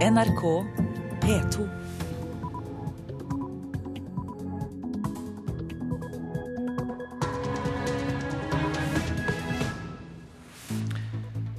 NRK 0.00 0.64
P2. 1.20 1.68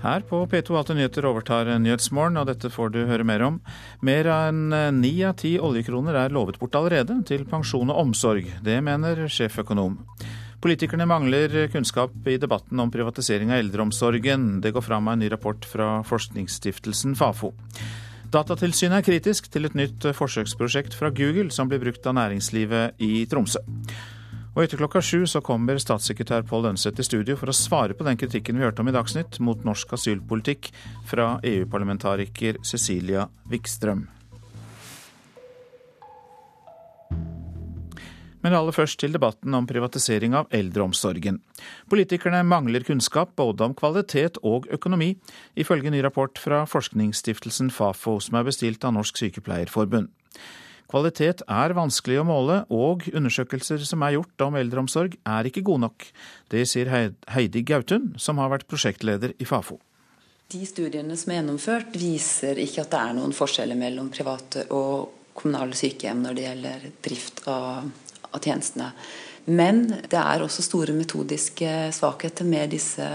Her 0.01 0.21
på 0.21 0.47
P2 0.47 0.77
Alltid 0.77 0.95
nyheter 0.95 1.25
overtar 1.29 1.69
Nyhetsmorgen, 1.77 2.41
og 2.41 2.49
dette 2.49 2.73
får 2.73 2.89
du 2.89 3.03
høre 3.05 3.21
mer 3.21 3.45
om. 3.45 3.61
Mer 4.01 4.25
enn 4.33 4.73
ni 4.97 5.13
av 5.21 5.37
ti 5.37 5.59
oljekroner 5.61 6.17
er 6.25 6.33
lovet 6.33 6.57
bort 6.57 6.81
allerede 6.81 7.21
til 7.29 7.45
pensjon 7.45 7.93
og 7.93 8.07
omsorg. 8.07 8.49
Det 8.65 8.81
mener 8.81 9.27
sjeføkonom. 9.29 10.01
Politikerne 10.65 11.05
mangler 11.05 11.67
kunnskap 11.69 12.17
i 12.25 12.41
debatten 12.41 12.81
om 12.81 12.89
privatisering 12.89 13.53
av 13.53 13.61
eldreomsorgen. 13.61 14.55
Det 14.65 14.73
går 14.73 14.89
fram 14.89 15.09
av 15.09 15.19
en 15.19 15.27
ny 15.27 15.29
rapport 15.29 15.75
fra 15.77 15.99
forskningsstiftelsen 16.09 17.13
Fafo. 17.21 17.53
Datatilsynet 18.31 19.01
er 19.01 19.03
kritisk 19.03 19.49
til 19.51 19.67
et 19.67 19.73
nytt 19.75 20.05
forsøksprosjekt 20.15 20.93
fra 20.95 21.09
Google 21.11 21.51
som 21.51 21.67
blir 21.67 21.81
brukt 21.83 22.05
av 22.07 22.15
næringslivet 22.15 23.01
i 23.03 23.25
Tromsø. 23.27 23.59
Og 24.55 24.61
etter 24.63 24.79
klokka 24.79 25.01
sju 25.03 25.25
så 25.27 25.41
kommer 25.43 25.79
statssekretær 25.79 26.45
Pål 26.47 26.69
Lønseth 26.69 27.03
i 27.03 27.07
studio 27.07 27.35
for 27.39 27.51
å 27.51 27.55
svare 27.55 27.95
på 27.95 28.07
den 28.07 28.19
kritikken 28.19 28.55
vi 28.55 28.63
hørte 28.63 28.85
om 28.85 28.91
i 28.91 28.95
Dagsnytt 28.95 29.41
mot 29.43 29.67
norsk 29.67 29.97
asylpolitikk 29.99 30.71
fra 31.11 31.33
EU-parlamentariker 31.43 32.63
Cecilia 32.63 33.27
Wikstrøm. 33.51 34.07
Men 38.41 38.55
aller 38.57 38.73
først 38.73 38.99
til 39.01 39.13
debatten 39.13 39.53
om 39.53 39.67
privatisering 39.69 40.33
av 40.37 40.49
eldreomsorgen. 40.55 41.37
Politikerne 41.91 42.41
mangler 42.47 42.85
kunnskap 42.87 43.35
både 43.37 43.67
om 43.67 43.75
kvalitet 43.77 44.39
og 44.41 44.65
økonomi, 44.73 45.13
ifølge 45.55 45.93
ny 45.93 46.01
rapport 46.01 46.41
fra 46.41 46.63
forskningsstiftelsen 46.69 47.69
Fafo, 47.73 48.17
som 48.19 48.39
er 48.39 48.47
bestilt 48.49 48.83
av 48.87 48.95
Norsk 48.97 49.21
Sykepleierforbund. 49.21 50.09
Kvalitet 50.91 51.45
er 51.47 51.71
vanskelig 51.77 52.17
å 52.19 52.25
måle, 52.27 52.57
og 52.67 53.05
undersøkelser 53.13 53.85
som 53.87 54.01
er 54.03 54.17
gjort 54.17 54.43
om 54.43 54.57
eldreomsorg 54.59 55.15
er 55.23 55.47
ikke 55.47 55.63
gode 55.63 55.85
nok. 55.85 56.09
Det 56.51 56.65
sier 56.67 56.91
Heidi 57.31 57.63
Gautun, 57.63 58.11
som 58.19 58.41
har 58.41 58.51
vært 58.51 58.67
prosjektleder 58.67 59.37
i 59.39 59.47
Fafo. 59.47 59.79
De 60.51 60.65
studiene 60.67 61.15
som 61.15 61.31
er 61.31 61.39
gjennomført, 61.39 61.95
viser 61.95 62.59
ikke 62.59 62.83
at 62.83 62.91
det 62.91 62.99
er 62.99 63.15
noen 63.15 63.31
forskjeller 63.35 63.77
mellom 63.79 64.09
private 64.11 64.65
og 64.75 65.31
kommunale 65.37 65.77
sykehjem 65.79 66.25
når 66.25 66.35
det 66.35 66.43
gjelder 66.43 66.87
drift 67.07 67.39
av, 67.47 67.87
av 68.31 68.43
tjenestene. 68.43 68.91
Men 69.49 69.87
det 70.11 70.19
er 70.19 70.43
også 70.43 70.63
store 70.65 70.93
metodiske 70.93 71.89
svakheter 71.95 72.45
med 72.45 72.75
disse 72.75 73.05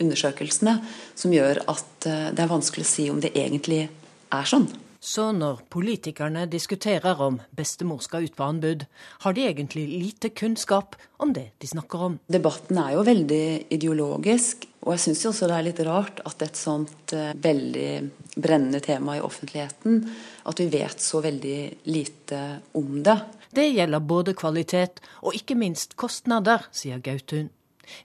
undersøkelsene, 0.00 0.78
som 1.18 1.34
gjør 1.34 1.64
at 1.66 2.06
eh, 2.06 2.28
det 2.32 2.44
er 2.44 2.52
vanskelig 2.52 2.86
å 2.86 2.92
si 2.92 3.06
om 3.10 3.22
det 3.22 3.34
egentlig 3.34 3.86
er 3.86 4.46
sånn. 4.46 4.68
Så 5.06 5.28
når 5.30 5.60
politikerne 5.70 6.48
diskuterer 6.50 7.20
om 7.22 7.36
bestemor 7.54 8.00
skal 8.02 8.24
ut 8.26 8.34
på 8.34 8.46
anbud, 8.46 8.86
har 9.22 9.36
de 9.36 9.44
egentlig 9.46 9.84
lite 9.86 10.32
kunnskap 10.34 10.96
om 11.22 11.34
det 11.36 11.52
de 11.62 11.68
snakker 11.70 12.02
om. 12.08 12.16
Debatten 12.26 12.80
er 12.82 12.96
jo 12.96 13.04
veldig 13.06 13.46
ideologisk, 13.76 14.66
og 14.82 14.94
jeg 14.94 15.04
syns 15.04 15.22
også 15.30 15.50
det 15.50 15.58
er 15.58 15.66
litt 15.68 15.82
rart 15.86 16.22
at 16.26 16.42
et 16.46 16.58
sånt 16.58 17.14
eh, 17.14 17.34
veldig 17.38 17.90
brennende 18.36 18.82
tema 18.82 19.16
i 19.18 19.22
offentligheten, 19.22 20.02
at 20.46 20.62
vi 20.62 20.68
vet 20.74 21.02
så 21.02 21.22
veldig 21.24 21.60
lite 21.90 22.42
om 22.78 22.98
det. 23.06 23.18
Det 23.54 23.68
gjelder 23.70 24.00
både 24.00 24.34
kvalitet 24.34 25.02
og 25.22 25.36
ikke 25.36 25.58
minst 25.58 25.96
kostnader, 25.96 26.66
sier 26.72 26.98
Gautun. 27.02 27.50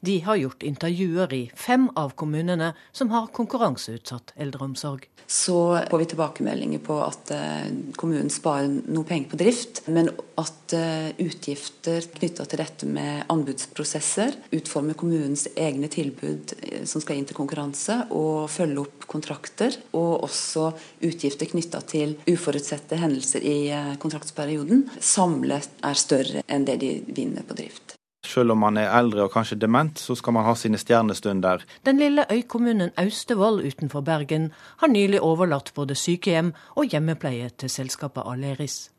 De 0.01 0.19
har 0.25 0.39
gjort 0.41 0.63
intervjuer 0.67 1.33
i 1.33 1.43
fem 1.55 1.89
av 1.95 2.15
kommunene 2.19 2.73
som 2.91 3.13
har 3.13 3.31
konkurranseutsatt 3.35 4.35
eldreomsorg 4.35 5.07
så 5.31 5.79
får 5.89 5.97
vi 5.97 6.05
tilbakemeldinger 6.11 6.79
på 6.83 6.97
at 7.05 7.31
eh, 7.31 7.67
kommunen 7.95 8.27
sparer 8.29 8.67
noe 8.91 9.07
penger 9.07 9.29
på 9.31 9.37
drift, 9.39 9.79
men 9.87 10.09
at 10.41 10.75
eh, 10.75 11.07
utgifter 11.23 12.03
knytta 12.17 12.43
til 12.51 12.59
dette 12.59 12.89
med 12.89 13.23
anbudsprosesser, 13.31 14.35
utforme 14.57 14.95
kommunens 14.99 15.45
egne 15.55 15.87
tilbud 15.91 16.51
eh, 16.57 16.83
som 16.83 17.03
skal 17.03 17.21
inn 17.21 17.29
til 17.29 17.39
konkurranse, 17.39 17.95
og 18.11 18.51
følge 18.51 18.83
opp 18.83 19.07
kontrakter, 19.11 19.79
og 19.95 20.27
også 20.27 20.67
utgifter 21.07 21.47
knytta 21.53 21.79
til 21.87 22.17
uforutsette 22.27 22.99
hendelser 22.99 23.47
i 23.47 23.57
kontraktsperioden, 24.03 24.83
samlet 24.99 25.71
er 25.87 26.03
større 26.03 26.43
enn 26.51 26.67
det 26.67 26.81
de 26.83 26.93
vinner 27.07 27.47
på 27.47 27.55
drift. 27.63 27.90
Selv 28.25 28.53
om 28.53 28.61
man 28.61 28.77
er 28.77 28.91
eldre 28.93 29.25
og 29.25 29.33
kanskje 29.33 29.57
dement, 29.57 29.99
så 29.99 30.15
skal 30.15 30.35
man 30.37 30.45
ha 30.45 30.53
sine 30.55 30.77
stjernestunder. 30.77 31.65
Den 31.85 31.97
lille 31.97 32.25
øykommunen 32.31 32.93
Austevoll 32.97 33.63
utenfor 33.65 34.05
Bergen 34.05 34.51
har 34.77 34.93
nylig 34.93 35.21
overlatt 35.21 35.73
både 35.73 35.97
sykehjem 35.97 36.53
og 36.75 36.85
hjemmepleie 36.93 37.49
til 37.57 37.69
selskapet 37.69 38.23
Aleris. 38.25 38.91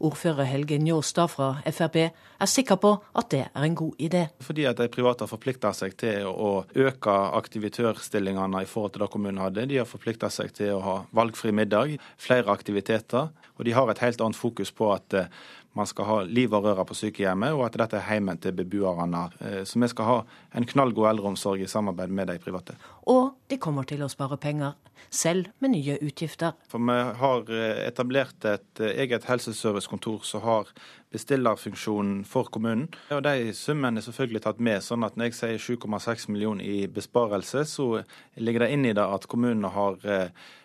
Ordfører 0.00 0.44
Helge 0.44 0.78
Njåstad 0.78 1.30
fra 1.32 1.50
Frp 1.64 1.96
er 2.00 2.48
sikker 2.48 2.76
på 2.80 2.92
at 3.16 3.30
det 3.32 3.42
er 3.48 3.64
en 3.64 3.76
god 3.76 4.00
idé. 4.00 4.24
Fordi 4.40 4.64
at 4.68 4.78
de 4.78 4.88
private 4.92 5.24
har 5.24 5.30
forplikta 5.30 5.72
seg 5.76 5.96
til 6.00 6.28
å 6.28 6.64
øke 6.74 7.16
aktivitørstillingene 7.40 8.64
i 8.64 8.68
forhold 8.68 8.94
til 8.94 9.04
det 9.04 9.10
kommunen 9.12 9.42
hadde. 9.44 9.68
De 9.70 9.80
har 9.80 9.88
forplikta 9.88 10.30
seg 10.32 10.52
til 10.56 10.74
å 10.76 10.82
ha 10.84 10.96
valgfri 11.16 11.52
middag, 11.56 11.96
flere 12.20 12.52
aktiviteter. 12.52 13.30
Og 13.58 13.66
de 13.68 13.76
har 13.76 13.90
et 13.92 14.04
helt 14.04 14.20
annet 14.24 14.40
fokus 14.40 14.72
på 14.72 14.88
at 14.94 15.16
eh, 15.16 15.32
man 15.72 15.86
skal 15.86 16.06
ha 16.08 16.16
liv 16.26 16.54
og 16.54 16.64
røre 16.66 16.84
på 16.86 16.96
sykehjemmet, 16.98 17.54
og 17.54 17.64
at 17.68 17.78
dette 17.78 17.98
er 18.00 18.06
heimen 18.08 18.38
til 18.42 18.54
beboerne. 18.58 19.26
Eh, 19.38 19.62
så 19.68 19.78
vi 19.78 19.88
skal 19.92 20.08
ha 20.08 20.16
en 20.58 20.66
knallgod 20.66 21.10
eldreomsorg 21.12 21.62
i 21.62 21.70
samarbeid 21.70 22.10
med 22.14 22.30
de 22.32 22.38
private. 22.42 22.74
Og 23.10 23.36
de 23.50 23.58
kommer 23.62 23.86
til 23.86 24.02
å 24.02 24.10
spare 24.10 24.38
penger, 24.40 24.74
selv 25.10 25.48
med 25.62 25.72
nye 25.74 25.96
utgifter. 26.02 26.56
For 26.70 26.82
vi 26.82 26.98
har 27.22 27.54
eh, 27.54 27.84
etablert 27.86 28.48
et 28.50 28.82
eh, 28.82 28.96
eget 29.04 29.28
helseservicekontor 29.30 30.26
som 30.26 30.42
har 30.46 30.74
bestillerfunksjonen 31.10 32.24
for 32.28 32.50
kommunen. 32.52 32.86
Og 33.10 33.22
De 33.26 33.52
summene 33.56 33.98
er 33.98 34.06
selvfølgelig 34.06 34.42
tatt 34.44 34.60
med. 34.60 34.82
sånn 34.82 35.04
at 35.04 35.16
Når 35.16 35.30
jeg 35.30 35.34
sier 35.34 35.76
7,6 35.76 36.28
millioner 36.30 36.64
i 36.64 36.86
besparelse, 36.86 37.64
så 37.64 38.04
ligger 38.36 38.60
det 38.66 38.70
inn 38.72 38.86
i 38.86 38.92
det 38.92 39.02
at 39.02 39.26
kommunene 39.26 39.68
har 39.68 39.98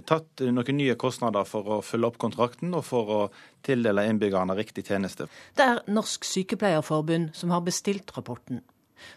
tatt 0.05 0.41
noen 0.41 0.77
nye 0.77 0.95
kostnader 0.95 1.43
for 1.43 1.63
å 1.65 1.81
følge 1.81 2.07
opp 2.07 2.17
kontrakten 2.17 2.73
og 2.73 2.85
for 2.85 3.09
å 3.09 3.21
tildele 3.65 4.05
innbyggerne 4.05 4.55
riktig 4.55 4.85
tjeneste. 4.85 5.27
Det 5.57 5.65
er 5.65 5.83
Norsk 5.87 6.23
Sykepleierforbund 6.23 7.33
som 7.33 7.49
har 7.49 7.65
bestilt 7.65 8.13
rapporten. 8.17 8.61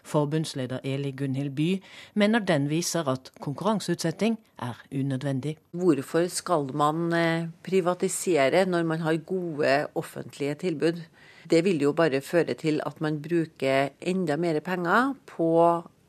Forbundsleder 0.03 0.79
Eli 0.83 1.11
Gunhild 1.11 1.55
By 1.55 1.81
mener 2.13 2.43
den 2.43 2.67
viser 2.69 3.07
at 3.09 3.31
konkurranseutsetting 3.41 4.37
er 4.61 4.81
unødvendig. 4.91 5.55
Hvorfor 5.71 6.27
skal 6.27 6.69
man 6.75 7.13
eh, 7.13 7.47
privatisere 7.63 8.65
når 8.65 8.83
man 8.83 9.05
har 9.05 9.17
gode 9.25 9.87
offentlige 9.95 10.55
tilbud? 10.65 11.01
Det 11.49 11.63
vil 11.65 11.81
jo 11.81 11.93
bare 11.97 12.21
føre 12.21 12.53
til 12.57 12.81
at 12.85 12.99
man 13.01 13.17
bruker 13.23 13.95
enda 13.99 14.37
mer 14.37 14.59
penger 14.61 15.15
på 15.29 15.49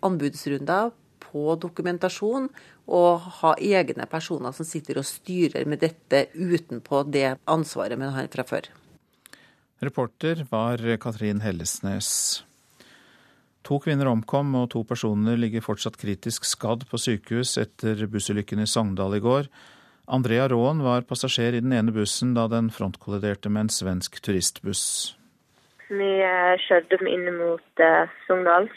anbudsrunder, 0.04 0.90
på 1.20 1.54
dokumentasjon, 1.62 2.48
og 2.90 3.26
ha 3.38 3.54
egne 3.62 4.06
personer 4.10 4.52
som 4.52 4.66
sitter 4.66 4.98
og 5.00 5.06
styrer 5.06 5.68
med 5.68 5.80
dette 5.84 6.26
utenpå 6.34 7.04
det 7.08 7.38
ansvaret 7.48 8.00
man 8.00 8.12
har 8.16 8.28
fra 8.32 8.44
før. 8.44 8.68
Reporter 9.80 10.42
var 10.50 10.82
Katrin 11.00 11.40
Hellesnes. 11.40 12.10
To 13.64 13.78
kvinner 13.80 14.10
omkom 14.10 14.54
og 14.58 14.70
to 14.74 14.82
personer 14.88 15.38
ligger 15.38 15.64
fortsatt 15.64 15.96
kritisk 16.00 16.48
skadd 16.48 16.84
på 16.90 17.00
sykehus 17.00 17.54
etter 17.60 18.02
bussulykken 18.10 18.60
i 18.64 18.68
Sogndal 18.68 19.16
i 19.16 19.22
går. 19.24 19.48
Andrea 20.10 20.48
Raaen 20.50 20.82
var 20.82 21.06
passasjer 21.08 21.54
i 21.54 21.62
den 21.62 21.72
ene 21.76 21.94
bussen 21.94 22.34
da 22.34 22.48
den 22.50 22.72
frontkolliderte 22.74 23.52
med 23.52 23.68
en 23.68 23.72
svensk 23.72 24.18
turistbuss. 24.24 25.14
Vi 25.90 26.10
eh, 26.22 26.54
kjørte 26.68 27.00
inn 27.10 27.26
mot 27.34 27.82
eh, 27.82 28.12
Sogndal. 28.26 28.70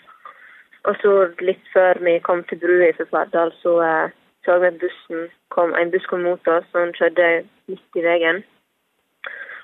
Og 0.89 0.97
så 0.99 1.11
litt 1.45 1.63
før 1.71 2.01
vi 2.03 2.17
kom 2.25 2.41
til 2.49 2.59
brua 2.59 2.89
i 2.89 3.05
Fardal, 3.11 3.53
så 3.61 3.77
eh, 3.85 4.15
så 4.45 4.57
vi 4.59 4.67
at 4.67 4.79
bussen 4.79 5.29
kom, 5.55 5.71
en 5.73 5.91
buss 5.91 6.05
kom 6.11 6.25
mot 6.27 6.47
oss, 6.51 6.65
og 6.73 6.79
han 6.81 6.95
kjørte 6.97 7.27
midt 7.71 7.99
i 7.99 8.03
veien. 8.03 8.41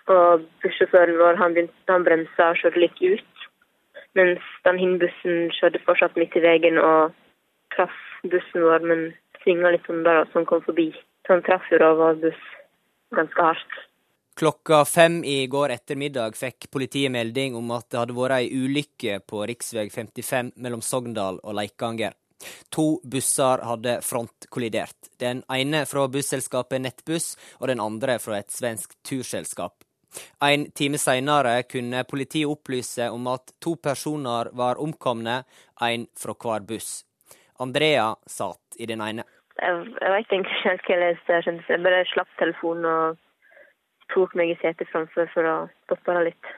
Og 0.08 0.46
bussjåføren 0.64 1.20
vår 1.20 1.40
han, 1.42 1.56
begynte, 1.58 1.92
han 1.92 2.06
bremsa 2.08 2.54
og 2.54 2.62
kjørte 2.62 2.84
litt 2.86 3.02
ut. 3.04 3.44
Mens 4.16 4.46
den 4.66 4.80
hinbussen 4.80 5.52
kjørte 5.58 5.84
fortsatt 5.84 6.16
midt 6.18 6.38
i 6.40 6.46
veien 6.46 6.80
og 6.80 7.12
traff 7.76 7.98
bussen 8.32 8.64
vår, 8.64 8.88
men 8.88 9.04
svinga 9.44 9.74
litt 9.76 9.92
under 9.92 10.24
oss 10.24 10.32
som 10.34 10.48
kom 10.48 10.64
forbi. 10.64 10.90
Så 11.28 11.36
han 11.36 11.46
traff 11.46 11.68
jo 11.74 11.82
da 11.84 11.92
vår 12.00 12.24
buss 12.24 12.48
ganske 13.20 13.50
hardt. 13.50 13.80
Klokka 14.40 14.86
fem 14.86 15.24
i 15.24 15.48
går 15.48 15.70
ettermiddag 15.70 16.36
fikk 16.40 16.70
politiet 16.72 17.12
melding 17.12 17.58
om 17.60 17.74
at 17.76 17.90
det 17.92 17.98
hadde 18.00 18.16
vært 18.16 18.38
ei 18.38 18.46
ulykke 18.56 19.18
på 19.28 19.42
rv. 19.44 19.90
55 19.92 20.54
mellom 20.64 20.80
Sogndal 20.80 21.42
og 21.44 21.58
Leikanger. 21.58 22.16
To 22.72 22.86
busser 23.04 23.66
hadde 23.68 23.98
frontkollidert. 24.00 25.12
Den 25.20 25.44
ene 25.52 25.84
fra 25.92 26.08
busselskapet 26.08 26.80
Nettbuss, 26.86 27.34
og 27.60 27.68
den 27.68 27.84
andre 27.84 28.16
fra 28.24 28.40
et 28.40 28.56
svensk 28.56 28.96
turselskap. 29.04 29.84
En 30.40 30.70
time 30.72 31.04
seinere 31.04 31.58
kunne 31.68 32.08
politiet 32.08 32.48
opplyse 32.48 33.12
om 33.12 33.28
at 33.36 33.58
to 33.60 33.76
personer 33.76 34.56
var 34.56 34.80
omkomne, 34.80 35.42
en 35.84 36.12
fra 36.16 36.40
hver 36.40 36.64
buss. 36.64 37.02
Andrea 37.60 38.14
satt 38.24 38.80
i 38.80 38.88
den 38.88 39.04
ene. 39.04 39.28
Jeg, 39.60 39.88
jeg 40.00 40.16
vet 40.16 40.38
ikke 40.46 40.62
helt 40.64 40.88
hva 40.88 41.04
jeg. 41.10 41.24
Jeg, 41.28 41.64
jeg 41.76 41.90
bare 41.92 42.06
slapp 42.16 42.38
telefonen 42.40 42.88
og 42.88 43.26
tok 44.14 44.36
meg 44.38 44.54
i 44.54 44.58
setet 44.62 44.90
framfor 44.92 45.30
for 45.34 45.48
å 45.48 45.56
stoppe 45.86 46.16
det 46.18 46.26
litt. 46.32 46.52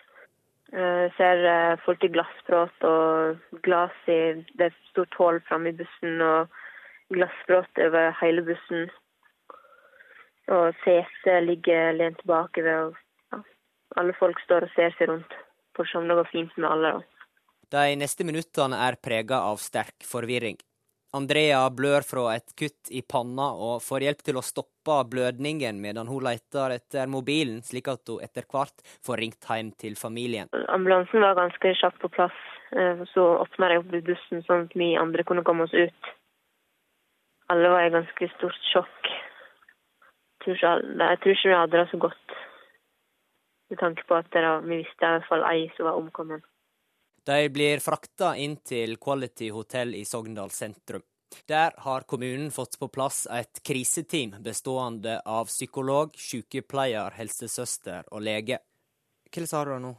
Jeg 0.71 1.11
ser 1.17 1.43
eh, 1.43 1.79
folk 1.83 2.03
i 2.07 2.11
glassbråt 2.13 2.85
og 2.87 3.59
glass 3.65 3.95
i 4.07 4.39
Det 4.55 4.69
er 4.69 4.77
stort 4.91 5.15
hull 5.19 5.41
framme 5.49 5.73
i 5.73 5.75
bussen 5.75 6.23
og 6.23 6.53
glassprat 7.11 7.81
over 7.87 8.15
hele 8.21 8.43
bussen. 8.47 8.87
Og 10.51 10.71
setet 10.85 11.43
ligger 11.43 11.91
lent 11.99 12.23
bakover. 12.27 12.87
og 12.87 13.35
ja, 13.35 13.41
Alle 13.99 14.15
folk 14.19 14.39
står 14.45 14.67
og 14.67 14.75
ser 14.75 14.95
seg 14.95 15.11
rundt 15.11 15.35
for 15.75 15.87
som 15.91 16.07
se 16.07 16.07
det 16.07 16.19
går 16.21 16.31
fint 16.31 16.57
med 16.57 16.69
alle. 16.71 16.91
da. 16.91 17.27
De 17.71 17.95
neste 17.95 18.23
minuttene 18.27 18.79
er 18.87 18.99
prega 18.99 19.43
av 19.47 19.59
sterk 19.63 20.03
forvirring. 20.07 20.57
Andrea 21.13 21.65
blør 21.75 22.05
fra 22.07 22.21
et 22.37 22.53
kutt 22.55 22.91
i 22.95 23.01
panna 23.03 23.49
og 23.51 23.81
får 23.83 24.05
hjelp 24.05 24.21
til 24.23 24.37
å 24.39 24.43
stoppe 24.45 24.95
blødningen 25.11 25.81
medan 25.83 26.07
hun 26.07 26.23
leter 26.23 26.77
etter 26.77 27.09
mobilen, 27.11 27.59
slik 27.67 27.89
at 27.91 28.07
hun 28.07 28.23
etter 28.23 28.47
hvert 28.47 28.79
får 29.03 29.19
ringt 29.19 29.49
hjem 29.49 29.73
til 29.83 29.97
familien. 29.99 30.47
Ambulansen 30.71 31.19
var 31.23 31.35
ganske 31.39 31.73
kjapt 31.81 31.99
på 31.99 32.11
plass. 32.15 32.37
Eh, 32.71 33.03
så 33.11 33.25
åpna 33.41 33.73
jeg 33.73 33.83
opp 33.83 33.91
bussen 34.07 34.45
sånn 34.47 34.69
at 34.69 34.77
vi 34.79 34.93
andre 34.95 35.25
kunne 35.27 35.43
komme 35.43 35.67
oss 35.67 35.75
ut. 35.75 36.11
Alle 37.51 37.73
var 37.73 37.83
i 37.83 37.91
ganske 37.91 38.29
stort 38.37 38.69
sjokk. 38.71 39.11
Jeg 40.47 40.57
tror 40.63 41.35
ikke 41.35 41.51
vi 41.51 41.57
hadde 41.59 41.75
det 41.75 41.89
så 41.91 41.99
godt, 42.01 42.37
med 43.69 43.77
tanke 43.77 44.07
på 44.07 44.15
at 44.17 44.31
vi 44.65 44.79
visste 44.79 45.05
i 45.05 45.11
hvert 45.17 45.27
fall 45.27 45.43
ei 45.51 45.67
som 45.75 45.85
var 45.85 45.99
omkommet. 45.99 46.47
De 47.25 47.49
blir 47.53 47.81
frakta 47.83 48.33
inn 48.37 48.55
til 48.65 48.97
Quality 48.97 49.51
hotell 49.53 49.93
i 49.95 50.05
Sogndal 50.05 50.49
sentrum. 50.49 51.03
Der 51.47 51.71
har 51.77 52.01
kommunen 52.09 52.51
fått 52.51 52.79
på 52.79 52.87
plass 52.91 53.27
et 53.31 53.61
kriseteam 53.63 54.33
bestående 54.43 55.19
av 55.25 55.45
psykolog, 55.45 56.15
sykepleier, 56.17 57.13
helsesøster 57.15 58.09
og 58.11 58.25
lege. 58.25 58.57
Hva 59.31 59.45
sa 59.47 59.61
du 59.65 59.77
nå? 59.79 59.93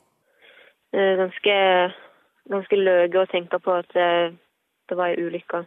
Ganske, 0.93 1.55
ganske 2.53 2.81
løye 2.81 3.23
å 3.23 3.31
tenke 3.31 3.63
på 3.65 3.79
at 3.81 3.95
det, 3.97 4.11
det 4.91 4.99
var 4.99 5.15
ei 5.15 5.23
ulykke. 5.25 5.63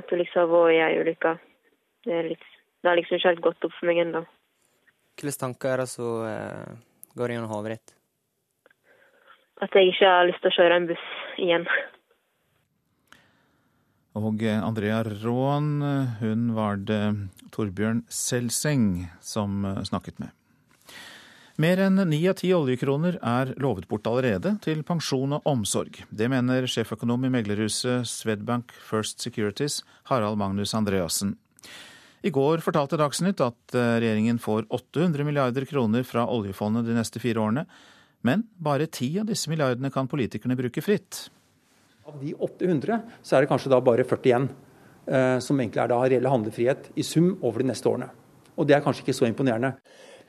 At 0.00 0.10
du 0.10 0.16
liksom 0.18 0.42
har 0.42 0.50
vært 0.50 0.74
i 0.74 0.82
ei 0.88 0.98
ulykke. 1.04 1.36
Det, 2.08 2.16
er 2.16 2.32
det 2.34 2.88
har 2.88 2.96
liksom 2.96 3.20
ikke 3.20 3.34
helt 3.34 3.44
gått 3.44 3.64
opp 3.68 3.76
for 3.76 3.90
meg 3.90 4.02
ennå. 4.02 4.24
Hvilke 5.20 5.36
tanker 5.44 5.74
er 5.74 5.82
det 5.84 5.90
som 5.92 6.24
eh, 6.24 6.76
går 7.18 7.34
gjennom 7.34 7.52
hodet 7.52 7.76
ditt? 7.76 7.99
At 9.64 9.76
jeg 9.76 9.92
ikke 9.92 10.08
har 10.08 10.28
lyst 10.28 10.42
til 10.42 10.52
å 10.52 10.56
kjøre 10.58 10.80
en 10.80 10.90
buss 10.90 11.06
igjen. 11.40 11.68
Og 14.18 14.42
Andrea 14.42 15.04
Raan, 15.06 15.70
hun 16.18 16.50
var 16.56 16.80
det 16.82 17.04
Torbjørn 17.54 18.02
Selseng 18.10 19.06
som 19.22 19.62
snakket 19.86 20.18
med. 20.18 20.34
Mer 21.60 21.80
enn 21.84 22.00
ni 22.08 22.22
av 22.30 22.38
ti 22.40 22.48
oljekroner 22.56 23.18
er 23.20 23.50
lovet 23.60 23.84
bort 23.90 24.06
allerede 24.08 24.54
til 24.64 24.80
pensjon 24.86 25.36
og 25.36 25.46
omsorg. 25.50 25.98
Det 26.08 26.30
mener 26.32 26.64
sjeføkonom 26.64 27.26
i 27.28 27.32
meglerhuset 27.34 28.08
Swedbank 28.08 28.72
First 28.72 29.20
Securities, 29.20 29.82
Harald 30.08 30.40
Magnus 30.40 30.72
Andreassen. 30.78 31.34
I 32.24 32.32
går 32.32 32.64
fortalte 32.64 32.96
Dagsnytt 33.00 33.42
at 33.44 33.76
regjeringen 33.76 34.40
får 34.40 34.70
800 34.72 35.26
milliarder 35.28 35.68
kroner 35.68 36.06
fra 36.08 36.24
oljefondet 36.32 36.88
de 36.88 36.96
neste 36.96 37.20
fire 37.20 37.44
årene, 37.44 37.66
men 38.26 38.44
bare 38.58 38.88
ti 38.92 39.12
av 39.20 39.28
disse 39.28 39.50
milliardene 39.50 39.92
kan 39.92 40.08
politikerne 40.10 40.58
bruke 40.58 40.82
fritt. 40.84 41.28
Av 42.08 42.18
de 42.20 42.34
800 42.34 43.00
så 43.22 43.36
er 43.36 43.44
det 43.44 43.50
kanskje 43.52 43.72
da 43.72 43.80
bare 43.84 44.04
40 44.04 44.30
igjen, 44.30 44.48
eh, 45.06 45.38
som 45.38 45.60
egentlig 45.60 45.82
er 45.82 45.92
da 45.92 46.00
reell 46.04 46.30
handlefrihet 46.32 46.90
i 46.96 47.06
sum 47.06 47.36
over 47.40 47.62
de 47.62 47.70
neste 47.70 47.88
årene. 47.88 48.10
Og 48.56 48.66
det 48.66 48.76
er 48.76 48.84
kanskje 48.84 49.06
ikke 49.06 49.16
så 49.16 49.28
imponerende. 49.28 49.74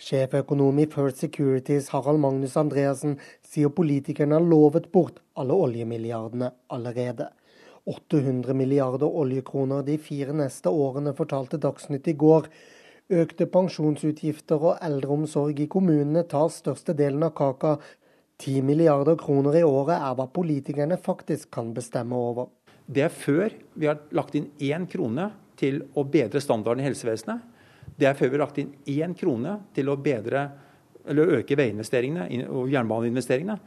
Sjeføkonom 0.01 0.79
i 0.81 0.87
First 0.89 1.21
Securities 1.21 1.91
Harald 1.93 2.19
Magnus 2.19 2.55
Andreassen 2.57 3.19
sier 3.45 3.69
politikerne 3.69 4.39
har 4.39 4.45
lovet 4.45 4.87
bort 4.91 5.19
alle 5.37 5.53
oljemilliardene 5.53 6.49
allerede. 6.73 7.27
800 7.85 8.53
milliarder 8.57 9.09
oljekroner 9.09 9.83
de 9.85 9.97
fire 10.01 10.33
neste 10.37 10.69
årene, 10.69 11.13
fortalte 11.17 11.59
Dagsnytt 11.61 12.07
i 12.07 12.17
går. 12.17 12.49
Økte 13.11 13.43
pensjonsutgifter 13.51 14.61
og 14.69 14.77
eldreomsorg 14.79 15.57
i 15.59 15.67
kommunene 15.67 16.23
tar 16.31 16.47
størstedelen 16.53 17.25
av 17.27 17.33
kaka. 17.35 17.73
10 18.39 18.63
milliarder 18.63 19.17
kroner 19.19 19.57
i 19.59 19.63
året 19.67 19.97
er 19.97 20.15
hva 20.15 20.29
politikerne 20.31 20.95
faktisk 20.97 21.51
kan 21.57 21.73
bestemme 21.75 22.15
over. 22.15 22.47
Det 22.87 23.03
er 23.03 23.11
før 23.11 23.51
vi 23.75 23.89
har 23.89 23.99
lagt 24.15 24.37
inn 24.39 24.47
én 24.63 24.87
krone 24.89 25.27
til 25.59 25.83
å 25.93 26.05
bedre 26.07 26.39
standarden 26.41 26.81
i 26.81 26.87
helsevesenet. 26.87 27.43
Det 27.99 28.07
er 28.07 28.15
før 28.17 28.31
vi 28.31 28.39
har 28.39 28.45
lagt 28.45 28.63
inn 28.63 28.71
én 28.89 29.13
krone 29.19 29.57
til 29.75 29.91
å 29.91 29.99
bedre, 29.99 30.47
eller 31.05 31.35
øke 31.41 31.59
veiinvesteringene 31.59 32.47
og 32.47 32.71
jernbaneinvesteringene. 32.71 33.59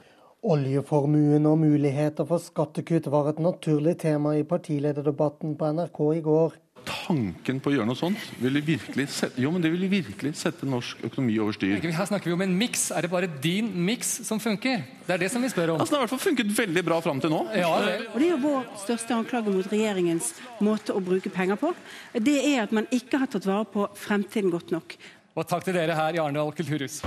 Oljeformuen 0.45 1.47
og 1.49 1.61
muligheter 1.61 2.27
for 2.29 2.41
skattekutt 2.43 3.07
var 3.13 3.31
et 3.31 3.45
naturlig 3.45 3.99
tema 4.01 4.35
i 4.37 4.45
partilederdebatten 4.49 5.55
på 5.61 5.71
NRK 5.77 6.01
i 6.17 6.25
går 6.25 6.59
tanken 6.87 7.59
på 7.63 7.71
å 7.71 7.75
gjøre 7.75 7.89
noe 7.89 7.99
sånt 7.99 8.21
ville 8.43 8.63
virkelig 8.65 9.07
sette, 9.13 9.41
jo, 9.43 9.51
men 9.55 9.63
det 9.65 9.71
ville 9.73 9.89
virkelig 9.91 10.35
sette 10.41 10.69
norsk 10.69 11.03
økonomi 11.09 11.37
over 11.43 11.57
styr. 11.57 11.81
Her 11.83 12.09
snakker 12.11 12.31
vi 12.31 12.37
om 12.37 12.45
en 12.45 12.55
miks. 12.59 12.87
Er 12.95 13.07
det 13.07 13.11
bare 13.13 13.29
din 13.29 13.71
miks 13.87 14.11
som 14.29 14.41
funker? 14.43 14.85
Det 15.07 15.17
er 15.17 15.25
det 15.25 15.31
som 15.33 15.43
vi 15.45 15.51
spør 15.53 15.75
om. 15.75 15.83
Altså, 15.83 15.95
det 15.95 15.99
har 15.99 16.05
i 16.05 16.07
hvert 16.07 16.15
fall 16.15 16.25
funket 16.27 16.53
veldig 16.59 16.85
bra 16.87 17.01
fram 17.05 17.21
til 17.25 17.33
nå. 17.35 17.43
Ja, 17.57 17.73
det. 17.85 17.97
Og 18.13 18.21
det 18.21 18.29
er 18.29 18.33
jo 18.35 18.41
vår 18.45 18.71
største 18.85 19.17
anklage 19.17 19.53
mot 19.55 19.73
regjeringens 19.73 20.31
måte 20.65 20.97
å 20.97 21.03
bruke 21.05 21.33
penger 21.33 21.61
på. 21.61 21.75
Det 22.15 22.39
er 22.55 22.65
at 22.65 22.75
man 22.77 22.89
ikke 22.95 23.21
har 23.25 23.33
tatt 23.33 23.49
vare 23.49 23.69
på 23.69 23.89
fremtiden 23.99 24.53
godt 24.55 24.73
nok. 24.75 24.97
Og 25.35 25.49
takk 25.51 25.67
til 25.67 25.77
dere 25.77 25.97
her 25.99 26.15
i 26.15 26.23
Arendal 26.23 26.55
kulturhus. 26.55 27.01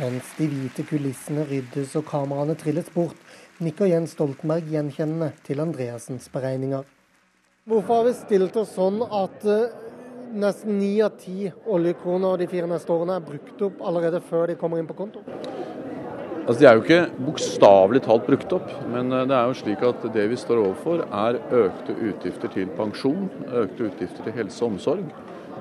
Mens 0.00 0.30
de 0.38 0.46
hvite 0.48 0.84
kulissene 0.88 1.42
ryddes 1.48 1.92
og 1.98 2.06
kameraene 2.08 2.54
trilles 2.56 2.88
bort, 2.94 3.18
nikker 3.60 3.90
Jens 3.90 4.14
Stoltenberg 4.16 4.70
gjenkjennende 4.72 5.34
til 5.44 5.60
Andreassens 5.60 6.30
beregninger. 6.32 6.86
Hvorfor 7.70 8.00
har 8.00 8.06
vi 8.08 8.12
stilt 8.18 8.56
oss 8.58 8.72
sånn 8.74 8.96
at 8.98 9.44
uh, 9.46 9.68
nesten 10.34 10.74
ni 10.80 10.96
av 11.06 11.12
ti 11.20 11.44
oljekroner 11.70 12.40
de 12.40 12.48
fire 12.50 12.66
neste 12.66 12.90
årene 12.90 13.20
er 13.20 13.22
brukt 13.22 13.62
opp 13.62 13.84
allerede 13.86 14.18
før 14.26 14.50
de 14.50 14.56
kommer 14.58 14.80
inn 14.80 14.88
på 14.88 14.96
konto? 14.98 15.22
Altså, 16.40 16.56
De 16.58 16.66
er 16.66 16.74
jo 16.74 16.82
ikke 16.82 17.26
bokstavelig 17.28 18.00
talt 18.08 18.26
brukt 18.26 18.56
opp, 18.56 18.72
men 18.90 19.14
eh, 19.14 19.22
det 19.30 19.36
er 19.36 19.46
jo 19.46 19.58
slik 19.60 19.84
at 19.86 20.02
det 20.16 20.24
vi 20.32 20.38
står 20.40 20.64
overfor 20.64 21.04
er 21.06 21.38
økte 21.60 21.94
utgifter 21.94 22.50
til 22.56 22.72
pensjon, 22.74 23.28
økte 23.62 23.86
utgifter 23.86 24.26
til 24.26 24.34
helse 24.40 24.64
og 24.64 24.72
omsorg. 24.72 25.04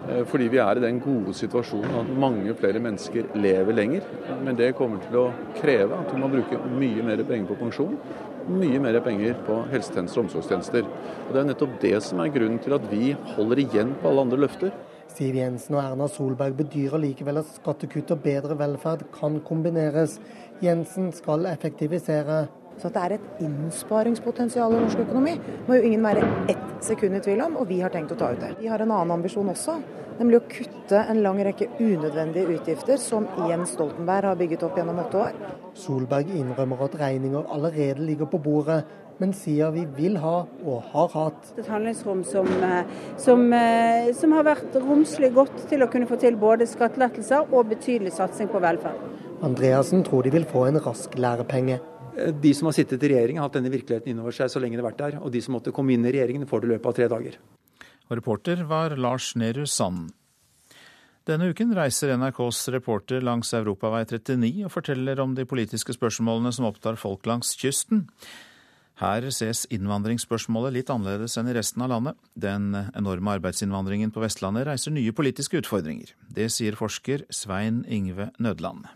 Eh, 0.07 0.23
fordi 0.31 0.49
vi 0.49 0.63
er 0.65 0.79
i 0.79 0.85
den 0.87 0.97
gode 1.03 1.35
situasjonen 1.37 1.99
at 2.01 2.09
mange 2.25 2.57
flere 2.57 2.81
mennesker 2.81 3.29
lever 3.37 3.77
lenger. 3.83 4.09
Men 4.41 4.57
det 4.57 4.73
kommer 4.81 5.05
til 5.05 5.21
å 5.27 5.29
kreve 5.59 6.01
at 6.01 6.09
vi 6.15 6.23
må 6.23 6.31
bruke 6.33 6.57
mye 6.73 7.05
mer 7.05 7.21
penger 7.21 7.51
på 7.51 7.59
pensjon 7.61 7.99
mye 8.49 8.79
mer 8.81 8.99
penger 9.05 9.37
på 9.47 9.61
helsetjenester 9.71 10.21
og 10.21 10.27
omsorgstjenester. 10.27 10.87
Og 11.27 11.33
Det 11.33 11.41
er 11.41 11.49
nettopp 11.49 11.79
det 11.81 11.95
som 12.03 12.21
er 12.23 12.31
grunnen 12.33 12.61
til 12.63 12.75
at 12.75 12.85
vi 12.91 13.13
holder 13.35 13.63
igjen 13.63 13.95
på 14.01 14.09
alle 14.09 14.25
andre 14.27 14.41
løfter. 14.45 14.73
Siv 15.09 15.35
Jensen 15.35 15.75
og 15.75 15.83
Erna 15.83 16.07
Solberg 16.07 16.57
bedyrer 16.59 17.01
likevel 17.01 17.41
at 17.41 17.49
skattekutt 17.55 18.11
og 18.13 18.21
bedre 18.23 18.57
velferd 18.59 19.07
kan 19.15 19.39
kombineres. 19.45 20.19
Jensen 20.61 21.11
skal 21.15 21.47
effektivisere. 21.49 22.47
Så 22.79 22.87
at 22.87 22.95
det 22.95 23.01
er 23.03 23.15
et 23.17 23.41
innsparingspotensial 23.43 24.75
i 24.75 24.81
norsk 24.83 25.01
økonomi, 25.03 25.33
må 25.67 25.75
jo 25.75 25.87
ingen 25.89 26.05
være 26.05 26.27
ett 26.51 26.67
sekund 26.85 27.17
i 27.17 27.23
tvil 27.23 27.41
om, 27.43 27.57
og 27.59 27.67
vi 27.67 27.81
har 27.83 27.91
tenkt 27.91 28.13
å 28.15 28.19
ta 28.19 28.31
ut 28.31 28.39
det. 28.39 28.53
Vi 28.61 28.69
har 28.71 28.79
en 28.79 28.93
annen 28.95 29.17
ambisjon 29.17 29.51
også, 29.51 29.75
nemlig 30.19 30.39
å 30.39 30.47
kutte 30.51 31.01
en 31.11 31.19
lang 31.25 31.41
rekke 31.43 31.67
unødvendige 31.79 32.55
utgifter 32.55 33.01
som 33.01 33.27
Jens 33.49 33.75
Stoltenberg 33.75 34.31
har 34.31 34.39
bygget 34.39 34.63
opp 34.67 34.79
gjennom 34.79 35.03
åtte 35.03 35.25
år. 35.25 35.43
Solberg 35.79 36.31
innrømmer 36.39 36.87
at 36.87 36.97
regninger 37.01 37.51
allerede 37.51 38.07
ligger 38.07 38.31
på 38.31 38.39
bordet, 38.47 38.81
men 39.19 39.33
sier 39.35 39.73
vi 39.75 39.83
vil 39.97 40.15
ha, 40.23 40.45
og 40.63 40.89
har 40.93 41.11
hatt. 41.11 41.51
Et 41.59 41.67
handlingsrom 41.67 42.23
som, 42.23 42.47
eh, 42.63 42.83
som, 43.17 43.51
eh, 43.53 44.13
som 44.13 44.31
har 44.31 44.43
vært 44.47 44.79
romslig 44.79 45.33
godt 45.35 45.67
til 45.67 45.83
å 45.83 45.91
kunne 45.91 46.07
få 46.07 46.17
til 46.19 46.37
både 46.37 46.63
skattelettelser 46.67 47.51
og 47.51 47.67
betydelig 47.67 48.13
satsing 48.13 48.47
på 48.47 48.61
velferd. 48.63 48.95
Andreassen 49.43 50.03
tror 50.03 50.23
de 50.23 50.31
vil 50.31 50.45
få 50.45 50.67
en 50.67 50.79
rask 50.79 51.11
lærepenge. 51.15 51.79
Eh, 52.19 52.33
de 52.33 52.53
som 52.53 52.69
har 52.69 52.77
sittet 52.77 53.03
i 53.03 53.13
regjering, 53.13 53.39
har 53.39 53.49
hatt 53.49 53.57
denne 53.59 53.71
virkeligheten 53.73 54.13
innover 54.13 54.35
seg 54.35 54.51
så 54.51 54.61
lenge 54.61 54.77
det 54.77 54.83
har 54.83 54.91
vært 54.91 55.03
der. 55.03 55.19
Og 55.23 55.33
de 55.33 55.41
som 55.43 55.55
måtte 55.57 55.73
komme 55.75 55.95
inn 55.95 56.05
i 56.05 56.13
regjeringen, 56.15 56.47
får 56.49 56.63
det 56.63 56.69
i 56.69 56.73
løpet 56.75 56.91
av 56.91 56.97
tre 56.97 57.09
dager. 57.11 57.39
Og 58.09 58.17
reporter 58.17 58.63
var 58.69 58.97
Lars 58.97 59.33
Nehru 59.37 59.65
Sand. 59.69 60.11
Denne 61.29 61.51
uken 61.51 61.75
reiser 61.77 62.15
NRKs 62.17 62.63
reporter 62.73 63.21
langs 63.21 63.51
Europavei 63.53 64.01
39 64.07 64.63
og 64.65 64.71
forteller 64.73 65.19
om 65.21 65.35
de 65.37 65.45
politiske 65.45 65.93
spørsmålene 65.93 66.49
som 66.55 66.65
opptar 66.65 66.97
folk 66.97 67.27
langs 67.29 67.53
kysten. 67.59 68.07
Her 68.99 69.29
ses 69.31 69.61
innvandringsspørsmålet 69.71 70.73
litt 70.75 70.89
annerledes 70.91 71.37
enn 71.39 71.51
i 71.51 71.55
resten 71.55 71.85
av 71.85 71.93
landet. 71.93 72.17
Den 72.33 72.73
enorme 72.97 73.37
arbeidsinnvandringen 73.37 74.11
på 74.15 74.25
Vestlandet 74.25 74.67
reiser 74.67 74.95
nye 74.95 75.13
politiske 75.15 75.61
utfordringer. 75.61 76.15
Det 76.27 76.49
sier 76.51 76.79
forsker 76.79 77.27
Svein 77.29 77.85
Ingve 77.87 78.33
Nødland. 78.41 78.89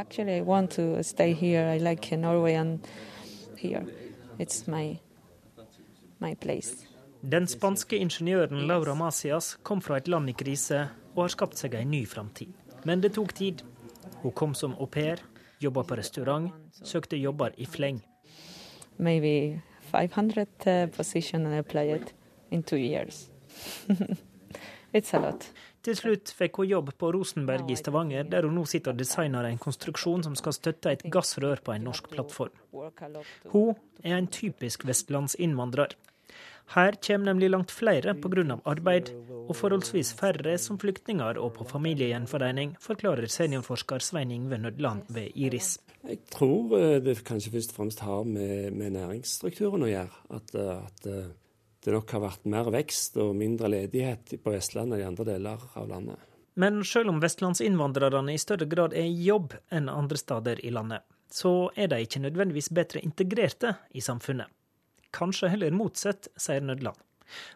Actually, 0.00 0.36
I 0.36 0.40
want 0.40 0.70
to 0.70 1.02
stay 1.02 1.34
here. 1.34 1.68
I 1.68 1.76
like 1.78 2.16
Norway 2.16 2.54
and 2.54 2.78
here. 3.58 3.84
It's 4.38 4.66
my, 4.66 4.98
my 6.18 6.34
place. 6.34 6.86
Den 7.22 7.46
spanske 7.46 7.96
ingeniøren 7.96 8.66
Laura 8.66 8.94
Macias 8.94 9.58
kom 9.62 9.82
fra 9.82 9.98
et 10.00 10.08
land 10.08 10.30
i 10.30 10.32
krise 10.32 10.86
og 11.12 11.26
har 11.26 11.34
skapt 11.34 11.60
seg 11.60 11.76
en 11.76 11.90
ny 11.92 12.06
framtid. 12.08 12.48
Men 12.88 13.02
det 13.04 13.12
tok 13.18 13.34
tid. 13.36 13.60
Hun 14.22 14.32
kom 14.32 14.54
som 14.54 14.72
au 14.80 14.86
pair, 14.88 15.20
jobba 15.60 15.84
på 15.84 16.00
restaurant, 16.00 16.48
søkte 16.82 17.20
jobber 17.20 17.52
i 17.58 17.66
fleng. 17.68 18.00
Maybe 18.96 19.60
500 19.92 20.46
uh, 20.66 20.86
position 20.96 21.44
and 21.44 21.60
applied 21.60 22.14
in 22.50 22.62
two 22.62 22.80
years. 22.80 23.28
It's 24.94 25.14
a 25.14 25.20
lot. 25.20 25.44
Til 25.80 25.96
slutt 25.96 26.34
fikk 26.36 26.60
hun 26.60 26.68
jobb 26.68 26.90
på 27.00 27.08
Rosenberg 27.16 27.70
i 27.72 27.76
Stavanger, 27.78 28.26
der 28.28 28.44
hun 28.44 28.58
nå 28.58 28.66
sitter 28.68 28.92
og 28.92 29.00
designer 29.00 29.48
en 29.48 29.60
konstruksjon 29.60 30.26
som 30.26 30.36
skal 30.36 30.52
støtte 30.52 30.92
et 30.92 31.06
gassrør 31.08 31.62
på 31.64 31.72
en 31.72 31.88
norsk 31.88 32.10
plattform. 32.12 32.52
Hun 33.54 33.74
er 34.04 34.18
en 34.18 34.28
typisk 34.28 34.84
vestlandsinnvandrer. 34.88 35.96
Her 36.70 36.94
kommer 37.02 37.32
nemlig 37.32 37.48
langt 37.50 37.72
flere 37.74 38.14
pga. 38.14 38.60
arbeid, 38.64 39.10
og 39.48 39.56
forholdsvis 39.56 40.12
færre 40.14 40.58
som 40.58 40.78
flyktninger 40.78 41.38
og 41.38 41.54
på 41.56 41.64
familiegjenforening, 41.64 42.76
forklarer 42.80 43.26
seniorforsker 43.26 43.98
Svein 43.98 44.30
Ingve 44.30 44.58
Nødland 44.58 45.02
ved 45.08 45.32
Iris. 45.34 45.78
Jeg 46.06 46.18
tror 46.30 46.76
eh, 46.78 47.00
det 47.02 47.24
kanskje 47.24 47.50
først 47.52 47.72
og 47.74 47.76
fremst 47.76 48.00
har 48.00 48.22
med, 48.24 48.70
med 48.70 48.94
næringsstrukturen 48.94 49.82
å 49.84 49.90
gjøre. 49.90 50.22
At, 50.30 50.54
eh, 50.54 50.76
at, 50.78 51.06
eh, 51.10 51.26
det 51.84 51.94
nok 51.94 52.12
har 52.12 52.24
vært 52.26 52.48
mer 52.52 52.68
vekst 52.74 53.16
og 53.22 53.32
mindre 53.38 53.70
ledighet 53.72 54.34
på 54.42 54.52
Vestlandet 54.52 54.98
enn 54.98 55.04
i 55.04 55.08
andre 55.08 55.28
deler 55.32 55.64
av 55.74 55.88
landet. 55.88 56.26
Men 56.60 56.82
selv 56.84 57.12
om 57.12 57.20
vestlandsinnvandrerne 57.22 58.34
i 58.34 58.40
større 58.40 58.66
grad 58.68 58.92
er 58.96 59.06
i 59.08 59.22
jobb 59.24 59.54
enn 59.72 59.88
andre 59.88 60.18
steder 60.20 60.60
i 60.66 60.72
landet, 60.74 61.06
så 61.30 61.70
er 61.78 61.92
de 61.92 62.00
ikke 62.04 62.20
nødvendigvis 62.24 62.72
bedre 62.74 63.02
integrerte 63.06 63.76
i 63.94 64.02
samfunnet. 64.04 64.50
Kanskje 65.14 65.50
heller 65.54 65.74
motsatt, 65.74 66.28
sier 66.38 66.62
Nødland. 66.62 66.98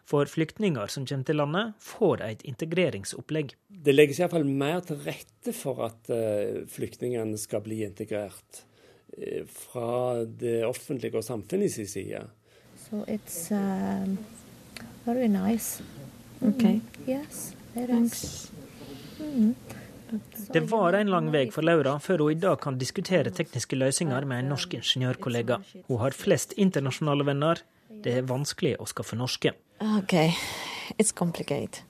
For 0.07 0.27
flyktninger 0.31 0.87
som 0.91 1.05
kommer 1.07 1.27
til 1.27 1.39
landet, 1.41 1.75
får 1.83 2.23
et 2.23 2.45
integreringsopplegg. 2.47 3.53
Det 3.67 3.95
legges 3.95 4.21
iallfall 4.21 4.47
mer 4.47 4.79
til 4.87 5.01
rette 5.03 5.53
for 5.55 5.83
at 5.89 6.09
uh, 6.11 6.63
flyktningene 6.71 7.37
skal 7.39 7.63
bli 7.65 7.81
integrert 7.85 8.63
uh, 9.19 9.43
fra 9.51 10.23
det 10.25 10.61
offentlige 10.67 11.19
og 11.19 11.27
samfunnets 11.27 11.77
side. 11.91 12.23
So 12.89 13.03
it's 13.07 13.51
um, 13.51 14.17
very 15.05 15.27
nice. 15.27 15.81
Okay. 16.41 16.81
Mm. 16.81 17.07
Yes, 17.07 17.55
Thanks. 17.73 18.51
Mm. 19.19 19.55
Det 20.51 20.59
var 20.59 20.93
en 20.93 21.09
lang 21.09 21.31
vei 21.31 21.47
for 21.51 21.65
Laura 21.65 21.97
før 21.99 22.21
hun 22.23 22.31
i 22.31 22.39
dag 22.39 22.59
kan 22.61 22.77
diskutere 22.77 23.31
tekniske 23.33 23.75
løsninger 23.75 24.25
med 24.29 24.43
en 24.43 24.51
norsk 24.53 24.77
ingeniørkollega. 24.77 25.57
Hun 25.87 25.99
har 25.99 26.15
flest 26.15 26.53
internasjonale 26.57 27.25
venner. 27.25 27.61
Det 27.89 28.13
er 28.19 28.29
vanskelig 28.29 28.75
å 28.79 28.85
skaffe 28.87 29.17
norske. 29.17 29.55
Okay, 29.97 30.31
it's 30.99 31.11
complicated. 31.11 31.81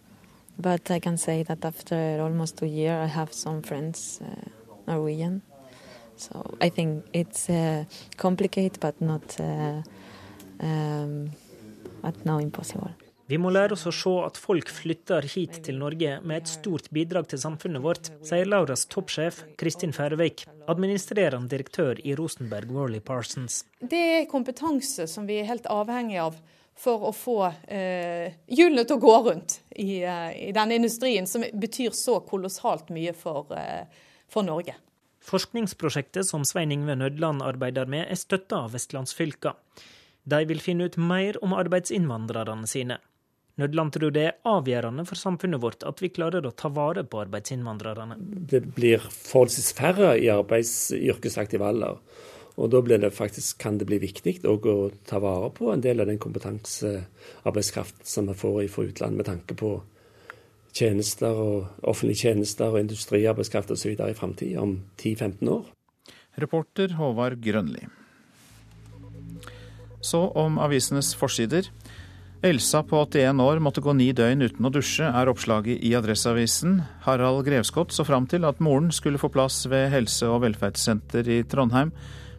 But 0.58 0.90
I 0.90 1.00
can 1.00 1.18
say 1.18 1.44
that 1.44 1.66
after 1.66 2.22
almost 2.22 2.58
two 2.58 2.66
years, 2.66 3.04
I 3.04 3.08
have 3.08 3.34
some 3.34 3.62
friends 3.62 4.22
uh, 4.22 4.50
Norwegian. 4.88 5.42
So 6.16 6.56
I 6.62 6.70
think 6.70 7.04
it's 7.14 7.50
uh, 7.50 7.84
complicated, 8.18 8.80
but 8.80 9.02
not, 9.02 9.38
uh, 9.40 9.82
um, 10.60 11.32
no. 12.24 12.40
Vi 13.26 13.38
må 13.42 13.50
lære 13.50 13.74
oss 13.74 13.88
å 13.90 13.94
se 13.96 14.12
at 14.22 14.38
folk 14.38 14.70
flytter 14.70 15.26
hit 15.34 15.64
til 15.66 15.80
Norge 15.82 16.20
med 16.22 16.44
et 16.44 16.52
stort 16.52 16.92
bidrag 16.94 17.26
til 17.32 17.42
samfunnet 17.42 17.82
vårt, 17.82 18.12
sier 18.26 18.46
Lauras 18.46 18.86
toppsjef 18.86 19.40
Kristin 19.58 19.96
Færøvik, 19.96 20.44
administrerende 20.70 21.50
direktør 21.50 21.98
i 22.06 22.14
Rosenberg 22.20 22.70
Worley 22.70 23.02
Parsons. 23.02 23.64
Det 23.82 24.04
er 24.20 24.30
kompetanse 24.30 25.08
som 25.10 25.26
vi 25.26 25.40
er 25.42 25.50
helt 25.50 25.66
avhengig 25.74 26.22
av 26.22 26.38
for 26.76 27.08
å 27.10 27.12
få 27.16 27.40
eh, 27.72 28.36
til 28.52 28.80
å 28.84 29.00
gå 29.02 29.16
rundt 29.30 29.60
i, 29.72 30.04
eh, 30.04 30.50
i 30.50 30.52
denne 30.54 30.78
industrien, 30.78 31.26
som 31.26 31.42
betyr 31.54 31.96
så 31.96 32.20
kolossalt 32.28 32.92
mye 32.94 33.16
for, 33.16 33.48
eh, 33.58 33.88
for 34.30 34.44
Norge. 34.44 34.76
Forskningsprosjektet 35.26 36.28
som 36.28 36.46
Svein 36.46 36.72
Ingve 36.76 36.94
Nødland 37.00 37.42
arbeider 37.42 37.88
med, 37.90 38.06
er 38.12 38.20
støtta 38.20 38.68
av 38.68 38.76
vestlandsfylka. 38.76 39.56
De 40.26 40.42
vil 40.50 40.62
finne 40.62 40.90
ut 40.90 40.98
mer 40.98 41.38
om 41.46 41.54
arbeidsinnvandrerne 41.54 42.68
sine. 42.70 42.98
Nødland 43.62 43.94
tror 43.96 44.12
det 44.12 44.24
er 44.28 44.40
avgjørende 44.52 45.06
for 45.08 45.16
samfunnet 45.16 45.62
vårt 45.64 45.86
at 45.88 46.02
vi 46.04 46.12
klarer 46.12 46.44
å 46.44 46.52
ta 46.52 46.68
vare 46.76 47.06
på 47.08 47.22
arbeidsinnvandrerne. 47.24 48.18
Det 48.52 48.66
blir 48.76 49.00
forholdsvis 49.00 49.72
færre 49.78 50.16
i 50.20 50.28
arbeids- 50.34 50.92
yrkesaktiv 50.96 51.64
alder. 51.64 52.02
Og 52.56 52.72
da 52.72 52.82
det 52.82 53.12
faktisk, 53.14 53.58
kan 53.60 53.78
det 53.78 53.88
bli 53.88 54.00
viktig 54.00 54.40
å 54.46 54.92
ta 55.08 55.20
vare 55.20 55.50
på 55.52 55.72
en 55.72 55.82
del 55.82 56.00
av 56.00 56.08
den 56.08 56.20
kompetansearbeidskraft 56.20 58.06
som 58.08 58.28
vi 58.28 58.34
får 58.34 58.68
fra 58.72 58.84
utlandet, 58.84 59.18
med 59.18 59.26
tanke 59.26 59.56
på 59.56 59.82
tjenester 60.76 61.36
og 61.36 61.68
offentlige 61.84 62.28
tjenester 62.28 62.72
og 62.72 62.80
industriarbeidskraft 62.80 63.72
osv. 63.72 63.92
i 63.92 64.14
framtida, 64.16 64.62
om 64.62 64.82
10-15 64.98 65.52
år. 65.52 65.66
Reporter 66.36 66.96
Håvard 66.96 67.40
Grønli. 67.44 67.88
Så 70.06 70.28
om 70.38 70.60
avisenes 70.62 71.16
forsider. 71.18 71.72
Elsa 72.46 72.84
på 72.86 73.00
81 73.02 73.42
år 73.42 73.62
måtte 73.64 73.82
gå 73.82 73.94
ni 73.98 74.12
døgn 74.14 74.46
uten 74.46 74.68
å 74.68 74.70
dusje, 74.70 75.08
er 75.08 75.32
oppslaget 75.32 75.82
i 75.82 75.96
Adresseavisen. 75.98 76.78
Harald 77.08 77.42
Grevskott 77.48 77.96
så 77.96 78.06
fram 78.06 78.28
til 78.30 78.46
at 78.46 78.62
moren 78.62 78.92
skulle 78.94 79.18
få 79.18 79.32
plass 79.34 79.64
ved 79.72 79.90
helse- 79.90 80.30
og 80.30 80.44
velferdssenter 80.44 81.26
i 81.26 81.40
Trondheim, 81.50 81.90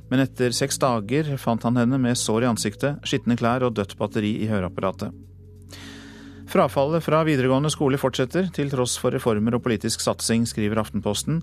men 0.06 0.22
etter 0.22 0.54
seks 0.54 0.78
dager 0.78 1.32
fant 1.42 1.66
han 1.66 1.80
henne 1.80 1.98
med 1.98 2.14
sår 2.14 2.46
i 2.46 2.50
ansiktet, 2.52 3.02
skitne 3.02 3.34
klær 3.40 3.66
og 3.66 3.74
dødt 3.80 3.96
batteri 3.98 4.36
i 4.44 4.50
høreapparatet. 4.52 5.10
Frafallet 6.46 7.02
fra 7.02 7.24
videregående 7.26 7.72
skole 7.74 7.98
fortsetter, 7.98 8.46
til 8.54 8.70
tross 8.70 8.94
for 9.02 9.10
reformer 9.10 9.58
og 9.58 9.66
politisk 9.66 10.06
satsing, 10.06 10.46
skriver 10.46 10.78
Aftenposten. 10.86 11.42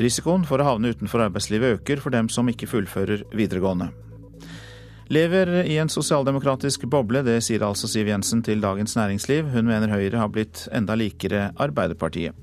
Risikoen 0.00 0.48
for 0.48 0.62
å 0.62 0.72
havne 0.72 0.94
utenfor 0.94 1.28
arbeidslivet 1.28 1.76
øker 1.76 2.00
for 2.00 2.14
dem 2.14 2.32
som 2.32 2.48
ikke 2.48 2.70
fullfører 2.70 3.28
videregående. 3.36 3.92
Lever 5.08 5.64
i 5.64 5.78
en 5.80 5.88
sosialdemokratisk 5.88 6.82
boble, 6.92 7.22
det 7.24 7.38
sier 7.46 7.62
altså 7.64 7.88
Siv 7.88 8.10
Jensen 8.10 8.42
til 8.44 8.60
Dagens 8.60 8.92
Næringsliv. 8.98 9.46
Hun 9.54 9.64
mener 9.64 9.88
Høyre 9.88 10.20
har 10.20 10.28
blitt 10.28 10.66
enda 10.68 10.98
likere 11.00 11.46
Arbeiderpartiet. 11.56 12.36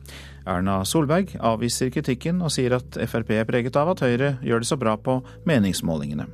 Erna 0.50 0.80
Solberg 0.86 1.36
avviser 1.38 1.92
kritikken 1.94 2.42
og 2.42 2.50
sier 2.54 2.74
at 2.80 2.98
Frp 3.06 3.36
er 3.38 3.46
preget 3.46 3.78
av 3.78 3.94
at 3.94 4.02
Høyre 4.02 4.40
gjør 4.42 4.66
det 4.66 4.72
så 4.72 4.80
bra 4.82 4.98
på 4.98 5.20
meningsmålingene. 5.46 6.26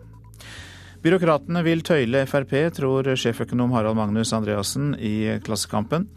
Byråkratene 1.03 1.67
vil 1.67 1.83
tøyle 1.83 2.23
Frp, 2.29 2.55
tror 2.79 3.11
sjeføkonom 3.11 3.75
Harald 3.75 3.99
Magnus 3.99 4.31
Andreassen 4.37 4.93
i 4.95 5.35
Klassekampen. 5.43 6.07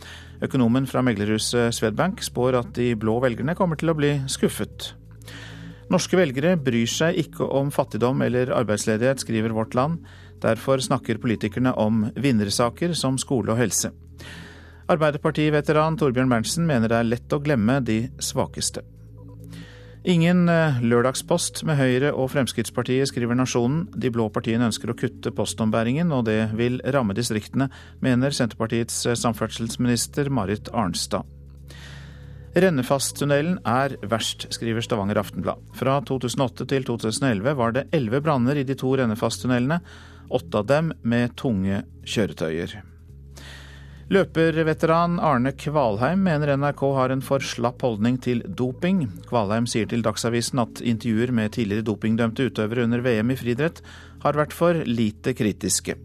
Økonomen 0.45 0.87
fra 0.87 1.03
meglerhuset 1.03 1.75
Swedbank 1.75 2.23
spår 2.23 2.61
at 2.61 2.75
de 2.79 2.93
blå 2.95 3.19
velgerne 3.25 3.59
kommer 3.59 3.81
til 3.81 3.91
å 3.91 3.99
bli 3.99 4.21
skuffet. 4.31 4.93
Norske 5.93 6.17
velgere 6.17 6.55
bryr 6.57 6.89
seg 6.89 7.19
ikke 7.21 7.45
om 7.45 7.71
fattigdom 7.75 8.23
eller 8.25 8.53
arbeidsledighet, 8.57 9.21
skriver 9.21 9.53
Vårt 9.57 9.77
Land. 9.77 10.01
Derfor 10.45 10.81
snakker 10.81 11.21
politikerne 11.21 11.75
om 11.81 12.07
vinnersaker 12.17 12.97
som 12.97 13.19
skole 13.21 13.53
og 13.53 13.61
helse. 13.61 13.93
Arbeiderpartiveteran 14.91 15.97
Torbjørn 16.01 16.33
Berntsen 16.33 16.67
mener 16.69 16.93
det 16.93 16.99
er 16.99 17.09
lett 17.09 17.33
å 17.33 17.41
glemme 17.41 17.79
de 17.85 18.03
svakeste. 18.21 18.85
Ingen 20.05 20.51
eh, 20.53 20.83
lørdagspost 20.85 21.63
med 21.65 21.79
Høyre 21.79 22.11
og 22.13 22.29
Fremskrittspartiet, 22.35 23.09
skriver 23.09 23.39
Nasjonen. 23.39 23.87
De 23.97 24.11
blå 24.13 24.27
partiene 24.29 24.69
ønsker 24.69 24.93
å 24.93 24.97
kutte 25.01 25.33
postombæringen, 25.33 26.13
og 26.13 26.27
det 26.29 26.51
vil 26.59 26.77
ramme 26.93 27.17
distriktene, 27.17 27.71
mener 28.05 28.37
Senterpartiets 28.37 28.99
eh, 29.09 29.17
samferdselsminister 29.17 30.29
Marit 30.29 30.69
Arnstad. 30.77 31.25
Rennefasttunnelen 32.55 33.57
er 33.67 33.97
verst, 34.07 34.45
skriver 34.55 34.85
Stavanger 34.85 35.19
Aftenblad. 35.19 35.59
Fra 35.75 35.97
2008 36.07 36.69
til 36.71 36.85
2011 36.87 37.55
var 37.59 37.75
det 37.75 37.89
elleve 37.97 38.21
branner 38.23 38.61
i 38.61 38.63
de 38.63 38.77
to 38.79 38.93
Rennefasttunnelene, 38.95 39.81
åtte 40.31 40.61
av 40.61 40.69
dem 40.69 40.93
med 41.03 41.35
tunge 41.35 41.81
kjøretøyer. 42.07 42.77
Løperveteran 44.15 45.17
Arne 45.19 45.51
Kvalheim 45.59 46.23
mener 46.29 46.53
NRK 46.61 46.85
har 46.95 47.11
en 47.11 47.25
for 47.25 47.43
slapp 47.43 47.83
holdning 47.83 48.21
til 48.23 48.45
doping. 48.47 49.03
Kvalheim 49.27 49.67
sier 49.67 49.91
til 49.91 50.05
Dagsavisen 50.07 50.63
at 50.63 50.85
intervjuer 50.85 51.35
med 51.35 51.57
tidligere 51.57 51.89
dopingdømte 51.89 52.47
utøvere 52.53 52.87
under 52.87 53.03
VM 53.03 53.35
i 53.35 53.39
friidrett 53.41 53.83
har 54.23 54.39
vært 54.39 54.55
for 54.55 54.79
lite 54.87 55.35
kritiske. 55.35 55.99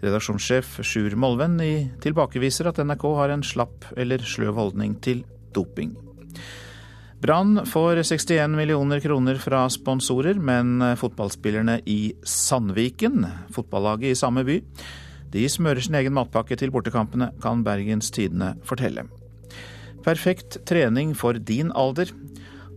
Redaksjonssjef 0.00 0.78
Sjur 0.80 1.18
Molven 1.20 1.60
tilbakeviser 2.00 2.72
at 2.72 2.80
NRK 2.80 3.06
har 3.20 3.36
en 3.36 3.44
slapp 3.44 3.90
eller 3.98 4.24
sløv 4.24 4.56
holdning 4.56 4.96
til 5.04 5.26
doping. 5.54 5.94
Brann 7.24 7.62
får 7.64 8.02
61 8.04 8.52
millioner 8.52 9.00
kroner 9.00 9.38
fra 9.40 9.62
sponsorer, 9.72 10.36
men 10.36 10.82
fotballspillerne 11.00 11.78
i 11.88 12.12
Sandviken, 12.20 13.24
fotballaget 13.54 14.12
i 14.12 14.18
samme 14.18 14.44
by, 14.44 14.58
de 15.34 15.48
smører 15.50 15.82
sin 15.82 15.96
egen 15.98 16.14
matpakke 16.14 16.54
til 16.60 16.70
bortekampene, 16.74 17.32
kan 17.42 17.64
Bergens 17.66 18.12
Tidende 18.14 18.52
fortelle. 18.66 19.08
Perfekt 20.04 20.60
trening 20.68 21.14
for 21.16 21.40
din 21.40 21.72
alder. 21.74 22.12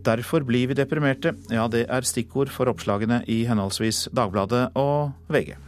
Derfor 0.02 0.46
blir 0.48 0.70
vi 0.70 0.78
deprimerte. 0.78 1.34
Ja, 1.52 1.68
det 1.68 1.84
er 1.86 2.06
stikkord 2.08 2.50
for 2.50 2.70
oppslagene 2.72 3.20
i 3.28 3.42
henholdsvis 3.46 4.08
Dagbladet 4.16 4.70
og 4.78 5.12
VG. 5.28 5.67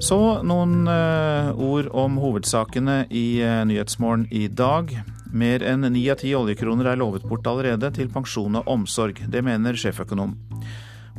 Så 0.00 0.16
noen 0.48 0.88
uh, 0.88 1.52
ord 1.60 1.90
om 1.92 2.14
hovedsakene 2.22 3.02
i 3.12 3.42
uh, 3.44 3.60
Nyhetsmorgen 3.68 4.24
i 4.32 4.46
dag. 4.48 4.94
Mer 5.28 5.60
enn 5.60 5.84
ni 5.92 6.06
av 6.08 6.22
ti 6.22 6.30
oljekroner 6.34 6.88
er 6.88 6.98
lovet 6.98 7.26
bort 7.28 7.44
allerede 7.50 7.90
til 7.98 8.08
pensjon 8.08 8.56
og 8.62 8.70
omsorg. 8.72 9.20
Det 9.28 9.42
mener 9.44 9.76
sjeføkonom. 9.76 10.32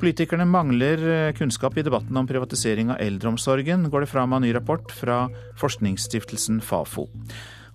Politikerne 0.01 0.47
mangler 0.49 1.05
uh, 1.05 1.29
kunnskap 1.37 1.77
i 1.77 1.85
debatten 1.85 2.17
om 2.17 2.25
privatisering 2.25 2.89
av 2.89 2.97
eldreomsorgen, 3.05 3.85
går 3.93 4.07
det 4.07 4.11
fram 4.15 4.33
av 4.33 4.41
ny 4.41 4.49
rapport 4.57 4.89
fra 4.97 5.27
forskningsstiftelsen 5.61 6.57
Fafo. 6.65 7.05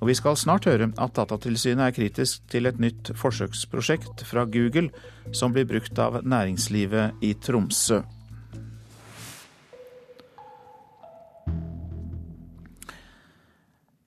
Og 0.02 0.10
vi 0.10 0.18
skal 0.18 0.34
snart 0.36 0.66
høre 0.66 0.90
at 0.90 1.14
Datatilsynet 1.14 1.86
er 1.86 1.94
kritisk 1.94 2.50
til 2.50 2.66
et 2.66 2.82
nytt 2.82 3.14
forsøksprosjekt 3.14 4.26
fra 4.26 4.42
Google 4.50 4.90
som 5.30 5.54
blir 5.54 5.70
brukt 5.70 6.02
av 6.02 6.18
næringslivet 6.26 7.22
i 7.22 7.36
Tromsø. 7.38 8.02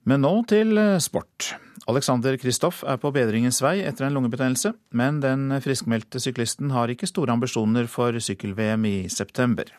Men 0.10 0.24
nå 0.26 0.32
til 0.50 0.74
eh, 0.80 0.98
sport. 1.04 1.52
Alexander 1.90 2.34
Kristoff 2.42 2.82
er 2.88 2.98
på 3.02 3.12
bedringens 3.14 3.60
vei 3.62 3.80
etter 3.86 4.08
en 4.08 4.16
lungebetennelse, 4.18 4.72
men 4.98 5.20
den 5.22 5.52
friskmeldte 5.62 6.22
syklisten 6.24 6.72
har 6.74 6.90
ikke 6.90 7.10
store 7.10 7.36
ambisjoner 7.36 7.86
for 7.90 8.18
sykkel-VM 8.18 8.88
i 8.90 8.96
september. 9.14 9.70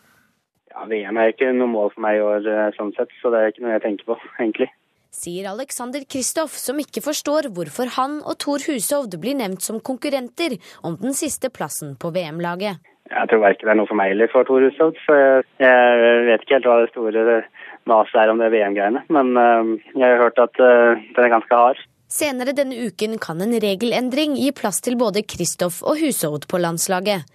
Ja, 0.70 0.84
VM 0.90 1.18
er 1.18 1.32
ikke 1.32 1.50
noe 1.56 1.70
mål 1.70 1.90
for 1.94 2.04
meg 2.06 2.20
i 2.20 2.22
år, 2.22 2.46
eh, 2.46 2.68
sånn 2.76 2.94
sett, 2.94 3.10
så 3.18 3.32
det 3.34 3.40
er 3.40 3.50
ikke 3.50 3.64
noe 3.64 3.74
jeg 3.74 3.84
tenker 3.86 4.12
på, 4.12 4.18
egentlig. 4.42 4.70
Sier 5.10 5.48
Alexander 5.50 6.06
Kristoff, 6.06 6.54
som 6.54 6.78
ikke 6.78 7.02
forstår 7.02 7.50
hvorfor 7.56 7.90
han 7.96 8.20
og 8.22 8.38
Thor 8.38 8.62
Hushovd 8.68 9.16
blir 9.18 9.34
nevnt 9.40 9.66
som 9.66 9.82
konkurrenter 9.82 10.60
om 10.86 10.94
den 11.00 11.16
siste 11.18 11.50
plassen 11.50 11.96
på 11.98 12.12
VM-laget. 12.14 12.78
Jeg 13.10 13.30
tror 13.32 13.42
verken 13.42 13.66
det 13.66 13.72
er 13.74 13.80
noe 13.80 13.90
for 13.90 13.98
meg 13.98 14.14
eller 14.14 14.30
for 14.30 14.46
Thor 14.46 14.62
Hushovd, 14.62 15.02
så 15.02 15.16
jeg 15.58 16.28
vet 16.30 16.46
ikke 16.46 16.60
helt 16.60 16.70
hva 16.70 16.78
det 16.84 16.92
store 16.92 17.42
maset 17.90 18.18
er 18.22 18.32
om 18.32 18.40
det 18.40 18.50
VM-greiene. 18.54 19.04
Men 19.12 19.32
uh, 19.36 19.74
jeg 19.94 20.06
har 20.06 20.22
hørt 20.24 20.40
at 20.42 20.62
uh, 20.62 20.96
den 20.98 21.26
er 21.26 21.34
ganske 21.34 21.60
hard. 21.62 21.82
Senere 22.10 22.54
denne 22.56 22.78
uken 22.88 23.18
kan 23.22 23.42
en 23.42 23.54
regelendring 23.62 24.34
gi 24.38 24.50
plass 24.56 24.80
til 24.82 24.96
både 24.98 25.22
Kristoff 25.22 25.78
og 25.86 26.00
Hushovd 26.00 26.48
på 26.50 26.58
landslaget. 26.62 27.26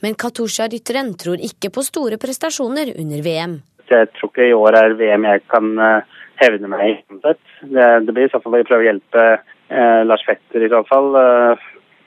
Men 0.00 0.16
Katusha-rytteren 0.16 1.12
tror 1.20 1.42
ikke 1.44 1.72
på 1.74 1.84
store 1.84 2.16
prestasjoner 2.20 2.94
under 3.00 3.24
VM. 3.26 3.58
Jeg 3.90 4.12
tror 4.16 4.30
ikke 4.30 4.46
i 4.46 4.54
år 4.54 4.78
er 4.78 4.94
VM 5.00 5.26
jeg 5.26 5.42
kan 5.50 5.72
uh, 5.80 6.20
hevne 6.40 6.70
meg 6.72 6.86
i. 6.86 6.94
Det, 7.24 7.36
det 8.06 8.14
blir 8.14 8.28
i 8.28 8.32
så 8.32 8.40
fall 8.42 8.60
å 8.60 8.62
prøve 8.64 8.86
å 8.86 8.90
hjelpe 8.92 9.26
Lars 9.70 10.22
Fetter 10.26 10.64
i 10.66 10.70
så 10.70 10.80
fall. 10.88 11.12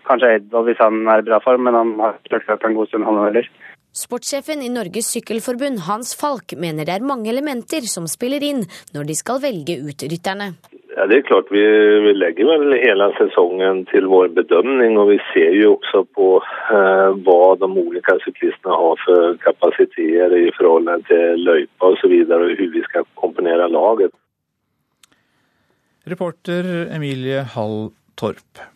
kanskje 0.04 0.34
Edvald 0.36 0.68
hvis 0.68 0.82
han 0.84 1.06
er 1.08 1.22
i 1.22 1.28
bra 1.30 1.38
form, 1.40 1.64
men 1.64 1.78
han 1.78 1.94
har 2.02 2.18
ikke 2.28 2.58
på 2.60 2.68
en 2.68 2.76
god 2.76 2.90
stund, 2.90 3.06
han 3.08 3.22
heller. 3.24 3.48
Sportssjefen 3.94 4.64
i 4.66 4.72
Norges 4.74 5.12
Sykkelforbund, 5.14 5.84
Hans 5.86 6.16
Falk, 6.18 6.56
mener 6.58 6.88
det 6.88 6.96
er 6.96 7.04
mange 7.06 7.30
elementer 7.30 7.86
som 7.86 8.08
spiller 8.10 8.42
inn 8.42 8.64
når 8.96 9.06
de 9.06 9.16
skal 9.20 9.42
velge 9.44 9.76
ut 9.86 10.06
rytterne. 10.10 10.48
Ja, 10.96 11.06
det 11.10 11.20
er 11.20 11.28
klart 11.28 11.52
Vi, 11.54 11.62
vi 12.06 12.14
legger 12.18 12.50
vel 12.50 12.74
hele 12.82 13.12
sesongen 13.20 13.84
til 13.92 14.10
vår 14.10 14.34
bedømning, 14.34 14.98
og 14.98 15.12
vi 15.12 15.20
ser 15.30 15.54
jo 15.60 15.76
også 15.76 16.04
på 16.18 16.28
eh, 16.42 17.22
hva 17.22 17.54
de 17.62 17.70
ulike 17.70 18.18
syklistene 18.26 18.82
har 18.82 19.00
for 19.06 19.38
kapasiteter 19.46 20.38
i 20.42 20.50
forhold 20.58 20.90
til 21.12 21.46
løypa 21.46 21.94
osv., 21.94 22.18
og, 22.18 22.34
og 22.34 22.50
hvordan 22.50 22.76
vi 22.80 22.86
skal 22.90 23.10
komponere 23.22 23.70
laget. 23.78 24.14
Reporter 26.10 26.74
Emilie 26.98 27.46
Hall 27.54 27.92
Torp. 28.18 28.73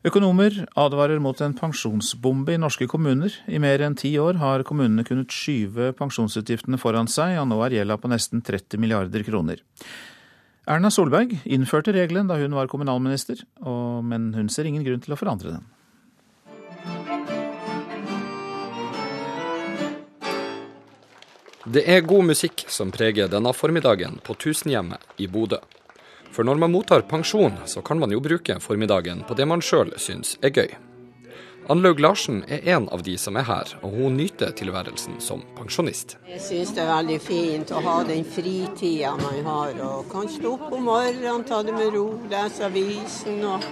Økonomer 0.00 0.54
advarer 0.80 1.18
mot 1.20 1.36
en 1.44 1.52
pensjonsbombe 1.52 2.54
i 2.54 2.60
norske 2.60 2.86
kommuner. 2.88 3.34
I 3.44 3.58
mer 3.60 3.82
enn 3.84 3.98
ti 4.00 4.14
år 4.16 4.38
har 4.40 4.62
kommunene 4.64 5.04
kunnet 5.04 5.34
skyve 5.36 5.90
pensjonsutgiftene 5.98 6.78
foran 6.80 7.10
seg, 7.10 7.34
og 7.36 7.50
nå 7.50 7.58
er 7.66 7.74
gjelda 7.76 7.98
på 8.00 8.08
nesten 8.08 8.40
30 8.40 8.80
milliarder 8.80 9.20
kroner. 9.26 9.60
Erna 10.64 10.88
Solberg 10.88 11.34
innførte 11.44 11.92
regelen 11.92 12.30
da 12.30 12.38
hun 12.40 12.56
var 12.56 12.70
kommunalminister, 12.72 13.42
men 13.60 14.30
hun 14.38 14.48
ser 14.48 14.70
ingen 14.70 14.86
grunn 14.86 15.04
til 15.04 15.12
å 15.12 15.18
forandre 15.20 15.58
den. 15.58 15.68
Det 21.68 21.84
er 21.84 22.00
god 22.08 22.24
musikk 22.30 22.64
som 22.72 22.88
preger 22.88 23.28
denne 23.28 23.52
formiddagen 23.52 24.16
på 24.24 24.32
Tusenhjemmet 24.40 25.20
i 25.20 25.28
Bodø. 25.28 25.60
For 26.30 26.46
når 26.46 26.60
man 26.62 26.72
mottar 26.72 27.02
pensjon, 27.10 27.56
så 27.66 27.82
kan 27.82 27.98
man 27.98 28.12
jo 28.14 28.20
bruke 28.22 28.60
formiddagen 28.62 29.24
på 29.26 29.34
det 29.34 29.48
man 29.50 29.62
sjøl 29.64 29.90
syns 29.98 30.36
er 30.42 30.54
gøy. 30.54 30.70
Anlaug 31.70 32.00
Larsen 32.00 32.40
er 32.48 32.64
en 32.74 32.88
av 32.88 33.02
de 33.06 33.12
som 33.18 33.36
er 33.38 33.44
her, 33.46 33.68
og 33.82 33.92
hun 33.94 34.16
nyter 34.18 34.50
tilværelsen 34.58 35.20
som 35.22 35.42
pensjonist. 35.58 36.16
Jeg 36.26 36.40
syns 36.42 36.72
det 36.74 36.82
er 36.82 36.88
veldig 36.90 37.18
fint 37.22 37.70
å 37.70 37.82
ha 37.84 38.00
den 38.08 38.24
fritida 38.26 39.12
man 39.20 39.44
har, 39.46 39.76
og 39.86 40.08
kan 40.10 40.26
stå 40.30 40.56
opp 40.56 40.72
om 40.74 40.88
morgenen, 40.88 41.44
ta 41.46 41.60
det 41.62 41.76
med 41.76 41.92
ro, 41.94 42.06
lese 42.30 42.66
avisen 42.66 43.44
og 43.46 43.68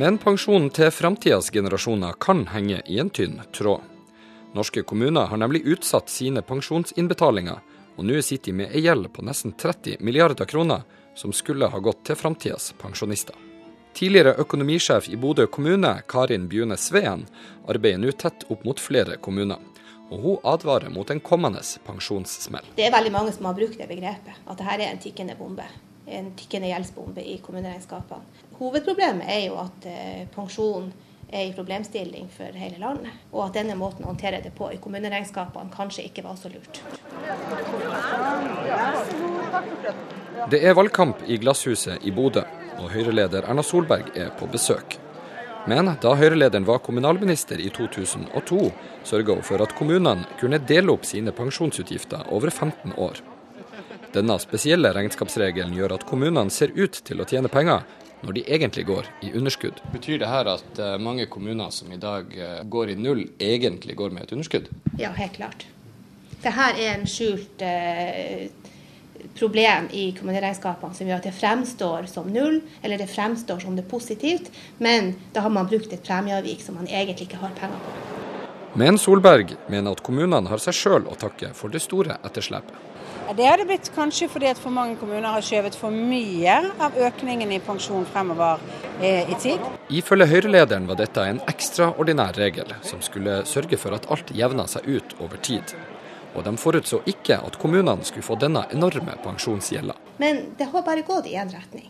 Men 0.00 0.16
pensjonen 0.22 0.70
til 0.70 0.92
framtidas 0.94 1.50
generasjoner 1.50 2.14
kan 2.22 2.46
henge 2.52 2.78
i 2.86 3.00
en 3.02 3.10
tynn 3.10 3.40
tråd. 3.52 3.82
Norske 4.54 4.82
kommuner 4.82 5.26
har 5.26 5.36
nemlig 5.36 5.64
utsatt 5.66 6.08
sine 6.08 6.42
pensjonsinnbetalinger, 6.46 7.58
og 7.98 8.06
nå 8.06 8.22
sitter 8.22 8.52
de 8.52 8.56
med 8.62 8.72
ei 8.72 8.86
gjeld 8.86 9.10
på 9.12 9.26
nesten 9.26 9.52
30 9.52 9.98
milliarder 10.00 10.48
kroner 10.48 10.86
som 11.20 11.32
skulle 11.32 11.68
ha 11.68 11.78
gått 11.78 12.04
til 12.08 12.16
framtidas 12.16 12.72
pensjonister. 12.80 13.36
Tidligere 13.92 14.32
økonomisjef 14.40 15.08
i 15.12 15.16
Bodø 15.20 15.44
kommune, 15.46 15.90
Karin 16.08 16.46
Bjune 16.48 16.78
Sveen, 16.80 17.26
arbeider 17.68 18.00
nå 18.00 18.14
tett 18.16 18.46
opp 18.48 18.64
mot 18.64 18.80
flere 18.80 19.18
kommuner. 19.20 19.58
Og 20.10 20.22
hun 20.24 20.46
advarer 20.48 20.88
mot 20.90 21.10
en 21.10 21.20
kommende 21.20 21.60
pensjonssmell. 21.84 22.70
Det 22.78 22.86
er 22.86 22.94
veldig 22.94 23.12
mange 23.12 23.34
som 23.36 23.50
har 23.50 23.58
brukt 23.58 23.76
det 23.78 23.88
begrepet, 23.90 24.38
at 24.46 24.56
dette 24.62 24.78
er 24.78 24.86
en 24.88 25.02
tikkende 25.02 25.36
bombe. 25.38 25.66
En 26.06 26.32
tikkende 26.38 26.70
gjeldsbombe 26.70 27.22
i 27.22 27.36
kommuneregnskapene. 27.44 28.40
Hovedproblemet 28.56 29.28
er 29.28 29.44
jo 29.44 29.60
at 29.60 29.86
eh, 29.90 30.24
pensjon 30.32 30.88
er 31.30 31.50
i 31.50 31.52
problemstilling 31.54 32.30
for 32.32 32.56
hele 32.58 32.80
landet, 32.80 33.12
og 33.30 33.44
at 33.44 33.60
denne 33.60 33.76
måten 33.78 34.06
å 34.06 34.10
håndtere 34.14 34.40
det 34.42 34.54
på 34.56 34.72
i 34.72 34.80
kommuneregnskapene 34.82 35.70
kanskje 35.76 36.08
ikke 36.08 36.24
var 36.26 36.40
så 36.40 36.50
lurt. 36.50 36.80
Det 40.48 40.62
er 40.64 40.72
valgkamp 40.72 41.20
i 41.28 41.36
Glasshuset 41.36 42.04
i 42.06 42.10
Bodø, 42.14 42.40
og 42.80 42.88
Høyre-leder 42.94 43.44
Erna 43.44 43.62
Solberg 43.66 44.08
er 44.16 44.30
på 44.38 44.48
besøk. 44.48 44.96
Men 45.68 45.90
da 46.00 46.14
Høyre-lederen 46.16 46.64
var 46.64 46.80
kommunalminister 46.80 47.60
i 47.60 47.68
2002, 47.68 48.70
sørga 49.04 49.36
hun 49.36 49.44
for 49.44 49.60
at 49.60 49.74
kommunene 49.76 50.24
kunne 50.40 50.62
dele 50.64 50.94
opp 50.94 51.04
sine 51.04 51.34
pensjonsutgifter 51.36 52.30
over 52.32 52.48
15 52.48 52.96
år. 52.96 53.20
Denne 54.14 54.38
spesielle 54.40 54.94
regnskapsregelen 54.96 55.76
gjør 55.76 55.98
at 55.98 56.06
kommunene 56.08 56.50
ser 56.50 56.72
ut 56.72 57.02
til 57.04 57.20
å 57.20 57.28
tjene 57.28 57.52
penger, 57.52 57.84
når 58.24 58.38
de 58.38 58.46
egentlig 58.48 58.86
går 58.88 59.12
i 59.26 59.34
underskudd. 59.36 59.84
Betyr 59.92 60.22
det 60.22 60.30
her 60.30 60.48
at 60.56 60.80
eh, 60.80 60.96
mange 61.00 61.28
kommuner 61.28 61.70
som 61.74 61.92
i 61.92 62.00
dag 62.00 62.32
eh, 62.36 62.58
går 62.64 62.94
i 62.94 62.96
null, 63.00 63.26
egentlig 63.40 63.96
går 64.00 64.16
med 64.16 64.26
et 64.26 64.34
underskudd? 64.36 64.72
Ja, 65.00 65.12
helt 65.16 65.36
klart. 65.36 65.68
Dette 66.40 66.52
er 66.72 66.80
en 66.94 67.06
skjult 67.08 67.62
eh, 67.64 68.48
problem 69.38 69.88
i 69.92 70.10
kommuneregnskapene 70.18 70.96
som 70.96 71.08
gjør 71.08 71.20
at 71.20 71.28
det 71.28 71.34
fremstår 71.36 72.08
som 72.10 72.28
null, 72.32 72.60
eller 72.82 73.00
det 73.00 73.10
fremstår 73.10 73.62
som 73.64 73.76
det 73.76 73.88
positivt, 73.90 74.50
men 74.78 75.14
da 75.34 75.44
har 75.46 75.54
man 75.54 75.68
brukt 75.70 75.92
et 75.92 76.04
premieavvik 76.06 76.62
som 76.64 76.78
man 76.80 76.88
egentlig 76.88 77.28
ikke 77.28 77.42
har 77.42 77.54
penger 77.58 77.82
på. 77.84 77.98
Men 78.78 78.98
Solberg 79.02 79.56
mener 79.66 79.96
at 79.96 80.02
kommunene 80.06 80.46
har 80.46 80.62
seg 80.62 80.76
sjøl 80.78 81.08
å 81.10 81.16
takke 81.18 81.50
for 81.58 81.72
det 81.74 81.82
store 81.82 82.20
etterslepet. 82.22 82.86
Det 83.36 83.46
har 83.46 83.60
det 83.60 83.66
blitt 83.68 83.90
kanskje 83.94 84.26
fordi 84.30 84.48
at 84.50 84.58
for 84.58 84.74
mange 84.74 84.96
kommuner 84.98 85.36
har 85.36 85.44
skjøvet 85.44 85.76
for 85.78 85.94
mye 85.94 86.56
av 86.82 86.96
økningen 86.98 87.52
i 87.54 87.60
pensjon 87.62 88.06
fremover 88.10 88.58
eh, 88.98 89.30
i 89.30 89.38
tid. 89.38 89.62
Ifølge 90.00 90.26
Høyre-lederen 90.32 90.88
var 90.90 90.98
dette 90.98 91.28
en 91.30 91.38
ekstraordinær 91.50 92.34
regel 92.40 92.74
som 92.82 93.02
skulle 93.06 93.44
sørge 93.46 93.78
for 93.78 93.94
at 93.94 94.10
alt 94.10 94.34
jevna 94.34 94.66
seg 94.70 94.88
ut 94.90 95.14
over 95.22 95.38
tid 95.46 95.74
og 96.34 96.44
de 96.46 96.52
forutså 96.60 97.00
ikke 97.10 97.38
at 97.40 97.58
kommunene 97.60 98.04
skulle 98.06 98.26
få 98.26 98.36
denne 98.40 98.64
enorme 98.74 99.16
pensjonsgjelda. 99.24 99.96
Men 100.22 100.44
det 100.58 100.70
har 100.72 100.86
bare 100.86 101.06
gått 101.06 101.26
i 101.30 101.36
én 101.38 101.50
retning. 101.52 101.88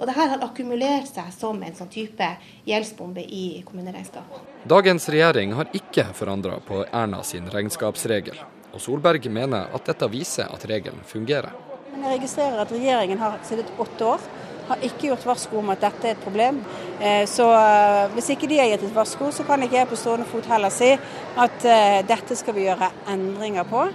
Og 0.00 0.06
det 0.08 0.14
her 0.16 0.30
har 0.32 0.44
akkumulert 0.46 1.10
seg 1.10 1.28
som 1.36 1.58
en 1.62 1.74
sånn 1.76 1.90
type 1.92 2.26
gjeldsbombe 2.64 3.20
i 3.20 3.60
kommuneregnskapet. 3.68 4.46
Dagens 4.64 5.08
regjering 5.12 5.52
har 5.58 5.68
ikke 5.76 6.06
forandra 6.16 6.56
på 6.64 6.86
Erna 6.88 7.20
sin 7.24 7.50
regnskapsregel, 7.52 8.38
og 8.72 8.80
Solberg 8.80 9.28
mener 9.28 9.68
at 9.76 9.90
dette 9.90 10.08
viser 10.08 10.48
at 10.48 10.64
regelen 10.70 11.04
fungerer. 11.04 11.52
Men 11.90 12.06
jeg 12.06 12.20
registrerer 12.20 12.62
at 12.62 12.72
regjeringen 12.72 13.20
har 13.20 13.36
sittet 13.44 13.72
åtte 13.82 14.08
år 14.14 14.24
har 14.70 14.84
ikke 14.86 15.10
gjort 15.10 15.26
varsko 15.26 15.58
om 15.60 15.72
at 15.74 15.82
dette 15.82 16.06
er 16.06 16.14
et 16.14 16.22
problem. 16.22 16.60
Eh, 17.00 17.24
så 17.28 17.46
eh, 17.54 18.12
hvis 18.14 18.30
ikke 18.34 18.48
de 18.50 18.60
har 18.60 18.70
gitt 18.70 18.86
et 18.86 18.94
varsko, 18.94 19.30
så 19.34 19.46
kan 19.48 19.62
ikke 19.66 19.80
jeg 19.80 19.90
på 19.90 19.98
stående 19.98 20.28
fot 20.30 20.46
heller 20.50 20.72
si 20.74 20.92
at 20.94 21.66
eh, 21.66 22.00
dette 22.06 22.38
skal 22.38 22.56
vi 22.56 22.68
gjøre 22.68 22.90
endringer 23.10 23.66
på. 23.68 23.88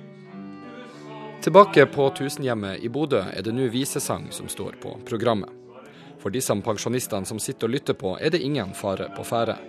Tilbake 1.46 1.86
på 1.94 2.10
Tusenhjemmet 2.18 2.82
i 2.84 2.90
Bodø 2.90 3.22
er 3.22 3.46
det 3.46 3.54
nå 3.54 3.68
visesang 3.70 4.32
som 4.34 4.50
står 4.50 4.80
på 4.82 4.96
programmet. 5.06 5.52
For 6.20 6.34
disse 6.34 6.56
pensjonistene 6.66 7.30
som 7.30 7.40
sitter 7.40 7.70
og 7.70 7.76
lytter 7.76 7.98
på, 8.00 8.16
er 8.18 8.34
det 8.34 8.42
ingen 8.42 8.74
fare 8.74 9.12
på 9.14 9.24
ferde. 9.28 9.60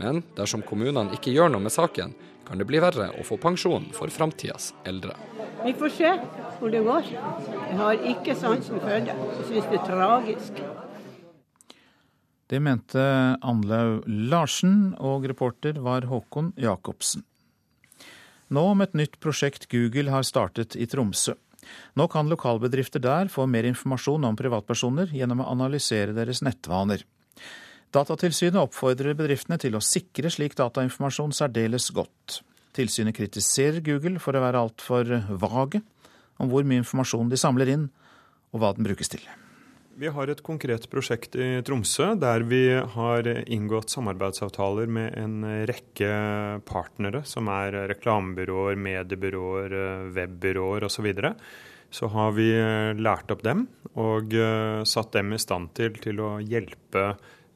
Men 0.00 0.24
dersom 0.34 0.64
kommunene 0.66 1.14
ikke 1.14 1.30
gjør 1.30 1.52
noe 1.52 1.62
med 1.62 1.74
saken, 1.74 2.16
kan 2.48 2.58
det 2.58 2.66
bli 2.66 2.80
verre 2.82 3.12
å 3.14 3.22
få 3.22 3.38
pensjon 3.38 3.92
for 3.94 4.10
framtidas 4.10 4.72
eldre. 4.90 5.14
Vi 5.64 5.72
får 5.76 5.90
se 5.96 6.10
hvor 6.60 6.72
det 6.72 6.80
går. 6.84 7.08
Jeg 7.10 7.78
har 7.78 8.04
ikke 8.12 8.36
sansen 8.36 8.80
for 8.80 8.88
det. 8.88 9.10
Jeg 9.10 9.48
syns 9.48 9.68
det 9.70 9.80
er 9.80 9.86
tragisk. 9.88 10.62
Det 12.50 12.58
mente 12.58 13.02
Anlaug 13.46 14.02
Larsen, 14.08 14.96
og 14.98 15.28
reporter 15.30 15.78
var 15.84 16.08
Håkon 16.10 16.50
Jacobsen. 16.58 17.22
Nå 18.50 18.64
om 18.72 18.82
et 18.82 18.96
nytt 18.98 19.20
prosjekt 19.22 19.68
Google 19.70 20.10
har 20.10 20.26
startet 20.26 20.74
i 20.74 20.88
Tromsø. 20.90 21.36
Nå 21.94 22.08
kan 22.10 22.30
lokalbedrifter 22.30 23.02
der 23.04 23.30
få 23.30 23.46
mer 23.46 23.68
informasjon 23.68 24.26
om 24.26 24.38
privatpersoner 24.38 25.12
gjennom 25.14 25.44
å 25.44 25.50
analysere 25.52 26.16
deres 26.16 26.42
nettvaner. 26.42 27.04
Datatilsynet 27.94 28.58
oppfordrer 28.58 29.14
bedriftene 29.18 29.58
til 29.60 29.76
å 29.76 29.84
sikre 29.84 30.30
slik 30.30 30.56
datainformasjon 30.58 31.34
særdeles 31.36 31.90
godt. 31.94 32.40
Tilsynet 32.76 33.16
kritiserer 33.16 33.82
Google 33.84 34.20
for 34.22 34.36
å 34.36 34.42
være 34.44 34.62
altfor 34.62 35.14
vage 35.40 35.82
om 36.40 36.50
hvor 36.50 36.64
mye 36.64 36.82
informasjon 36.84 37.30
de 37.30 37.38
samler 37.40 37.72
inn, 37.74 37.86
og 38.50 38.62
hva 38.62 38.72
den 38.76 38.86
brukes 38.86 39.10
til. 39.12 39.22
Vi 40.00 40.08
har 40.08 40.30
et 40.32 40.40
konkret 40.40 40.86
prosjekt 40.88 41.34
i 41.36 41.60
Tromsø 41.66 42.14
der 42.16 42.44
vi 42.48 42.62
har 42.94 43.26
inngått 43.52 43.92
samarbeidsavtaler 43.92 44.88
med 44.88 45.16
en 45.18 45.42
rekke 45.68 46.12
partnere, 46.64 47.20
som 47.28 47.50
er 47.52 47.76
reklamebyråer, 47.90 48.78
mediebyråer, 48.80 49.74
webbyråer 50.16 50.86
osv. 50.88 51.10
Så, 51.10 51.34
så 52.00 52.10
har 52.14 52.32
vi 52.38 52.48
lært 52.96 53.34
opp 53.34 53.44
dem 53.44 53.66
og 53.98 54.32
eh, 54.32 54.80
satt 54.88 55.12
dem 55.18 55.34
i 55.36 55.42
stand 55.42 55.74
til, 55.76 55.98
til 56.00 56.22
å 56.24 56.32
hjelpe 56.40 57.10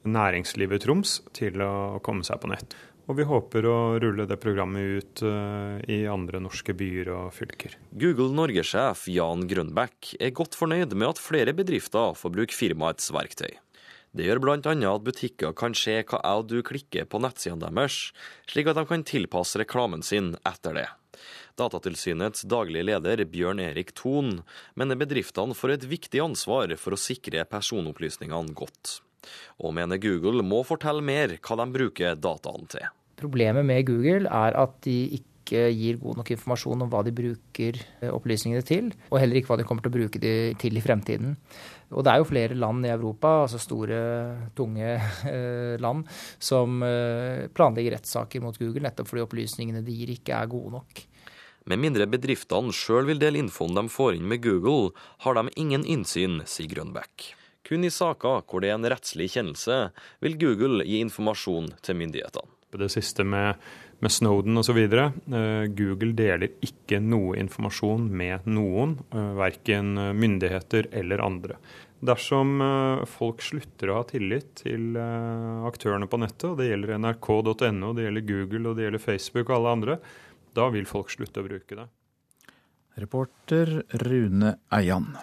næringslivet 0.05 0.83
i 0.83 0.85
Troms 0.85 1.21
til 1.33 1.63
å 1.65 2.03
komme 2.05 2.27
seg 2.27 2.43
på 2.43 2.51
nett. 2.53 2.77
Og 3.05 3.19
vi 3.19 3.27
håper 3.29 3.67
å 3.69 3.79
rulle 4.01 4.25
det 4.29 4.39
programmet 4.41 4.99
ut 4.99 5.23
uh, 5.29 5.77
i 5.93 6.05
andre 6.09 6.41
norske 6.41 6.73
byer 6.77 7.11
og 7.13 7.35
fylker. 7.37 7.77
Google 7.93 8.33
Norge-sjef 8.33 9.05
Jan 9.13 9.45
Grønbæk 9.51 10.15
er 10.25 10.33
godt 10.37 10.57
fornøyd 10.57 10.97
med 10.97 11.11
at 11.13 11.21
flere 11.21 11.53
bedrifter 11.57 12.17
får 12.17 12.33
bruke 12.33 12.57
firmaets 12.57 13.13
verktøy. 13.13 13.53
Det 14.15 14.29
gjør 14.29 14.41
bl.a. 14.41 14.57
at 14.57 15.05
butikker 15.05 15.53
kan 15.59 15.75
se 15.77 15.99
hva 16.01 16.21
jeg 16.23 16.49
du 16.49 16.59
klikker 16.65 17.09
på 17.11 17.21
nettsidene 17.21 17.69
deres, 17.69 18.13
slik 18.49 18.71
at 18.71 18.79
de 18.79 18.87
kan 18.89 19.05
tilpasse 19.05 19.59
reklamen 19.61 20.07
sin 20.07 20.37
etter 20.47 20.79
det. 20.79 20.89
Datatilsynets 21.59 22.47
daglige 22.51 22.87
leder 22.89 23.21
Bjørn 23.31 23.61
Erik 23.63 23.93
Thon 23.99 24.39
mener 24.79 24.99
bedriftene 24.99 25.55
får 25.55 25.77
et 25.77 25.89
viktig 25.91 26.23
ansvar 26.25 26.73
for 26.81 26.97
å 26.97 27.01
sikre 27.01 27.45
personopplysningene 27.51 28.57
godt 28.57 29.01
og 29.61 29.75
mener 29.77 30.01
Google 30.03 30.45
må 30.47 30.63
fortelle 30.67 31.05
mer 31.05 31.37
hva 31.39 31.61
de 31.61 31.71
bruker 31.75 32.19
dataene 32.19 32.71
til. 32.77 32.91
Problemet 33.21 33.67
med 33.67 33.87
Google 33.89 34.29
er 34.29 34.57
at 34.59 34.81
de 34.85 34.99
ikke 35.19 35.69
gir 35.77 35.99
god 36.01 36.19
nok 36.19 36.31
informasjon 36.33 36.83
om 36.87 36.91
hva 36.91 37.03
de 37.05 37.13
bruker 37.15 37.77
eh, 38.01 38.11
opplysningene 38.11 38.65
til, 38.67 38.91
og 39.11 39.21
heller 39.21 39.39
ikke 39.39 39.53
hva 39.53 39.59
de 39.61 39.67
kommer 39.69 39.85
til 39.85 39.93
å 39.93 39.97
bruke 39.99 40.21
de 40.23 40.35
til 40.61 40.81
i 40.81 40.83
fremtiden. 40.83 41.37
Og 41.93 42.05
det 42.05 42.13
er 42.13 42.23
jo 42.23 42.29
flere 42.29 42.57
land 42.59 42.87
i 42.89 42.93
Europa, 42.93 43.45
altså 43.45 43.61
store, 43.61 43.99
tunge 44.57 44.97
eh, 45.31 45.77
land, 45.83 46.09
som 46.43 46.81
eh, 46.87 47.47
planlegger 47.55 47.99
rettssaker 47.99 48.43
mot 48.45 48.59
Google 48.59 48.87
nettopp 48.89 49.13
fordi 49.13 49.27
opplysningene 49.27 49.85
de 49.85 49.99
gir 50.01 50.15
ikke 50.17 50.37
er 50.41 50.51
gode 50.51 50.79
nok. 50.79 51.05
Med 51.71 51.81
mindre 51.81 52.05
bedriftene 52.11 52.75
sjøl 52.77 53.07
vil 53.09 53.23
dele 53.23 53.41
infoen 53.41 53.77
de 53.77 53.87
får 53.89 54.19
inn 54.19 54.29
med 54.29 54.43
Google, 54.45 54.93
har 55.25 55.39
de 55.39 55.49
ingen 55.61 55.87
innsyn, 55.89 56.43
sier 56.49 56.69
Grønbæk. 56.73 57.31
Kun 57.65 57.87
i 57.87 57.93
saker 57.93 58.43
hvor 58.45 58.61
det 58.61 58.71
er 58.71 58.77
en 58.79 58.91
rettslig 58.93 59.31
kjennelse, 59.35 59.89
vil 60.25 60.37
Google 60.41 60.85
gi 60.85 61.01
informasjon 61.05 61.73
til 61.85 61.99
myndighetene. 62.01 62.51
Det 62.75 62.91
siste 62.91 63.23
med, 63.23 63.61
med 64.03 64.11
Snowden 64.11 64.59
osv. 64.59 64.81
Eh, 64.83 65.65
Google 65.79 66.11
deler 66.19 66.57
ikke 66.65 66.99
noe 67.01 67.39
informasjon 67.39 68.09
med 68.11 68.49
noen, 68.51 68.97
uh, 69.15 69.31
verken 69.39 69.95
myndigheter 70.19 70.91
eller 70.91 71.23
andre. 71.23 71.59
Dersom 72.05 72.59
uh, 72.61 73.05
folk 73.09 73.45
slutter 73.47 73.93
å 73.93 74.01
ha 74.01 74.07
tillit 74.11 74.51
til 74.65 74.99
aktørene 74.99 76.11
på 76.11 76.19
nettet, 76.21 76.49
og 76.51 76.59
det 76.59 76.73
gjelder 76.73 76.99
nrk.no, 76.99 77.93
det 77.95 78.09
gjelder 78.09 78.27
Google 78.33 78.73
og 78.73 78.81
det 78.81 78.89
gjelder 78.89 79.07
Facebook 79.07 79.47
og 79.47 79.61
alle 79.61 79.77
andre, 79.79 80.01
da 80.59 80.67
vil 80.75 80.91
folk 80.91 81.15
slutte 81.15 81.43
å 81.43 81.47
bruke 81.47 81.79
det. 81.79 81.87
Reporter 82.99 83.81
Rune 84.03 84.59
Eian. 84.75 85.15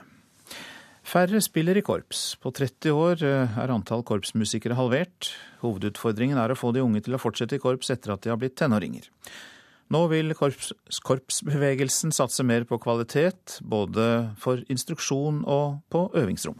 Færre 1.12 1.41
spiller 1.43 1.76
i 1.76 1.84
korps. 1.84 2.38
På 2.39 2.54
30 2.56 2.93
år 2.95 3.24
eh, 3.28 3.56
er 3.60 3.71
antall 3.74 4.04
korpsmusikere 4.08 4.78
halvert. 4.78 5.34
Hovedutfordringen 5.60 6.39
er 6.39 6.54
å 6.54 6.56
få 6.56 6.71
de 6.71 6.84
unge 6.86 7.02
til 7.04 7.17
å 7.17 7.19
fortsette 7.19 7.58
i 7.58 7.60
korps 7.60 7.91
etter 7.91 8.13
at 8.13 8.24
de 8.24 8.32
har 8.32 8.39
blitt 8.39 8.56
tenåringer. 8.62 9.10
Nå 9.91 10.06
vil 10.08 10.32
korps, 10.39 10.71
korpsbevegelsen 11.04 12.15
satse 12.15 12.45
mer 12.47 12.63
på 12.63 12.80
kvalitet, 12.80 13.58
både 13.60 14.06
for 14.39 14.63
instruksjon 14.71 15.43
og 15.43 15.82
på 15.91 16.06
øvingsrom. 16.15 16.56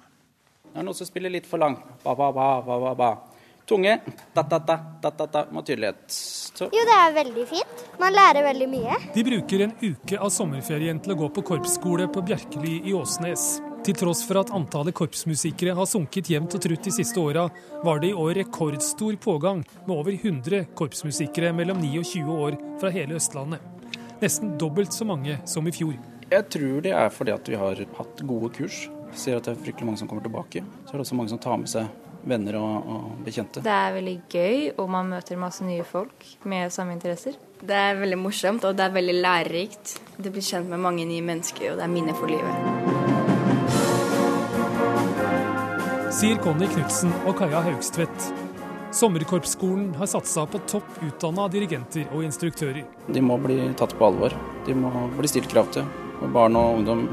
Det 0.68 0.84
er 0.84 0.88
noen 0.88 1.00
som 1.00 1.08
spiller 1.08 1.32
litt 1.32 1.48
for 1.48 1.64
langt. 1.64 1.88
Ba, 2.04 2.18
ba, 2.20 2.34
ba, 2.36 2.52
ba, 2.68 2.80
ba, 2.84 2.94
ba. 3.00 3.12
Tunge. 3.72 4.02
Da, 4.36 4.44
da, 4.44 4.60
da, 4.60 4.80
da, 5.00 5.16
da, 5.16 5.32
da, 5.32 5.48
med 5.48 5.64
tydelighet. 5.64 6.04
Så. 6.12 6.68
Jo, 6.76 6.88
det 6.92 7.00
er 7.00 7.20
veldig 7.22 7.48
fint. 7.56 7.90
Man 8.04 8.20
lærer 8.20 8.44
veldig 8.52 8.72
mye. 8.76 9.00
De 9.16 9.28
bruker 9.32 9.70
en 9.70 9.76
uke 9.80 10.20
av 10.20 10.36
sommerferien 10.36 11.00
til 11.00 11.16
å 11.16 11.22
gå 11.24 11.36
på 11.40 11.50
korpsskole 11.54 12.12
på 12.12 12.28
Bjerkeli 12.28 12.82
i 12.92 13.00
Åsnes. 13.00 13.62
Til 13.82 13.96
tross 13.98 14.20
for 14.30 14.38
at 14.38 14.52
antallet 14.54 14.94
korpsmusikere 14.94 15.74
har 15.74 15.88
sunket 15.89 16.28
jevnt 16.30 16.54
og 16.54 16.62
trutt 16.62 16.86
de 16.86 16.91
siste 16.94 17.17
åra, 17.17 17.48
var 17.82 18.02
det 18.04 18.12
i 18.12 18.13
år 18.13 18.36
rekordstor 18.38 19.15
pågang 19.17 19.63
med 19.88 19.94
over 19.96 20.13
100 20.13 20.67
korpsmusikere 20.78 21.50
mellom 21.58 21.82
9 21.82 21.89
og 21.98 22.06
20 22.06 22.44
år 22.46 22.60
fra 22.84 22.91
hele 22.94 23.17
Østlandet. 23.17 23.63
Nesten 24.22 24.54
dobbelt 24.62 24.94
så 24.94 25.08
mange 25.10 25.39
som 25.50 25.65
i 25.65 25.74
fjor. 25.74 25.98
Jeg 26.30 26.48
tror 26.54 26.86
det 26.86 26.94
er 26.94 27.10
fordi 27.10 27.34
at 27.34 27.50
vi 27.50 27.58
har 27.58 27.82
hatt 27.98 28.22
gode 28.22 28.54
kurs. 28.54 28.86
Jeg 29.15 29.20
ser 29.24 29.41
at 29.41 29.50
det 29.50 29.56
er 29.56 29.65
fryktelig 29.65 29.89
mange 29.89 30.04
som 30.04 30.12
kommer 30.12 30.30
tilbake. 30.30 30.62
Så 30.86 30.94
er 30.94 31.00
det 31.00 31.08
også 31.08 31.17
mange 31.17 31.34
som 31.34 31.41
tar 31.41 31.58
med 31.58 31.74
seg 31.74 31.89
venner 32.22 32.62
og, 32.62 32.86
og 32.86 33.26
bekjente. 33.26 33.65
Det 33.65 33.78
er 33.82 33.98
veldig 33.98 34.17
gøy, 34.30 34.58
og 34.78 34.94
man 34.94 35.10
møter 35.10 35.41
masse 35.41 35.65
nye 35.65 35.82
folk 35.82 36.36
med 36.46 36.70
samme 36.70 36.94
interesser. 36.94 37.34
Det 37.58 37.82
er 37.89 37.98
veldig 37.98 38.22
morsomt, 38.22 38.70
og 38.70 38.78
det 38.78 38.86
er 38.86 38.98
veldig 39.02 39.22
lærerikt. 39.26 39.98
Du 40.22 40.30
blir 40.30 40.46
kjent 40.46 40.70
med 40.70 40.86
mange 40.86 41.10
nye 41.10 41.26
mennesker, 41.34 41.72
og 41.74 41.82
det 41.82 41.89
er 41.89 41.96
minner 41.98 42.22
for 42.22 42.30
livet 42.30 43.01
sier 46.12 46.36
Conny 46.43 46.67
Knutsen 46.67 47.12
og 47.24 47.38
Kaja 47.39 47.62
Haugstvedt. 47.63 48.26
Sommerkorpsskolen 48.91 49.93
har 49.95 50.10
satsa 50.12 50.43
på 50.50 50.60
topp 50.67 50.97
utdanna 51.08 51.45
dirigenter 51.52 52.10
og 52.12 52.26
instruktører. 52.28 52.84
De 53.08 53.21
må 53.24 53.38
bli 53.39 53.69
tatt 53.80 53.93
på 53.95 54.10
alvor. 54.10 54.36
De 54.67 54.76
må 54.76 54.91
bli 55.15 55.30
stilt 55.32 55.47
krav 55.52 55.69
til. 55.71 55.88
Og 56.21 56.34
barn 56.36 56.58
og 56.60 56.82
ungdom 56.82 57.06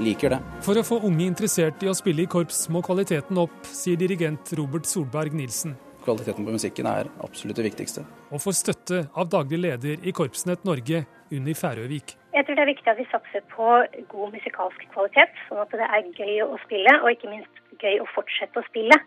liker 0.00 0.32
det. 0.32 0.38
For 0.64 0.80
å 0.80 0.84
få 0.86 1.02
unge 1.04 1.26
interessert 1.26 1.84
i 1.84 1.90
å 1.92 1.94
spille 1.96 2.24
i 2.24 2.30
korps 2.32 2.64
må 2.72 2.80
kvaliteten 2.86 3.36
opp, 3.44 3.58
sier 3.68 4.00
dirigent 4.00 4.54
Robert 4.56 4.88
Solberg 4.88 5.36
Nilsen. 5.36 5.76
Kvaliteten 6.06 6.46
på 6.46 6.56
musikken 6.56 6.88
er 6.88 7.10
absolutt 7.26 7.60
det 7.60 7.66
viktigste. 7.68 8.06
Og 8.32 8.40
får 8.40 8.56
støtte 8.62 9.02
av 9.12 9.28
daglig 9.28 9.60
leder 9.66 10.00
i 10.06 10.14
Korpsnett 10.16 10.64
Norge, 10.64 11.04
Unni 11.34 11.52
Færøvik. 11.58 12.16
Jeg 12.32 12.46
tror 12.46 12.56
det 12.56 12.64
er 12.64 12.72
viktig 12.72 12.90
at 12.92 12.98
vi 13.00 13.06
satser 13.12 13.44
på 13.52 13.68
god 14.12 14.34
musikalsk 14.34 14.88
kvalitet, 14.94 15.36
sånn 15.50 15.62
at 15.62 15.76
det 15.76 15.88
er 15.90 16.10
gøy 16.14 16.44
å 16.46 16.56
spille, 16.64 16.98
og 17.02 17.12
ikke 17.12 17.32
minst 17.34 17.65
gøy 17.82 18.00
å 18.02 18.10
fortsette 18.14 18.60
å 18.60 18.68
spille. 18.68 18.98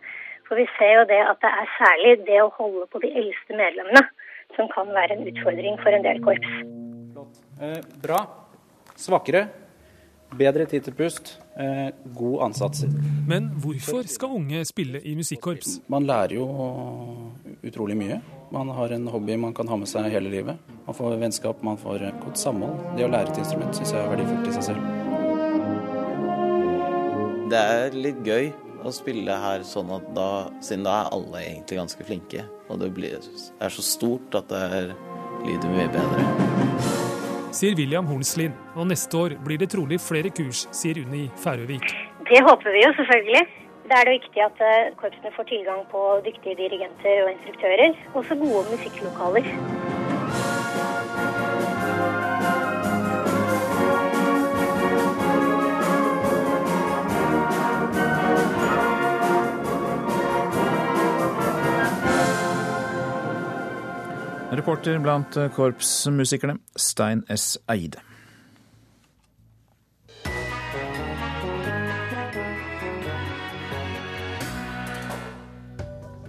For 0.48 0.58
vi 0.58 0.66
ser 0.78 0.96
jo 0.98 1.06
det 1.06 1.20
at 1.22 1.38
det 1.44 1.50
er 1.62 1.72
særlig 1.76 2.14
det 2.26 2.40
å 2.42 2.50
holde 2.56 2.86
på 2.90 3.02
de 3.04 3.12
eldste 3.22 3.54
medlemmene 3.54 4.02
som 4.56 4.70
kan 4.72 4.90
være 4.90 5.14
en 5.14 5.26
utfordring 5.30 5.78
for 5.82 5.94
en 5.94 6.06
del 6.06 6.22
korps. 6.24 6.54
Eh, 7.62 7.80
bra. 8.02 8.24
Svakere. 8.98 9.46
Bedre 10.38 10.66
tid 10.66 10.84
til 10.86 10.94
pust. 10.94 11.36
Eh, 11.58 11.90
god 12.14 12.42
ansats. 12.48 12.84
Men 13.28 13.50
hvorfor 13.62 14.06
skal 14.10 14.36
unge 14.38 14.64
spille 14.64 15.00
i 15.02 15.14
musikkorps? 15.18 15.80
Man 15.90 16.06
lærer 16.06 16.36
jo 16.38 16.46
utrolig 17.66 17.98
mye. 17.98 18.20
Man 18.50 18.70
har 18.74 18.94
en 18.94 19.06
hobby 19.06 19.36
man 19.36 19.54
kan 19.54 19.68
ha 19.68 19.76
med 19.76 19.90
seg 19.90 20.10
hele 20.10 20.30
livet. 20.30 20.58
Man 20.86 20.98
får 20.98 21.18
vennskap, 21.18 21.62
man 21.62 21.78
får 21.78 22.10
godt 22.24 22.38
samhold. 22.38 22.78
Det 22.96 23.06
å 23.06 23.12
lære 23.12 23.30
et 23.30 23.44
instrument 23.44 23.74
syns 23.74 23.94
jeg 23.94 24.02
er 24.02 24.10
verdifullt 24.16 24.50
i 24.50 24.58
seg 24.58 24.72
selv. 24.72 24.99
Det 27.50 27.58
er 27.58 27.94
litt 27.98 28.18
gøy 28.22 28.52
å 28.86 28.92
spille 28.94 29.34
her 29.42 29.64
sånn 29.66 29.88
at 29.96 30.04
da, 30.14 30.26
siden 30.62 30.84
da 30.86 31.00
er 31.00 31.14
alle 31.16 31.40
egentlig 31.42 31.78
ganske 31.80 32.04
flinke. 32.06 32.44
Og 32.70 32.78
det 32.78 32.92
blir, 32.94 33.16
er 33.18 33.72
så 33.74 33.82
stort 33.82 34.36
at 34.38 34.46
det 34.52 34.60
er, 34.76 34.92
lyder 35.42 35.72
mye 35.74 35.88
bedre. 35.90 36.28
Sier 37.56 37.74
William 37.74 38.06
Hornslien, 38.06 38.54
og 38.78 38.86
neste 38.92 39.18
år 39.18 39.34
blir 39.42 39.58
det 39.58 39.72
trolig 39.74 39.98
flere 39.98 40.30
kurs, 40.30 40.68
sier 40.70 41.02
Unni 41.02 41.24
Færøvik. 41.42 41.90
Det 42.30 42.44
håper 42.46 42.70
vi 42.76 42.84
jo, 42.84 42.94
selvfølgelig. 43.00 43.42
Da 43.90 43.98
er 43.98 44.06
det 44.06 44.18
viktig 44.20 44.46
at 44.46 44.62
eh, 44.62 44.92
korpsene 45.00 45.34
får 45.34 45.50
tilgang 45.50 45.82
på 45.90 46.04
dyktige 46.22 46.54
dirigenter 46.60 47.24
og 47.24 47.32
instruktører, 47.34 47.98
også 48.14 48.38
gode 48.38 48.68
musikklokaler. 48.70 49.50
Reporter 64.50 64.98
blant 64.98 65.36
korpsmusikerne, 65.54 66.56
Stein 66.74 67.22
S. 67.30 67.58
Eide. 67.70 68.00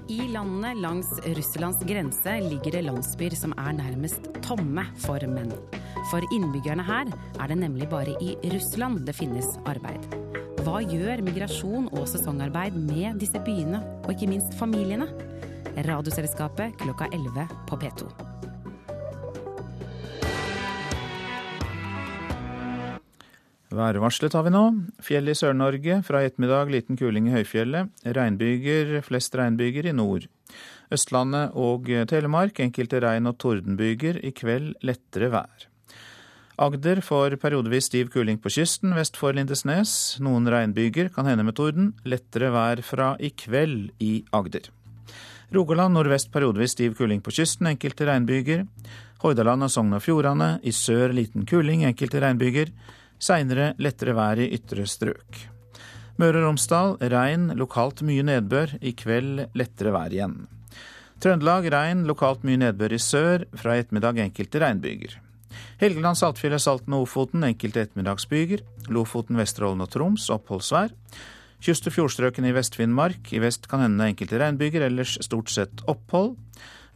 I 0.05 0.27
landene 0.29 0.75
langs 0.77 1.09
Russlands 1.25 1.81
grense 1.89 2.37
ligger 2.45 2.77
det 2.77 2.85
landsbyer 2.85 3.33
som 3.39 3.57
er 3.57 3.73
nærmest 3.79 4.29
tomme 4.45 4.85
for 5.01 5.25
menn. 5.25 5.49
For 6.11 6.21
innbyggerne 6.29 6.85
her 6.85 7.09
er 7.39 7.49
det 7.49 7.57
nemlig 7.57 7.89
bare 7.89 8.13
i 8.21 8.35
Russland 8.53 9.01
det 9.07 9.17
finnes 9.17 9.49
arbeid. 9.65 10.05
Hva 10.61 10.83
gjør 10.85 11.25
migrasjon 11.25 11.89
og 11.89 12.05
sesongarbeid 12.05 12.77
med 12.77 13.17
disse 13.17 13.41
byene, 13.41 13.81
og 14.05 14.13
ikke 14.13 14.29
minst 14.29 14.53
familiene? 14.61 15.09
Radioselskapet 15.77 16.77
klokka 16.81 17.07
11 17.13 17.47
på 17.69 17.79
P2. 17.81 18.09
Værvarselet 23.71 24.35
har 24.35 24.43
vi 24.43 24.51
nå. 24.51 24.63
Fjell 24.99 25.31
i 25.31 25.35
Sør-Norge. 25.37 26.01
Fra 26.03 26.21
i 26.21 26.27
ettermiddag 26.27 26.71
liten 26.73 26.99
kuling 26.99 27.29
i 27.29 27.35
høyfjellet. 27.37 27.91
Regnbyger, 28.03 28.97
flest 29.05 29.35
regnbyger 29.39 29.87
i 29.87 29.95
nord. 29.95 30.27
Østlandet 30.91 31.55
og 31.55 31.87
Telemark 32.11 32.59
enkelte 32.59 32.99
regn- 32.99 33.31
og 33.31 33.37
tordenbyger. 33.39 34.19
I 34.27 34.33
kveld 34.35 34.75
lettere 34.83 35.31
vær. 35.31 35.67
Agder 36.61 36.99
får 37.01 37.39
periodevis 37.41 37.87
stiv 37.87 38.11
kuling 38.13 38.37
på 38.37 38.51
kysten 38.53 38.91
vest 38.93 39.15
for 39.17 39.33
Lindesnes. 39.33 40.19
Noen 40.19 40.51
regnbyger, 40.51 41.09
kan 41.15 41.25
hende 41.25 41.47
med 41.47 41.55
torden. 41.57 41.93
Lettere 42.03 42.51
vær 42.51 42.83
fra 42.85 43.15
i 43.23 43.31
kveld 43.31 43.95
i 44.03 44.19
Agder. 44.35 44.67
Rogaland 45.51 45.97
nordvest 45.97 46.29
periodevis 46.31 46.71
stiv 46.77 46.93
kuling 46.95 47.19
på 47.19 47.33
kysten, 47.35 47.67
enkelte 47.67 48.05
regnbyger. 48.07 48.61
Hordaland 49.19 49.65
og 49.67 49.71
Sogn 49.73 49.97
og 49.97 49.99
Fjordane 50.05 50.53
i 50.63 50.71
sør 50.71 51.11
liten 51.11 51.43
kuling, 51.43 51.83
enkelte 51.83 52.21
regnbyger. 52.23 52.71
Seinere 53.19 53.73
lettere 53.83 54.15
vær 54.15 54.39
i 54.39 54.47
ytre 54.55 54.85
strøk. 54.87 55.41
Møre 56.21 56.39
og 56.39 56.45
Romsdal 56.45 56.95
regn, 57.11 57.49
lokalt 57.59 57.99
mye 58.07 58.23
nedbør. 58.23 58.77
I 58.79 58.93
kveld 58.95 59.49
lettere 59.59 59.91
vær 59.91 60.15
igjen. 60.15 60.37
Trøndelag 61.21 61.67
regn, 61.73 62.05
lokalt 62.07 62.47
mye 62.47 62.61
nedbør 62.63 62.95
i 62.95 63.01
sør. 63.03 63.43
Fra 63.51 63.75
i 63.75 63.83
ettermiddag 63.83 64.23
enkelte 64.23 64.63
regnbyger. 64.63 65.19
Helgeland, 65.83 66.15
Saltfjellet, 66.15 66.63
Salten 66.63 66.95
og 66.95 67.09
Ofoten 67.09 67.43
enkelte 67.43 67.83
ettermiddagsbyger. 67.83 68.63
Lofoten, 68.87 69.35
Vesterålen 69.41 69.83
og 69.83 69.91
Troms 69.91 70.31
oppholdsvær. 70.31 70.95
Kyst- 71.61 71.85
og 71.85 71.93
fjordstrøkene 71.93 72.49
i 72.49 72.55
Vest-Finnmark. 72.55 73.29
I 73.35 73.41
vest 73.43 73.67
kan 73.69 73.83
hende 73.83 74.07
enkelte 74.09 74.39
regnbyger, 74.41 74.87
ellers 74.87 75.17
stort 75.21 75.51
sett 75.53 75.83
opphold. 75.91 76.33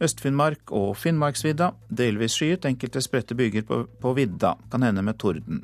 Øst-Finnmark 0.02 0.72
og 0.74 0.96
Finnmarksvidda 0.98 1.70
delvis 1.88 2.34
skyet, 2.34 2.66
enkelte 2.66 3.00
spredte 3.00 3.36
byger 3.38 3.62
på, 3.62 3.84
på 4.02 4.14
vidda. 4.18 4.56
Kan 4.72 4.82
hende 4.82 5.06
med 5.06 5.20
torden. 5.22 5.62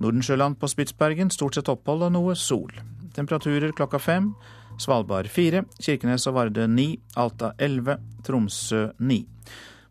Nordensjøland 0.00 0.58
på 0.60 0.68
Spitsbergen 0.68 1.32
stort 1.32 1.56
sett 1.56 1.68
opphold 1.72 2.06
og 2.06 2.12
noe 2.14 2.36
sol. 2.36 2.70
Temperaturer 3.16 3.72
klokka 3.76 3.98
fem. 4.00 4.34
Svalbard 4.80 5.28
fire. 5.32 5.64
Kirkenes 5.80 6.28
og 6.28 6.36
Vardø 6.38 6.66
ni. 6.68 6.94
Alta 7.16 7.54
elleve. 7.58 7.98
Tromsø 8.24 8.90
ni. 9.00 9.22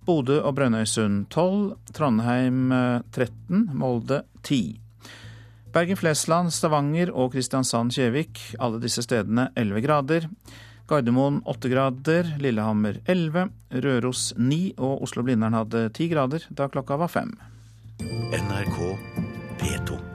Bodø 0.05 0.39
og 0.41 0.55
Brønnøysund 0.57 1.27
tolv. 1.33 1.75
Trondheim 1.93 2.69
13. 3.11 3.69
Molde 3.73 4.23
10. 5.69 5.73
Bergen-Flesland, 5.73 6.51
Stavanger 6.53 7.11
og 7.13 7.33
Kristiansand-Kjevik, 7.35 8.55
alle 8.59 8.81
disse 8.81 9.03
stedene 9.05 9.49
11 9.55 9.83
grader. 9.85 10.27
Gardermoen 10.89 11.41
8 11.45 11.69
grader, 11.69 12.33
Lillehammer 12.41 12.97
11, 13.05 13.49
Røros 13.85 14.33
9 14.37 14.73
og 14.77 15.03
Oslo-Blindern 15.05 15.53
hadde 15.53 15.89
10 15.93 16.09
grader 16.15 16.49
da 16.49 16.69
klokka 16.73 16.97
var 16.97 17.13
fem. 17.13 17.35
NRK 18.33 18.79
P2. 19.61 20.08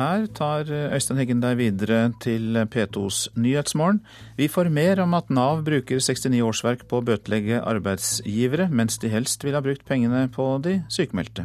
Her 0.00 0.22
tar 0.32 0.64
Øystein 0.64 1.18
Heggen 1.20 1.42
deg 1.42 1.58
videre 1.58 1.98
til 2.24 2.56
P2s 2.72 3.34
Nyhetsmorgen. 3.36 3.98
Vi 4.38 4.46
får 4.48 4.70
mer 4.72 5.02
om 5.02 5.12
at 5.18 5.28
Nav 5.28 5.60
bruker 5.66 6.00
69 6.00 6.40
årsverk 6.46 6.86
på 6.88 7.00
å 7.00 7.04
bøtelegge 7.04 7.58
arbeidsgivere, 7.60 8.70
mens 8.72 8.96
de 9.02 9.10
helst 9.12 9.44
ville 9.44 9.60
ha 9.60 9.64
brukt 9.66 9.84
pengene 9.84 10.22
på 10.32 10.46
de 10.64 10.78
sykemeldte. 10.88 11.44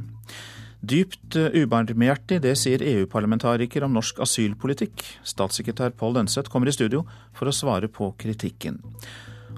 Dypt 0.80 1.36
ubarmhjertig, 1.36 2.40
det 2.46 2.56
sier 2.62 2.86
EU-parlamentariker 2.94 3.84
om 3.84 3.98
norsk 3.98 4.24
asylpolitikk. 4.24 5.04
Statssekretær 5.28 5.92
Pål 6.00 6.22
Lønseth 6.22 6.54
kommer 6.54 6.72
i 6.72 6.78
studio 6.78 7.04
for 7.36 7.52
å 7.52 7.58
svare 7.60 7.92
på 7.92 8.14
kritikken. 8.22 8.80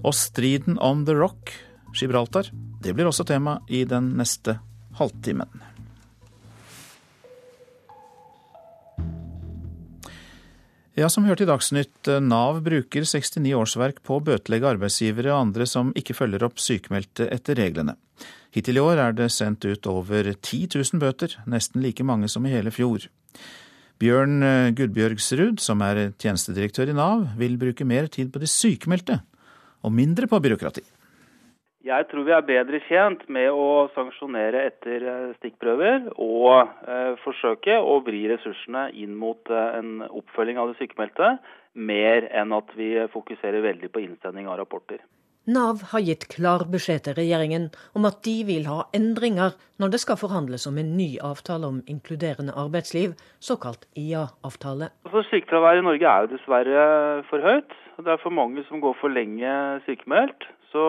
Og 0.02 0.18
striden 0.18 0.82
om 0.82 1.06
The 1.06 1.20
Rock, 1.22 1.54
Gibraltar, 1.94 2.50
det 2.82 2.98
blir 2.98 3.12
også 3.12 3.30
tema 3.30 3.60
i 3.70 3.86
den 3.86 4.16
neste 4.18 4.58
halvtimen. 4.98 5.67
Ja, 10.98 11.06
som 11.14 11.28
hørt 11.30 11.44
i 11.44 11.46
Dagsnytt, 11.46 12.08
Nav 12.26 12.64
bruker 12.66 13.04
69 13.06 13.52
årsverk 13.54 14.00
på 14.02 14.16
å 14.18 14.24
bøtelegge 14.32 14.72
arbeidsgivere 14.72 15.30
og 15.30 15.44
andre 15.44 15.68
som 15.70 15.92
ikke 15.94 16.16
følger 16.18 16.42
opp 16.48 16.58
sykemeldte 16.58 17.28
etter 17.36 17.60
reglene. 17.60 17.94
Hittil 18.50 18.80
i 18.80 18.82
år 18.82 19.04
er 19.04 19.14
det 19.14 19.28
sendt 19.36 19.68
ut 19.70 19.86
over 19.92 20.32
10 20.32 20.72
000 20.74 21.04
bøter, 21.04 21.36
nesten 21.46 21.86
like 21.86 22.02
mange 22.02 22.26
som 22.34 22.50
i 22.50 22.56
hele 22.56 22.74
fjor. 22.74 23.06
Bjørn 24.02 24.42
Gudbjørgsrud, 24.74 25.62
som 25.62 25.86
er 25.86 26.16
tjenestedirektør 26.18 26.90
i 26.90 26.98
Nav, 26.98 27.28
vil 27.38 27.62
bruke 27.62 27.86
mer 27.86 28.10
tid 28.10 28.34
på 28.34 28.42
de 28.42 28.50
sykemeldte 28.50 29.20
og 29.86 29.94
mindre 29.94 30.26
på 30.26 30.42
byråkrati. 30.42 30.82
Jeg 31.88 32.08
tror 32.12 32.26
vi 32.28 32.34
er 32.36 32.44
bedre 32.44 32.80
tjent 32.84 33.22
med 33.32 33.48
å 33.56 33.88
sanksjonere 33.96 34.66
etter 34.68 35.06
stikkprøver 35.38 36.10
og 36.20 36.74
eh, 36.84 37.14
forsøke 37.24 37.78
å 37.80 38.02
vri 38.04 38.26
ressursene 38.28 38.90
inn 38.92 39.14
mot 39.16 39.40
eh, 39.48 39.78
en 39.80 40.02
oppfølging 40.10 40.60
av 40.60 40.74
det 40.74 40.82
sykemeldte, 40.82 41.38
mer 41.80 42.28
enn 42.36 42.52
at 42.58 42.74
vi 42.76 42.90
fokuserer 43.14 43.64
veldig 43.64 43.92
på 43.94 44.04
innsending 44.04 44.50
av 44.52 44.60
rapporter. 44.60 45.00
Nav 45.48 45.80
har 45.94 46.04
gitt 46.04 46.26
klar 46.28 46.66
beskjed 46.68 47.06
til 47.06 47.16
regjeringen 47.16 47.70
om 47.96 48.04
at 48.10 48.20
de 48.28 48.36
vil 48.50 48.66
ha 48.68 48.82
endringer 48.98 49.54
når 49.80 49.94
det 49.94 50.02
skal 50.04 50.20
forhandles 50.20 50.68
om 50.68 50.76
en 50.82 50.90
ny 50.98 51.14
avtale 51.24 51.70
om 51.72 51.80
inkluderende 51.88 52.52
arbeidsliv, 52.52 53.14
såkalt 53.40 53.88
IA-avtale. 53.96 54.92
Altså, 55.08 55.24
Sykefraværet 55.30 55.86
i 55.86 55.88
Norge 55.88 56.12
er 56.12 56.26
jo 56.26 56.34
dessverre 56.34 56.84
for 57.32 57.48
høyt. 57.48 57.80
Det 58.04 58.12
er 58.12 58.20
for 58.20 58.36
mange 58.36 58.68
som 58.68 58.84
går 58.84 59.00
for 59.00 59.14
lenge 59.16 59.56
sykemeldt. 59.88 60.50
Så 60.74 60.84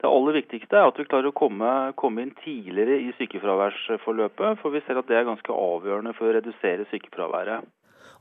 det 0.00 0.08
aller 0.08 0.38
viktigste 0.38 0.78
er 0.78 0.88
at 0.88 0.96
vi 0.96 1.04
klarer 1.08 1.28
å 1.28 1.36
komme, 1.36 1.70
komme, 2.00 2.24
inn 2.24 2.32
tidligere 2.40 2.96
i 3.04 3.10
sykefraværsforløpet, 3.18 4.60
for 4.62 4.72
vi 4.72 4.80
ser 4.86 5.00
at 5.00 5.10
det 5.10 5.18
er 5.18 5.28
ganske 5.28 5.52
avgjørende 5.52 6.14
for 6.16 6.30
å 6.30 6.34
redusere 6.38 6.88
sykefraværet. 6.92 7.68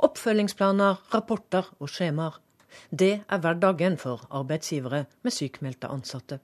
Oppfølgingsplaner, 0.04 1.00
rapporter 1.14 1.72
og 1.80 1.92
skjemaer. 1.92 2.38
Det 2.92 3.14
er 3.24 3.42
hverdagen 3.42 3.98
for 4.00 4.28
arbeidsgivere 4.30 5.06
med 5.26 5.36
sykmeldte 5.36 5.90
ansatte. 5.92 6.40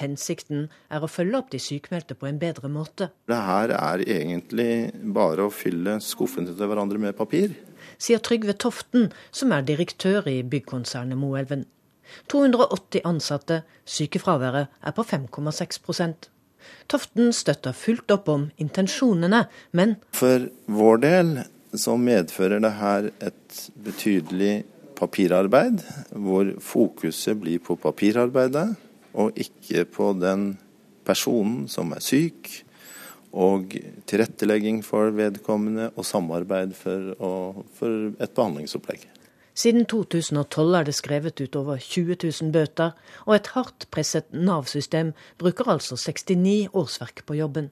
Hensikten 0.00 0.66
er 0.92 1.04
å 1.04 1.08
følge 1.08 1.38
opp 1.38 1.50
de 1.52 1.60
sykmeldte 1.62 2.16
på 2.18 2.28
en 2.28 2.40
bedre 2.40 2.68
måte. 2.72 3.10
Det 3.30 3.40
her 3.46 3.72
er 3.76 4.04
egentlig 4.04 4.92
bare 5.16 5.46
å 5.46 5.54
fylle 5.54 5.98
skuffene 6.04 6.52
til 6.52 6.68
hverandre 6.68 7.00
med 7.00 7.16
papir. 7.16 7.54
Sier 8.00 8.20
Trygve 8.24 8.56
Toften, 8.60 9.08
som 9.32 9.52
er 9.56 9.64
direktør 9.64 10.28
i 10.28 10.40
byggkonsernet 10.44 11.20
Moelven. 11.20 11.64
280 12.32 13.06
ansatte, 13.08 13.62
sykefraværet 13.84 14.68
er 14.82 14.94
på 14.96 15.06
5,6% 15.06 16.30
Toften 16.90 17.32
støtter 17.34 17.74
fullt 17.76 18.10
opp 18.14 18.28
om 18.32 18.48
intensjonene, 18.60 19.44
men 19.76 19.96
For 20.16 20.48
vår 20.70 21.02
del 21.04 21.32
så 21.78 21.94
medfører 22.00 22.62
det 22.62 22.72
her 22.80 23.10
et 23.22 23.60
betydelig 23.84 24.54
papirarbeid, 24.98 25.84
hvor 26.10 26.50
fokuset 26.60 27.38
blir 27.40 27.62
på 27.64 27.78
papirarbeidet, 27.80 28.74
og 29.14 29.38
ikke 29.38 29.86
på 29.90 30.10
den 30.18 30.52
personen 31.06 31.64
som 31.70 31.94
er 31.94 32.04
syk, 32.04 32.50
og 33.30 33.76
tilrettelegging 34.10 34.82
for 34.82 35.14
vedkommende 35.14 35.92
og 35.94 36.04
samarbeid 36.06 36.74
for, 36.74 37.12
å, 37.22 37.32
for 37.78 38.10
et 38.18 38.34
behandlingsopplegg. 38.34 39.06
Siden 39.60 39.84
2012 39.84 40.76
er 40.78 40.86
det 40.88 40.94
skrevet 40.96 41.40
ut 41.42 41.56
over 41.58 41.76
20 41.76 42.16
000 42.22 42.52
bøter, 42.54 42.94
og 43.26 43.34
et 43.34 43.50
hardt 43.52 43.88
presset 43.92 44.30
Nav-system 44.32 45.10
bruker 45.42 45.68
altså 45.68 45.98
69 46.00 46.70
årsverk 46.72 47.24
på 47.28 47.36
jobben. 47.36 47.68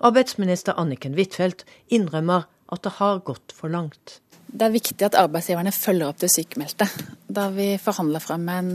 Arbeidsminister 0.00 0.78
Anniken 0.80 1.18
Huitfeldt 1.18 1.66
innrømmer 1.92 2.46
at 2.72 2.84
det 2.86 2.94
har 3.00 3.20
gått 3.26 3.52
for 3.52 3.68
langt. 3.68 4.20
Det 4.46 4.64
er 4.64 4.72
viktig 4.72 5.04
at 5.04 5.18
arbeidsgiverne 5.18 5.72
følger 5.72 6.08
opp 6.08 6.20
det 6.22 6.32
sykemeldte. 6.32 6.88
Da 7.28 7.48
vi 7.52 7.74
forhandla 7.80 8.20
frem 8.22 8.48
en 8.52 8.72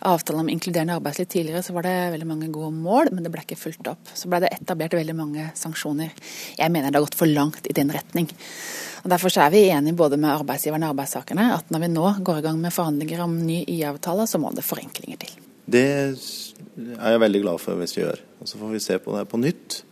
avtalen 0.00 0.44
om 0.44 0.50
inkluderende 0.52 0.94
arbeidsliv 0.98 1.26
tidligere, 1.26 1.62
så 1.62 1.74
var 1.76 1.86
det 1.86 1.94
veldig 2.14 2.28
mange 2.28 2.50
gode 2.52 2.70
mål, 2.74 3.10
men 3.12 3.24
det 3.24 3.32
ble 3.34 3.42
ikke 3.44 3.58
fulgt 3.58 3.90
opp. 3.90 4.12
Så 4.14 4.30
ble 4.30 4.42
det 4.44 4.52
etablert 4.54 4.94
veldig 4.98 5.16
mange 5.18 5.48
sanksjoner. 5.58 6.12
Jeg 6.58 6.74
mener 6.74 6.92
det 6.92 7.00
har 7.00 7.06
gått 7.06 7.18
for 7.18 7.30
langt 7.30 7.66
i 7.66 7.76
den 7.76 7.90
retning. 7.94 8.30
Og 9.02 9.10
Derfor 9.10 9.34
er 9.40 9.50
vi 9.54 9.66
enige 9.70 9.98
både 9.98 10.18
med 10.20 10.34
arbeidsgiverne 10.34 10.88
og 10.88 10.96
arbeidstakerne 10.96 11.50
at 11.54 11.70
når 11.74 11.84
vi 11.84 11.90
nå 11.94 12.06
går 12.26 12.40
i 12.40 12.46
gang 12.46 12.62
med 12.62 12.74
forhandlinger 12.74 13.24
om 13.24 13.36
ny 13.46 13.62
IA-avtale, 13.64 14.26
så 14.26 14.40
må 14.42 14.52
det 14.54 14.66
forenklinger 14.66 15.20
til. 15.24 15.36
Det 15.68 15.84
er 15.84 17.12
jeg 17.12 17.22
veldig 17.24 17.42
glad 17.44 17.62
for 17.62 17.78
hvis 17.78 17.96
vi 17.96 18.04
gjør. 18.04 18.22
Og 18.40 18.48
Så 18.48 18.58
får 18.58 18.74
vi 18.74 18.82
se 18.82 18.98
på 18.98 19.16
det 19.16 19.28
på 19.28 19.40
nytt. 19.40 19.82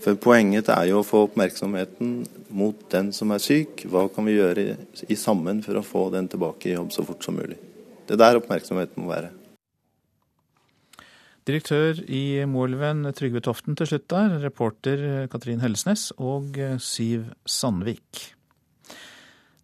For 0.00 0.16
Poenget 0.16 0.70
er 0.72 0.86
jo 0.88 1.02
å 1.02 1.06
få 1.06 1.26
oppmerksomheten 1.26 2.22
mot 2.56 2.86
den 2.92 3.10
som 3.12 3.34
er 3.34 3.42
syk. 3.42 3.84
Hva 3.84 4.06
kan 4.08 4.24
vi 4.24 4.38
gjøre 4.38 4.76
i 5.08 5.18
sammen 5.18 5.60
for 5.64 5.76
å 5.76 5.84
få 5.84 6.06
den 6.14 6.30
tilbake 6.30 6.70
i 6.70 6.72
jobb 6.78 6.94
så 6.94 7.04
fort 7.04 7.24
som 7.24 7.36
mulig. 7.36 7.58
Det 8.08 8.16
er 8.16 8.22
der 8.24 8.40
oppmerksomheten 8.40 9.04
må 9.04 9.12
være. 9.12 9.28
Direktør 11.48 12.02
i 12.04 12.42
Moelven, 12.46 13.06
Trygve 13.16 13.40
Toften 13.44 13.78
til 13.78 13.88
slutt 13.88 14.10
der. 14.12 14.36
Reporter 14.42 15.06
Katrin 15.32 15.62
Hellesnes 15.62 16.10
og 16.18 16.58
Siv 16.84 17.30
Sandvik. 17.48 18.34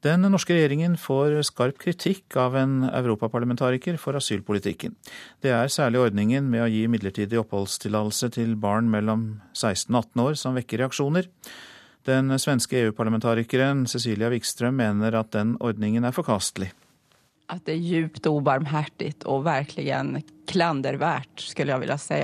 Den 0.07 0.23
norske 0.31 0.55
regjeringen 0.55 0.95
får 1.01 1.35
skarp 1.49 1.81
kritikk 1.83 2.37
av 2.39 2.55
en 2.61 2.85
europaparlamentariker 2.87 3.97
for 3.99 4.15
asylpolitikken. 4.19 4.95
Det 5.43 5.51
er 5.51 5.73
særlig 5.73 6.03
ordningen 6.05 6.47
med 6.53 6.63
å 6.63 6.69
gi 6.71 6.85
midlertidig 6.91 7.41
oppholdstillatelse 7.41 8.31
til 8.37 8.55
barn 8.61 8.91
mellom 8.93 9.25
16 9.57 9.91
og 9.97 10.05
18 10.05 10.25
år 10.27 10.39
som 10.39 10.59
vekker 10.59 10.85
reaksjoner. 10.85 11.27
Den 12.07 12.31
svenske 12.39 12.85
EU-parlamentarikeren 12.85 13.87
Cecilia 13.91 14.31
Wikström 14.31 14.79
mener 14.79 15.17
at 15.19 15.33
den 15.35 15.57
ordningen 15.59 16.07
er 16.07 16.15
forkastelig. 16.15 16.71
At 17.53 17.63
det 17.67 17.77
er 17.77 17.85
djupt 17.85 18.27
ubarmhjertig 18.27 19.13
og 19.31 19.45
virkelig 19.47 20.25
klandervært, 20.51 21.47
skulle 21.47 21.75
jeg 21.75 21.85
vilja 21.85 21.99
si. 22.01 22.21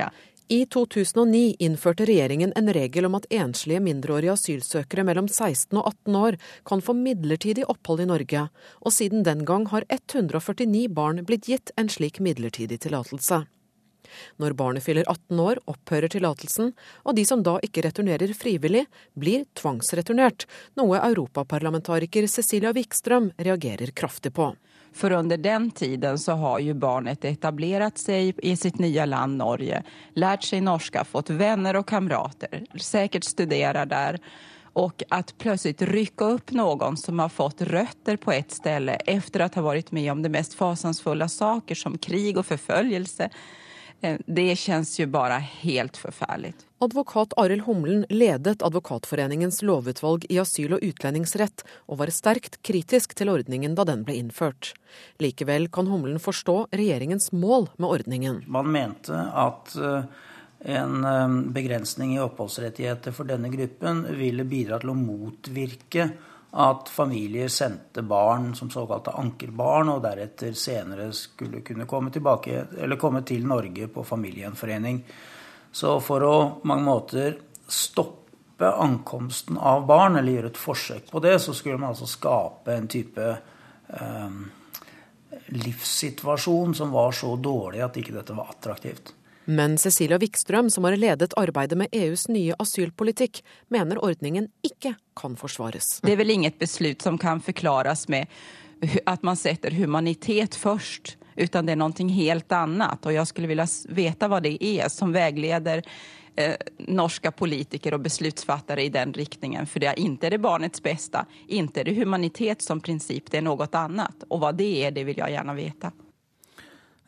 I 0.51 0.65
2009 0.67 1.55
innførte 1.63 2.05
regjeringen 2.05 2.51
en 2.59 2.67
regel 2.75 3.07
om 3.07 3.15
at 3.15 3.25
enslige 3.31 3.79
mindreårige 3.81 4.35
asylsøkere 4.35 5.05
mellom 5.07 5.29
16 5.31 5.79
og 5.79 5.87
18 5.87 6.17
år 6.19 6.37
kan 6.67 6.83
få 6.83 6.93
midlertidig 6.97 7.63
opphold 7.71 8.03
i 8.03 8.09
Norge, 8.09 8.43
og 8.83 8.93
siden 8.93 9.23
den 9.23 9.45
gang 9.47 9.69
har 9.71 9.87
149 9.87 10.89
barn 10.91 11.23
blitt 11.25 11.47
gitt 11.47 11.71
en 11.79 11.89
slik 11.89 12.19
midlertidig 12.19 12.81
tillatelse. 12.83 13.45
Når 14.37 14.53
barnet 14.59 14.83
fyller 14.85 15.07
18 15.07 15.39
år, 15.39 15.61
opphører 15.71 16.11
tillatelsen, 16.11 16.73
og 17.07 17.15
de 17.17 17.25
som 17.25 17.41
da 17.45 17.55
ikke 17.63 17.85
returnerer 17.87 18.35
frivillig, 18.37 18.83
blir 19.17 19.47
tvangsreturnert, 19.57 20.45
noe 20.77 20.99
europaparlamentariker 20.99 22.27
Cecilia 22.27 22.75
Wikstrøm 22.75 23.31
reagerer 23.39 23.95
kraftig 23.95 24.35
på. 24.35 24.51
For 24.93 25.11
under 25.11 25.37
den 25.37 25.71
tiden 25.71 26.19
så 26.19 26.35
har 26.37 26.59
jo 26.61 26.75
barnet 26.77 27.25
etablerat 27.25 27.97
seg 27.97 28.37
i 28.45 28.55
sitt 28.55 28.77
nye 28.79 29.05
land 29.09 29.39
Norge, 29.41 29.81
lært 30.13 30.45
seg 30.45 30.61
norska, 30.63 31.01
fått 31.03 31.33
vänner 31.33 31.79
og 31.79 31.87
kamrater, 31.89 32.61
sikkert 32.77 33.25
studerar 33.25 33.89
der. 33.89 34.19
Og 34.77 35.03
at 35.13 35.33
plötsligt 35.41 35.81
rykke 35.85 36.29
opp 36.35 36.53
noen 36.57 36.95
som 36.97 37.19
har 37.21 37.33
fått 37.33 37.61
røtter 37.69 38.17
på 38.21 38.33
et 38.33 38.53
ställe 38.53 38.95
etter 39.09 39.45
å 39.45 39.49
ha 39.53 39.65
vært 39.65 39.91
med 39.93 40.11
om 40.13 40.21
de 40.21 40.31
mest 40.33 40.57
fasansfulle 40.57 41.29
saker 41.29 41.77
som 41.77 41.97
krig 41.97 42.37
og 42.37 42.47
forfølgelse, 42.49 43.29
Eh, 43.29 43.62
det 44.25 44.55
kjennes 44.59 44.91
jo 44.99 45.07
bare 45.11 45.39
helt 45.63 45.97
forferdelig. 45.97 46.53
Advokat 46.83 47.33
Arild 47.39 47.63
Humlen 47.63 48.03
ledet 48.09 48.63
Advokatforeningens 48.65 49.61
lovutvalg 49.63 50.25
i 50.29 50.39
asyl- 50.41 50.75
og 50.75 50.83
utlendingsrett, 50.83 51.63
og 51.87 52.01
var 52.01 52.11
sterkt 52.11 52.59
kritisk 52.67 53.15
til 53.15 53.31
ordningen 53.31 53.77
da 53.77 53.85
den 53.87 54.03
ble 54.03 54.17
innført. 54.19 54.73
Likevel 55.23 55.69
kan 55.71 55.87
Humlen 55.87 56.19
forstå 56.19 56.57
regjeringens 56.75 57.31
mål 57.31 57.69
med 57.77 57.89
ordningen. 57.89 58.43
Man 58.51 58.71
mente 58.75 59.15
at 59.15 59.71
eh, 59.79 60.11
en 60.75 61.07
eh, 61.07 61.39
begrensning 61.55 62.17
i 62.17 62.21
oppholdsrettigheter 62.23 63.15
for 63.15 63.31
denne 63.31 63.51
gruppen 63.53 64.03
ville 64.19 64.43
bidra 64.43 64.81
til 64.83 64.91
å 64.91 64.99
motvirke 64.99 66.11
at 66.53 66.89
familier 66.89 67.47
sendte 67.47 68.03
barn 68.05 68.51
som 68.55 68.69
såkalte 68.69 69.15
ankerbarn, 69.17 69.89
og 69.89 70.03
deretter 70.03 70.53
senere 70.53 71.07
skulle 71.17 71.63
kunne 71.65 71.87
komme, 71.89 72.11
tilbake, 72.13 72.65
komme 73.01 73.23
til 73.25 73.47
Norge 73.49 73.87
på 73.89 74.03
familiegjenforening. 74.05 74.99
Så 75.73 75.95
for 76.05 76.25
å 76.27 76.35
mange 76.69 76.85
måter 76.85 77.39
stoppe 77.65 78.69
ankomsten 78.69 79.57
av 79.57 79.87
barn, 79.89 80.19
eller 80.19 80.37
gjøre 80.37 80.51
et 80.53 80.61
forsøk 80.61 81.09
på 81.09 81.23
det, 81.25 81.39
så 81.41 81.55
skulle 81.57 81.79
man 81.81 81.95
altså 81.95 82.09
skape 82.11 82.77
en 82.77 82.91
type 82.91 83.31
eh, 83.97 84.37
livssituasjon 85.57 86.77
som 86.77 86.93
var 86.93 87.17
så 87.17 87.33
dårlig 87.41 87.81
at 87.81 87.97
ikke 87.97 88.13
dette 88.19 88.37
var 88.37 88.53
attraktivt. 88.53 89.15
Men 89.45 89.77
Cecilia 89.77 90.17
Wikstrøm, 90.17 90.69
som 90.69 90.83
har 90.83 90.95
ledet 90.97 91.33
arbeidet 91.37 91.77
med 91.77 91.87
EUs 91.91 92.27
nye 92.31 92.55
asylpolitikk, 92.59 93.41
mener 93.67 93.99
ordningen 94.03 94.47
ikke 94.63 94.95
kan 95.19 95.35
forsvares. 95.35 95.99
Det 96.03 96.13
er 96.13 96.21
vel 96.21 96.31
inget 96.37 96.59
beslut 96.59 97.01
som 97.03 97.17
kan 97.19 97.41
forklares 97.43 98.07
med 98.07 98.31
at 99.05 99.23
man 99.23 99.35
setter 99.35 99.71
humanitet 99.71 100.55
først, 100.55 101.17
utan 101.35 101.65
det 101.65 101.75
er 101.75 101.81
noe 101.81 102.09
helt 102.13 102.51
annet. 102.51 103.05
Og 103.05 103.15
jeg 103.15 103.27
skulle 103.27 103.51
vilja 103.51 103.67
vite 103.89 104.29
hva 104.29 104.39
det 104.43 104.57
er 104.59 104.91
som 104.91 105.13
veileder 105.15 105.83
eh, 106.35 106.55
norske 106.87 107.31
politikere 107.31 107.99
og 107.99 108.05
beslutsfattere 108.07 108.83
i 108.83 108.93
den 108.93 109.13
riktningen. 109.13 109.67
For 109.67 109.83
det 109.83 109.91
er 109.91 109.99
ikke 109.99 110.31
det 110.35 110.41
barnets 110.43 110.83
beste, 110.83 111.25
ikke 111.47 111.83
det 111.83 111.97
humanitet 111.97 112.61
som 112.61 112.81
prinsipp, 112.81 113.31
det 113.31 113.41
er 113.41 113.47
noe 113.49 113.67
annet. 113.67 114.27
Og 114.29 114.43
hva 114.43 114.53
det 114.55 114.71
er, 114.85 114.95
det 114.95 115.07
vil 115.07 115.19
jeg 115.23 115.35
gjerne 115.35 115.57
vite. 115.57 115.93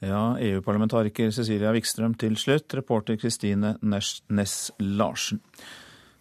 Ja, 0.06 0.36
EU-parlamentariker 0.38 1.32
Cecilia 1.34 1.72
Wikstrøm 1.74 2.14
til 2.22 2.36
slutt. 2.38 2.74
Reporter 2.78 3.18
Kristine 3.18 3.74
Næss 3.82 4.68
Larsen. 4.78 5.40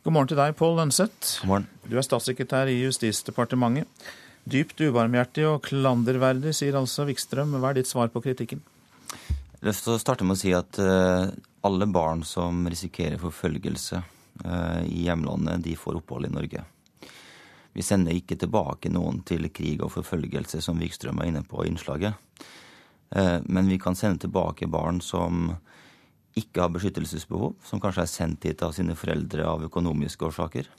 God 0.04 0.14
morgen 0.14 0.30
til 0.30 0.38
deg, 0.40 0.54
Pål 0.56 0.78
Lønseth. 0.78 1.42
God 1.42 1.50
morgen. 1.50 1.66
Du 1.84 1.98
er 2.00 2.06
statssekretær 2.06 2.70
i 2.72 2.78
Justisdepartementet. 2.80 4.06
Dypt 4.48 4.80
ubarmhjertig 4.86 5.44
og 5.48 5.62
klanderverdig, 5.68 6.54
sier 6.56 6.78
altså 6.80 7.04
Wikstrøm. 7.08 7.58
Hva 7.60 7.74
er 7.74 7.80
ditt 7.80 7.90
svar 7.90 8.08
på 8.12 8.24
kritikken? 8.24 8.64
Jeg 9.60 9.76
å 9.92 10.00
starte 10.00 10.24
med 10.24 10.38
å 10.38 10.40
si 10.40 10.52
at 10.56 10.80
uh, 10.80 11.28
alle 11.64 11.88
barn 11.88 12.24
som 12.28 12.64
risikerer 12.68 13.20
forfølgelse 13.20 14.00
uh, 14.00 14.80
i 14.84 15.04
hjemlandet, 15.10 15.64
de 15.64 15.76
får 15.76 16.00
opphold 16.00 16.28
i 16.28 16.32
Norge. 16.32 16.64
Vi 17.74 17.84
sender 17.84 18.16
ikke 18.16 18.40
tilbake 18.40 18.92
noen 18.92 19.20
til 19.28 19.48
krig 19.52 19.84
og 19.84 19.92
forfølgelse, 19.92 20.64
som 20.64 20.80
Wikstrøm 20.80 21.20
er 21.20 21.34
inne 21.34 21.44
på 21.48 21.64
i 21.64 21.72
innslaget. 21.72 22.16
Eh, 23.10 23.38
men 23.44 23.68
vi 23.68 23.78
kan 23.78 23.96
sende 23.96 24.24
tilbake 24.24 24.66
barn 24.70 25.00
som 25.00 25.56
ikke 26.34 26.64
har 26.64 26.72
beskyttelsesbehov, 26.74 27.54
som 27.62 27.82
kanskje 27.82 28.02
er 28.02 28.10
sendt 28.10 28.46
hit 28.48 28.62
av 28.66 28.72
sine 28.74 28.96
foreldre 28.98 29.46
av 29.46 29.62
økonomiske 29.68 30.26
årsaker. 30.26 30.70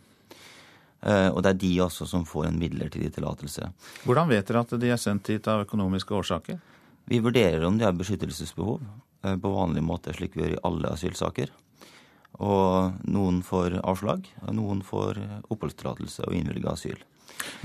Eh, 1.05 1.29
og 1.29 1.41
det 1.45 1.53
er 1.53 1.59
de 1.61 1.73
også 1.85 2.07
som 2.09 2.25
får 2.27 2.49
en 2.49 2.59
midlertidig 2.59 3.13
tillatelse. 3.15 3.69
Hvordan 4.03 4.31
vet 4.31 4.47
dere 4.47 4.65
at 4.65 4.73
de 4.81 4.91
er 4.91 5.01
sendt 5.01 5.31
hit 5.31 5.47
av 5.51 5.63
økonomiske 5.67 6.15
årsaker? 6.17 6.59
Vi 7.05 7.21
vurderer 7.21 7.63
om 7.67 7.77
de 7.77 7.85
har 7.85 7.95
beskyttelsesbehov 7.95 8.81
eh, 8.81 9.38
på 9.38 9.53
vanlig 9.53 9.85
måte, 9.85 10.15
slik 10.17 10.35
vi 10.35 10.43
gjør 10.43 10.57
i 10.57 10.63
alle 10.67 10.91
asylsaker. 10.91 11.53
Og 12.43 13.05
noen 13.07 13.39
får 13.47 13.77
avslag, 13.88 14.25
og 14.43 14.55
noen 14.57 14.81
får 14.83 15.21
oppholdstillatelse 15.47 16.25
og 16.27 16.35
innvilga 16.35 16.73
asyl. 16.73 16.97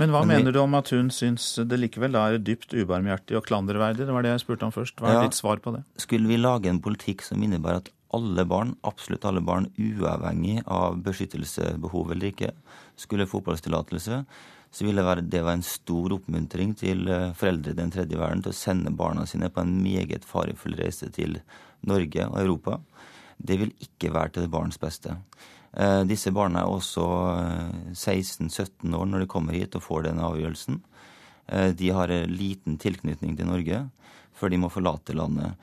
Men 0.01 0.13
hva 0.15 0.23
Men 0.25 0.29
vi, 0.29 0.41
mener 0.41 0.55
du 0.57 0.61
om 0.63 0.75
at 0.79 0.91
hun 0.95 1.11
syns 1.15 1.53
det 1.69 1.79
likevel 1.79 2.17
er 2.19 2.39
dypt 2.43 2.75
ubarmhjertig 2.75 3.39
og 3.39 3.47
klanderverdig? 3.49 4.07
Det 4.09 4.15
var 4.17 4.27
det 4.27 4.35
jeg 4.35 4.45
spurte 4.45 4.69
om 4.69 4.75
først. 4.75 5.01
Hva 5.01 5.11
er 5.11 5.19
ja, 5.21 5.25
ditt 5.29 5.39
svar 5.39 5.63
på 5.63 5.75
det? 5.77 5.83
Skulle 6.01 6.31
vi 6.31 6.39
lage 6.41 6.71
en 6.71 6.83
politikk 6.83 7.25
som 7.27 7.43
innebærer 7.45 7.83
at 7.83 7.91
alle 8.17 8.45
barn, 8.49 8.75
absolutt 8.87 9.27
alle 9.29 9.43
barn, 9.45 9.69
uavhengig 9.79 10.65
av 10.67 10.99
beskyttelsesbehov 11.05 12.15
eller 12.15 12.33
ikke, 12.33 12.51
skulle 12.99 13.29
få 13.31 13.39
oppholdstillatelse, 13.41 14.25
så 14.71 14.87
ville 14.87 15.03
det 15.27 15.43
være 15.43 15.59
en 15.59 15.67
stor 15.67 16.15
oppmuntring 16.15 16.77
til 16.79 17.09
eh, 17.11 17.31
foreldre 17.35 17.75
i 17.75 17.79
den 17.79 17.91
tredje 17.91 18.19
verden 18.19 18.43
til 18.45 18.53
å 18.53 18.59
sende 18.59 18.93
barna 18.95 19.27
sine 19.27 19.51
på 19.51 19.65
en 19.65 19.79
meget 19.83 20.27
farefull 20.27 20.77
reise 20.79 21.11
til 21.15 21.41
Norge 21.87 22.27
og 22.29 22.39
Europa. 22.39 22.79
Det 23.39 23.59
vil 23.59 23.73
ikke 23.83 24.13
være 24.15 24.37
til 24.37 24.53
barns 24.53 24.79
beste. 24.79 25.17
Eh, 25.77 26.03
disse 26.09 26.33
barna 26.35 26.65
er 26.65 26.71
også 26.71 27.05
16-17 27.95 28.89
eh, 28.89 28.97
år 28.99 29.07
når 29.07 29.23
de 29.23 29.29
kommer 29.31 29.55
hit 29.55 29.77
og 29.79 29.85
får 29.85 30.09
den 30.09 30.23
avgjørelsen. 30.23 30.81
Eh, 31.47 31.71
de 31.79 31.93
har 31.95 32.15
liten 32.31 32.79
tilknytning 32.81 33.37
til 33.39 33.51
Norge 33.51 33.85
før 34.35 34.51
de 34.51 34.59
må 34.63 34.73
forlate 34.73 35.17
landet. 35.17 35.55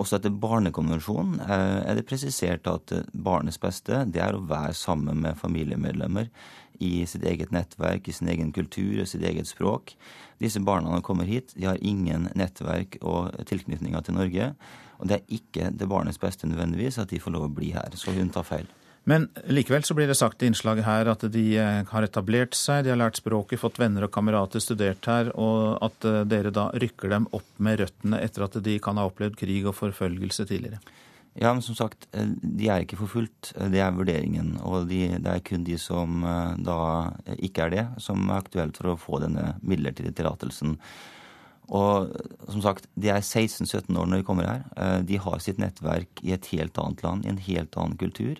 Også 0.00 0.16
etter 0.16 0.32
Barnekonvensjonen 0.42 1.42
er 1.44 1.92
det 1.94 2.06
presisert 2.08 2.64
at 2.66 2.88
barnets 3.12 3.60
beste 3.60 4.00
det 4.08 4.22
er 4.24 4.34
å 4.34 4.40
være 4.48 4.72
sammen 4.74 5.20
med 5.22 5.36
familiemedlemmer 5.38 6.30
i 6.82 7.04
sitt 7.06 7.26
eget 7.28 7.52
nettverk, 7.52 8.08
i 8.08 8.16
sin 8.16 8.32
egen 8.32 8.50
kultur 8.56 9.04
og 9.04 9.10
sitt 9.12 9.22
eget 9.28 9.46
språk. 9.52 9.92
Disse 10.40 10.64
barna 10.64 10.96
som 10.96 11.04
kommer 11.04 11.28
hit, 11.28 11.52
de 11.54 11.68
har 11.68 11.84
ingen 11.84 12.30
nettverk 12.32 12.96
og 13.04 13.36
tilknytninger 13.46 14.08
til 14.08 14.18
Norge. 14.18 14.52
Og 14.98 15.12
det 15.12 15.20
er 15.20 15.36
ikke 15.38 15.70
det 15.76 15.90
barnets 15.92 16.18
beste 16.18 16.48
nødvendigvis 16.48 16.98
at 17.04 17.12
de 17.12 17.20
får 17.20 17.36
lov 17.36 17.50
å 17.50 17.56
bli 17.60 17.74
her. 17.76 17.92
Så 17.94 18.16
hun 18.16 18.32
tar 18.32 18.48
feil. 18.48 18.72
Men 19.04 19.26
likevel 19.50 19.82
så 19.82 19.94
blir 19.98 20.06
det 20.06 20.14
sagt 20.14 20.42
i 20.42 20.46
innslaget 20.46 20.86
her 20.86 21.08
at 21.10 21.24
de 21.34 21.42
eh, 21.58 21.80
har 21.90 22.04
etablert 22.06 22.54
seg, 22.54 22.84
de 22.84 22.92
har 22.92 23.00
lært 23.00 23.18
språket, 23.18 23.58
fått 23.58 23.80
venner 23.82 24.06
og 24.06 24.12
kamerater, 24.14 24.62
studert 24.62 25.06
her, 25.10 25.32
og 25.34 25.80
at 25.82 26.06
eh, 26.06 26.20
dere 26.30 26.52
da 26.54 26.68
rykker 26.70 27.10
dem 27.10 27.26
opp 27.34 27.48
med 27.58 27.80
røttene 27.82 28.20
etter 28.22 28.46
at 28.46 28.58
de 28.62 28.76
kan 28.82 29.00
ha 29.00 29.08
opplevd 29.10 29.40
krig 29.40 29.66
og 29.66 29.74
forfølgelse 29.74 30.46
tidligere. 30.46 30.78
Ja, 31.34 31.50
men 31.50 31.64
som 31.66 31.74
sagt, 31.74 32.06
eh, 32.14 32.28
de 32.30 32.68
er 32.70 32.84
ikke 32.84 33.00
forfulgt. 33.00 33.50
Det 33.74 33.82
er 33.82 33.96
vurderingen. 33.96 34.52
Og 34.62 34.86
de, 34.92 35.00
det 35.16 35.32
er 35.32 35.42
kun 35.48 35.64
de 35.66 35.78
som 35.82 36.22
da 36.62 36.78
ikke 37.42 37.66
er 37.66 37.74
det, 37.74 37.86
som 38.04 38.22
er 38.28 38.38
aktuelt 38.38 38.78
for 38.78 38.92
å 38.92 39.00
få 39.00 39.18
denne 39.24 39.56
midlertidige 39.66 40.20
tillatelsen. 40.20 40.76
Og 41.72 42.12
som 42.52 42.62
sagt, 42.62 42.86
de 42.94 43.10
er 43.10 43.18
16-17 43.18 43.96
år 43.98 44.06
når 44.06 44.20
de 44.20 44.28
kommer 44.28 44.46
her. 44.46 45.02
De 45.08 45.18
har 45.24 45.42
sitt 45.42 45.58
nettverk 45.62 46.20
i 46.22 46.34
et 46.36 46.46
helt 46.52 46.78
annet 46.78 47.02
land, 47.06 47.24
i 47.24 47.32
en 47.32 47.42
helt 47.48 47.78
annen 47.80 47.98
kultur. 47.98 48.38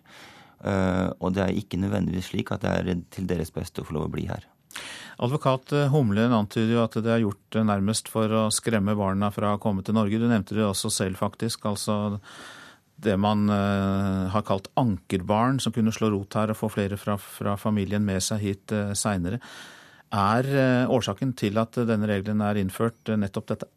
Eh, 0.62 1.08
og 1.18 1.34
det 1.34 1.44
er 1.44 1.58
ikke 1.58 1.80
nødvendigvis 1.82 2.30
slik 2.30 2.52
at 2.54 2.62
det 2.62 2.72
er 2.72 3.04
til 3.14 3.28
deres 3.30 3.50
beste 3.54 3.82
å 3.82 3.86
få 3.86 3.96
lov 3.96 4.08
å 4.08 4.14
bli 4.14 4.28
her. 4.30 4.46
Advokat 5.22 5.74
eh, 5.76 5.90
Humlen 5.92 6.34
antyder 6.34 6.76
jo 6.76 6.82
at 6.84 6.96
det 7.02 7.12
er 7.12 7.24
gjort 7.24 7.58
eh, 7.58 7.66
nærmest 7.66 8.10
for 8.12 8.30
å 8.30 8.46
skremme 8.54 8.94
barna 8.98 9.32
fra 9.34 9.56
å 9.56 9.62
komme 9.62 9.84
til 9.86 9.98
Norge. 9.98 10.20
Du 10.22 10.28
nevnte 10.30 10.56
det 10.58 10.66
også 10.66 10.92
selv, 10.94 11.18
faktisk. 11.20 11.66
Altså 11.70 12.18
det 13.02 13.16
man 13.18 13.48
har 13.50 14.44
kalt 14.46 14.68
ankerbarn, 14.78 15.56
som 15.58 15.72
kunne 15.74 15.90
slå 15.90 16.12
rot 16.12 16.36
her 16.38 16.52
og 16.52 16.58
få 16.60 16.68
flere 16.70 16.94
fra, 17.00 17.16
fra 17.18 17.56
familien 17.58 18.04
med 18.06 18.22
seg 18.22 18.38
hit 18.38 18.74
uh, 18.76 18.92
seinere. 18.94 19.40
Er 20.14 20.46
årsaken 20.86 21.32
til 21.34 21.58
at 21.58 21.80
denne 21.88 22.06
regelen 22.06 22.44
er 22.46 22.60
innført, 22.60 23.10
nettopp 23.18 23.48
dette? 23.50 23.70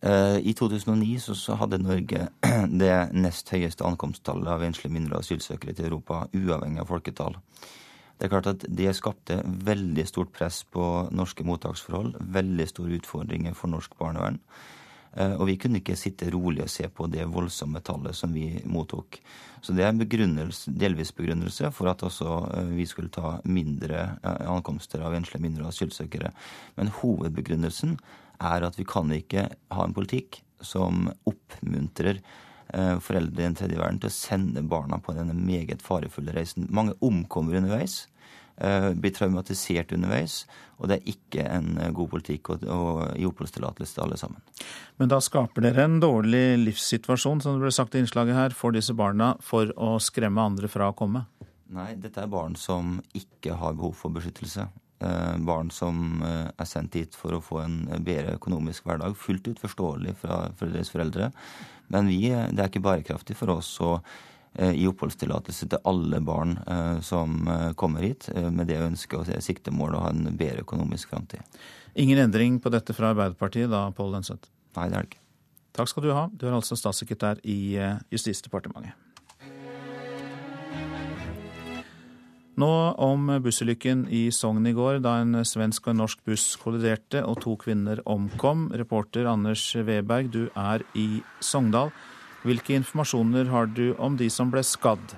Eh, 0.00 0.38
I 0.38 0.54
2009 0.54 1.20
så, 1.20 1.34
så, 1.34 1.56
hadde 1.58 1.80
Norge 1.82 2.28
det 2.82 2.94
nest 3.12 3.50
høyeste 3.50 3.86
ankomsttallet 3.86 4.52
av 4.52 4.62
enslige 4.62 4.94
mindre 4.94 5.18
asylsøkere 5.18 5.74
til 5.74 5.90
Europa, 5.90 6.26
uavhengig 6.34 6.84
av 6.84 6.90
folketall. 6.92 7.38
Det 8.18 8.26
er 8.26 8.32
klart 8.32 8.50
at 8.50 8.66
det 8.66 8.94
skapte 8.98 9.40
veldig 9.44 10.04
stort 10.06 10.32
press 10.34 10.64
på 10.66 10.82
norske 11.14 11.46
mottaksforhold, 11.46 12.16
veldig 12.34 12.66
store 12.70 12.98
utfordringer 12.98 13.54
for 13.58 13.70
norsk 13.70 13.94
barnevern. 13.98 14.38
Eh, 15.18 15.34
og 15.34 15.48
vi 15.50 15.58
kunne 15.58 15.82
ikke 15.82 15.98
sitte 15.98 16.30
rolig 16.30 16.62
og 16.62 16.70
se 16.70 16.86
på 16.90 17.06
det 17.10 17.26
voldsomme 17.30 17.82
tallet 17.82 18.14
som 18.14 18.34
vi 18.34 18.52
mottok. 18.70 19.18
Så 19.62 19.74
det 19.74 19.82
er 19.82 19.90
en 19.90 20.02
begrunnelse, 20.02 20.70
delvis 20.78 21.10
begrunnelse 21.14 21.72
for 21.74 21.90
at 21.90 22.06
også 22.06 22.38
eh, 22.54 22.72
vi 22.78 22.86
skulle 22.86 23.10
ta 23.10 23.40
mindre 23.50 24.20
ankomster 24.46 25.02
av 25.02 25.18
enslige 25.18 25.42
mindre 25.42 25.70
asylsøkere. 25.72 26.30
Men 26.78 26.94
hovedbegrunnelsen 27.00 27.98
er 28.38 28.66
at 28.66 28.78
vi 28.78 28.86
kan 28.88 29.10
ikke 29.14 29.48
ha 29.74 29.84
en 29.84 29.96
politikk 29.96 30.42
som 30.64 31.08
oppmuntrer 31.28 32.20
eh, 32.74 32.94
foreldre 33.02 33.42
i 33.42 33.46
den 33.46 33.58
tredje 33.58 33.80
verden 33.80 34.00
til 34.02 34.10
å 34.10 34.14
sende 34.14 34.64
barna 34.66 35.00
på 35.02 35.14
denne 35.16 35.36
meget 35.36 35.82
farefulle 35.84 36.34
reisen. 36.34 36.68
Mange 36.74 36.96
omkommer 37.04 37.58
underveis, 37.60 38.06
eh, 38.56 38.90
blir 38.94 39.14
traumatisert 39.14 39.94
underveis, 39.94 40.40
og 40.78 40.90
det 40.90 40.98
er 40.98 41.12
ikke 41.14 41.46
en 41.46 41.78
eh, 41.78 41.92
god 41.94 42.12
politikk 42.14 42.52
å, 42.54 42.58
å 42.58 42.80
gi 43.14 43.28
oppholdstillatelse 43.28 43.96
til 43.98 44.06
alle 44.06 44.20
sammen. 44.20 44.42
Men 44.98 45.12
da 45.12 45.20
skaper 45.24 45.68
dere 45.68 45.86
en 45.86 46.00
dårlig 46.02 46.58
livssituasjon, 46.64 47.42
som 47.44 47.58
det 47.58 47.66
ble 47.66 47.74
sagt 47.74 47.94
i 47.94 48.02
innslaget 48.02 48.38
her, 48.38 48.56
for 48.56 48.74
disse 48.74 48.96
barna 48.98 49.34
for 49.44 49.72
å 49.76 49.96
skremme 50.02 50.50
andre 50.50 50.70
fra 50.70 50.90
å 50.90 50.98
komme? 50.98 51.26
Nei, 51.68 51.92
dette 52.00 52.22
er 52.24 52.30
barn 52.32 52.54
som 52.56 52.96
ikke 53.16 53.58
har 53.60 53.74
behov 53.76 53.98
for 53.98 54.14
beskyttelse. 54.14 54.70
Eh, 55.00 55.38
barn 55.38 55.70
som 55.70 56.22
eh, 56.26 56.48
er 56.58 56.66
sendt 56.66 56.96
hit 56.98 57.14
for 57.14 57.36
å 57.36 57.42
få 57.42 57.60
en 57.62 57.76
bedre 58.02 58.34
økonomisk 58.34 58.88
hverdag. 58.88 59.14
Fullt 59.18 59.46
ut 59.46 59.60
forståelig 59.62 60.16
fra, 60.18 60.40
fra 60.58 60.70
deres 60.72 60.90
foreldre. 60.90 61.30
Men 61.94 62.10
vi, 62.10 62.24
eh, 62.32 62.48
det 62.50 62.64
er 62.64 62.72
ikke 62.72 62.82
bærekraftig 62.82 63.36
for 63.38 63.54
oss 63.58 63.76
å 63.84 63.98
gi 64.58 64.88
oppholdstillatelse 64.88 65.68
til 65.70 65.82
alle 65.86 66.18
barn 66.24 66.54
som 67.04 67.36
kommer 67.78 68.02
hit, 68.02 68.26
med 68.34 68.66
det 68.66 68.80
ønsket 68.80 69.20
og 69.20 69.42
siktemål 69.44 69.94
å 69.94 70.00
ha 70.02 70.08
en 70.10 70.32
bedre 70.40 70.64
økonomisk 70.64 71.12
framtid. 71.12 71.60
Ingen 71.94 72.24
endring 72.24 72.56
på 72.58 72.72
dette 72.72 72.96
fra 72.96 73.12
Arbeiderpartiet 73.12 73.70
da, 73.70 73.84
Pål 73.94 74.16
Lønseth? 74.16 74.50
Nei, 74.74 74.88
det 74.88 74.96
er 74.96 75.04
det 75.04 75.10
ikke. 75.12 75.22
Takk 75.78 75.92
skal 75.92 76.08
du 76.08 76.10
ha. 76.16 76.24
Du 76.32 76.48
er 76.48 76.56
altså 76.56 76.80
statssekretær 76.80 77.44
i 77.46 77.76
Justisdepartementet. 78.10 78.96
Nå 82.58 82.68
om 82.98 83.28
bussulykken 83.38 84.08
i 84.10 84.32
Sogn 84.34 84.66
i 84.66 84.72
går, 84.74 84.96
da 85.04 85.20
en 85.22 85.44
svensk 85.46 85.84
og 85.86 85.92
en 85.92 86.00
norsk 86.02 86.24
buss 86.26 86.56
kolliderte 86.58 87.20
og 87.22 87.38
to 87.44 87.54
kvinner 87.60 88.00
omkom. 88.02 88.64
Reporter 88.74 89.28
Anders 89.30 89.62
Weberg, 89.76 90.32
du 90.34 90.48
er 90.58 90.82
i 90.98 91.20
Sogndal. 91.38 91.92
Hvilke 92.42 92.74
informasjoner 92.74 93.52
har 93.52 93.70
du 93.70 93.92
om 94.02 94.18
de 94.18 94.26
som 94.30 94.50
ble 94.50 94.64
skadd? 94.66 95.14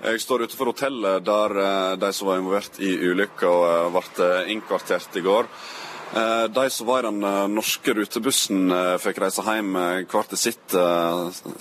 Jeg 0.00 0.22
står 0.24 0.48
utenfor 0.48 0.72
hotellet 0.72 1.22
der 1.28 1.54
eh, 1.60 1.96
de 2.00 2.10
som 2.16 2.30
var 2.30 2.40
involvert 2.40 2.82
i 2.82 2.94
ulykka, 2.98 3.50
eh, 3.70 3.98
ble 4.16 4.30
innkvartert 4.56 5.18
i 5.20 5.22
går. 5.22 5.46
Eh, 6.14 6.44
de 6.44 6.70
som 6.70 6.86
var 6.86 6.98
i 6.98 7.02
den 7.02 7.22
eh, 7.24 7.48
norske 7.48 7.92
rutebussen, 7.94 8.72
eh, 8.74 8.96
fikk 8.98 9.20
reise 9.22 9.44
hjem 9.46 9.76
hver 10.10 10.26
til 10.26 10.40
sitt 10.40 10.74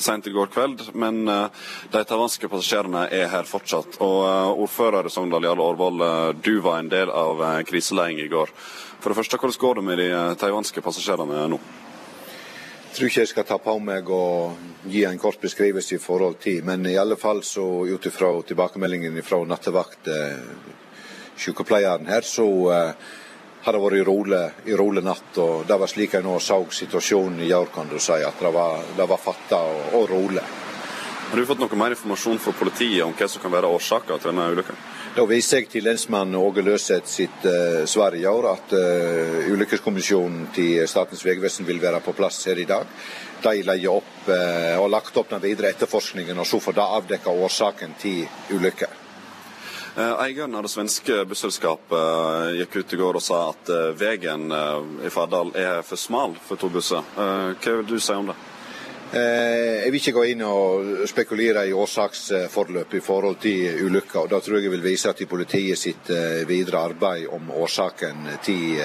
sent 0.02 0.26
i 0.26 0.34
går 0.34 0.50
kveld. 0.50 0.88
Men 0.98 1.22
de 1.26 2.02
taiwanske 2.02 2.50
passasjerene 2.50 3.06
er 3.14 3.30
her 3.30 3.46
fortsatt. 3.46 4.00
Og 4.02 4.64
ordfører 4.66 5.06
i 5.06 5.14
Sogndal, 5.14 5.46
Jarle 5.46 5.68
Aarvold, 5.68 6.02
du 6.42 6.56
var 6.66 6.80
en 6.80 6.90
del 6.90 7.12
av 7.14 7.44
kriseledelsen 7.70 8.26
i 8.26 8.32
går. 8.32 8.54
For 9.00 9.12
det 9.12 9.20
første, 9.20 9.38
hvordan 9.38 9.62
går 9.62 9.78
det 9.78 9.86
med 9.86 10.02
de 10.02 10.10
taiwanske 10.42 10.82
passasjerene 10.82 11.46
nå? 11.54 11.62
Jeg 12.90 12.98
tror 12.98 13.10
ikke 13.10 13.22
jeg 13.22 13.32
skal 13.32 13.46
ta 13.46 13.58
på 13.62 13.76
meg 13.86 14.10
å 14.10 14.24
gi 14.90 15.04
en 15.06 15.22
kort 15.22 15.38
beskrivelse 15.42 15.96
i 15.96 16.02
forhold 16.02 16.40
til, 16.42 16.64
men 16.66 16.88
i 16.90 16.98
alle 16.98 17.20
fall 17.22 17.44
så 17.46 17.66
ut 17.86 18.10
ifra 18.10 18.32
tilbakemeldingen 18.50 19.22
fra 19.24 19.44
nattevakt, 19.46 20.10
sykepleieren 21.40 22.10
her, 22.10 22.26
så 22.26 22.50
har 23.64 23.76
det 23.76 23.82
vært 23.84 24.08
rolig, 24.08 24.42
i 24.66 24.78
rolig 24.78 25.04
natt. 25.04 25.38
og 25.38 25.68
Det 25.68 25.78
var 25.80 25.92
slik 25.92 26.16
jeg 26.16 26.26
nå 26.26 26.38
så 26.40 26.62
situasjonen 26.72 27.42
i 27.44 27.52
går, 27.52 27.72
kan 27.74 27.90
du 27.90 28.00
si. 28.00 28.16
At 28.24 28.40
det 28.40 28.54
var, 28.56 28.84
det 28.98 29.08
var 29.10 29.22
fatta 29.22 29.60
og, 29.60 29.82
og, 30.00 30.10
rolig. 30.10 30.46
Har 31.30 31.38
du 31.38 31.46
fått 31.46 31.60
noe 31.62 31.78
mer 31.78 31.94
informasjon 31.94 32.40
fra 32.42 32.56
politiet 32.58 33.04
om 33.06 33.14
hva 33.14 33.28
som 33.30 33.42
kan 33.44 33.54
være 33.54 33.70
årsaken 33.70 34.18
til 34.18 34.32
denne 34.32 34.48
ulykken? 34.50 34.80
Da 35.14 35.26
viser 35.30 35.60
jeg 35.60 35.70
til 35.70 35.86
lensmann 35.86 36.34
Åge 36.38 36.64
Løseth 36.66 37.10
sitt 37.10 37.46
uh, 37.46 37.84
svar 37.90 38.16
i 38.18 38.24
år 38.30 38.48
at 38.50 38.74
uh, 38.74 39.52
ulykkeskommisjonen 39.54 40.48
til 40.56 40.88
Statens 40.90 41.22
vegvesen 41.26 41.68
vil 41.68 41.82
være 41.82 42.02
på 42.06 42.16
plass 42.18 42.42
her 42.50 42.62
i 42.62 42.66
dag. 42.70 42.90
De 43.44 43.54
legger 43.66 44.00
opp 44.00 44.32
uh, 44.32 44.80
og 44.82 44.90
lagt 44.94 45.18
opp 45.22 45.30
den 45.34 45.44
videre 45.44 45.74
etterforskningen, 45.74 46.40
og 46.40 46.50
så 46.50 46.62
får 46.64 46.78
det 46.80 46.90
avdekke 46.98 47.38
årsaken 47.46 47.98
til 48.02 48.26
ulykka. 48.58 48.90
Eh, 50.00 50.22
eieren 50.24 50.56
av 50.56 50.64
det 50.64 50.70
svenske 50.72 51.26
busselskapet 51.28 51.98
eh, 52.00 52.60
gikk 52.62 52.76
ut 52.76 52.94
i 52.94 53.00
går 53.02 53.18
og 53.20 53.24
sa 53.24 53.40
at 53.50 53.72
eh, 53.74 53.90
veien 54.00 54.46
i 55.04 55.12
Fardal 55.12 55.52
er 55.60 55.82
for 55.84 56.00
smal 56.00 56.38
for 56.40 56.62
to 56.62 56.70
busser. 56.72 57.04
Hva 57.18 57.74
vil 57.82 57.90
du 57.90 57.98
si 58.00 58.16
om 58.16 58.32
det? 58.32 58.38
Jeg 59.10 59.90
vil 59.90 59.98
ikke 59.98 60.14
gå 60.14 60.24
inn 60.30 60.44
og 60.46 61.04
spekulere 61.10 61.66
i 61.66 61.74
årsaksforløp 61.74 62.94
i 62.94 63.02
forhold 63.02 63.40
til 63.42 63.88
ulykka. 63.88 64.28
Da 64.30 64.38
tror 64.38 64.60
jeg 64.60 64.68
jeg 64.68 64.76
vil 64.76 64.86
vise 64.86 65.14
til 65.18 65.28
politiet 65.28 65.82
sitt 65.82 66.12
videre 66.46 66.84
arbeid 66.92 67.26
om 67.34 67.50
årsaken 67.58 68.30
til, 68.46 68.78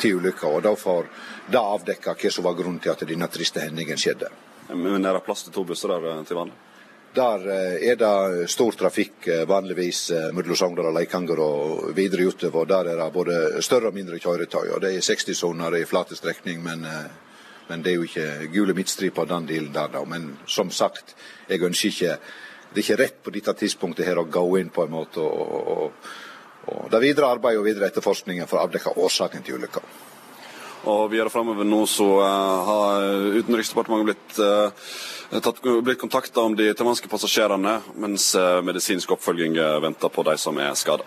til 0.00 0.16
ulykka. 0.16 0.48
Og 0.48 0.64
da 0.64 0.72
får 0.80 1.10
det 1.52 1.60
avdekke 1.60 2.16
hva 2.16 2.32
som 2.32 2.48
var 2.48 2.56
grunnen 2.56 2.80
til 2.80 2.96
at 2.96 3.04
denne 3.04 3.28
triste 3.28 3.68
hendingen 3.68 4.00
skjedde. 4.00 4.32
Men 4.72 5.04
er 5.04 5.12
det 5.12 5.26
plass 5.28 5.44
til 5.44 5.52
to 5.52 5.68
busser 5.68 5.92
der 5.92 6.24
til 6.24 6.40
vanlig? 6.40 6.56
Der 7.16 7.48
eh, 7.48 7.90
er 7.90 7.96
det 7.96 8.48
stor 8.52 8.74
trafikk 8.76 9.26
eh, 9.32 9.44
vanligvis 9.48 10.10
eh, 10.10 10.32
mellom 10.36 10.56
Sogndal 10.58 10.90
og 10.90 10.96
Leikanger 10.98 11.40
og 11.40 11.94
videre 11.96 12.26
utover. 12.28 12.66
Der 12.68 12.90
er 12.92 12.98
det 13.00 13.06
både 13.14 13.62
større 13.64 13.88
og 13.88 13.96
mindre 13.96 14.18
kjøretøy. 14.20 14.74
og 14.74 14.82
Det 14.84 14.90
er 14.92 15.06
60-soner 15.06 15.78
i 15.78 15.86
flate 15.88 16.16
strekning, 16.18 16.60
men, 16.64 16.84
men, 17.70 17.82
det 17.82 17.92
er 17.92 17.96
jo 17.96 18.04
ikke 18.04 18.50
gule 18.52 18.76
midtstriper 18.76 19.24
den 19.30 19.48
delen 19.48 19.72
der. 19.72 19.88
Da. 19.94 20.04
Men 20.04 20.34
som 20.46 20.70
sagt, 20.70 21.16
jeg 21.48 21.62
ønsker 21.62 21.88
ikke 21.88 22.18
Det 22.74 22.82
er 22.82 22.84
ikke 22.84 23.02
rett 23.02 23.22
på 23.22 23.30
dette 23.30 23.52
tidspunktet 23.54 24.04
her 24.04 24.18
å 24.18 24.26
gå 24.28 24.42
inn 24.58 24.68
på 24.74 24.84
en 24.84 24.90
måte 24.90 25.22
og, 25.22 25.68
og, 25.72 26.08
og 26.66 26.90
det 26.90 27.00
videre 27.00 27.30
arbeidet 27.30 27.60
og 27.62 27.64
videre 27.64 27.86
etterforskningen 27.88 28.50
for 28.50 28.58
å 28.58 28.66
avdekke 28.66 28.98
årsaken 29.00 29.46
til 29.46 29.56
ulykka. 29.56 29.80
Og 30.86 31.10
videre 31.10 31.32
framover 31.32 31.66
nå 31.66 31.82
så 31.90 32.06
uh, 32.22 32.70
har 32.70 33.06
Utenriksdepartementet 33.40 34.06
blitt 34.06 34.38
uh, 34.38 34.90
tatt, 35.30 35.62
blitt 35.82 36.00
kontakta 36.00 36.40
om 36.40 36.56
de 36.56 36.70
taiwanske 36.74 37.08
passasjerene, 37.10 37.80
mens 38.00 38.34
eh, 38.38 38.60
medisinsk 38.64 39.16
oppfølging 39.16 39.56
eh, 39.58 39.78
venter 39.82 40.12
på 40.12 40.24
de 40.26 40.36
som 40.40 40.58
er 40.62 40.74
skada. 40.78 41.06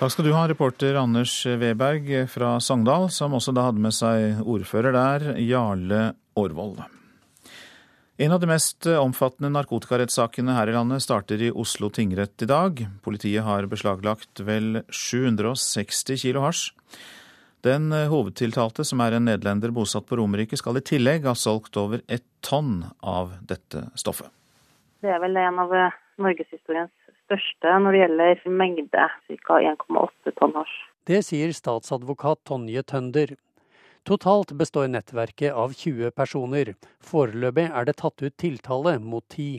Takk 0.00 0.14
skal 0.14 0.24
du 0.24 0.32
ha, 0.32 0.46
reporter 0.48 0.96
Anders 0.96 1.34
Weberg 1.44 2.08
fra 2.32 2.54
Sogndal, 2.64 3.10
som 3.12 3.34
også 3.36 3.52
da 3.52 3.66
hadde 3.68 3.84
med 3.84 3.92
seg 3.92 4.40
ordfører 4.48 4.96
der, 4.96 5.26
Jarle 5.44 6.14
Aarvold. 6.38 6.80
En 8.20 8.32
av 8.36 8.40
de 8.40 8.48
mest 8.48 8.84
omfattende 9.00 9.48
narkotikarettssakene 9.52 10.56
her 10.56 10.68
i 10.68 10.74
landet 10.76 11.04
starter 11.04 11.40
i 11.40 11.52
Oslo 11.52 11.88
tingrett 11.92 12.44
i 12.44 12.48
dag. 12.48 12.82
Politiet 13.04 13.44
har 13.44 13.68
beslaglagt 13.68 14.42
vel 14.44 14.82
760 14.88 16.20
kilo 16.20 16.44
hasj. 16.44 16.68
Den 17.60 17.92
hovedtiltalte, 17.92 18.86
som 18.88 19.02
er 19.04 19.18
en 19.18 19.26
nederlender 19.28 19.72
bosatt 19.76 20.06
på 20.08 20.16
Romerike, 20.16 20.56
skal 20.56 20.78
i 20.80 20.84
tillegg 20.84 21.26
ha 21.28 21.34
solgt 21.36 21.76
over 21.76 22.00
ett 22.08 22.24
tonn 22.40 22.86
av 23.04 23.34
dette 23.44 23.90
stoffet. 24.00 24.30
Det 25.04 25.12
er 25.12 25.20
vel 25.20 25.36
en 25.36 25.60
av 25.60 25.74
norgeshistoriens 26.20 26.92
største 27.26 27.74
når 27.84 27.92
det 27.92 28.00
gjelder 28.00 28.42
mengde, 28.62 29.04
ca. 29.44 29.60
1,8 29.60 30.34
tonn 30.40 30.56
hasj. 30.56 30.78
Det 31.08 31.20
sier 31.26 31.52
statsadvokat 31.56 32.42
Tonje 32.48 32.82
Tønder. 32.82 33.36
Totalt 34.08 34.52
består 34.56 34.88
nettverket 34.88 35.52
av 35.52 35.74
20 35.76 36.14
personer. 36.16 36.72
Foreløpig 37.04 37.66
er 37.68 37.88
det 37.88 37.98
tatt 38.00 38.22
ut 38.24 38.36
tiltale 38.40 38.96
mot 39.04 39.26
ti. 39.28 39.58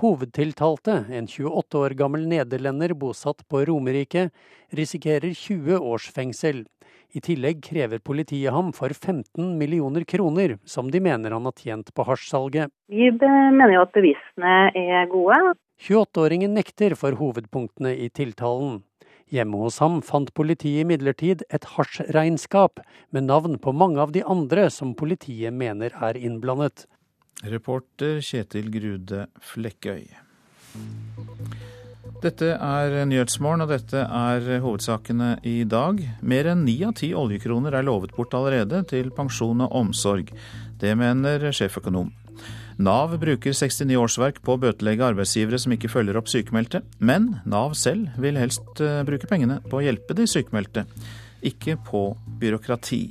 Hovedtiltalte, 0.00 1.04
en 1.12 1.28
28 1.28 1.78
år 1.78 1.94
gammel 1.98 2.26
nederlender 2.30 2.94
bosatt 2.98 3.42
på 3.50 3.62
Romerike, 3.68 4.30
risikerer 4.74 5.34
20 5.34 5.78
års 5.78 6.08
fengsel. 6.14 6.64
I 7.10 7.20
tillegg 7.24 7.62
krever 7.66 7.98
politiet 7.98 8.52
ham 8.54 8.70
for 8.76 8.92
15 8.94 9.56
millioner 9.58 10.04
kroner, 10.06 10.58
som 10.64 10.90
de 10.90 11.00
mener 11.02 11.34
han 11.34 11.48
har 11.48 11.56
tjent 11.58 11.90
på 11.94 12.06
hasjsalget. 12.06 12.70
Vi 12.86 13.10
mener 13.10 13.74
jo 13.74 13.82
at 13.82 13.96
bevisene 13.96 14.54
er 14.78 15.10
gode. 15.10 15.40
28-åringen 15.80 16.54
nekter 16.54 16.94
for 16.98 17.16
hovedpunktene 17.18 17.96
i 17.96 18.10
tiltalen. 18.14 18.82
Hjemme 19.30 19.62
hos 19.62 19.78
ham 19.82 20.00
fant 20.02 20.32
politiet 20.34 20.84
imidlertid 20.84 21.44
et 21.54 21.66
hasjregnskap 21.76 22.82
med 23.14 23.28
navn 23.28 23.58
på 23.62 23.74
mange 23.74 24.02
av 24.02 24.14
de 24.14 24.24
andre 24.26 24.68
som 24.74 24.94
politiet 24.98 25.54
mener 25.54 25.94
er 25.94 26.18
innblandet. 26.18 26.86
Reporter 27.46 28.18
Kjetil 28.20 28.68
Grude 28.74 29.28
Flekkøy. 29.40 30.10
Dette 32.20 32.50
er 32.52 32.94
Nyhetsmorgen, 33.08 33.62
og 33.64 33.70
dette 33.72 34.02
er 34.04 34.48
hovedsakene 34.60 35.38
i 35.48 35.62
dag. 35.64 36.02
Mer 36.20 36.50
enn 36.52 36.66
ni 36.66 36.74
av 36.84 36.92
ti 36.98 37.14
oljekroner 37.16 37.78
er 37.78 37.86
lovet 37.86 38.12
bort 38.12 38.34
allerede 38.36 38.82
til 38.90 39.08
pensjon 39.16 39.64
og 39.64 39.72
omsorg. 39.78 40.28
Det 40.82 40.92
mener 41.00 41.48
sjeføkonom. 41.56 42.10
Nav 42.80 43.14
bruker 43.20 43.56
69 43.56 43.96
årsverk 44.00 44.42
på 44.44 44.52
å 44.52 44.60
bøtelegge 44.60 45.06
arbeidsgivere 45.08 45.60
som 45.60 45.72
ikke 45.72 45.88
følger 45.92 46.16
opp 46.20 46.28
sykemeldte, 46.32 46.82
men 47.00 47.38
Nav 47.48 47.72
selv 47.76 48.12
vil 48.20 48.36
helst 48.40 48.84
eh, 48.84 49.00
bruke 49.08 49.28
pengene 49.28 49.58
på 49.64 49.80
å 49.80 49.84
hjelpe 49.84 50.16
de 50.16 50.28
sykemeldte, 50.28 50.84
ikke 51.44 51.78
på 51.88 52.04
byråkrati. 52.40 53.02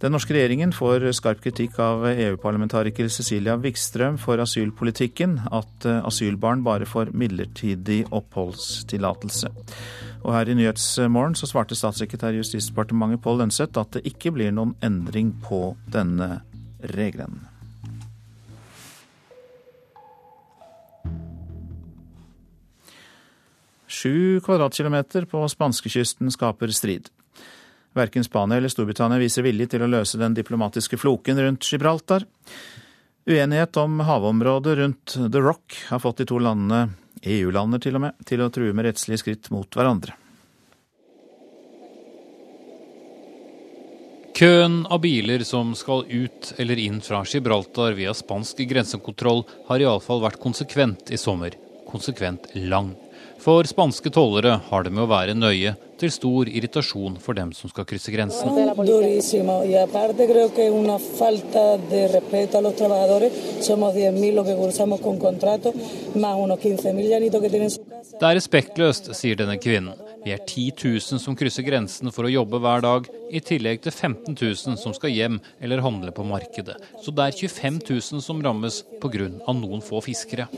Den 0.00 0.14
norske 0.14 0.32
regjeringen 0.32 0.70
får 0.72 1.02
skarp 1.12 1.42
kritikk 1.44 1.74
av 1.84 2.06
EU-parlamentariker 2.08 3.10
Cecilia 3.12 3.58
Wikstrøm 3.60 4.16
for 4.20 4.40
asylpolitikken, 4.40 5.34
at 5.52 5.84
eh, 5.84 6.00
asylbarn 6.08 6.62
bare 6.64 6.88
får 6.88 7.12
midlertidig 7.12 8.06
oppholdstillatelse. 8.08 9.52
Og 10.24 10.32
her 10.32 10.48
i 10.48 10.56
Nyhetsmorgen 10.56 11.36
så 11.36 11.50
svarte 11.50 11.76
statssekretær 11.76 12.32
i 12.32 12.40
Justisdepartementet 12.40 13.20
Pål 13.20 13.42
Lønseth 13.42 13.76
at 13.76 13.92
det 13.98 14.06
ikke 14.08 14.32
blir 14.38 14.56
noen 14.56 14.72
endring 14.80 15.34
på 15.44 15.74
denne 15.92 16.40
regelen. 16.96 17.44
Sju 23.90 24.40
kvadratkilometer 24.46 25.28
på 25.28 25.44
spanskekysten 25.52 26.32
skaper 26.32 26.72
strid. 26.72 27.12
Verken 27.92 28.24
Spania 28.24 28.58
eller 28.60 28.70
Storbritannia 28.70 29.18
viser 29.18 29.42
vilje 29.42 29.72
til 29.72 29.82
å 29.82 29.90
løse 29.90 30.18
den 30.20 30.36
diplomatiske 30.36 30.98
floken 31.00 31.40
rundt 31.42 31.66
Gibraltar. 31.66 32.26
Uenighet 33.26 33.76
om 33.82 34.00
havområdet 34.06 34.78
rundt 34.78 35.18
The 35.18 35.42
Rock 35.42 35.76
har 35.88 35.98
fått 36.02 36.22
de 36.22 36.28
to 36.30 36.38
landene, 36.38 36.94
EU-landene 37.22 37.82
til 37.82 37.98
og 37.98 38.06
med, 38.06 38.26
til 38.26 38.42
å 38.42 38.50
true 38.54 38.72
med 38.74 38.86
rettslige 38.88 39.24
skritt 39.24 39.50
mot 39.54 39.68
hverandre. 39.74 40.14
Køen 44.40 44.86
av 44.88 45.02
biler 45.02 45.42
som 45.44 45.74
skal 45.76 46.06
ut 46.08 46.54
eller 46.56 46.78
inn 46.80 47.02
fra 47.04 47.20
Gibraltar 47.28 47.92
via 47.98 48.14
spansk 48.16 48.62
grensekontroll, 48.70 49.42
har 49.66 49.82
iallfall 49.82 50.22
vært 50.22 50.40
konsekvent 50.40 51.10
i 51.12 51.18
sommer. 51.20 51.58
Konsekvent 51.90 52.48
lang. 52.54 52.94
For 53.42 53.68
spanske 53.68 54.08
tollere 54.14 54.54
har 54.70 54.86
det 54.86 54.94
med 54.94 55.04
å 55.04 55.10
være 55.10 55.36
nøye, 55.36 55.74
til 56.00 56.12
stor 56.14 56.48
irritasjon 56.48 57.18
for 57.22 57.36
dem 57.38 57.52
som 57.56 57.70
skal 57.72 57.86
krysse 57.88 58.12
grensen. 58.14 58.48
Det 68.20 68.26
er 68.26 68.36
respektløst, 68.36 69.12
sier 69.16 69.36
denne 69.38 69.56
kvinnen. 69.60 69.96
Vi 70.20 70.34
er 70.34 70.40
10 70.44 70.72
000 70.76 71.20
som 71.22 71.36
krysser 71.38 71.64
grensen 71.64 72.12
for 72.12 72.28
å 72.28 72.32
jobbe 72.32 72.60
hver 72.60 72.82
dag, 72.84 73.06
i 73.30 73.40
tillegg 73.40 73.80
til 73.84 73.94
15 73.94 74.34
000 74.34 74.76
som 74.80 74.92
skal 74.96 75.14
hjem 75.14 75.38
eller 75.62 75.80
handle 75.84 76.12
på 76.12 76.26
markedet. 76.28 76.76
Så 77.00 77.14
det 77.14 77.28
er 77.30 77.38
25 77.38 77.80
000 77.88 78.24
som 78.24 78.42
rammes 78.44 78.82
pga. 79.00 79.30
noen 79.30 79.80
få 79.84 80.02
fiskere. 80.04 80.48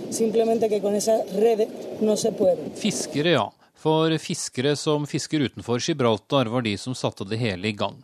Fiskere, 2.83 3.37
ja. 3.39 3.47
For 3.83 4.15
fiskere 4.23 4.77
som 4.79 5.07
fisker 5.11 5.41
utenfor 5.41 5.81
Gibraltar, 5.83 6.47
var 6.47 6.63
de 6.63 6.77
som 6.79 6.95
satte 6.95 7.25
det 7.27 7.41
hele 7.41 7.69
i 7.69 7.75
gang. 7.75 7.97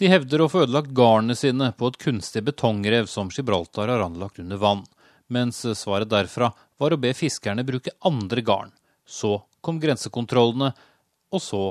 De 0.00 0.08
hevder 0.08 0.40
å 0.40 0.48
få 0.48 0.62
ødelagt 0.64 0.94
garnene 0.96 1.36
sine 1.36 1.68
på 1.76 1.90
et 1.90 1.98
kunstig 2.00 2.40
betongrev 2.46 3.10
som 3.12 3.28
Gibraltar 3.28 3.92
har 3.92 4.04
anlagt 4.06 4.40
under 4.40 4.56
vann. 4.56 4.86
Mens 5.28 5.60
svaret 5.76 6.08
derfra 6.08 6.54
var 6.80 6.94
å 6.94 7.00
be 7.00 7.12
fiskerne 7.12 7.66
bruke 7.68 7.92
andre 8.08 8.40
garn. 8.40 8.72
Så 9.04 9.42
kom 9.60 9.76
grensekontrollene, 9.82 10.72
og 11.28 11.42
så 11.42 11.62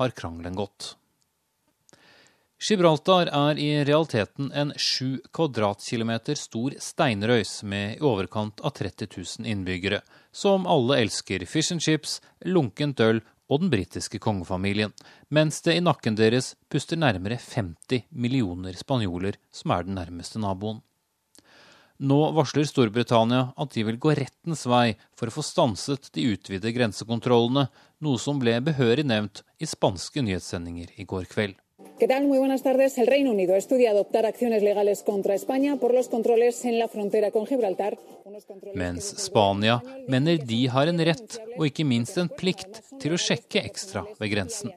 har 0.00 0.16
krangelen 0.18 0.58
gått. 0.58 0.96
Gibraltar 2.62 3.26
er 3.26 3.58
i 3.58 3.84
realiteten 3.84 4.52
en 4.54 4.68
sju 4.78 5.16
kvadratkilometer 5.34 6.36
stor 6.38 6.76
steinrøys 6.78 7.56
med 7.66 7.96
i 7.96 8.04
overkant 8.06 8.60
av 8.62 8.76
30 8.78 9.08
000 9.16 9.48
innbyggere, 9.50 9.98
som 10.30 10.68
alle 10.70 11.00
elsker 11.02 11.42
fish 11.42 11.74
and 11.74 11.82
chips, 11.82 12.20
lunkent 12.46 13.02
øl 13.02 13.18
og 13.50 13.64
den 13.64 13.72
britiske 13.72 14.20
kongefamilien, 14.22 14.94
mens 15.26 15.58
det 15.66 15.74
i 15.74 15.82
nakken 15.82 16.14
deres 16.14 16.52
puster 16.70 17.00
nærmere 17.02 17.40
50 17.42 18.06
millioner 18.14 18.78
spanjoler, 18.78 19.40
som 19.50 19.74
er 19.74 19.88
den 19.88 19.98
nærmeste 19.98 20.38
naboen. 20.38 20.78
Nå 21.98 22.20
varsler 22.38 22.70
Storbritannia 22.70 23.48
at 23.58 23.74
de 23.74 23.82
vil 23.90 23.98
gå 23.98 24.14
rettens 24.14 24.62
vei 24.70 24.94
for 25.18 25.26
å 25.26 25.34
få 25.34 25.42
stanset 25.50 26.12
de 26.14 26.30
utvidede 26.30 26.70
grensekontrollene, 26.78 27.66
noe 28.06 28.22
som 28.22 28.38
ble 28.38 28.54
behørig 28.62 29.08
nevnt 29.10 29.42
i 29.58 29.66
spanske 29.66 30.22
nyhetssendinger 30.22 30.94
i 30.94 31.10
går 31.10 31.26
kveld. 31.34 31.58
¿Qué 31.98 32.08
tal? 32.08 32.26
Muy 32.26 32.38
buenas 32.38 32.62
tardes. 32.62 32.98
El 32.98 33.06
Reino 33.06 33.30
Unido 33.30 33.54
estudia 33.54 33.90
adoptar 33.90 34.26
acciones 34.26 34.62
legales 34.62 35.02
contra 35.02 35.34
España 35.34 35.76
por 35.76 35.94
los 35.94 36.08
controles 36.08 36.64
en 36.64 36.78
la 36.78 36.88
frontera 36.88 37.30
con 37.30 37.46
Gibraltar. 37.46 37.98
Mens 38.74 39.14
Spania 39.18 39.82
mener 40.08 40.44
de 40.44 40.68
har 40.68 40.88
en 40.88 40.98
rett 40.98 41.38
og 41.56 41.66
ikke 41.66 41.84
minst 41.86 42.18
en 42.18 42.30
plikt 42.30 42.80
til 42.98 43.14
å 43.14 43.20
sjekke 43.20 43.62
ekstra 43.62 44.02
ved 44.18 44.32
grensen. 44.32 44.72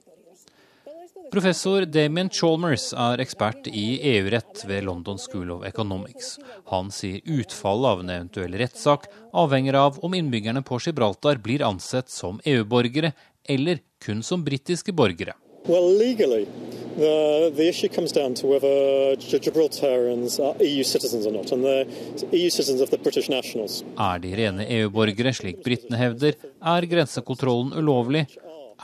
Professor 1.31 1.85
Damien 1.89 2.29
Chalmers 2.29 2.91
er 2.93 3.19
ekspert 3.23 3.67
i 3.67 3.97
EU-rett 4.13 4.61
ved 4.69 4.85
London 4.85 5.17
School 5.19 5.49
of 5.55 5.65
Economics. 5.65 6.35
Han 6.71 6.91
sier 6.93 7.25
utfallet 7.25 7.89
av 7.89 8.03
en 8.03 8.13
eventuell 8.13 8.53
rettssak 8.61 9.09
avhenger 9.33 9.79
av 9.81 9.97
om 10.05 10.13
innbyggerne 10.13 10.61
på 10.63 10.79
Gibraltar 10.79 11.41
blir 11.41 11.65
ansett 11.65 12.13
som 12.13 12.37
EU-borgere 12.45 13.15
eller 13.43 13.81
kun 13.99 14.23
som 14.23 14.45
britiske 14.45 14.93
borgere. 14.93 15.33
Well, 15.67 15.97
legally, 15.97 16.47
the, 16.95 17.51
the 17.55 17.67
issue 17.67 17.89
comes 17.89 18.11
down 18.11 18.35
to 18.35 18.47
whether 18.47 19.15
Gibraltarians 19.17 20.39
are 20.39 20.55
EU 20.63 20.83
citizens 20.83 21.25
or 21.25 21.31
not, 21.31 21.51
and 21.51 21.65
they're 21.65 21.85
EU 22.31 22.49
citizens 22.49 22.81
of 22.81 22.91
the 22.91 22.99
British 22.99 23.29
nationals. 23.29 23.83
Er 23.97 24.19
de 24.19 24.35
rene 24.35 24.67
EU-borgere, 24.77 25.33
slik 25.33 25.63
britene 25.65 25.97
hevder, 25.97 26.37
er 26.61 26.85
grensekontrollen 26.91 27.73
ulovlig, 27.81 28.27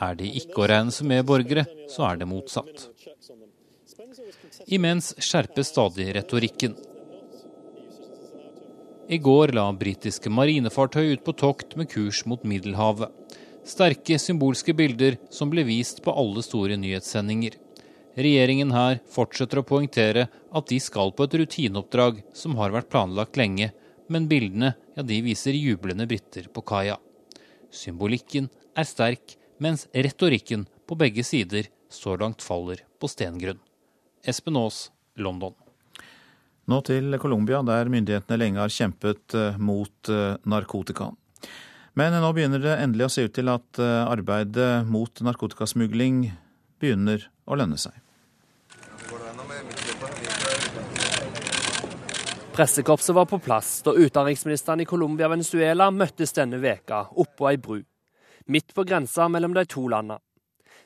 er 0.02 0.18
de 0.18 0.32
ikke 0.42 0.64
å 0.64 0.70
regne 0.72 0.96
som 0.96 1.08
medborgere, 1.12 1.68
så 1.92 2.10
er 2.10 2.22
det 2.24 2.30
motsatt. 2.32 2.90
Imens 4.66 5.14
skjerpes 5.22 5.70
stadig 5.70 6.10
retorikken. 6.18 6.76
I 9.12 9.18
går 9.22 9.52
la 9.54 9.68
britiske 9.76 10.32
marinefartøy 10.32 11.14
ut 11.14 11.24
på 11.26 11.34
tokt 11.38 11.76
med 11.78 11.90
kurs 11.92 12.24
mot 12.26 12.42
Middelhavet. 12.48 13.12
Sterke 13.62 14.18
symbolske 14.18 14.74
bilder 14.74 15.20
som 15.30 15.52
ble 15.52 15.62
vist 15.68 16.02
på 16.02 16.14
alle 16.18 16.42
store 16.42 16.78
nyhetssendinger. 16.82 17.60
Regjeringen 18.18 18.74
her 18.74 18.98
fortsetter 19.14 19.62
å 19.62 19.66
poengtere 19.68 20.26
at 20.28 20.68
de 20.72 20.80
skal 20.82 21.14
på 21.14 21.28
et 21.28 21.38
rutineoppdrag 21.44 22.24
som 22.36 22.58
har 22.58 22.74
vært 22.74 22.90
planlagt 22.92 23.38
lenge, 23.40 23.70
men 24.12 24.28
bildene 24.28 24.74
ja, 24.98 25.06
de 25.06 25.22
viser 25.24 25.56
jublende 25.56 26.10
briter 26.10 26.50
på 26.52 26.66
kaia. 26.66 26.98
Symbolikken 27.72 28.50
er 28.76 28.90
sterk, 28.90 29.38
mens 29.62 29.86
retorikken 29.94 30.66
på 30.90 30.98
begge 30.98 31.24
sider 31.24 31.70
så 31.92 32.18
langt 32.18 32.42
faller 32.44 32.82
på 33.00 33.08
stengrunn. 33.08 33.62
Espen 34.26 34.58
Aas, 34.58 34.90
London. 35.16 35.54
Nå 36.68 36.82
til 36.88 37.14
Colombia, 37.22 37.62
der 37.66 37.90
myndighetene 37.94 38.42
lenge 38.42 38.62
har 38.62 38.74
kjempet 38.74 39.38
eh, 39.38 39.58
mot 39.62 39.94
narkotikaen. 40.10 40.50
narkotika. 40.50 41.14
Men 42.00 42.16
nå 42.24 42.30
begynner 42.32 42.62
det 42.64 42.78
endelig 42.80 43.10
å 43.10 43.12
se 43.12 43.26
ut 43.28 43.34
til 43.36 43.52
at 43.52 43.80
eh, 43.84 44.06
arbeidet 44.08 44.88
mot 44.88 45.22
narkotikasmugling 45.28 46.24
begynner 46.80 47.26
å 47.44 47.58
lønne 47.60 47.80
seg. 47.82 47.98
Pressekorpset 52.56 53.16
var 53.16 53.28
på 53.28 53.40
plass 53.44 53.80
da 53.84 53.94
utenriksministeren 53.96 54.84
i 54.84 54.88
Colombia-Venezuela 54.88 55.90
møttes 55.92 56.36
denne 56.36 56.60
veka 56.64 57.06
oppå 57.24 57.48
ei 57.52 57.60
bru, 57.60 57.80
midt 58.52 58.76
på 58.76 58.86
grensa 58.88 59.28
mellom 59.32 59.56
de 59.56 59.66
to 59.68 59.88
landene. 59.92 60.20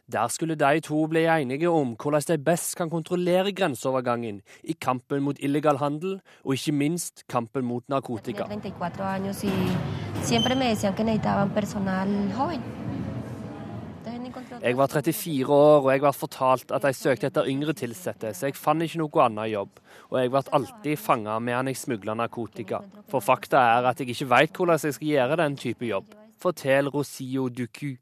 Der 0.05 0.29
skulle 0.29 0.53
de 0.53 0.81
to 0.85 0.99
bli 1.09 1.23
enige 1.25 1.69
om 1.69 1.95
hvordan 1.97 2.27
de 2.29 2.37
best 2.45 2.75
kan 2.77 2.91
kontrollere 2.93 3.53
grenseovergangen 3.57 4.43
i 4.63 4.77
kampen 4.77 5.25
mot 5.25 5.41
illegal 5.41 5.81
handel, 5.81 6.19
og 6.45 6.53
ikke 6.53 6.77
minst 6.77 7.25
kampen 7.29 7.65
mot 7.65 7.85
narkotika. 7.89 8.45
34 8.45 9.33
24 9.41 10.04
jeg 14.61 14.77
var 14.77 14.87
34 14.87 15.53
år, 15.53 15.83
og 15.83 15.91
jeg 15.91 16.01
ble 16.01 16.11
fortalt 16.17 16.71
at 16.73 16.87
jeg 16.89 16.97
søkte 16.97 17.29
etter 17.29 17.45
yngre 17.51 17.75
ansatte, 17.85 18.31
så 18.33 18.49
jeg 18.49 18.57
fant 18.57 18.81
ikke 18.81 19.03
noe 19.03 19.21
annet 19.21 19.51
jobb. 19.51 19.77
Og 20.09 20.17
jeg 20.17 20.31
ble 20.33 20.41
alltid 20.57 20.97
fanga 20.97 21.37
medan 21.37 21.69
jeg 21.69 21.77
smugla 21.77 22.17
narkotika. 22.17 22.81
For 23.11 23.21
fakta 23.21 23.61
er 23.75 23.85
at 23.91 24.01
jeg 24.01 24.15
ikke 24.15 24.29
veit 24.33 24.57
hvordan 24.57 24.81
jeg 24.81 24.97
skal 24.97 25.11
gjøre 25.13 25.39
den 25.43 25.57
type 25.61 25.85
jobb, 25.85 26.09
forteller 26.41 26.89
Rosio 26.89 27.45
Ducu, 27.49 27.93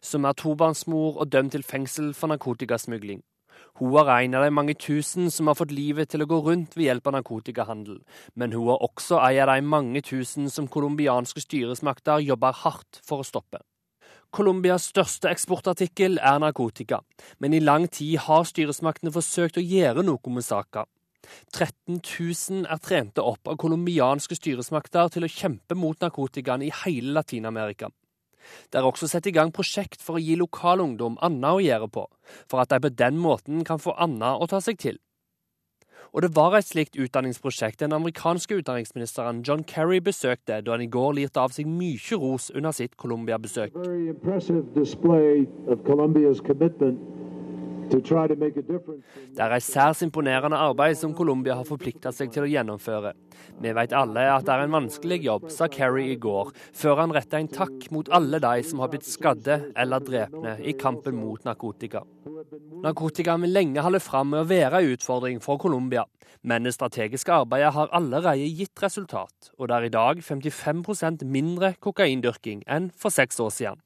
som 0.00 0.24
er 0.30 0.38
tobarnsmor 0.38 1.18
og 1.18 1.32
dømt 1.32 1.52
til 1.58 1.66
fengsel 1.66 2.14
for 2.14 2.30
narkotikasmugling. 2.30 3.24
Hun 3.80 3.96
er 3.98 4.10
en 4.12 4.34
av 4.38 4.44
de 4.44 4.50
mange 4.54 4.74
tusen 4.78 5.32
som 5.34 5.48
har 5.50 5.56
fått 5.58 5.72
livet 5.74 6.12
til 6.12 6.22
å 6.22 6.28
gå 6.30 6.36
rundt 6.46 6.76
ved 6.76 6.86
hjelp 6.86 7.08
av 7.10 7.16
narkotikahandel. 7.16 7.96
Men 8.38 8.54
hun 8.54 8.68
er 8.70 8.84
også 8.86 9.18
en 9.18 9.48
av 9.48 9.50
de 9.50 9.66
mange 9.66 10.02
tusen 10.06 10.46
som 10.46 10.68
colombianske 10.70 11.42
styresmakter 11.42 12.22
jobber 12.22 12.54
hardt 12.62 13.00
for 13.02 13.24
å 13.24 13.26
stoppe. 13.26 13.58
Colombias 14.34 14.86
største 14.90 15.30
eksportartikkel 15.30 16.20
er 16.22 16.38
narkotika, 16.42 17.00
men 17.38 17.54
i 17.54 17.62
lang 17.62 17.88
tid 17.90 18.18
har 18.28 18.46
styresmaktene 18.46 19.12
forsøkt 19.14 19.58
å 19.58 19.66
gjøre 19.66 20.06
noe 20.06 20.34
med 20.34 20.46
saka. 20.46 20.86
13 21.54 21.98
000 21.98 22.70
er 22.70 22.82
trente 22.82 23.22
opp 23.22 23.50
av 23.50 23.58
colombianske 23.58 24.38
styresmakter 24.38 25.10
til 25.14 25.26
å 25.26 25.30
kjempe 25.30 25.74
mot 25.78 25.98
narkotikaen 26.02 26.62
i 26.62 26.72
hele 26.84 27.14
Latin-Amerika. 27.18 27.90
Det 28.70 28.80
er 28.80 28.86
også 28.88 29.08
satt 29.10 29.26
i 29.30 29.34
gang 29.34 29.52
prosjekt 29.54 30.02
for 30.02 30.18
å 30.18 30.22
gi 30.22 30.36
lokal 30.40 30.82
ungdom 30.84 31.18
annet 31.24 31.50
å 31.50 31.64
gjøre 31.64 31.88
på, 31.92 32.06
for 32.50 32.62
at 32.62 32.72
de 32.72 32.80
på 32.84 32.92
den 32.94 33.18
måten 33.20 33.64
kan 33.64 33.82
få 33.82 33.96
annet 33.98 34.40
å 34.40 34.50
ta 34.50 34.60
seg 34.64 34.80
til. 34.80 35.00
Og 36.14 36.22
det 36.22 36.30
var 36.36 36.54
et 36.54 36.66
slikt 36.66 36.94
utdanningsprosjekt 36.94 37.80
den 37.82 37.94
amerikanske 37.96 38.60
utenriksministeren 38.60 39.42
John 39.42 39.64
Kerry 39.66 39.98
besøkte 39.98 40.60
da 40.62 40.76
han 40.76 40.84
i 40.84 40.86
går 40.86 41.16
lirte 41.18 41.42
av 41.42 41.50
seg 41.50 41.66
mye 41.66 42.18
ros 42.20 42.52
under 42.54 42.70
sitt 42.70 42.94
Colombia-besøk. 42.96 43.74
Det 47.94 49.42
er 49.44 49.52
et 49.54 49.62
særs 49.62 50.00
imponerende 50.02 50.58
arbeid 50.58 50.96
som 50.98 51.14
Colombia 51.14 51.54
har 51.58 51.68
forplikta 51.68 52.10
seg 52.14 52.32
til 52.34 52.44
å 52.44 52.50
gjennomføre. 52.50 53.12
Vi 53.62 53.74
vet 53.76 53.94
alle 53.94 54.24
at 54.32 54.46
det 54.46 54.54
er 54.54 54.64
en 54.64 54.74
vanskelig 54.74 55.20
jobb, 55.22 55.46
sa 55.54 55.68
Kerry 55.70 56.08
i 56.10 56.16
går, 56.20 56.50
før 56.74 57.04
han 57.04 57.14
retta 57.14 57.38
en 57.38 57.50
takk 57.52 57.86
mot 57.94 58.10
alle 58.14 58.40
de 58.42 58.64
som 58.66 58.82
har 58.82 58.90
blitt 58.92 59.06
skadde 59.06 59.60
eller 59.78 60.02
drepne 60.02 60.56
i 60.66 60.74
kampen 60.78 61.18
mot 61.20 61.44
narkotika. 61.46 62.02
Narkotika 62.82 63.36
vil 63.44 63.54
lenge 63.54 63.84
holde 63.84 64.02
fram 64.02 64.32
med 64.34 64.42
å 64.42 64.50
være 64.50 64.82
en 64.82 64.96
utfordring 64.96 65.40
for 65.44 65.62
Colombia, 65.62 66.04
men 66.42 66.66
det 66.66 66.74
strategiske 66.74 67.32
arbeidet 67.32 67.72
har 67.76 67.94
allerede 67.94 68.50
gitt 68.50 68.82
resultat, 68.82 69.52
og 69.58 69.70
det 69.70 69.78
er 69.78 69.88
i 69.88 69.94
dag 69.94 70.24
55% 70.24 71.24
mindre 71.24 71.74
kokaindyrking 71.78 72.66
enn 72.66 72.90
for 72.98 73.14
seks 73.14 73.40
år 73.40 73.54
siden. 73.54 73.80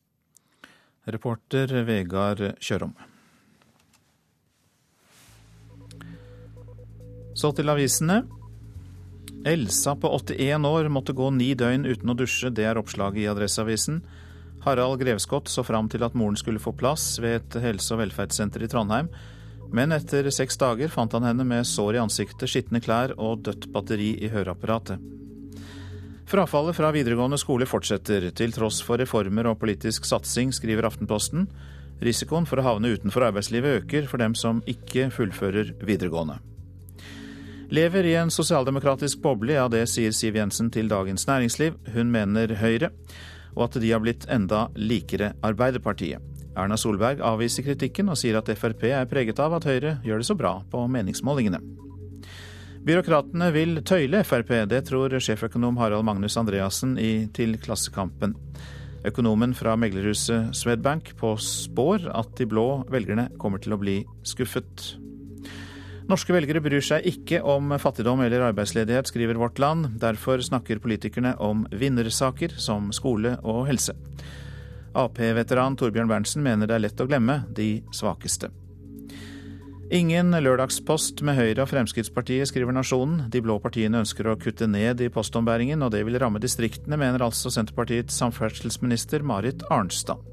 Reporter 1.09 1.71
Vegard 1.89 2.43
Kjørom. 2.61 2.97
Så 7.39 7.53
til 7.55 7.71
avisene. 7.71 8.25
Elsa 9.47 9.95
på 9.95 10.11
81 10.11 10.65
år 10.67 10.89
måtte 10.91 11.15
gå 11.15 11.29
ni 11.31 11.53
døgn 11.55 11.87
uten 11.87 12.11
å 12.11 12.17
dusje, 12.19 12.51
det 12.51 12.65
er 12.67 12.81
oppslaget 12.81 13.23
i 13.23 13.29
Adresseavisen. 13.31 14.01
Harald 14.65 14.99
Grevskott 14.99 15.47
så 15.47 15.63
fram 15.63 15.87
til 15.89 16.03
at 16.03 16.17
moren 16.19 16.37
skulle 16.37 16.59
få 16.59 16.73
plass 16.75 17.21
ved 17.23 17.37
et 17.37 17.61
helse- 17.63 17.95
og 17.95 18.03
velferdssenter 18.03 18.65
i 18.67 18.71
Trondheim, 18.73 19.13
men 19.71 19.95
etter 19.95 20.27
seks 20.35 20.59
dager 20.59 20.91
fant 20.91 21.15
han 21.15 21.29
henne 21.29 21.47
med 21.47 21.69
sår 21.69 22.01
i 22.01 22.03
ansiktet, 22.03 22.49
skitne 22.51 22.83
klær 22.83 23.15
og 23.15 23.45
dødt 23.47 23.69
batteri 23.71 24.17
i 24.19 24.33
høreapparatet. 24.33 24.99
Frafallet 26.29 26.77
fra 26.77 26.91
videregående 26.93 27.39
skole 27.41 27.69
fortsetter, 27.71 28.33
til 28.35 28.53
tross 28.53 28.83
for 28.85 28.99
reformer 29.01 29.47
og 29.49 29.61
politisk 29.63 30.09
satsing, 30.11 30.51
skriver 30.53 30.91
Aftenposten. 30.91 31.47
Risikoen 32.03 32.51
for 32.51 32.59
å 32.59 32.67
havne 32.67 32.91
utenfor 32.99 33.31
arbeidslivet 33.31 33.85
øker 33.85 34.11
for 34.11 34.21
dem 34.21 34.35
som 34.37 34.61
ikke 34.67 35.09
fullfører 35.15 35.77
videregående. 35.87 36.43
Lever 37.71 38.07
i 38.07 38.15
en 38.17 38.31
sosialdemokratisk 38.33 39.21
boble, 39.21 39.53
ja 39.53 39.67
det 39.69 39.83
sier 39.93 40.15
Siv 40.17 40.39
Jensen 40.39 40.71
til 40.73 40.89
Dagens 40.89 41.27
Næringsliv. 41.29 41.75
Hun 41.93 42.09
mener 42.09 42.55
Høyre, 42.57 42.89
og 43.53 43.67
at 43.67 43.75
de 43.83 43.91
har 43.93 44.01
blitt 44.01 44.25
enda 44.33 44.71
likere 44.73 45.35
Arbeiderpartiet. 45.45 46.23
Erna 46.57 46.79
Solberg 46.81 47.21
avviser 47.21 47.67
kritikken 47.67 48.09
og 48.09 48.17
sier 48.17 48.39
at 48.41 48.49
Frp 48.57 48.87
er 48.89 49.05
preget 49.11 49.39
av 49.45 49.59
at 49.59 49.67
Høyre 49.69 49.99
gjør 50.07 50.23
det 50.23 50.29
så 50.31 50.37
bra 50.39 50.55
på 50.73 50.81
meningsmålingene. 50.89 51.61
Byråkratene 52.89 53.51
vil 53.53 53.83
tøyle 53.85 54.23
Frp, 54.25 54.55
det 54.71 54.87
tror 54.89 55.19
sjeføkonom 55.21 55.77
Harald 55.77 56.07
Magnus 56.09 56.39
Andreassen 56.41 56.97
til 57.37 57.59
Klassekampen. 57.61 58.33
Økonomen 59.05 59.53
fra 59.55 59.77
meglerhuset 59.77 60.57
Swedbank 60.57 61.13
påspår 61.21 62.09
at 62.17 62.33
de 62.41 62.49
blå 62.49 62.67
velgerne 62.89 63.29
kommer 63.37 63.61
til 63.61 63.77
å 63.77 63.81
bli 63.83 64.01
skuffet. 64.27 64.89
Norske 66.09 66.33
velgere 66.33 66.63
bryr 66.65 66.81
seg 66.81 67.05
ikke 67.05 67.43
om 67.45 67.75
fattigdom 67.77 68.23
eller 68.25 68.47
arbeidsledighet, 68.47 69.11
skriver 69.11 69.37
Vårt 69.37 69.59
Land. 69.61 69.91
Derfor 70.01 70.41
snakker 70.41 70.81
politikerne 70.81 71.35
om 71.37 71.67
vinnersaker 71.69 72.55
som 72.57 72.89
skole 72.97 73.35
og 73.45 73.67
helse. 73.69 73.93
Ap-veteran 74.97 75.77
Torbjørn 75.77 76.09
Berntsen 76.09 76.41
mener 76.47 76.65
det 76.65 76.79
er 76.79 76.85
lett 76.87 77.03
å 77.05 77.09
glemme 77.11 77.43
de 77.53 77.83
svakeste. 77.93 78.49
Ingen 79.93 80.33
lørdagspost 80.33 81.21
med 81.25 81.37
Høyre 81.37 81.67
og 81.67 81.71
Fremskrittspartiet, 81.75 82.49
skriver 82.49 82.73
Nasjonen. 82.77 83.27
De 83.29 83.45
blå 83.45 83.59
partiene 83.61 84.01
ønsker 84.01 84.33
å 84.33 84.39
kutte 84.41 84.69
ned 84.69 85.05
i 85.05 85.13
postombæringen, 85.13 85.85
og 85.85 85.93
det 85.93 86.03
vil 86.09 86.17
ramme 86.21 86.41
distriktene, 86.41 86.97
mener 87.01 87.25
altså 87.25 87.53
Senterpartiets 87.53 88.17
samferdselsminister 88.21 89.25
Marit 89.25 89.65
Arnstad. 89.69 90.25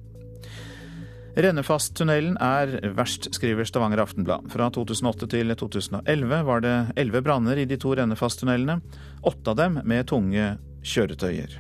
Rennefasttunnelen 1.36 2.38
er 2.40 2.78
verst, 2.96 3.28
skriver 3.36 3.68
Stavanger 3.68 4.00
Aftenblad. 4.06 4.48
Fra 4.54 4.70
2008 4.72 5.28
til 5.34 5.52
2011 5.60 6.38
var 6.48 6.64
det 6.64 6.76
elleve 6.96 7.22
branner 7.26 7.60
i 7.60 7.68
de 7.68 7.76
to 7.82 7.92
Rennefasttunnelene, 8.00 8.80
åtte 9.28 9.52
av 9.52 9.60
dem 9.60 9.82
med 9.84 10.08
tunge 10.08 10.54
kjøretøyer. 10.86 11.58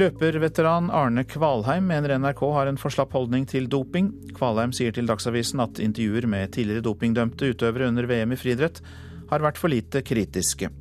Løperveteran 0.00 0.88
Arne 0.90 1.26
Kvalheim 1.28 1.84
mener 1.92 2.16
NRK 2.18 2.40
har 2.56 2.66
en 2.66 2.80
for 2.80 2.90
slapp 2.90 3.12
holdning 3.14 3.44
til 3.46 3.68
doping. 3.70 4.08
Kvalheim 4.34 4.72
sier 4.74 4.96
til 4.96 5.06
Dagsavisen 5.06 5.60
at 5.62 5.78
intervjuer 5.84 6.26
med 6.26 6.56
tidligere 6.56 6.88
dopingdømte 6.88 7.52
utøvere 7.52 7.92
under 7.92 8.08
VM 8.10 8.32
i 8.34 8.40
friidrett 8.40 8.80
har 9.30 9.44
vært 9.44 9.60
for 9.60 9.70
lite 9.70 10.02
kritiske. 10.02 10.72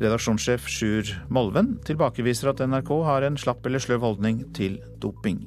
Redaksjonssjef 0.00 0.64
Sjur 0.66 1.12
Molven 1.30 1.76
tilbakeviser 1.86 2.50
at 2.50 2.64
NRK 2.66 2.94
har 3.06 3.28
en 3.28 3.38
slapp 3.38 3.68
eller 3.68 3.84
sløv 3.84 4.02
holdning 4.08 4.46
til 4.56 4.80
doping. 4.98 5.44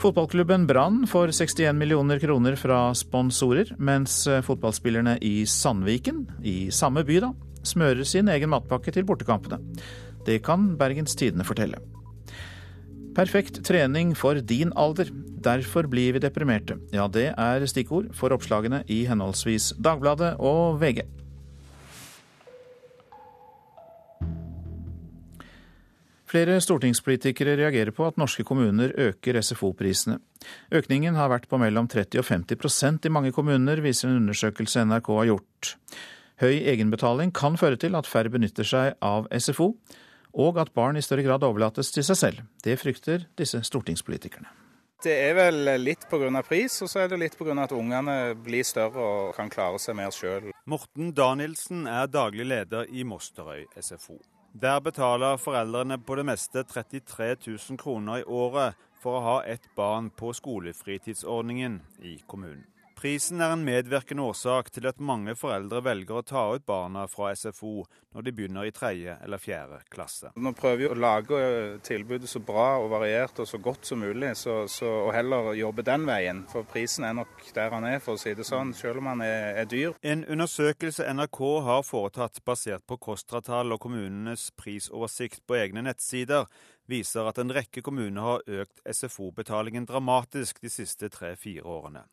Fotballklubben 0.00 0.66
Brann 0.66 1.06
får 1.06 1.28
61 1.28 1.76
millioner 1.76 2.18
kroner 2.18 2.54
fra 2.56 2.94
sponsorer, 2.94 3.74
mens 3.76 4.22
fotballspillerne 4.46 5.18
i 5.20 5.44
Sandviken, 5.46 6.22
i 6.40 6.70
samme 6.72 7.02
by 7.04 7.18
da, 7.20 7.28
smører 7.68 8.08
sin 8.08 8.30
egen 8.32 8.48
matpakke 8.48 8.94
til 8.96 9.04
bortekampene. 9.04 9.58
Det 10.24 10.38
kan 10.46 10.70
Bergens 10.80 11.12
Tidende 11.20 11.44
fortelle. 11.44 11.82
Perfekt 13.12 13.60
trening 13.68 14.14
for 14.16 14.40
din 14.40 14.72
alder. 14.72 15.12
Derfor 15.44 15.84
blir 15.92 16.16
vi 16.16 16.24
deprimerte. 16.24 16.78
Ja, 16.96 17.04
det 17.04 17.34
er 17.36 17.68
stikkord 17.68 18.14
for 18.16 18.32
oppslagene 18.32 18.80
i 18.88 19.02
henholdsvis 19.04 19.74
Dagbladet 19.84 20.38
og 20.40 20.80
VG. 20.80 21.04
Flere 26.30 26.60
stortingspolitikere 26.62 27.56
reagerer 27.58 27.90
på 27.90 28.04
at 28.06 28.18
norske 28.20 28.44
kommuner 28.46 28.92
øker 28.94 29.40
SFO-prisene. 29.42 30.20
Økningen 30.70 31.16
har 31.18 31.32
vært 31.32 31.48
på 31.50 31.58
mellom 31.58 31.88
30 31.90 32.22
og 32.22 32.28
50% 32.28 33.08
i 33.08 33.10
mange 33.10 33.32
kommuner, 33.34 33.82
viser 33.82 34.08
en 34.08 34.20
undersøkelse 34.20 34.84
NRK 34.86 35.10
har 35.16 35.26
gjort. 35.32 35.72
Høy 36.40 36.54
egenbetaling 36.70 37.34
kan 37.34 37.58
føre 37.58 37.80
til 37.82 37.98
at 37.98 38.06
færre 38.06 38.30
benytter 38.30 38.64
seg 38.64 38.94
av 39.02 39.26
SFO, 39.34 39.72
og 40.38 40.62
at 40.62 40.70
barn 40.72 40.96
i 40.96 41.02
større 41.02 41.26
grad 41.26 41.42
overlates 41.42 41.90
til 41.90 42.06
seg 42.06 42.20
selv. 42.22 42.42
Det 42.62 42.78
frykter 42.78 43.26
disse 43.36 43.58
stortingspolitikerne. 43.66 44.46
Det 45.02 45.16
er 45.16 45.34
vel 45.34 45.64
litt 45.80 46.06
pga. 46.10 46.42
pris, 46.46 46.78
og 46.84 46.92
så 46.92 47.00
er 47.02 47.08
det 47.08 47.18
litt 47.18 47.36
pga. 47.38 47.56
at 47.58 47.72
ungene 47.72 48.36
blir 48.36 48.62
større 48.62 49.02
og 49.02 49.34
kan 49.34 49.50
klare 49.50 49.80
seg 49.80 49.96
mer 49.96 50.14
sjøl. 50.14 50.52
Morten 50.66 51.10
Danielsen 51.10 51.88
er 51.88 52.06
daglig 52.06 52.46
leder 52.46 52.86
i 52.86 53.02
Mosterøy 53.02 53.64
SFO. 53.80 54.20
Der 54.52 54.80
betaler 54.80 55.36
foreldrene 55.36 55.98
på 55.98 56.16
det 56.18 56.24
meste 56.26 56.64
33 56.64 57.36
000 57.46 57.78
kroner 57.78 58.18
i 58.18 58.24
året 58.26 58.74
for 58.98 59.16
å 59.16 59.22
ha 59.22 59.36
ett 59.46 59.68
barn 59.76 60.10
på 60.10 60.32
skolefritidsordningen 60.34 61.78
i 62.02 62.16
kommunen. 62.26 62.66
Prisen 63.00 63.40
er 63.40 63.54
en 63.54 63.62
medvirkende 63.64 64.26
årsak 64.28 64.66
til 64.74 64.84
at 64.90 64.98
mange 65.00 65.32
foreldre 65.32 65.78
velger 65.86 66.18
å 66.18 66.24
ta 66.26 66.42
ut 66.52 66.66
barna 66.68 67.06
fra 67.08 67.30
SFO 67.32 67.86
når 68.12 68.26
de 68.26 68.34
begynner 68.36 68.66
i 68.68 68.72
tredje 68.76 69.14
eller 69.24 69.40
fjerde 69.40 69.78
klasse. 69.88 70.34
Nå 70.36 70.52
prøver 70.58 70.82
vi 70.82 70.88
å 70.90 70.98
lage 70.98 71.38
eh, 71.40 71.78
tilbudet 71.80 72.28
så 72.28 72.42
bra 72.44 72.74
og 72.82 72.90
variert 72.92 73.40
og 73.40 73.48
så 73.48 73.56
godt 73.64 73.88
som 73.88 74.04
mulig, 74.04 74.34
så, 74.36 74.66
så, 74.68 74.90
og 75.06 75.14
heller 75.16 75.48
jobbe 75.56 75.86
den 75.88 76.04
veien. 76.10 76.44
For 76.52 76.68
prisen 76.68 77.08
er 77.08 77.16
nok 77.16 77.48
der 77.56 77.72
han 77.72 77.88
er, 77.88 78.04
for 78.04 78.18
å 78.18 78.20
si 78.20 78.36
det 78.36 78.44
sånn, 78.44 78.76
selv 78.76 79.00
om 79.00 79.08
han 79.14 79.24
er, 79.24 79.48
er 79.64 79.72
dyr. 79.72 79.96
En 80.04 80.26
undersøkelse 80.28 81.08
NRK 81.16 81.42
har 81.70 81.88
foretatt 81.88 82.44
basert 82.44 82.84
på 82.84 83.00
KOSTRA-tall 83.00 83.78
og 83.78 83.80
kommunenes 83.88 84.50
prisoversikt 84.60 85.46
på 85.48 85.56
egne 85.62 85.88
nettsider, 85.88 86.52
viser 86.84 87.32
at 87.32 87.40
en 87.40 87.56
rekke 87.56 87.80
kommuner 87.80 88.34
har 88.34 88.48
økt 88.60 88.84
SFO-betalingen 88.84 89.88
dramatisk 89.88 90.60
de 90.60 90.68
siste 90.68 91.08
tre-fire 91.08 91.64
årene. 91.64 92.04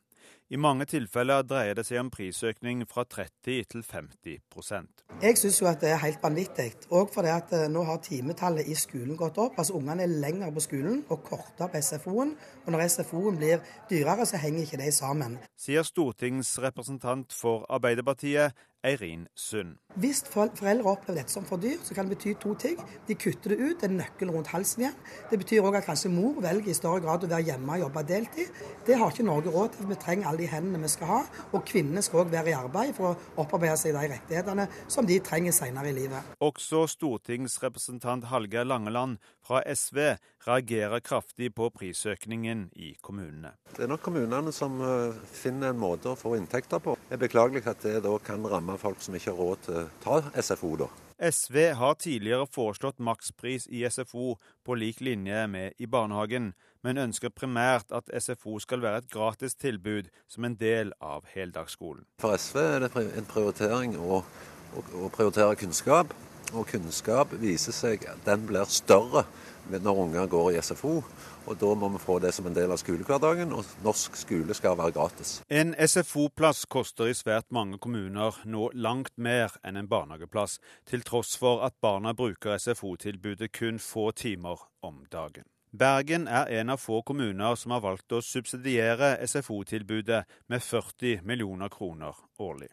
I 0.47 0.55
mange 0.55 0.85
tilfeller 0.87 1.41
dreier 1.43 1.75
det 1.75 1.83
seg 1.83 1.99
om 1.99 2.07
prisøkning 2.07 2.85
fra 2.87 3.03
30 3.03 3.65
til 3.67 3.81
50% 3.83 5.01
Jeg 5.19 5.35
syns 5.41 5.57
jo 5.59 5.67
at 5.67 5.81
det 5.83 5.89
er 5.91 5.99
helt 5.99 6.23
vanvittig. 6.23 6.69
Òg 6.95 7.11
fordi 7.11 7.33
at 7.33 7.51
eh, 7.57 7.65
nå 7.73 7.83
har 7.83 7.99
timetallet 8.05 8.69
i 8.71 8.75
skolen 8.79 9.17
gått 9.19 9.41
opp. 9.43 9.57
Altså 9.59 9.75
Ungene 9.75 10.05
er 10.05 10.13
lenger 10.23 10.53
på 10.55 10.63
skolen 10.63 11.01
og 11.09 11.25
kortere 11.27 11.67
på 11.73 11.81
SFO-en. 11.83 12.31
Og 12.63 12.71
når 12.71 12.85
SFO-en 12.93 13.41
blir 13.41 13.59
dyrere, 13.89 14.29
så 14.29 14.39
henger 14.39 14.63
ikke 14.63 14.79
de 14.79 14.91
sammen. 14.95 15.35
Sier 15.59 15.83
stortingsrepresentant 15.83 17.35
for 17.35 17.67
Arbeiderpartiet 17.67 18.55
Eirin 18.87 19.27
Sund. 19.35 19.75
Hvis 19.95 20.21
foreldre 20.29 20.91
opplever 20.91 21.17
dette 21.19 21.33
som 21.33 21.45
for 21.45 21.57
dyrt, 21.57 21.81
så 21.83 21.95
kan 21.95 22.07
det 22.07 22.17
bety 22.17 22.33
to 22.39 22.53
ting. 22.61 22.77
De 23.07 23.15
kutter 23.17 23.53
det 23.53 23.57
ut, 23.59 23.79
det 23.81 23.89
er 23.89 23.95
nøkkelen 23.95 24.35
rundt 24.35 24.51
halsen 24.53 24.83
igjen. 24.83 24.99
Det 25.31 25.39
betyr 25.41 25.65
òg 25.65 25.79
at 25.79 25.87
kanskje 25.87 26.11
mor 26.13 26.37
velger 26.43 26.69
i 26.69 26.77
større 26.77 27.01
grad 27.01 27.25
å 27.25 27.31
være 27.31 27.47
hjemme 27.49 27.73
og 27.73 27.83
jobbe 27.87 28.03
deltid. 28.11 28.61
Det 28.85 28.99
har 28.99 29.11
ikke 29.11 29.25
Norge 29.25 29.53
råd 29.55 29.73
til. 29.75 29.89
Vi 29.89 29.97
trenger 30.03 30.29
alle 30.37 30.45
de 30.45 30.51
hendene 30.51 30.83
vi 30.83 30.91
skal 30.91 31.09
ha. 31.09 31.21
Og 31.53 31.65
kvinnene 31.65 32.03
skal 32.05 32.23
òg 32.23 32.31
være 32.31 32.51
i 32.51 32.57
arbeid 32.57 32.93
for 32.97 33.11
å 33.11 33.41
opparbeide 33.43 33.77
seg 33.79 33.95
de 33.95 34.05
rettighetene 34.13 34.67
som 34.87 35.07
de 35.07 35.19
trenger 35.19 35.55
senere 35.55 35.91
i 35.91 35.95
livet. 35.97 36.35
Også 36.43 36.85
stortingsrepresentant 36.91 38.29
Hallgeir 38.31 38.67
Langeland 38.67 39.17
fra 39.45 39.63
SV 39.65 40.17
reagerer 40.47 41.01
kraftig 41.03 41.53
på 41.55 41.69
prisøkningen 41.73 42.69
i 42.75 42.93
kommunene. 43.01 43.55
Det 43.73 43.85
er 43.85 43.91
nok 43.91 44.03
kommunene 44.05 44.53
som 44.55 44.77
eh, 44.83 45.17
finner 45.33 45.73
en 45.73 45.81
måte 45.81 46.13
å 46.13 46.19
få 46.19 46.35
inntekter 46.37 46.83
på. 46.83 46.97
Det 47.07 47.17
er 47.17 47.25
beklagelig 47.25 47.65
at 47.67 47.83
det 47.83 47.99
da 48.05 48.13
kan 48.23 48.45
ramme 48.47 48.77
folk 48.79 49.01
som 49.03 49.17
ikke 49.17 49.33
har 49.33 49.43
råd 49.43 49.67
til 49.67 49.81
å 49.81 49.89
ta 50.03 50.21
SFO, 50.43 50.75
da. 50.83 50.91
SV 51.19 51.73
har 51.73 51.95
tidligere 51.97 52.45
foreslått 52.45 52.99
makspris 52.99 53.67
i 53.67 53.89
SFO 53.89 54.35
på 54.65 54.75
lik 54.77 55.01
linje 55.01 55.47
med 55.47 55.73
i 55.81 55.87
barnehagen, 55.89 56.51
men 56.85 57.01
ønsker 57.01 57.33
primært 57.33 57.89
at 57.91 58.11
SFO 58.21 58.59
skal 58.61 58.83
være 58.83 59.01
et 59.01 59.09
gratis 59.11 59.57
tilbud 59.57 60.11
som 60.29 60.45
en 60.45 60.57
del 60.59 60.93
av 61.01 61.25
heldagsskolen. 61.33 62.05
For 62.21 62.37
SV 62.37 62.61
er 62.61 62.85
det 62.85 62.91
en 63.17 63.29
prioritering 63.29 63.97
å, 63.97 64.21
å, 64.21 64.85
å 65.07 65.09
prioritere 65.09 65.57
kunnskap, 65.57 66.13
og 66.53 66.69
kunnskap 66.69 67.33
viser 67.41 67.75
seg 67.75 68.05
at 68.07 68.21
den 68.27 68.45
blir 68.47 68.69
større 68.69 69.25
når 69.71 69.99
unger 70.03 70.27
går 70.27 70.51
i 70.51 70.61
SFO. 70.61 71.03
Og 71.47 71.57
Da 71.59 71.73
må 71.73 71.89
vi 71.89 71.97
få 71.97 72.19
det 72.19 72.33
som 72.33 72.47
en 72.47 72.55
del 72.55 72.71
av 72.71 72.77
skolehverdagen, 72.77 73.53
og 73.53 73.65
norsk 73.83 74.15
skole 74.19 74.53
skal 74.53 74.77
være 74.77 74.91
gratis. 74.91 75.41
En 75.49 75.73
SFO-plass 75.75 76.65
koster 76.65 77.07
i 77.07 77.15
svært 77.15 77.47
mange 77.51 77.77
kommuner 77.77 78.35
nå 78.45 78.69
langt 78.73 79.13
mer 79.17 79.55
enn 79.63 79.77
en 79.77 79.87
barnehageplass, 79.87 80.59
til 80.85 81.01
tross 81.01 81.37
for 81.37 81.63
at 81.63 81.77
barna 81.81 82.13
bruker 82.13 82.57
SFO-tilbudet 82.57 83.51
kun 83.51 83.79
få 83.79 84.11
timer 84.11 84.67
om 84.81 85.05
dagen. 85.11 85.47
Bergen 85.71 86.27
er 86.27 86.47
en 86.59 86.69
av 86.69 86.79
få 86.79 87.01
kommuner 87.01 87.55
som 87.55 87.71
har 87.75 87.83
valgt 87.83 88.13
å 88.15 88.21
subsidiere 88.23 89.17
SFO-tilbudet 89.27 90.23
med 90.47 90.63
40 90.63 91.21
millioner 91.27 91.69
kroner 91.69 92.15
årlig. 92.39 92.71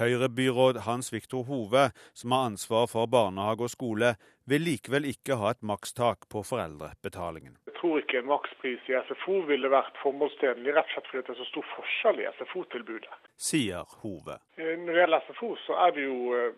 Høyre-byråd 0.00 0.82
Hans 0.86 1.12
Viktor 1.12 1.44
Hove, 1.48 1.90
som 2.12 2.32
har 2.32 2.50
ansvar 2.50 2.86
for 2.90 3.10
barnehage 3.10 3.66
og 3.66 3.72
skole, 3.72 4.14
vil 4.50 4.64
likevel 4.66 5.06
ikke 5.10 5.38
ha 5.40 5.52
et 5.54 5.62
makstak 5.62 6.26
på 6.32 6.42
foreldrebetalingen. 6.46 7.58
Jeg 7.70 7.76
tror 7.80 8.00
ikke 8.00 8.18
en 8.20 8.28
makspris 8.28 8.88
i 8.90 8.96
SFO 9.08 9.40
ville 9.48 9.70
vært 9.72 9.96
formålstjenlig, 10.02 10.74
rett 10.76 10.90
og 10.90 10.96
slett 10.96 11.12
fordi 11.12 11.22
det 11.26 11.34
er 11.34 11.40
så 11.40 11.48
stor 11.52 11.68
forskjell 11.76 12.20
i 12.20 12.26
SFO-tilbudet. 12.38 13.14
Sier 13.50 13.94
Hove. 14.02 14.40
Eh, 14.58 14.74
når 14.74 14.92
det 14.92 15.00
gjelder 15.04 15.24
SFO, 15.28 15.54
så 15.64 15.78
er 15.86 15.96
det 15.96 16.04
jo 16.04 16.18
eh, 16.36 16.50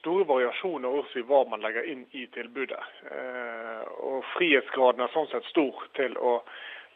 store 0.00 0.26
variasjoner 0.26 0.98
også 1.02 1.20
i 1.20 1.26
hva 1.28 1.44
man 1.50 1.62
legger 1.62 1.86
inn 1.92 2.04
i 2.16 2.26
tilbudet. 2.34 2.82
Eh, 3.12 3.82
og 4.02 4.24
frihetsgraden 4.34 5.04
er 5.04 5.12
sånn 5.14 5.30
sett 5.30 5.46
stor 5.52 5.84
til 5.98 6.16
å 6.18 6.38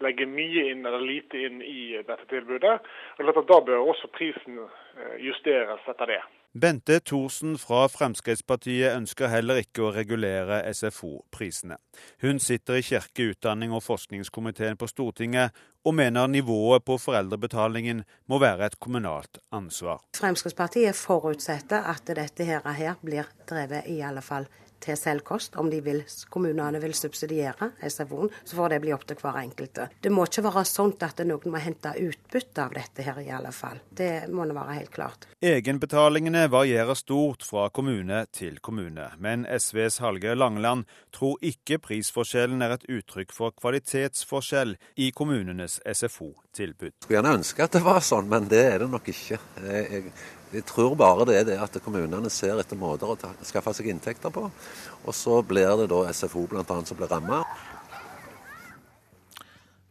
legge 0.05 0.27
mye 0.29 0.71
inn 0.73 0.87
eller 0.87 1.03
lite 1.05 1.47
inn 1.49 1.63
i 1.63 1.97
dette 1.99 2.27
tilbudet. 2.31 2.81
Og 3.19 3.45
Da 3.47 3.61
bør 3.61 3.91
også 3.93 4.11
prisen 4.13 4.59
justeres 5.21 5.87
etter 5.89 6.07
det. 6.07 6.23
Bente 6.57 7.01
Thorsen 7.05 7.59
fra 7.61 7.83
Fremskrittspartiet 7.93 8.95
ønsker 8.97 9.29
heller 9.29 9.59
ikke 9.61 9.83
å 9.85 9.91
regulere 9.93 10.63
SFO-prisene. 10.73 11.77
Hun 12.25 12.41
sitter 12.41 12.79
i 12.79 12.85
kirke-, 12.87 13.27
utdanning- 13.35 13.75
og 13.77 13.83
forskningskomiteen 13.85 14.79
på 14.81 14.89
Stortinget, 14.89 15.53
og 15.85 15.95
mener 15.95 16.27
nivået 16.27 16.85
på 16.85 16.97
foreldrebetalingen 16.99 18.05
må 18.27 18.41
være 18.41 18.71
et 18.71 18.79
kommunalt 18.81 19.39
ansvar. 19.53 20.01
Fremskrittspartiet 20.17 20.97
forutsetter 20.97 21.85
at 21.93 22.09
dette 22.09 22.49
her 22.49 22.95
blir 23.05 23.29
drevet 23.45 23.93
i 23.93 24.01
alle 24.01 24.25
fall 24.25 24.49
til 24.83 24.99
selvkost. 24.99 25.57
Om 25.57 25.71
de 25.71 25.81
vil, 25.85 26.03
kommunene 26.33 26.81
vil 26.83 26.95
subsidiere 26.97 27.71
SFO-en, 27.81 28.31
så 28.45 28.59
får 28.59 28.75
det 28.75 28.81
bli 28.85 28.95
opp 28.97 29.07
til 29.09 29.19
hver 29.21 29.41
enkelte. 29.41 29.89
Det 30.03 30.13
må 30.13 30.27
ikke 30.27 30.45
være 30.47 30.65
sånn 30.69 30.95
at 31.07 31.23
noen 31.27 31.53
må 31.53 31.63
hente 31.63 31.93
utbytte 32.01 32.65
av 32.65 32.77
dette 32.77 33.07
her, 33.07 33.21
i 33.23 33.33
alle 33.35 33.53
fall. 33.55 33.81
Det 33.89 34.29
må 34.33 34.47
det 34.49 34.57
være 34.57 34.79
helt 34.79 34.93
klart. 34.95 35.29
Egenbetalingene 35.45 36.47
varierer 36.53 36.99
stort 36.99 37.45
fra 37.47 37.69
kommune 37.75 38.25
til 38.35 38.59
kommune, 38.65 39.11
men 39.23 39.47
SVs 39.47 40.01
Hallgeir 40.05 40.39
Langeland 40.39 40.87
tror 41.15 41.37
ikke 41.45 41.81
prisforskjellen 41.83 42.65
er 42.65 42.77
et 42.77 42.89
uttrykk 42.99 43.35
for 43.35 43.55
kvalitetsforskjell 43.57 44.77
i 45.03 45.11
kommunenes 45.17 45.79
SFO-tilbud. 45.85 46.97
Skulle 47.03 47.21
gjerne 47.21 47.37
ønske 47.41 47.65
at 47.67 47.77
det 47.77 47.85
var 47.85 48.03
sånn, 48.05 48.29
men 48.33 48.49
det 48.51 48.65
er 48.73 48.85
det 48.85 48.91
nok 48.93 49.13
ikke. 49.13 49.41
Jeg, 49.67 50.11
jeg 50.57 50.65
tror 50.65 50.95
bare 50.97 51.27
det 51.29 51.37
er 51.37 51.49
det 51.51 51.57
at 51.61 51.77
kommunene 51.85 52.31
ser 52.33 52.57
etter 52.61 52.79
måter 52.81 53.13
å 53.13 53.17
skaffe 53.45 53.75
seg 53.77 53.91
inntekter 53.93 54.33
på. 54.33 54.47
Og 55.05 55.17
så 55.17 55.43
blir 55.45 55.83
det 55.83 55.91
da 55.93 56.05
SFO 56.17 56.47
bl.a. 56.49 56.65
som 56.65 56.97
blir 56.97 57.11
ramma. 57.13 57.43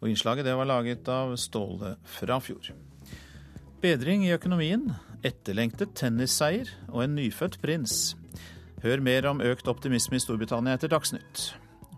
Og 0.02 0.10
Innslaget 0.10 0.48
det 0.48 0.56
var 0.58 0.70
laget 0.70 1.08
av 1.10 1.36
Ståle 1.40 1.96
Frafjord. 2.18 2.72
Bedring 3.82 4.26
i 4.26 4.34
økonomien, 4.34 4.90
etterlengtet 5.26 5.94
tennisseier 5.98 6.72
og 6.90 7.04
en 7.06 7.16
nyfødt 7.20 7.60
prins. 7.62 8.16
Hør 8.82 9.02
mer 9.06 9.30
om 9.30 9.44
økt 9.46 9.70
optimisme 9.70 10.18
i 10.18 10.24
Storbritannia 10.24 10.78
etter 10.78 10.92
Dagsnytt. 10.92 11.52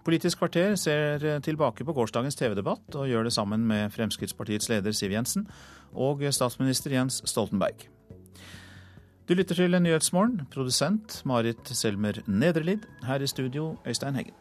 Politisk 0.07 0.39
kvarter 0.39 0.77
ser 0.79 1.23
tilbake 1.43 1.83
på 1.83 1.95
gårsdagens 1.95 2.39
TV-debatt 2.39 2.95
og 2.95 3.09
gjør 3.11 3.27
det 3.27 3.35
sammen 3.35 3.65
med 3.67 3.91
Fremskrittspartiets 3.95 4.71
leder 4.71 4.95
Siv 4.95 5.11
Jensen 5.11 5.47
og 5.91 6.23
statsminister 6.31 6.95
Jens 6.95 7.19
Stoltenberg. 7.27 7.89
Du 9.27 9.33
lytter 9.35 9.57
til 9.59 9.73
Nyhetsmorgen, 9.75 10.45
produsent 10.47 11.17
Marit 11.27 11.67
Selmer 11.75 12.15
Nedrelid. 12.31 12.85
Her 13.03 13.19
i 13.19 13.27
studio, 13.27 13.73
Øystein 13.83 14.15
Heggen. 14.15 14.31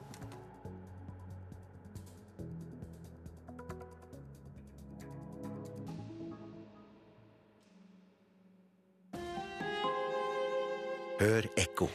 Hør 11.19 11.51
ekko. 11.59 11.91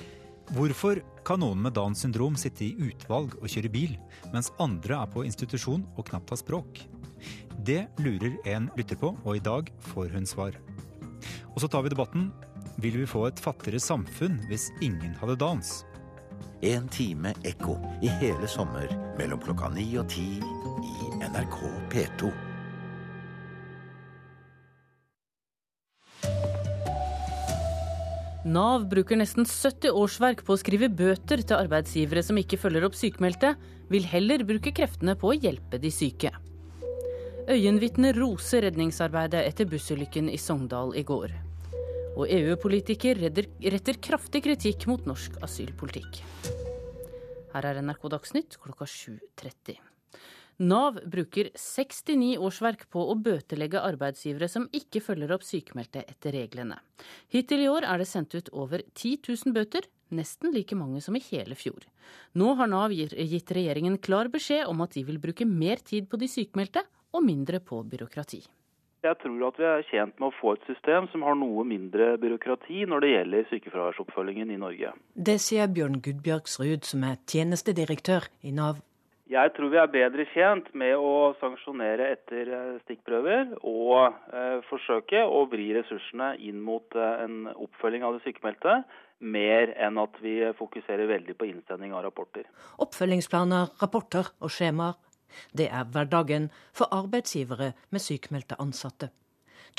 Hvorfor 0.51 0.99
kan 1.23 1.39
noen 1.39 1.63
med 1.63 1.71
Downs 1.79 2.03
syndrom 2.03 2.35
sitte 2.35 2.67
i 2.67 2.75
utvalg 2.75 3.39
og 3.39 3.47
kjøre 3.47 3.71
bil, 3.71 3.95
mens 4.35 4.51
andre 4.59 4.99
er 4.99 5.15
på 5.15 5.23
institusjon 5.23 5.87
og 5.95 6.11
knapt 6.11 6.35
har 6.35 6.43
språk? 6.43 6.83
Det 7.55 7.85
lurer 8.03 8.35
en 8.51 8.67
lytter 8.75 8.99
på, 8.99 9.15
og 9.23 9.39
i 9.39 9.47
dag 9.47 9.71
får 9.93 10.11
hun 10.11 10.27
svar. 10.27 10.59
Og 11.55 11.63
så 11.63 11.71
tar 11.71 11.87
vi 11.87 11.95
debatten 11.95 12.33
vil 12.77 12.99
vi 13.01 13.07
få 13.09 13.25
et 13.27 13.41
fattigere 13.41 13.81
samfunn 13.81 14.37
hvis 14.49 14.69
ingen 14.81 15.15
hadde 15.19 15.39
dans. 15.41 15.73
En 16.61 16.87
time 16.93 17.33
ekko 17.47 17.79
i 18.05 18.11
hele 18.21 18.47
sommer 18.49 18.91
mellom 19.17 19.41
klokka 19.41 19.71
ni 19.73 19.87
og 19.97 20.07
ti 20.13 20.27
i 20.37 21.11
NRK 21.25 21.57
P2. 21.91 22.31
Nav 28.51 28.87
bruker 28.89 29.19
nesten 29.19 29.45
70 29.45 29.93
årsverk 29.93 30.39
på 30.45 30.55
å 30.55 30.59
skrive 30.59 30.89
bøter 30.89 31.43
til 31.45 31.59
arbeidsgivere 31.59 32.23
som 32.25 32.39
ikke 32.41 32.57
følger 32.57 32.87
opp 32.87 32.97
sykmeldte, 32.97 33.53
vil 33.93 34.07
heller 34.09 34.41
bruke 34.47 34.73
kreftene 34.73 35.13
på 35.19 35.29
å 35.29 35.37
hjelpe 35.37 35.77
de 35.81 35.91
syke. 35.93 36.33
Øyenvitner 37.51 38.17
roser 38.17 38.65
redningsarbeidet 38.65 39.45
etter 39.45 39.69
bussulykken 39.69 40.29
i 40.31 40.41
Sogndal 40.41 40.95
i 40.97 41.05
går. 41.05 41.50
Og 42.19 42.27
EU-politiker 42.27 43.19
retter 43.21 44.01
kraftig 44.03 44.43
kritikk 44.43 44.87
mot 44.89 45.05
norsk 45.07 45.37
asylpolitikk. 45.45 46.19
Her 47.53 47.67
er 47.67 47.79
NRK 47.83 48.09
Dagsnytt 48.11 48.57
klokka 48.59 48.87
7.30. 48.87 49.79
Nav 50.61 50.99
bruker 51.09 51.49
69 51.57 52.35
årsverk 52.37 52.83
på 52.93 53.01
å 53.09 53.15
bøtelegge 53.17 53.81
arbeidsgivere 53.81 54.49
som 54.51 54.67
ikke 54.77 55.01
følger 55.01 55.31
opp 55.33 55.45
sykemeldte 55.47 56.03
etter 56.03 56.35
reglene. 56.37 56.77
Hittil 57.33 57.63
i 57.63 57.71
år 57.71 57.87
er 57.89 58.03
det 58.03 58.09
sendt 58.11 58.35
ut 58.35 58.51
over 58.53 58.83
10 58.93 59.23
000 59.31 59.55
bøter, 59.55 59.87
nesten 60.13 60.53
like 60.53 60.77
mange 60.77 61.01
som 61.01 61.17
i 61.17 61.23
hele 61.31 61.57
fjor. 61.57 61.81
Nå 62.37 62.53
har 62.59 62.69
Nav 62.69 62.93
gitt 62.93 63.55
regjeringen 63.55 63.97
klar 64.03 64.29
beskjed 64.29 64.67
om 64.69 64.83
at 64.85 64.93
de 64.99 65.07
vil 65.07 65.21
bruke 65.23 65.47
mer 65.49 65.81
tid 65.81 66.11
på 66.11 66.19
de 66.21 66.29
sykemeldte 66.29 66.85
og 67.15 67.25
mindre 67.25 67.63
på 67.63 67.81
byråkrati. 67.87 68.43
Jeg 69.01 69.17
tror 69.23 69.47
at 69.47 69.57
vi 69.57 69.65
er 69.65 69.87
tjent 69.89 70.19
med 70.21 70.27
å 70.29 70.35
få 70.37 70.51
et 70.53 70.67
system 70.69 71.07
som 71.09 71.23
har 71.25 71.33
noe 71.33 71.63
mindre 71.65 72.11
byråkrati 72.21 72.83
når 72.89 73.01
det 73.01 73.09
gjelder 73.15 73.47
sykefraværsoppfølgingen 73.49 74.53
i 74.53 74.59
Norge. 74.61 74.93
Det 75.17 75.39
sier 75.41 75.71
Bjørn 75.73 75.97
Gudbjørgsrud, 76.05 76.85
som 76.85 77.07
er 77.09 77.17
tjenestedirektør 77.25 78.29
i 78.45 78.53
Nav. 78.53 78.83
Jeg 79.31 79.53
tror 79.55 79.71
vi 79.71 79.79
er 79.79 79.89
bedre 79.89 80.25
tjent 80.33 80.67
med 80.77 80.91
å 80.99 81.31
sanksjonere 81.39 82.09
etter 82.13 82.49
eh, 82.51 82.79
stikkprøver 82.83 83.53
og 83.63 84.17
eh, 84.35 84.57
forsøke 84.67 85.21
å 85.23 85.45
vri 85.49 85.69
ressursene 85.77 86.33
inn 86.43 86.59
mot 86.61 86.97
eh, 86.99 87.23
en 87.23 87.45
oppfølging 87.53 88.03
av 88.03 88.17
det 88.17 88.25
sykemeldte, 88.25 88.81
mer 89.23 89.71
enn 89.79 90.01
at 90.01 90.19
vi 90.21 90.35
fokuserer 90.59 91.07
veldig 91.07 91.37
på 91.39 91.47
innsending 91.47 91.95
av 91.95 92.03
rapporter. 92.09 92.43
Oppfølgingsplaner, 92.83 93.71
rapporter 93.79 94.33
og 94.43 94.51
skjemaer. 94.51 94.99
Det 95.57 95.69
er 95.69 95.87
hverdagen 95.93 96.49
for 96.73 96.91
arbeidsgivere 96.95 97.71
med 97.89 98.03
sykmeldte 98.03 98.59
ansatte. 98.61 99.11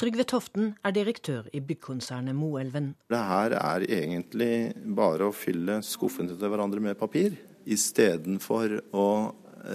Trygve 0.01 0.25
Toften 0.25 0.73
er 0.85 0.95
direktør 0.97 1.49
i 1.53 1.61
byggkonsernet 1.61 2.37
Moelven. 2.37 2.95
Det 3.13 3.21
her 3.29 3.57
er 3.59 3.85
egentlig 3.85 4.73
bare 4.97 5.29
å 5.29 5.37
fylle 5.37 5.83
skuffene 5.85 6.33
til 6.33 6.53
hverandre 6.53 6.81
med 6.81 6.97
papir, 7.01 7.37
istedenfor 7.69 8.79
å 8.97 9.09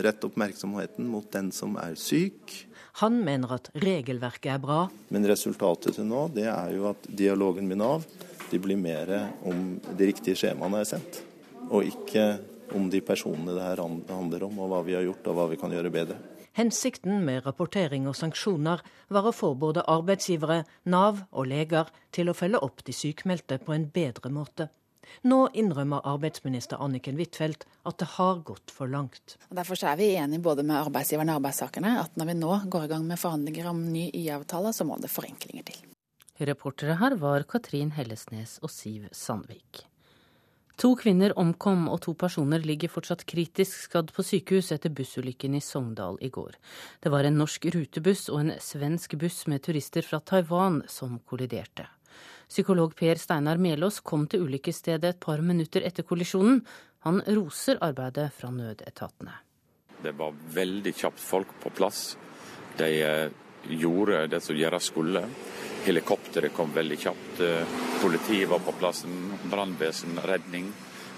rette 0.03 0.27
oppmerksomheten 0.27 1.05
mot 1.07 1.29
den 1.31 1.51
som 1.55 1.77
er 1.79 1.95
syk. 1.99 2.55
Han 3.03 3.21
mener 3.23 3.53
at 3.59 3.69
regelverket 3.77 4.55
er 4.55 4.61
bra. 4.61 4.79
Men 5.13 5.27
resultatet 5.29 5.99
til 5.99 6.09
nå 6.09 6.25
det 6.33 6.47
er 6.49 6.73
jo 6.75 6.89
at 6.89 7.07
dialogen 7.07 7.69
med 7.69 7.79
Nav 7.83 8.07
de 8.49 8.59
blir 8.63 8.79
mer 8.79 9.11
om 9.45 9.77
de 9.77 10.09
riktige 10.09 10.37
skjemaene 10.39 10.81
er 10.81 10.87
sendt, 10.87 11.21
og 11.67 11.85
ikke 11.85 12.37
om 12.75 12.89
de 12.89 13.01
personene 13.05 13.55
det 13.55 13.63
her 13.63 13.83
handler 13.83 14.47
om, 14.47 14.59
og 14.63 14.71
hva 14.71 14.81
vi 14.87 14.97
har 14.97 15.05
gjort 15.05 15.29
og 15.29 15.37
hva 15.37 15.47
vi 15.51 15.59
kan 15.61 15.75
gjøre 15.75 15.93
bedre. 15.93 16.17
Hensikten 16.57 17.21
med 17.25 17.45
rapportering 17.45 18.07
og 18.09 18.15
sanksjoner 18.17 18.81
var 19.13 19.27
å 19.29 19.35
få 19.35 19.51
både 19.61 19.83
arbeidsgivere, 19.85 20.63
Nav 20.89 21.21
og 21.29 21.51
leger 21.51 21.91
til 22.15 22.31
å 22.31 22.35
følge 22.37 22.63
opp 22.65 22.81
de 22.87 22.95
sykmeldte 22.97 23.59
på 23.61 23.75
en 23.75 23.85
bedre 23.93 24.31
måte. 24.33 24.71
Nå 25.21 25.37
innrømmer 25.53 26.07
arbeidsminister 26.09 26.81
Anniken 26.83 27.17
Huitfeldt 27.19 27.67
at 27.87 27.99
det 28.01 28.07
har 28.17 28.41
gått 28.47 28.73
for 28.73 28.89
langt. 28.91 29.37
Derfor 29.53 29.79
er 29.85 29.99
vi 29.99 30.09
enige 30.17 30.43
både 30.43 30.65
med 30.67 30.79
arbeidsgiverne 30.81 31.35
og 31.35 31.41
arbeidstakerne 31.41 31.93
at 32.01 32.17
når 32.19 32.31
vi 32.31 32.39
nå 32.41 32.57
går 32.73 32.87
i 32.87 32.91
gang 32.91 33.05
med 33.07 33.21
forhandlinger 33.21 33.69
om 33.71 33.83
ny 33.93 34.07
IA-avtale, 34.09 34.73
så 34.73 34.87
må 34.87 34.97
det 35.01 35.13
forenklinger 35.13 35.67
til. 35.69 35.85
Reportere 36.37 36.97
her 36.99 37.15
var 37.21 37.45
Katrin 37.49 37.93
Hellesnes 37.97 38.57
og 38.61 38.73
Siv 38.73 39.07
Sandvik. 39.15 39.85
To 40.77 40.91
kvinner 40.93 41.33
omkom 41.41 41.87
og 41.89 42.03
to 42.05 42.13
personer 42.13 42.61
ligger 42.61 42.91
fortsatt 42.93 43.23
kritisk 43.25 43.87
skadd 43.87 44.11
på 44.13 44.21
sykehus 44.21 44.69
etter 44.75 44.91
bussulykken 44.93 45.55
i 45.57 45.61
Sogndal 45.63 46.19
i 46.21 46.29
går. 46.29 46.53
Det 47.01 47.09
var 47.09 47.25
en 47.25 47.39
norsk 47.41 47.65
rutebuss 47.73 48.27
og 48.29 48.43
en 48.43 48.51
svensk 48.61 49.15
buss 49.17 49.47
med 49.49 49.63
turister 49.65 50.05
fra 50.05 50.19
Taiwan 50.21 50.83
som 50.85 51.17
kolliderte. 51.25 51.87
Psykolog 52.47 52.93
Per 52.95 53.17
Steinar 53.17 53.57
Melås 53.57 53.99
kom 54.05 54.27
til 54.29 54.45
ulykkesstedet 54.45 55.15
et 55.15 55.19
par 55.19 55.41
minutter 55.41 55.81
etter 55.81 56.05
kollisjonen. 56.05 56.61
Han 57.09 57.23
roser 57.25 57.81
arbeidet 57.81 58.29
fra 58.37 58.53
nødetatene. 58.53 59.33
Det 60.03 60.13
var 60.13 60.37
veldig 60.53 60.93
kjapt 60.93 61.19
folk 61.19 61.57
på 61.63 61.73
plass. 61.73 62.11
De 62.77 62.93
eh, 63.01 63.33
gjorde 63.81 64.27
det 64.29 64.45
som 64.45 64.55
gjøres 64.55 64.93
skulle. 64.93 65.25
Helikopteret 65.87 66.51
kom 66.53 66.73
veldig 66.75 66.97
kjapt. 66.99 67.39
Eh, 67.39 67.77
politiet 68.01 68.49
var 68.49 68.59
på 68.59 68.73
plassen, 68.75 69.13
brannvesen, 69.47 70.19
redning. 70.27 70.67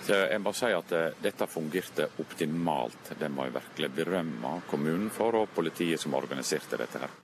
Så 0.05 0.13
jeg 0.13 0.41
må 0.45 0.53
si 0.53 0.70
at 0.74 0.93
eh, 0.93 1.15
dette 1.24 1.47
fungerte 1.49 2.05
optimalt. 2.22 3.15
Det 3.17 3.32
må 3.34 3.47
jeg 3.47 3.55
virkelig 3.57 3.89
berømme 3.97 4.53
kommunen 4.70 5.09
for, 5.13 5.39
og 5.41 5.49
politiet 5.55 6.01
som 6.01 6.13
organiserte 6.20 6.78
dette 6.78 7.01
her. 7.01 7.17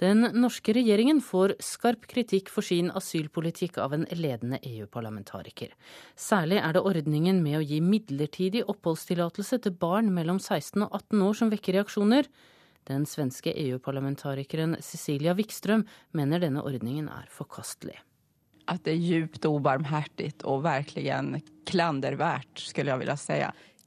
Den 0.00 0.24
norske 0.36 0.72
regjeringen 0.76 1.18
får 1.20 1.58
skarp 1.64 2.06
kritikk 2.08 2.48
for 2.52 2.64
sin 2.64 2.92
asylpolitikk 2.96 3.80
av 3.80 3.96
en 3.96 4.06
ledende 4.16 4.60
EU-parlamentariker. 4.64 5.74
Særlig 6.16 6.60
er 6.60 6.76
det 6.76 6.84
ordningen 6.88 7.42
med 7.44 7.58
å 7.58 7.64
gi 7.64 7.82
midlertidig 7.84 8.64
oppholdstillatelse 8.68 9.60
til 9.64 9.76
barn 9.80 10.08
mellom 10.16 10.40
16 10.40 10.86
og 10.86 10.96
18 11.02 11.26
år 11.26 11.36
som 11.40 11.52
vekker 11.52 11.80
reaksjoner. 11.80 12.32
Den 12.90 13.06
svenske 13.06 13.52
EU-parlamentarikeren 13.54 14.76
Cecilia 14.82 15.34
Wikström 15.38 15.84
mener 16.10 16.42
denne 16.42 16.62
ordningen 16.66 17.06
er 17.08 17.28
forkastelig. 17.30 18.00
At 18.66 18.82
det 18.86 18.96
er 18.96 19.04
djupt 19.04 19.46
ubarmhjertig 19.46 20.32
og 20.42 20.64
virkelig 20.66 21.42
klandervært, 21.70 22.50
skulle 22.58 22.90
jeg 22.90 23.02
ville 23.04 23.16
si. 23.18 23.38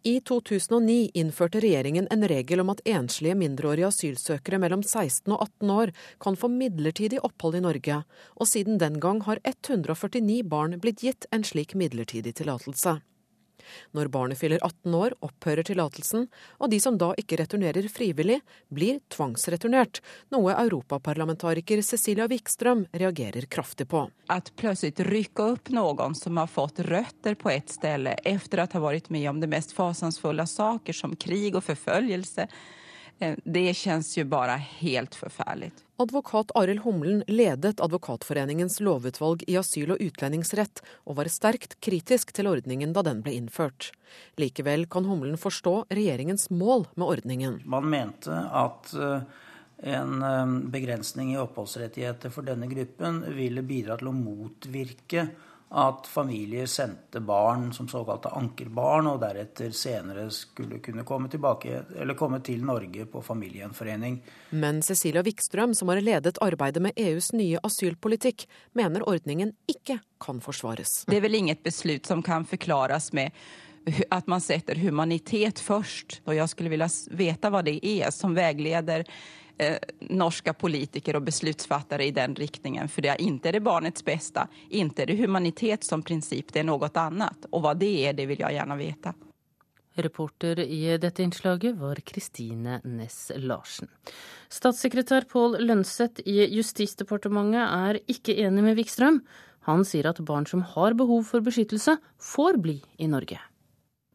I 0.08 0.18
2009 0.28 1.12
innførte 1.20 1.62
regjeringen 1.64 2.08
en 2.12 2.26
regel 2.28 2.64
om 2.64 2.72
at 2.74 2.82
enslige 2.88 3.36
mindreårige 3.40 3.88
asylsøkere 3.92 4.60
mellom 4.60 4.84
16 4.84 5.32
og 5.32 5.46
18 5.46 5.76
år 5.76 5.94
kan 6.24 6.40
få 6.40 6.50
midlertidig 6.52 7.22
opphold 7.24 7.60
i 7.60 7.64
Norge, 7.64 8.02
og 8.36 8.50
siden 8.52 8.80
den 8.80 9.00
gang 9.04 9.24
har 9.28 9.40
149 9.48 10.44
barn 10.48 10.80
blitt 10.84 11.04
gitt 11.04 11.28
en 11.32 11.48
slik 11.48 11.76
midlertidig 11.80 12.36
tillatelse. 12.40 13.02
Når 13.96 14.12
barnet 14.14 14.40
fyller 14.40 14.62
18 14.64 14.98
år, 14.98 15.16
opphører 15.26 15.68
tillatelsen, 15.68 16.28
og 16.60 16.72
de 16.74 16.80
som 16.84 16.98
da 17.00 17.12
ikke 17.20 17.40
returnerer 17.42 17.88
frivillig, 17.92 18.40
blir 18.74 19.00
tvangsreturnert, 19.14 20.02
noe 20.34 20.56
europaparlamentariker 20.66 21.84
Cecilia 21.86 22.28
Wikstrøm 22.32 22.86
reagerer 22.94 23.48
kraftig 23.52 23.90
på. 23.92 24.06
At 24.34 24.54
plutselig 24.60 25.08
rykke 25.08 25.50
opp 25.56 25.74
noen 25.74 26.16
som 26.18 26.40
har 26.42 26.52
fått 26.52 26.84
røtter 26.88 27.38
på 27.40 27.52
et 27.54 27.72
sted 27.74 28.14
etter 28.14 28.64
å 28.64 28.70
ha 28.74 28.86
vært 28.88 29.12
med 29.14 29.30
om 29.30 29.42
det 29.42 29.52
mest 29.52 29.76
fasansfulle 29.76 30.46
saker 30.50 30.96
som 30.98 31.16
krig 31.20 31.56
og 31.56 31.66
forfølgelse, 31.68 32.48
det 33.44 33.70
kjennes 33.78 34.12
jo 34.18 34.26
bare 34.30 34.58
helt 34.82 35.16
forferdelig. 35.18 35.72
Advokat 36.02 36.52
Arild 36.58 36.82
Humlen 36.84 37.22
ledet 37.28 37.80
Advokatforeningens 37.84 38.80
lovutvalg 38.84 39.44
i 39.48 39.58
asyl- 39.60 39.94
og 39.94 40.02
utlendingsrett, 40.02 40.82
og 41.06 41.20
var 41.20 41.30
sterkt 41.30 41.78
kritisk 41.86 42.34
til 42.34 42.50
ordningen 42.50 42.96
da 42.96 43.04
den 43.06 43.22
ble 43.24 43.36
innført. 43.38 43.92
Likevel 44.42 44.88
kan 44.92 45.06
Humlen 45.06 45.38
forstå 45.38 45.76
regjeringens 45.94 46.50
mål 46.50 46.88
med 46.96 47.08
ordningen. 47.08 47.62
Man 47.70 47.88
mente 47.94 48.34
at 48.34 48.92
eh, 48.98 49.24
en 49.94 50.22
eh, 50.24 50.58
begrensning 50.74 51.36
i 51.36 51.40
oppholdsrettigheter 51.44 52.34
for 52.34 52.48
denne 52.48 52.68
gruppen 52.72 53.22
ville 53.38 53.62
bidra 53.62 54.00
til 54.02 54.10
å 54.10 54.18
motvirke 54.18 55.28
at 55.74 56.08
familier 56.08 56.66
sendte 56.70 57.20
barn 57.20 57.74
som 57.74 57.88
såkalte 57.90 58.30
ankerbarn, 58.38 59.08
og 59.10 59.20
deretter 59.24 59.72
senere 59.74 60.28
skulle 60.32 60.78
kunne 60.86 61.02
komme, 61.08 61.32
tilbake, 61.34 61.80
eller 61.98 62.18
komme 62.18 62.40
til 62.46 62.62
Norge 62.66 63.08
på 63.10 63.24
familiegjenforening. 63.26 64.20
Men 64.52 64.84
Cecilia 64.86 65.24
Wikstrøm, 65.26 65.74
som 65.74 65.90
har 65.90 66.02
ledet 66.06 66.38
arbeidet 66.46 66.84
med 66.86 66.94
EUs 66.96 67.32
nye 67.34 67.62
asylpolitikk, 67.66 68.46
mener 68.78 69.08
ordningen 69.10 69.56
ikke 69.66 69.98
kan 70.22 70.42
forsvares. 70.46 71.04
Det 71.10 71.18
er 71.18 71.26
vel 71.26 71.42
inget 71.42 71.66
beslut 71.66 72.06
som 72.06 72.22
kan 72.22 72.46
forklares 72.46 73.10
med 73.18 73.34
at 74.14 74.30
man 74.32 74.42
setter 74.42 74.80
humanitet 74.80 75.60
først. 75.60 76.22
Og 76.28 76.38
jeg 76.38 76.52
skulle 76.52 76.72
vilja 76.72 76.90
vite 77.18 77.50
hva 77.52 77.64
det 77.66 77.80
er 77.82 78.14
som 78.16 78.38
veileder 78.38 79.08
eh, 79.58 79.78
norske 80.10 80.54
politikere 80.54 81.20
og 81.20 81.28
beslutsfattere 81.28 82.08
i 82.08 82.16
den 82.16 82.36
riktningen. 82.36 82.90
For 82.92 83.06
det 83.06 83.14
er 83.14 83.22
ikke 83.24 83.54
det 83.56 83.64
barnets 83.66 84.06
beste, 84.06 84.48
ikke 84.70 85.08
det 85.10 85.20
humanitet 85.20 85.86
som 85.88 86.04
prinsipp, 86.06 86.54
det 86.54 86.64
er 86.64 86.70
noe 86.70 86.90
annet. 86.90 87.48
Og 87.52 87.66
hva 87.66 87.76
det 87.78 87.94
er, 88.08 88.18
det 88.18 88.28
vil 88.30 88.44
jeg 88.44 88.58
gjerne 88.58 88.80
vite. 88.80 89.14
Reporter 89.94 90.60
i 90.60 90.98
dette 90.98 91.22
innslaget 91.22 91.78
var 91.78 92.00
Kristine 92.02 92.80
Næss 92.84 93.32
Larsen. 93.38 93.92
Statssekretær 94.50 95.28
Pål 95.30 95.60
Lønseth 95.62 96.24
i 96.26 96.48
Justisdepartementet 96.56 97.62
er 97.62 98.00
ikke 98.10 98.34
enig 98.42 98.66
med 98.66 98.80
Wikstrøm. 98.80 99.22
Han 99.70 99.86
sier 99.88 100.10
at 100.10 100.22
barn 100.26 100.50
som 100.50 100.66
har 100.74 100.98
behov 100.98 101.28
for 101.30 101.46
beskyttelse, 101.46 102.00
får 102.18 102.58
bli 102.64 102.80
i 102.98 103.08
Norge. 103.08 103.38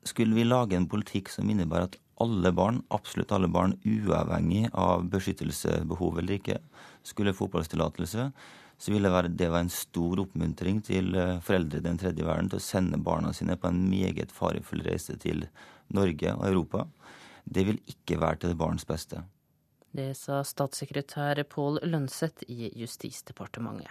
Skulle 0.03 0.35
vi 0.35 0.45
lage 0.45 0.77
en 0.77 0.89
politikk 0.91 1.31
som 1.31 1.49
innebærer 1.49 1.89
at 1.89 1.97
alle 2.23 2.53
barn, 2.53 2.83
absolutt 2.95 3.33
alle 3.33 3.49
barn, 3.49 3.77
uavhengig 3.85 4.69
av 4.73 5.07
beskyttelsesbehov 5.13 6.19
eller 6.19 6.39
ikke, 6.39 6.59
skulle 7.07 7.37
få 7.37 7.49
så 8.79 8.93
ville 8.95 9.11
det 9.11 9.49
være 9.51 9.65
en 9.67 9.73
stor 9.75 10.21
oppmuntring 10.23 10.79
til 10.87 11.11
eh, 11.19 11.41
foreldre 11.43 11.81
i 11.81 11.87
den 11.87 11.99
tredje 11.99 12.27
verden 12.27 12.51
til 12.51 12.61
å 12.61 12.63
sende 12.63 13.01
barna 13.03 13.33
sine 13.35 13.57
på 13.59 13.73
en 13.73 13.81
meget 13.91 14.31
farefull 14.35 14.85
reise 14.87 15.17
til 15.19 15.49
Norge 15.95 16.35
og 16.37 16.45
Europa. 16.47 16.85
Det 17.45 17.67
vil 17.67 17.81
ikke 17.91 18.21
være 18.23 18.45
til 18.45 18.55
barns 18.59 18.87
beste. 18.87 19.25
Det 19.91 20.13
sa 20.15 20.43
statssekretær 20.47 21.41
Pål 21.51 21.81
Lønseth 21.89 22.47
i 22.47 22.69
Justisdepartementet. 22.79 23.91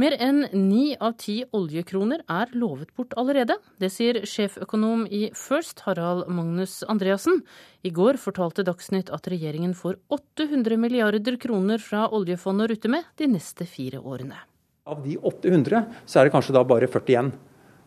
Mer 0.00 0.14
enn 0.16 0.46
ni 0.56 0.94
av 1.04 1.18
ti 1.20 1.42
oljekroner 1.52 2.22
er 2.32 2.52
lovet 2.56 2.94
bort 2.96 3.12
allerede. 3.20 3.58
Det 3.76 3.90
sier 3.92 4.22
sjeføkonom 4.24 5.02
i 5.12 5.26
First, 5.36 5.82
Harald 5.84 6.30
Magnus 6.32 6.78
Andreassen. 6.88 7.42
I 7.84 7.92
går 7.92 8.16
fortalte 8.22 8.64
Dagsnytt 8.64 9.12
at 9.12 9.28
regjeringen 9.28 9.74
får 9.76 9.98
800 10.16 10.78
milliarder 10.80 11.36
kroner 11.36 11.82
fra 11.84 12.06
oljefondet 12.08 12.64
å 12.64 12.72
rutte 12.72 12.92
med 12.94 13.10
de 13.20 13.28
neste 13.34 13.68
fire 13.68 14.00
årene. 14.00 14.40
Av 14.88 15.04
de 15.04 15.18
800 15.20 15.84
så 16.06 16.22
er 16.22 16.30
det 16.30 16.34
kanskje 16.38 16.56
da 16.56 16.64
bare 16.64 16.88
40 16.88 17.12
igjen, 17.12 17.32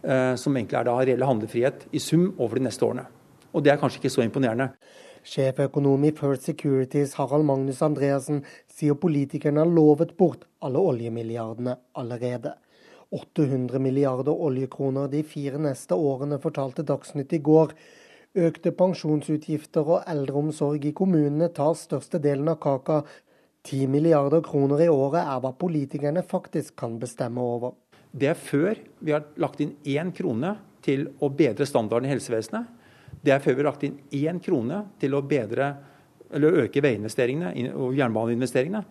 eh, 0.05 0.35
som 0.37 0.53
egentlig 0.53 0.77
er 0.77 0.85
da 0.85 0.99
reell 1.01 1.25
handlefrihet 1.25 1.87
i 1.91 1.97
sum 1.97 2.35
over 2.37 2.61
de 2.61 2.67
neste 2.69 2.85
årene. 2.85 3.07
Og 3.49 3.65
det 3.65 3.73
er 3.73 3.81
kanskje 3.81 4.03
ikke 4.03 4.13
så 4.13 4.21
imponerende. 4.21 4.75
Sjeføkonom 5.25 6.03
i 6.05 6.11
First 6.13 6.45
Securities 6.45 7.15
Harald 7.17 7.47
Magnus 7.49 7.81
Andreassen 7.81 8.43
sier 8.69 8.93
politikerne 9.01 9.63
har 9.63 9.71
lovet 9.73 10.13
bort 10.19 10.43
alle 10.61 10.77
oljemilliardene 10.77 11.73
allerede. 11.97 12.53
800 13.15 13.81
milliarder 13.81 14.37
oljekroner 14.47 15.09
de 15.09 15.23
fire 15.25 15.57
neste 15.61 15.97
årene, 15.97 16.37
fortalte 16.41 16.85
Dagsnytt 16.85 17.33
i 17.33 17.41
går. 17.41 17.73
Økte 18.35 18.73
pensjonsutgifter 18.77 19.89
og 19.95 20.05
eldreomsorg 20.11 20.85
i 20.85 20.93
kommunene 20.93 21.49
tar 21.55 21.73
størstedelen 21.79 22.53
av 22.53 22.61
kaka. 22.61 23.01
10 23.65 23.89
milliarder 23.89 24.45
kroner 24.45 24.85
i 24.85 24.91
året 24.93 25.23
er 25.23 25.41
hva 25.41 25.55
politikerne 25.57 26.21
faktisk 26.21 26.75
kan 26.77 26.99
bestemme 27.01 27.41
over. 27.41 27.73
Det 28.13 28.29
er 28.29 28.37
før 28.37 28.77
vi 29.01 29.15
har 29.15 29.25
lagt 29.41 29.63
inn 29.63 29.73
én 29.89 30.13
krone 30.13 30.53
til 30.85 31.09
å 31.17 31.33
bedre 31.33 31.65
standarden 31.65 32.05
i 32.05 32.13
helsevesenet. 32.13 32.69
Det 33.25 33.33
er 33.33 33.41
før 33.41 33.55
vi 33.55 33.63
har 33.63 33.71
lagt 33.71 33.83
inn 33.87 33.97
én 34.13 34.39
krone 34.43 34.83
til 35.01 35.15
å 35.17 35.23
bedre 35.25 35.71
eller 36.35 36.65
øke 36.65 36.83
veiinvesteringene 36.83 37.71
og 37.73 37.95
jernbaneinvesteringene. 37.97 38.83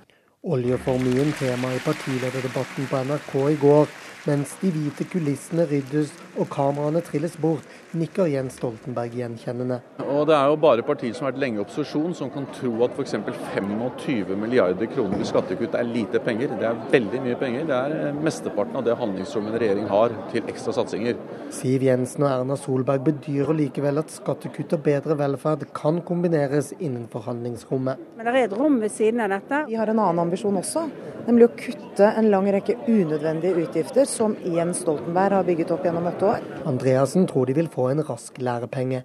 Oljeformuen 0.45 1.30
tema 1.39 1.70
i 1.72 1.82
partilederdebatten 1.85 2.89
på 2.91 3.03
NRK 3.09 3.35
i 3.53 3.59
går. 3.62 3.93
Mens 4.28 4.57
de 4.61 4.72
hvite 4.74 5.07
kulissene 5.12 5.66
ryddes 5.70 6.12
og 6.41 6.49
kameraene 6.53 7.03
trilles 7.05 7.37
bort, 7.41 7.66
nikker 7.95 8.26
Jens 8.26 8.57
Stoltenberg 8.59 9.14
gjenkjennende. 9.14 9.80
Og 10.03 10.26
Det 10.26 10.35
er 10.35 10.49
jo 10.51 10.57
bare 10.59 10.82
partier 10.87 11.14
som 11.14 11.26
har 11.26 11.32
vært 11.32 11.43
lenge 11.45 11.61
i 11.61 11.62
opposisjon 11.62 12.14
som 12.16 12.30
kan 12.32 12.47
tro 12.57 12.72
at 12.87 12.97
f.eks. 12.97 13.14
25 13.55 14.35
milliarder 14.41 14.89
kroner 14.91 15.20
i 15.22 15.28
skattekutt 15.28 15.76
er 15.78 15.87
lite 15.87 16.18
penger. 16.24 16.57
Det 16.59 16.66
er 16.68 16.80
veldig 16.91 17.22
mye 17.26 17.39
penger. 17.39 17.68
Det 17.68 17.76
er 17.78 17.95
eh, 18.09 18.18
mesteparten 18.24 18.80
av 18.80 18.87
det 18.87 18.97
handlingsrommet 18.99 19.55
en 19.55 19.62
regjering 19.62 19.89
har 19.91 20.14
til 20.32 20.51
ekstra 20.51 20.74
satsinger. 20.74 21.20
Siv 21.55 21.87
Jensen 21.87 22.26
og 22.26 22.32
Erna 22.32 22.59
Solberg 22.59 23.05
bedyrer 23.07 23.55
likevel 23.59 24.03
at 24.03 24.14
skattekutt 24.14 24.74
og 24.74 24.85
bedre 24.87 25.18
velferd 25.20 25.66
kan 25.76 26.03
kombineres 26.07 26.72
innenfor 26.80 27.28
handlingsrommet. 27.28 28.03
Men 28.18 28.26
det 28.26 28.35
er 28.35 28.49
et 28.49 28.59
rom 28.59 28.80
ved 28.82 28.95
siden 28.95 29.22
av 29.22 29.35
dette. 29.37 29.64
Vi 29.70 29.78
har 29.78 29.93
en 29.93 30.03
annen 30.03 30.24
ambisjon 30.26 30.59
også, 30.59 30.89
nemlig 31.28 31.49
å 31.49 31.55
kutte 31.59 32.11
en 32.11 32.30
lang 32.32 32.51
rekke 32.55 32.78
unødvendige 32.89 33.64
utgifter 33.64 34.09
som 34.09 34.35
Jens 34.43 34.82
Stoltenberg 34.82 35.39
har 35.39 35.47
bygget 35.47 35.72
opp 35.74 35.87
gjennom 35.87 36.11
åtte 36.11 36.24
år. 36.25 36.47
Andreassen 36.68 37.29
tror 37.31 37.47
de 37.49 37.57
vil 37.57 37.70
få 37.72 37.91
en 37.93 38.03
rask 38.07 38.39
lærepenge. 38.41 39.03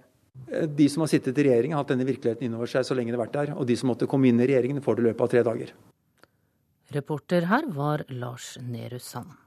Eh, 0.47 0.67
de 0.67 0.87
som 0.89 1.03
har 1.05 1.11
sittet 1.11 1.37
i 1.37 1.45
regjering, 1.49 1.75
har 1.75 1.83
hatt 1.83 1.93
denne 1.93 2.07
virkeligheten 2.07 2.47
innover 2.47 2.71
seg 2.71 2.87
så 2.87 2.97
lenge 2.97 3.13
det 3.13 3.19
har 3.19 3.25
vært 3.27 3.37
der. 3.37 3.53
Og 3.57 3.67
de 3.69 3.77
som 3.79 3.91
måtte 3.91 4.09
komme 4.09 4.29
inn 4.29 4.39
i 4.41 4.47
regjeringen, 4.49 4.81
får 4.85 4.97
det 4.97 5.05
i 5.05 5.07
løpet 5.09 5.25
av 5.27 5.33
tre 5.33 5.45
dager. 5.47 5.75
Reporter 6.95 7.45
her 7.51 7.69
var 7.75 8.03
Lars 8.09 8.55
Nehru 8.65 8.97
Sand. 8.99 9.37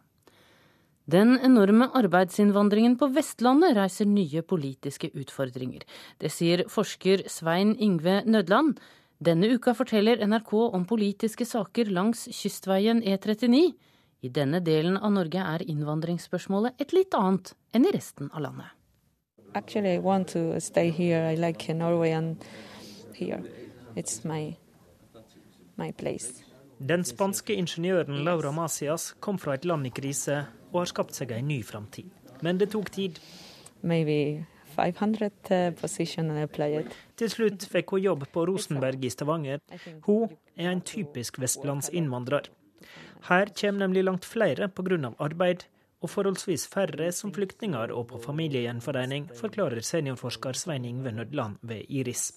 Den 1.10 1.34
enorme 1.42 1.88
arbeidsinnvandringen 1.98 2.94
på 3.00 3.08
Vestlandet 3.10 3.74
reiser 3.74 4.06
nye 4.06 4.44
politiske 4.46 5.10
utfordringer. 5.18 5.82
Det 6.22 6.30
sier 6.30 6.62
forsker 6.70 7.24
Svein 7.26 7.74
Ingve 7.74 8.20
Nødland. 8.22 8.76
Denne 9.18 9.50
uka 9.50 9.74
forteller 9.74 10.22
NRK 10.22 10.52
om 10.70 10.86
politiske 10.86 11.44
saker 11.46 11.90
langs 11.90 12.28
kystveien 12.30 13.02
E39. 13.02 13.72
I 14.22 14.28
denne 14.30 14.60
delen 14.62 14.94
av 15.02 15.10
Norge 15.10 15.42
er 15.42 15.64
innvandringsspørsmålet 15.66 16.78
et 16.78 16.92
litt 16.94 17.14
annet 17.18 17.56
enn 17.74 17.88
i 17.88 17.90
resten 17.90 18.28
av 18.30 18.44
landet. 18.44 18.70
Actually, 19.58 19.96
I 19.96 19.98
want 19.98 20.30
to 20.32 20.60
stay 20.60 20.90
here. 20.90 21.32
I 21.32 21.34
like 21.36 21.74
Norway 21.74 22.12
and 22.12 22.44
here. 23.14 23.42
It's 23.96 24.22
my, 24.24 24.54
my 25.76 25.90
place. 25.92 26.44
Den 26.78 27.04
spanske 27.04 27.54
ingeniøren 27.54 28.22
Laura 28.24 28.52
Masias 28.54 29.12
kom 29.20 29.38
fra 29.38 29.58
et 29.58 29.66
land 29.66 29.86
i 29.86 29.92
krise 29.94 30.38
og 30.70 30.80
har 30.84 30.90
skapt 30.94 31.18
seg 31.18 31.34
en 31.34 31.50
ny 31.50 31.60
framtid. 31.66 32.08
Men 32.42 32.62
det 32.62 32.70
tok 32.72 32.90
tid. 32.94 33.18
500 33.82 35.30
uh. 35.50 36.96
Til 37.18 37.30
slutt 37.30 37.66
fikk 37.68 37.92
hun 37.92 38.06
jobb 38.06 38.26
på 38.32 38.46
Rosenberg 38.46 39.04
i 39.04 39.10
Stavanger. 39.10 39.58
Hun 40.06 40.30
er 40.56 40.70
en 40.70 40.80
typisk 40.80 41.42
vestlandsinnvandrer. 41.42 42.48
Her 43.28 43.52
kommer 43.54 43.86
nemlig 43.86 44.04
langt 44.04 44.24
flere 44.24 44.68
pga. 44.68 45.14
arbeid, 45.18 45.66
og 46.02 46.10
forholdsvis 46.10 46.66
færre 46.66 47.12
som 47.12 47.32
flyktninger 47.32 47.92
og 47.94 48.08
på 48.10 48.18
familiegjenforening, 48.18 49.30
forklarer 49.38 49.80
seniorforsker 49.80 50.52
Svein 50.52 50.84
Ingve 50.84 51.12
Nødland 51.12 51.56
ved 51.62 51.84
Iris. 51.88 52.32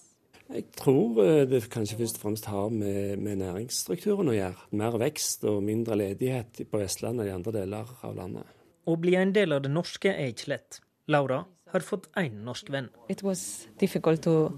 Jeg 0.54 0.68
tror 0.78 1.24
eh, 1.24 1.48
det 1.50 1.64
kanskje 1.74 1.98
først 1.98 2.20
og 2.20 2.22
fremst 2.22 2.46
har 2.46 2.70
med, 2.70 3.18
med, 3.18 3.40
næringsstrukturen 3.42 4.30
å 4.30 4.36
gjøre. 4.36 4.68
Mer 4.78 4.98
vekst 5.02 5.48
og 5.50 5.64
mindre 5.66 5.98
ledighet 5.98 6.62
på 6.70 6.82
Vestlandet 6.84 7.26
og 7.26 7.32
i 7.32 7.34
andre 7.34 7.56
deler 7.56 7.96
av 8.06 8.14
landet. 8.20 8.54
Å 8.86 8.96
bli 9.02 9.16
en 9.18 9.34
del 9.34 9.58
av 9.58 9.64
det 9.66 9.74
norske 9.74 10.14
er 10.14 10.30
ikke 10.36 10.52
lett. 10.54 10.80
Laura 11.10 11.42
har 11.74 11.86
fått 11.86 12.06
én 12.22 12.38
norsk 12.46 12.70
venn. 12.70 12.92
It 13.10 13.26
was 13.26 13.66
difficult 13.82 14.22
to, 14.30 14.54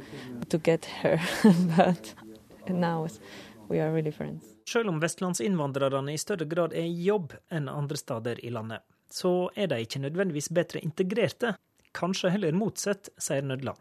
to 0.52 0.60
get 0.60 0.92
her, 1.00 1.24
but 1.78 2.14
now 2.68 3.08
we 3.70 3.80
are 3.80 3.94
really 3.96 4.12
friends. 4.12 4.57
Selv 4.68 4.92
om 4.92 5.00
vestlandsinnvandrerne 5.00 6.14
i 6.14 6.20
større 6.20 6.46
grad 6.50 6.74
er 6.76 6.90
i 6.90 7.04
jobb 7.06 7.34
enn 7.54 7.70
andre 7.72 7.98
steder 8.00 8.42
i 8.44 8.52
landet, 8.52 8.84
så 9.08 9.48
er 9.56 9.72
de 9.72 9.80
ikke 9.84 10.02
nødvendigvis 10.04 10.52
bedre 10.52 10.82
integrerte. 10.84 11.54
Kanskje 11.96 12.34
heller 12.34 12.56
motsatt, 12.56 13.08
sier 13.18 13.46
Nødland. 13.48 13.80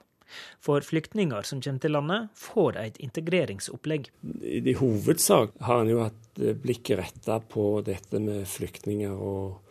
For 0.62 0.82
flyktninger 0.82 1.42
som 1.46 1.60
kommer 1.62 1.82
til 1.82 1.94
landet, 1.94 2.30
får 2.38 2.78
et 2.80 2.96
integreringsopplegg. 3.02 4.08
I 4.42 4.74
hovedsak 4.78 5.54
har 5.66 5.82
en 5.82 5.90
jo 5.90 6.00
hatt 6.04 6.40
blikket 6.62 7.00
retta 7.02 7.38
på 7.42 7.68
dette 7.86 8.22
med 8.22 8.46
flyktninger 8.50 9.14
og 9.14 9.65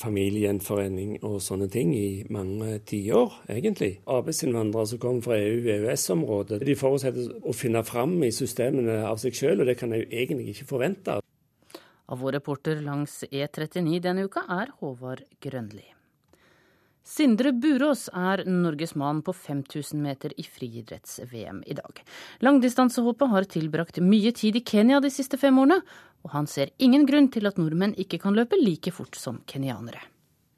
familiegjenforening 0.00 1.18
og 1.26 1.38
sånne 1.44 1.68
ting 1.72 1.92
i 1.96 2.24
mange 2.32 2.78
tiår, 2.88 3.40
egentlig. 3.52 3.90
Arbeidsinnvandrere 4.10 4.90
som 4.92 5.02
kommer 5.02 5.24
fra 5.26 5.38
EU-EØS-området, 5.40 6.62
de 6.66 6.76
forutsetter 6.78 7.34
å 7.42 7.54
finne 7.56 7.84
fram 7.86 8.16
i 8.24 8.32
systemene 8.34 9.00
av 9.08 9.20
seg 9.22 9.36
selv, 9.38 9.62
og 9.62 9.70
det 9.70 9.78
kan 9.80 9.94
jeg 9.94 10.06
jo 10.06 10.10
egentlig 10.22 10.54
ikke 10.54 10.70
forvente. 10.72 11.18
Av 12.08 12.22
vår 12.22 12.38
reporter 12.38 12.80
langs 12.80 13.20
E39 13.28 14.00
denne 14.08 14.24
uka 14.28 14.46
er 14.48 14.72
Håvard 14.80 15.26
Grønli. 15.44 15.87
Sindre 17.08 17.54
Burås 17.56 18.10
er 18.12 18.42
Norges 18.44 18.92
mann 18.94 19.22
på 19.24 19.32
5000 19.32 20.02
meter 20.02 20.32
i 20.36 20.44
friidretts-VM 20.44 21.62
i 21.66 21.76
dag. 21.78 22.02
Langdistansehoppet 22.44 23.30
har 23.32 23.46
tilbrakt 23.48 24.00
mye 24.04 24.32
tid 24.36 24.58
i 24.60 24.60
Kenya 24.60 25.00
de 25.00 25.08
siste 25.10 25.40
fem 25.40 25.56
årene, 25.56 25.80
og 26.26 26.34
han 26.34 26.48
ser 26.50 26.74
ingen 26.76 27.06
grunn 27.08 27.30
til 27.32 27.48
at 27.48 27.56
nordmenn 27.56 27.96
ikke 27.96 28.20
kan 28.20 28.36
løpe 28.36 28.60
like 28.60 28.92
fort 28.92 29.16
som 29.16 29.40
kenyanere. 29.48 30.02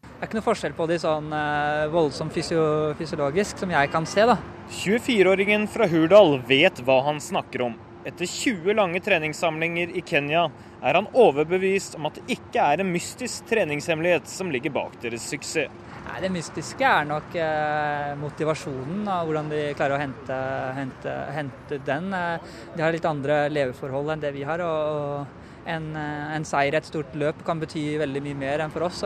Det 0.02 0.26
er 0.26 0.26
ikke 0.26 0.40
noe 0.40 0.48
forskjell 0.48 0.74
på 0.74 0.88
de 0.90 0.98
sånn 1.00 1.30
eh, 1.32 1.86
voldsomt 1.94 2.34
fysio 2.34 2.64
fysiologisk 2.98 3.62
som 3.62 3.70
jeg 3.70 3.92
kan 3.94 4.08
se, 4.08 4.26
da. 4.26 4.34
24-åringen 4.82 5.70
fra 5.70 5.86
Hurdal 5.88 6.40
vet 6.50 6.82
hva 6.82 6.98
han 7.06 7.22
snakker 7.22 7.68
om. 7.70 7.78
Etter 8.04 8.26
20 8.26 8.74
lange 8.74 9.00
treningssamlinger 9.04 9.90
i 9.96 10.00
Kenya 10.00 10.46
er 10.80 10.96
han 10.96 11.08
overbevist 11.12 11.98
om 11.98 12.06
at 12.08 12.16
det 12.16 12.38
ikke 12.38 12.62
er 12.64 12.80
en 12.80 12.92
mystisk 12.94 13.44
treningshemmelighet 13.50 14.30
som 14.30 14.48
ligger 14.52 14.72
bak 14.72 14.94
deres 15.02 15.26
suksess. 15.28 15.68
Nei, 16.06 16.20
Det 16.24 16.30
mystiske 16.32 16.86
er 16.86 17.04
nok 17.04 17.36
eh, 17.36 18.14
motivasjonen, 18.18 19.04
av 19.04 19.28
hvordan 19.28 19.50
de 19.52 19.60
klarer 19.76 19.98
å 19.98 20.00
hente, 20.00 20.38
hente, 20.78 21.16
hente 21.36 21.80
den. 21.84 22.08
Eh, 22.16 22.56
de 22.74 22.82
har 22.82 22.96
litt 22.96 23.06
andre 23.06 23.42
leveforhold 23.52 24.14
enn 24.14 24.24
det 24.24 24.32
vi 24.34 24.48
har. 24.48 24.64
og 24.64 25.26
en, 25.66 25.94
eh, 25.96 26.36
en 26.36 26.44
seier 26.44 26.72
i 26.72 26.80
et 26.80 26.88
stort 26.88 27.12
løp 27.14 27.44
kan 27.44 27.60
bety 27.60 27.98
veldig 28.00 28.22
mye 28.22 28.38
mer 28.46 28.64
enn 28.64 28.72
for 28.72 28.88
oss. 28.88 29.04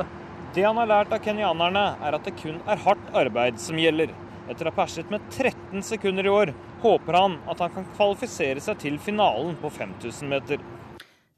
Det 0.54 0.62
han 0.62 0.76
har 0.76 0.86
lært 0.86 1.12
av 1.12 1.18
kenyanerne, 1.18 1.96
er 2.00 2.14
at 2.14 2.24
det 2.24 2.36
kun 2.38 2.60
er 2.62 2.76
hardt 2.76 3.10
arbeid 3.12 3.58
som 3.58 3.76
gjelder. 3.76 4.14
Etter 4.48 4.68
å 4.68 4.70
ha 4.70 4.84
perset 4.84 5.10
med 5.10 5.20
13 5.30 5.82
sekunder 5.82 6.24
i 6.24 6.30
år, 6.30 6.54
håper 6.84 7.16
han 7.16 7.36
at 7.48 7.60
han 7.64 7.72
kan 7.72 7.86
kvalifisere 7.96 8.60
seg 8.60 8.80
til 8.82 8.98
finalen 9.00 9.56
på 9.60 9.70
5000 9.72 10.28
meter. 10.28 10.64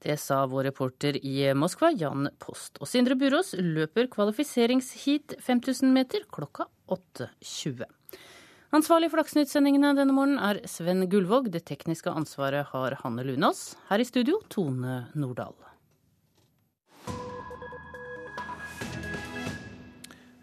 Det 0.03 0.19
sa 0.21 0.43
vår 0.51 0.69
reporter 0.69 1.17
i 1.23 1.39
Moskva, 1.59 1.93
Jan 1.95 2.29
Post. 2.43 2.81
Og 2.83 2.91
Sindre 2.91 3.17
Burås 3.19 3.55
løper 3.59 4.11
kvalifiseringsheat 4.13 5.39
5000 5.43 5.95
meter 5.95 6.27
klokka 6.35 6.67
8.20. 6.93 7.87
Ansvarlig 8.75 9.09
for 9.13 9.23
Dagsnytt-sendingene 9.23 9.95
denne 9.97 10.15
morgenen 10.15 10.43
er 10.43 10.61
Sven 10.69 11.07
Gullvåg. 11.11 11.49
Det 11.55 11.65
tekniske 11.71 12.11
ansvaret 12.11 12.67
har 12.75 12.99
Hanne 13.05 13.25
Lunås. 13.27 13.77
Her 13.89 14.03
i 14.03 14.07
studio 14.07 14.43
Tone 14.53 15.05
Nordahl. 15.15 15.55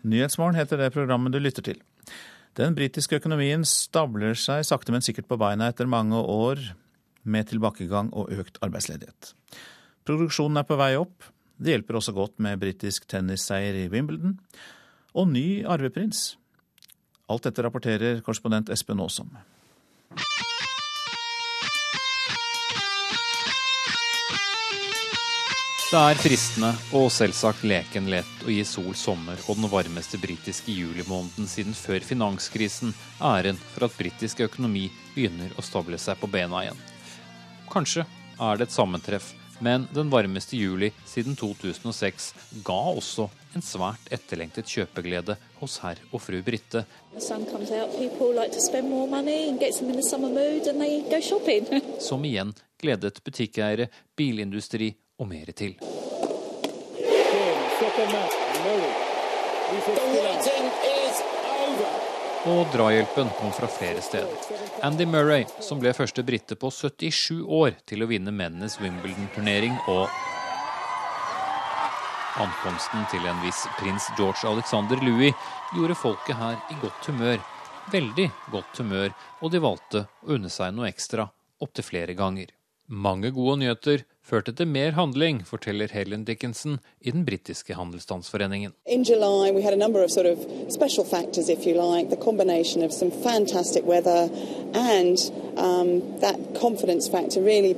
Nyhetsmorgen 0.03 0.59
heter 0.59 0.79
det 0.79 0.93
programmet 0.95 1.35
du 1.35 1.39
lytter 1.43 1.63
til. 1.63 1.83
Den 2.59 2.75
britiske 2.77 3.17
økonomien 3.17 3.63
stabler 3.65 4.37
seg 4.37 4.61
sakte, 4.67 4.93
men 4.93 5.01
sikkert 5.01 5.29
på 5.29 5.39
beina 5.41 5.71
etter 5.71 5.89
mange 5.89 6.19
år 6.19 6.61
med 7.23 7.47
tilbakegang 7.49 8.11
og 8.13 8.29
økt 8.35 8.59
arbeidsledighet. 8.61 9.31
Produksjonen 10.05 10.59
er 10.61 10.67
på 10.67 10.77
vei 10.77 10.91
opp. 10.99 11.25
Det 11.57 11.73
hjelper 11.73 11.97
også 11.97 12.13
godt 12.13 12.37
med 12.43 12.59
britisk 12.61 13.07
tennisseier 13.09 13.77
i 13.79 13.87
Wimbledon 13.89 14.37
og 15.17 15.29
ny 15.31 15.63
arveprins. 15.69 16.33
Alt 17.31 17.47
dette 17.47 17.63
rapporterer 17.65 18.21
korrespondent 18.25 18.69
Espen 18.73 19.01
Aasom. 19.01 19.31
Det 25.93 25.99
er 26.01 26.17
fristende 26.17 26.71
og 26.97 27.11
selvsagt 27.13 27.67
leken 27.69 28.07
lett 28.09 28.39
å 28.41 28.49
gi 28.49 28.63
Sol 28.65 28.95
sommer 28.97 29.37
og 29.45 29.59
den 29.59 29.69
varmeste 29.69 30.17
britiske 30.17 30.73
julimåneden 30.73 31.45
siden 31.45 31.75
før 31.77 32.01
finanskrisen 32.01 32.95
æren 33.21 33.59
for 33.75 33.85
at 33.85 33.93
britisk 33.99 34.41
økonomi 34.41 34.87
begynner 35.13 35.53
å 35.53 35.61
stable 35.61 35.99
seg 36.01 36.17
på 36.17 36.31
bena 36.33 36.63
igjen. 36.63 36.79
Kanskje 37.69 38.07
er 38.41 38.57
det 38.57 38.65
et 38.65 38.73
sammentreff, 38.73 39.27
men 39.61 39.85
den 39.93 40.09
varmeste 40.09 40.57
juli 40.57 40.89
siden 41.05 41.37
2006 41.37 42.31
ga 42.65 42.79
også 42.95 43.27
en 43.53 43.61
svært 43.61 44.09
etterlengtet 44.17 44.73
kjøpeglede 44.73 45.37
hos 45.61 45.77
herr 45.85 46.01
og 46.09 46.25
fru 46.25 46.41
Britte. 46.41 46.87
Som 52.01 52.25
igjen 52.33 52.57
gledet 52.81 53.21
butikkeiere, 53.21 53.91
bilindustri 54.17 54.95
og 55.19 55.27
mer 55.29 55.51
til. 55.55 55.75
Og 62.43 62.67
drahjelpen 62.73 63.29
kom 63.39 63.51
fra 63.55 63.67
flere 63.71 64.01
steder. 64.03 64.59
Andy 64.83 65.05
Murray, 65.07 65.45
som 65.63 65.79
ble 65.79 65.93
første 65.95 66.25
brite 66.27 66.57
på 66.59 66.71
77 66.71 67.43
år 67.47 67.77
til 67.87 68.03
å 68.03 68.09
vinne 68.09 68.33
mennenes 68.35 68.75
Wimbledon-turnering, 68.83 69.77
og 69.87 70.09
ankomsten 72.43 73.05
til 73.11 73.23
en 73.29 73.39
viss 73.45 73.63
prins 73.77 74.09
George 74.17 74.49
Alexander 74.49 74.99
Louis 75.05 75.31
gjorde 75.75 75.95
folket 75.95 76.35
her 76.39 76.59
i 76.73 76.79
godt 76.81 77.07
humør. 77.11 77.39
Veldig 77.93 78.27
godt 78.51 78.81
humør, 78.81 79.15
og 79.39 79.53
de 79.53 79.63
valgte 79.63 80.05
å 80.23 80.35
unne 80.35 80.51
seg 80.51 80.75
noe 80.75 80.89
ekstra 80.91 81.29
opptil 81.63 81.87
flere 81.87 82.15
ganger. 82.17 82.51
Mange 82.87 83.31
gode 83.31 83.61
nyheter 83.61 84.03
førte 84.23 84.53
til 84.55 84.67
mer 84.67 84.91
handling, 84.91 85.41
forteller 85.45 85.91
Helen 85.91 86.23
Dickinson 86.23 86.79
i 87.01 87.11
den 87.11 87.25
britiske 87.25 87.75
handelsstandsforeningen. 87.75 88.73
I 88.87 88.95
juli 88.95 89.19
hadde 89.21 89.55
vi 89.55 89.61
a 89.73 89.75
number 89.75 90.03
of 90.03 90.11
sort 90.11 90.25
of 90.25 90.37
special 90.69 91.05
factors, 91.05 91.49
if 91.49 91.65
you 91.67 91.73
like, 91.75 92.09
the 92.09 92.23
combination 92.23 92.83
of 92.83 92.91
some 92.91 93.11
fantastic 93.11 93.83
weather 93.85 94.29
and 94.73 95.17
um, 95.57 96.01
really 97.37 97.73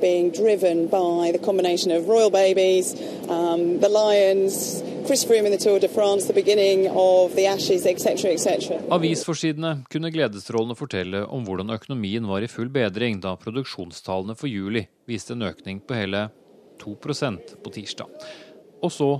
babies, 2.29 2.93
um, 3.29 3.79
lions, 3.89 4.83
Chris 5.05 5.25
Froome 5.25 5.45
in 5.45 5.51
the 5.51 5.57
Tour 5.57 5.79
de 5.79 5.87
France, 5.87 6.25
the 6.27 6.33
beginning 6.33 6.89
of 6.89 7.35
the 7.35 7.45
Ashes, 7.47 7.85
etc., 7.85 8.31
etc. 8.31 8.71
Avisforsidene 8.89 9.83
kunne 9.89 10.09
gledesstrålende 10.09 10.75
fortelle 10.75 11.21
om 11.29 11.45
hvordan 11.45 11.69
økonomien 11.75 12.25
var 12.25 12.41
i 12.41 12.49
full 12.49 12.71
bedring 12.73 13.19
da 13.21 13.35
produksjonstallene 13.37 14.33
for 14.39 14.49
juli 14.49 14.87
viste 15.05 15.35
en 15.37 15.45
økning 15.45 15.83
på 15.85 15.93
hele 15.99 16.23
2% 16.81 17.53
på 17.61 17.73
tirsdag. 17.75 18.25
Og 18.81 18.91
så, 18.91 19.11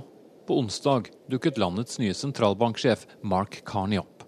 på 0.46 0.58
onsdag, 0.58 1.12
dukket 1.30 1.58
landets 1.62 2.00
nye 2.02 2.14
sentralbanksjef 2.18 3.06
Mark 3.22 3.62
Carney 3.66 4.02
opp. 4.02 4.26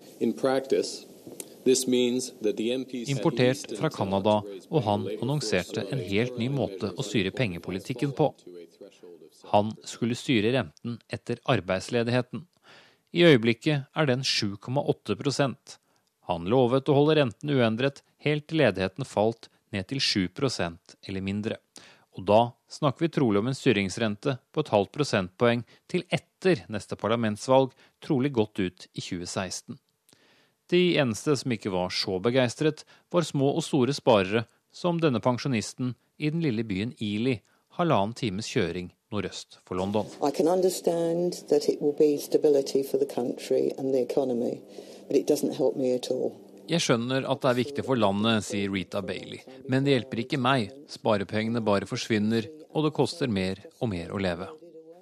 Importert 3.09 3.75
fra 3.81 3.91
Canada, 3.91 4.39
og 4.71 4.87
han 4.87 5.11
annonserte 5.19 5.89
en 5.91 6.07
helt 6.07 6.39
ny 6.39 6.47
måte 6.55 6.95
å 6.95 7.03
styre 7.07 7.35
pengepolitikken 7.35 8.15
på. 8.15 8.31
Han 9.45 9.73
skulle 9.85 10.17
styre 10.19 10.53
renten 10.53 10.99
etter 11.09 11.39
arbeidsledigheten. 11.45 12.47
I 13.13 13.25
øyeblikket 13.25 13.89
er 13.95 14.07
den 14.07 14.23
7,8% 14.23 15.79
Han 16.29 16.45
lovet 16.45 16.89
å 16.89 16.97
holde 16.97 17.17
renten 17.17 17.55
uendret 17.55 18.03
helt 18.25 18.49
til 18.51 18.61
ledigheten 18.61 19.07
falt 19.09 19.49
ned 19.73 19.89
til 19.89 20.03
7% 20.03 20.97
eller 21.09 21.25
mindre. 21.25 21.57
Og 22.19 22.27
da 22.29 22.41
snakker 22.69 23.07
vi 23.07 23.13
trolig 23.15 23.41
om 23.41 23.49
en 23.49 23.57
styringsrente 23.57 24.37
på 24.53 24.61
et 24.65 24.73
halvt 24.75 24.93
prosentpoeng 24.93 25.63
til 25.89 26.05
etter 26.11 26.65
neste 26.69 26.99
parlamentsvalg, 27.01 27.71
trolig 28.05 28.33
godt 28.35 28.61
ut 28.61 28.89
i 28.93 29.01
2016. 29.01 29.79
De 30.69 30.83
eneste 31.01 31.37
som 31.41 31.55
ikke 31.55 31.73
var 31.73 31.95
så 31.95 32.19
begeistret, 32.21 32.85
var 33.09 33.25
små 33.25 33.55
og 33.55 33.65
store 33.65 33.95
sparere, 33.97 34.45
som 34.69 34.99
denne 35.01 35.23
pensjonisten 35.25 35.95
i 36.19 36.29
den 36.29 36.43
lille 36.45 36.67
byen 36.67 36.93
Ili, 37.01 37.39
halvannen 37.79 38.13
times 38.19 38.51
kjøring 38.53 38.91
nordøst 39.15 39.59
for 39.67 39.79
London. 39.79 40.09
Jeg 46.69 46.85
skjønner 46.85 47.25
at 47.25 47.41
det 47.41 47.49
er 47.49 47.57
viktig 47.57 47.85
for 47.87 47.97
landet, 47.97 48.45
sier 48.45 48.69
Rita 48.69 49.01
Bailey, 49.01 49.41
men 49.73 49.87
det 49.87 49.95
hjelper 49.95 50.21
ikke 50.25 50.41
meg. 50.45 50.69
Sparepengene 50.93 51.63
bare 51.65 51.89
forsvinner, 51.89 52.45
og 52.77 52.85
det 52.85 52.95
koster 52.97 53.31
mer 53.33 53.63
og 53.81 53.89
mer 53.95 54.13
å 54.13 54.21
leve. 54.21 54.51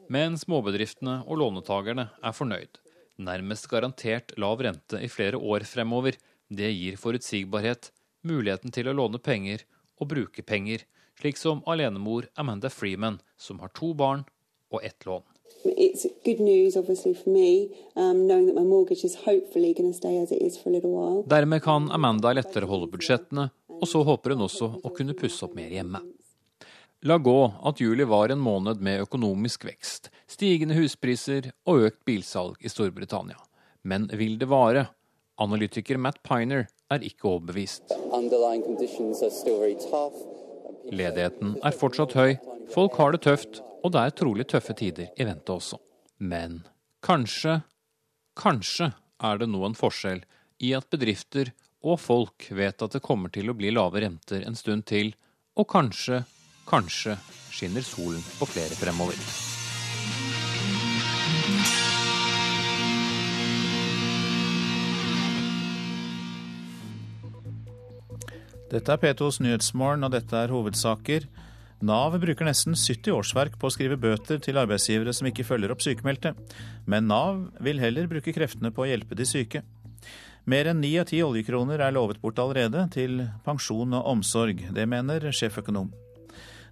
Men 0.06 0.38
småbedriftene 0.38 1.24
og 1.26 1.40
lånetakerne 1.40 2.06
er 2.22 2.36
fornøyd. 2.36 2.78
Nærmest 3.26 3.66
garantert 3.72 4.36
lav 4.38 4.62
rente 4.62 5.00
i 5.02 5.10
flere 5.10 5.40
år 5.40 5.66
fremover. 5.66 6.14
Det 6.46 6.68
gir 6.70 7.00
forutsigbarhet, 7.00 7.90
muligheten 8.22 8.70
til 8.70 8.86
å 8.86 8.94
låne 8.94 9.18
penger 9.18 9.64
og 9.98 10.10
bruke 10.12 10.44
penger, 10.46 10.84
slik 11.20 11.38
som 11.38 11.62
alenemor 11.66 12.28
Amanda 12.34 12.70
Freeman, 12.70 13.18
som 13.36 13.60
har 13.60 13.68
to 13.68 13.94
barn 13.94 14.24
og 14.70 14.84
ett 14.84 15.06
lån. 15.06 15.22
Dermed 21.26 21.62
kan 21.62 21.90
Amanda 21.90 22.32
lettere 22.32 22.68
holde 22.70 22.90
budsjettene, 22.92 23.48
og 23.80 23.88
så 23.88 24.02
håper 24.06 24.34
hun 24.34 24.46
også 24.46 24.70
å 24.84 24.92
kunne 24.94 25.16
pusse 25.18 25.44
opp 25.46 25.56
mer 25.56 25.72
hjemme. 25.72 26.02
La 27.06 27.18
gå 27.18 27.52
at 27.68 27.80
juli 27.80 28.04
var 28.08 28.32
en 28.32 28.40
måned 28.42 28.80
med 28.82 29.02
økonomisk 29.04 29.66
vekst, 29.68 30.10
stigende 30.26 30.74
huspriser 30.78 31.52
og 31.68 31.84
økt 31.90 32.04
bilsalg 32.08 32.56
i 32.64 32.72
Storbritannia. 32.72 33.36
Men 33.86 34.08
vil 34.10 34.38
det 34.40 34.48
vare? 34.50 34.88
Analytiker 35.38 36.00
Matt 36.00 36.22
Piner 36.24 36.64
er 36.90 37.04
ikke 37.04 37.28
overbevist. 37.28 37.92
Ledigheten 40.92 41.56
er 41.64 41.74
fortsatt 41.74 42.14
høy, 42.16 42.36
folk 42.72 42.96
har 43.00 43.14
det 43.14 43.24
tøft, 43.26 43.60
og 43.82 43.94
det 43.94 44.02
er 44.02 44.14
trolig 44.18 44.46
tøffe 44.50 44.74
tider 44.78 45.10
i 45.16 45.26
vente 45.26 45.52
også. 45.52 45.78
Men 46.18 46.60
kanskje, 47.04 47.60
kanskje 48.38 48.92
er 49.22 49.40
det 49.40 49.50
nå 49.50 49.62
en 49.66 49.78
forskjell 49.78 50.22
i 50.62 50.72
at 50.76 50.88
bedrifter 50.92 51.52
og 51.86 52.00
folk 52.02 52.48
vet 52.56 52.82
at 52.82 52.96
det 52.96 53.04
kommer 53.04 53.32
til 53.32 53.50
å 53.50 53.56
bli 53.58 53.70
lave 53.74 54.02
renter 54.02 54.46
en 54.46 54.58
stund 54.58 54.86
til, 54.90 55.12
og 55.56 55.68
kanskje, 55.70 56.24
kanskje 56.68 57.18
skinner 57.52 57.84
solen 57.86 58.24
på 58.40 58.48
flere 58.50 58.78
fremover. 58.78 59.55
Dette 68.66 68.90
er 68.90 68.98
P2s 68.98 69.36
Nyhetsmorgen, 69.44 70.02
og 70.02 70.10
dette 70.10 70.34
er 70.34 70.50
hovedsaker. 70.50 71.28
Nav 71.86 72.16
bruker 72.18 72.48
nesten 72.48 72.74
70 72.74 73.12
årsverk 73.14 73.58
på 73.60 73.68
å 73.68 73.74
skrive 73.74 73.98
bøter 74.00 74.40
til 74.42 74.58
arbeidsgivere 74.58 75.12
som 75.14 75.28
ikke 75.30 75.46
følger 75.46 75.70
opp 75.70 75.84
sykemeldte. 75.84 76.32
Men 76.90 77.06
Nav 77.06 77.44
vil 77.62 77.78
heller 77.78 78.08
bruke 78.10 78.34
kreftene 78.34 78.72
på 78.74 78.82
å 78.82 78.88
hjelpe 78.90 79.14
de 79.18 79.28
syke. 79.28 79.62
Mer 80.50 80.72
enn 80.72 80.82
ni 80.82 80.96
av 80.98 81.06
ti 81.10 81.20
oljekroner 81.22 81.82
er 81.82 81.94
lovet 81.94 82.18
bort 82.22 82.42
allerede 82.42 82.88
til 82.94 83.22
pensjon 83.46 83.94
og 84.00 84.10
omsorg. 84.16 84.64
Det 84.74 84.88
mener 84.90 85.30
sjeføkonom. 85.30 85.92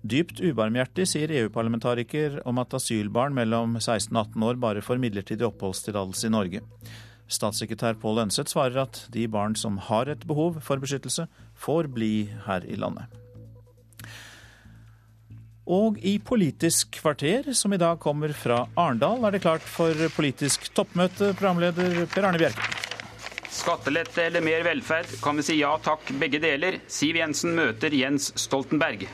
Dypt 0.04 0.42
ubarmhjertig, 0.42 1.06
sier 1.08 1.30
EU-parlamentariker 1.32 2.40
om 2.44 2.58
at 2.60 2.74
asylbarn 2.74 3.38
mellom 3.38 3.78
16 3.78 4.10
og 4.10 4.34
18 4.34 4.50
år 4.50 4.58
bare 4.66 4.82
får 4.84 4.98
midlertidig 5.00 5.46
oppholdstillatelse 5.46 6.26
i 6.26 6.34
Norge. 6.34 6.66
Statssekretær 7.30 7.96
Pål 8.00 8.26
Ønseth 8.26 8.52
svarer 8.52 8.84
at 8.84 9.04
de 9.14 9.26
barn 9.30 9.56
som 9.56 9.78
har 9.88 10.10
et 10.12 10.26
behov 10.28 10.60
for 10.64 10.80
beskyttelse, 10.82 11.26
får 11.56 11.88
bli 11.94 12.28
her 12.46 12.66
i 12.68 12.76
landet. 12.76 13.08
Og 15.64 15.96
i 16.04 16.18
Politisk 16.20 16.98
kvarter, 17.00 17.48
som 17.56 17.72
i 17.72 17.80
dag 17.80 17.96
kommer 18.00 18.34
fra 18.36 18.66
Arendal, 18.76 19.24
er 19.24 19.32
det 19.32 19.44
klart 19.46 19.64
for 19.64 19.96
politisk 20.12 20.68
toppmøte, 20.76 21.32
programleder 21.38 22.04
Per 22.12 22.28
Arne 22.28 22.40
Bjerke. 22.42 22.68
Skattelette 23.54 24.26
eller 24.26 24.44
mer 24.44 24.64
velferd, 24.66 25.08
kan 25.22 25.38
vi 25.38 25.46
si 25.46 25.60
ja 25.62 25.72
takk, 25.80 26.10
begge 26.20 26.42
deler. 26.42 26.82
Siv 26.90 27.16
Jensen 27.16 27.54
møter 27.56 27.94
Jens 27.96 28.32
Stoltenberg. 28.36 29.06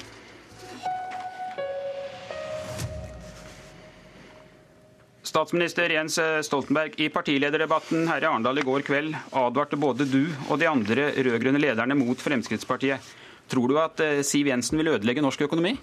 Statsminister 5.31 5.93
Jens 5.95 6.19
Stoltenberg, 6.43 6.97
i 6.99 7.07
partilederdebatten 7.13 8.09
her 8.11 8.25
i 8.25 8.27
Arendal 8.27 8.59
i 8.59 8.65
går 8.67 8.83
kveld 8.83 9.15
advarte 9.39 9.79
både 9.79 10.09
du 10.11 10.25
og 10.49 10.59
de 10.59 10.67
andre 10.67 11.13
rød-grønne 11.15 11.61
lederne 11.63 11.95
mot 11.95 12.19
Fremskrittspartiet. 12.19 13.13
Tror 13.51 13.71
du 13.71 13.79
at 13.83 14.01
eh, 14.03 14.23
Siv 14.27 14.51
Jensen 14.51 14.79
vil 14.79 14.93
ødelegge 14.95 15.23
norsk 15.23 15.47
økonomi? 15.47 15.77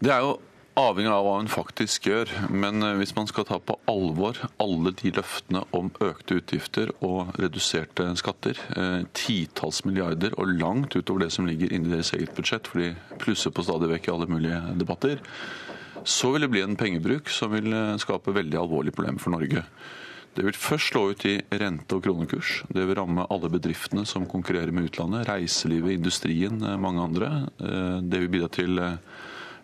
Det 0.00 0.12
er 0.12 0.24
jo 0.24 0.38
Avhengig 0.80 1.10
av 1.10 1.24
hva 1.26 1.32
hun 1.40 1.48
faktisk 1.50 2.06
gjør. 2.08 2.30
Men 2.48 2.80
eh, 2.86 2.94
hvis 3.00 3.12
man 3.16 3.28
skal 3.28 3.44
ta 3.48 3.58
på 3.60 3.76
alvor 3.90 4.38
alle 4.62 4.92
de 4.96 5.12
løftene 5.16 5.64
om 5.76 5.90
økte 6.00 6.38
utgifter 6.40 6.92
og 7.04 7.34
reduserte 7.42 8.06
skatter, 8.20 8.60
eh, 8.76 9.00
titalls 9.16 9.82
milliarder 9.84 10.36
og 10.40 10.54
langt 10.60 10.96
utover 10.96 11.26
det 11.26 11.32
som 11.34 11.48
ligger 11.48 11.74
inni 11.74 11.92
deres 11.92 12.14
eget 12.16 12.32
budsjett, 12.36 12.70
for 12.70 12.84
de 12.84 13.18
plusser 13.20 13.52
på 13.52 13.66
stadig 13.66 13.90
vekk 13.92 14.08
i 14.08 14.14
alle 14.14 14.30
mulige 14.30 14.62
debatter, 14.80 15.20
så 16.04 16.32
vil 16.32 16.46
det 16.46 16.50
bli 16.52 16.62
en 16.64 16.78
pengebruk 16.78 17.32
som 17.32 17.52
vil 17.54 17.72
eh, 17.72 17.96
skape 18.02 18.36
veldig 18.36 18.60
alvorlige 18.60 18.96
problemer 18.96 19.22
for 19.22 19.34
Norge. 19.34 19.64
Det 20.36 20.46
vil 20.46 20.54
først 20.54 20.92
slå 20.92 21.08
ut 21.10 21.24
i 21.26 21.40
rente- 21.58 21.96
og 21.96 22.04
kronekurs. 22.04 22.60
Det 22.70 22.84
vil 22.86 22.96
ramme 22.96 23.26
alle 23.34 23.50
bedriftene 23.50 24.06
som 24.06 24.28
konkurrerer 24.30 24.70
med 24.70 24.86
utlandet. 24.86 25.26
Reiselivet, 25.26 25.96
industrien, 25.98 26.62
mange 26.78 27.02
andre. 27.02 27.30
Det 27.58 28.20
vil 28.22 28.30
bidra 28.30 28.48
til 28.54 28.78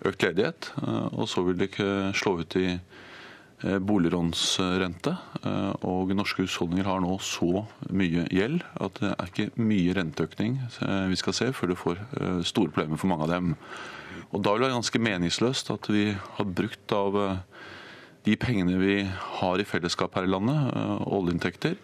økt 0.05 0.27
ledighet. 0.27 0.71
Eh, 0.83 1.09
og 1.17 1.29
så 1.31 1.45
vil 1.47 1.59
det 1.59 1.71
ikke 1.71 2.13
slå 2.17 2.37
ut 2.43 2.57
i 2.61 2.69
eh, 2.77 3.79
boliglånsrente. 3.79 5.17
Eh, 5.43 5.73
og 5.89 6.15
norske 6.17 6.47
husholdninger 6.47 6.89
har 6.89 7.03
nå 7.05 7.19
så 7.25 7.67
mye 7.91 8.27
gjeld 8.33 8.65
at 8.83 9.03
det 9.03 9.13
er 9.15 9.33
ikke 9.33 9.51
mye 9.61 9.97
renteøkning 9.97 10.59
vi 11.11 11.19
skal 11.21 11.37
se 11.37 11.53
før 11.57 11.73
det 11.73 11.81
får 11.81 12.03
store 12.47 12.73
problemer 12.73 13.01
for 13.01 13.13
mange 13.13 13.29
av 13.29 13.37
dem. 13.37 13.55
Og 14.37 14.43
Da 14.45 14.53
vil 14.53 14.61
det 14.61 14.69
være 14.69 14.77
ganske 14.77 15.01
meningsløst 15.01 15.71
at 15.73 15.89
vi 15.89 16.11
har 16.13 16.53
brukt 16.59 16.93
av 16.93 17.17
de 18.27 18.35
pengene 18.37 18.77
vi 18.77 18.99
har 19.41 19.63
i 19.63 19.65
fellesskap 19.65 20.19
her 20.19 20.27
i 20.27 20.31
landet, 20.31 20.75
oljeinntekter, 21.09 21.79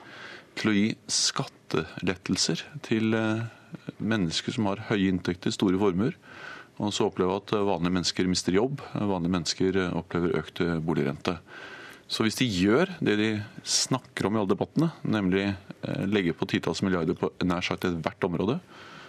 til 0.59 0.69
å 0.69 0.75
gi 0.77 0.89
skattelettelser 1.09 2.61
til 2.85 3.17
mennesker 4.03 4.53
som 4.53 4.69
har 4.69 4.85
høye 4.91 5.09
inntekter, 5.09 5.55
store 5.55 5.81
formuer 5.81 6.19
og 6.81 6.93
så 6.95 7.07
opplever 7.09 7.39
at 7.39 7.53
vanlige 7.53 7.95
mennesker 7.99 8.31
mister 8.31 8.57
jobb. 8.57 8.81
Vanlige 8.95 9.35
mennesker 9.37 9.79
opplever 9.93 10.39
økt 10.41 10.63
boligrente. 10.85 11.37
Så 12.11 12.27
hvis 12.27 12.39
de 12.41 12.49
gjør 12.49 12.91
det 13.05 13.17
de 13.21 13.31
snakker 13.65 14.29
om 14.29 14.37
i 14.37 14.41
alle 14.43 14.53
debattene, 14.53 14.91
nemlig 15.05 15.47
legger 15.47 16.11
legge 16.11 16.37
på 16.37 16.49
titalls 16.51 16.83
milliarder 16.85 17.17
på 17.19 17.31
nær 17.47 17.65
sagt 17.65 17.87
ethvert 17.89 18.29
område, 18.29 18.59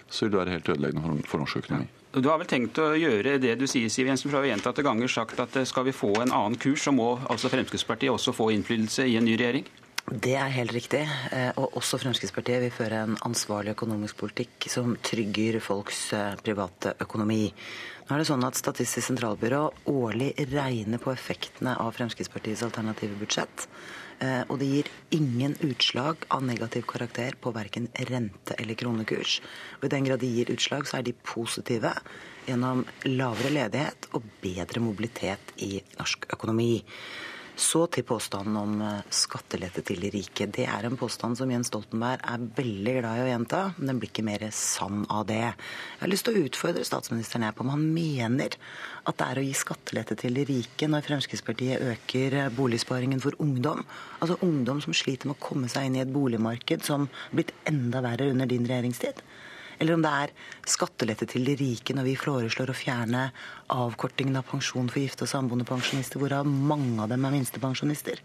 så 0.08 0.26
vil 0.26 0.36
det 0.36 0.42
være 0.44 0.56
helt 0.58 0.72
ødeleggende 0.76 1.28
for 1.28 1.42
norsk 1.42 1.64
økonomi. 1.64 1.90
Du 2.14 2.28
har 2.30 2.38
vel 2.38 2.46
tenkt 2.46 2.78
å 2.78 2.92
gjøre 2.94 3.40
det 3.42 3.56
du 3.58 3.64
sier, 3.66 3.90
Siv 3.90 4.06
Jensen, 4.06 4.30
for 4.30 4.38
du 4.38 4.44
har 4.44 4.52
gjentatte 4.52 4.84
ganger 4.86 5.10
sagt 5.10 5.40
at 5.42 5.56
eh, 5.58 5.66
skal 5.66 5.88
vi 5.88 5.96
få 5.98 6.12
en 6.22 6.30
annen 6.30 6.60
kurs, 6.62 6.84
så 6.86 6.94
må 6.94 7.16
altså 7.26 7.50
Fremskrittspartiet 7.50 8.14
også 8.14 8.36
få 8.38 8.52
innflytelse 8.54 9.08
i 9.10 9.16
en 9.18 9.26
ny 9.26 9.34
regjering? 9.34 9.66
Det 10.04 10.36
er 10.38 10.52
helt 10.54 10.76
riktig. 10.76 11.02
Eh, 11.34 11.50
og 11.58 11.80
også 11.80 11.98
Fremskrittspartiet 12.04 12.62
vil 12.62 12.76
føre 12.76 13.00
en 13.08 13.18
ansvarlig 13.26 13.74
økonomisk 13.74 14.20
politikk 14.22 14.70
som 14.70 14.94
trygger 15.02 15.58
folks 15.64 16.04
eh, 16.14 16.36
private 16.44 16.94
økonomi. 17.02 17.48
Nå 18.06 18.14
er 18.14 18.22
det 18.22 18.30
sånn 18.30 18.46
at 18.46 18.62
Statistisk 18.62 19.08
sentralbyrå 19.10 19.64
årlig 19.90 20.36
regner 20.54 21.02
på 21.02 21.16
effektene 21.16 21.74
av 21.82 21.96
Fremskrittspartiets 21.98 22.62
alternative 22.70 23.18
budsjett. 23.18 23.66
Eh, 24.24 24.44
og 24.48 24.60
det 24.62 24.70
gir 24.70 24.90
ingen 25.16 25.56
utslag 25.66 26.24
av 26.32 26.46
negativ 26.46 26.86
karakter 26.90 27.36
på 27.42 27.52
verken 27.56 27.90
rente 28.10 28.56
eller 28.60 28.78
kronekurs. 28.80 29.40
Og 29.82 29.88
I 29.88 29.94
den 29.96 30.08
grad 30.08 30.24
de 30.24 30.32
gir 30.32 30.54
utslag, 30.54 30.88
så 30.88 31.00
er 31.00 31.08
de 31.08 31.16
positive 31.28 31.92
gjennom 32.48 32.84
lavere 33.08 33.54
ledighet 33.58 34.10
og 34.16 34.26
bedre 34.44 34.84
mobilitet 34.84 35.54
i 35.64 35.78
norsk 35.98 36.28
økonomi. 36.36 36.84
Så 37.54 37.84
til 37.94 38.02
påstanden 38.08 38.56
om 38.58 38.80
eh, 38.82 39.10
skattelette 39.14 39.84
til 39.86 40.02
de 40.02 40.10
rike. 40.16 40.48
Det 40.50 40.64
er 40.66 40.88
en 40.88 40.98
påstand 40.98 41.38
som 41.38 41.52
Jens 41.54 41.70
Stoltenberg 41.70 42.24
er 42.26 42.48
veldig 42.58 42.96
glad 42.98 43.20
i 43.20 43.26
å 43.26 43.28
gjenta, 43.30 43.60
men 43.78 43.92
den 43.92 44.00
blir 44.02 44.10
ikke 44.10 44.26
mer 44.26 44.46
sann 44.58 45.04
av 45.14 45.28
det. 45.30 45.38
Jeg 45.38 46.02
har 46.02 46.10
lyst 46.10 46.26
til 46.26 46.40
å 46.40 46.48
utfordre 46.48 46.88
statsministeren 46.88 47.46
her 47.46 47.54
på 47.54 47.62
om 47.62 47.70
han 47.76 47.86
mener 47.94 48.58
at 49.06 49.20
det 49.20 49.28
er 49.28 49.42
å 49.42 49.46
gi 49.46 49.54
skattelette 49.60 50.18
til 50.24 50.40
de 50.40 50.48
rike 50.50 50.90
når 50.90 51.06
Fremskrittspartiet 51.06 51.86
øker 51.94 52.40
eh, 52.42 52.52
boligsparingen 52.58 53.22
for 53.22 53.38
ungdom. 53.44 53.86
Altså 54.18 54.40
ungdom 54.42 54.82
som 54.82 54.98
sliter 54.98 55.30
med 55.30 55.38
å 55.38 55.46
komme 55.46 55.70
seg 55.70 55.92
inn 55.92 56.02
i 56.02 56.04
et 56.08 56.14
boligmarked 56.14 56.90
som 56.90 57.06
har 57.06 57.38
blitt 57.38 57.54
enda 57.70 58.02
verre 58.02 58.32
under 58.34 58.50
din 58.50 58.66
regjeringstid 58.66 59.22
eller 59.80 59.96
om 59.96 60.04
det 60.04 60.12
er 60.24 60.34
skattelette 60.70 61.28
til 61.30 61.46
de 61.48 61.56
rike 61.60 61.96
når 61.96 62.08
vi 62.08 62.16
foreslår 62.20 62.72
å 62.72 62.78
fjerne 62.78 63.24
avkortingen 63.74 64.38
av 64.40 64.48
pensjon 64.50 64.90
for 64.92 65.02
gifte 65.02 65.26
og 65.26 65.32
samboende 65.32 65.68
pensjonister, 65.68 66.22
hvorav 66.22 66.48
mange 66.48 67.02
av 67.04 67.12
dem 67.12 67.26
er 67.26 67.36
minstepensjonister. 67.36 68.22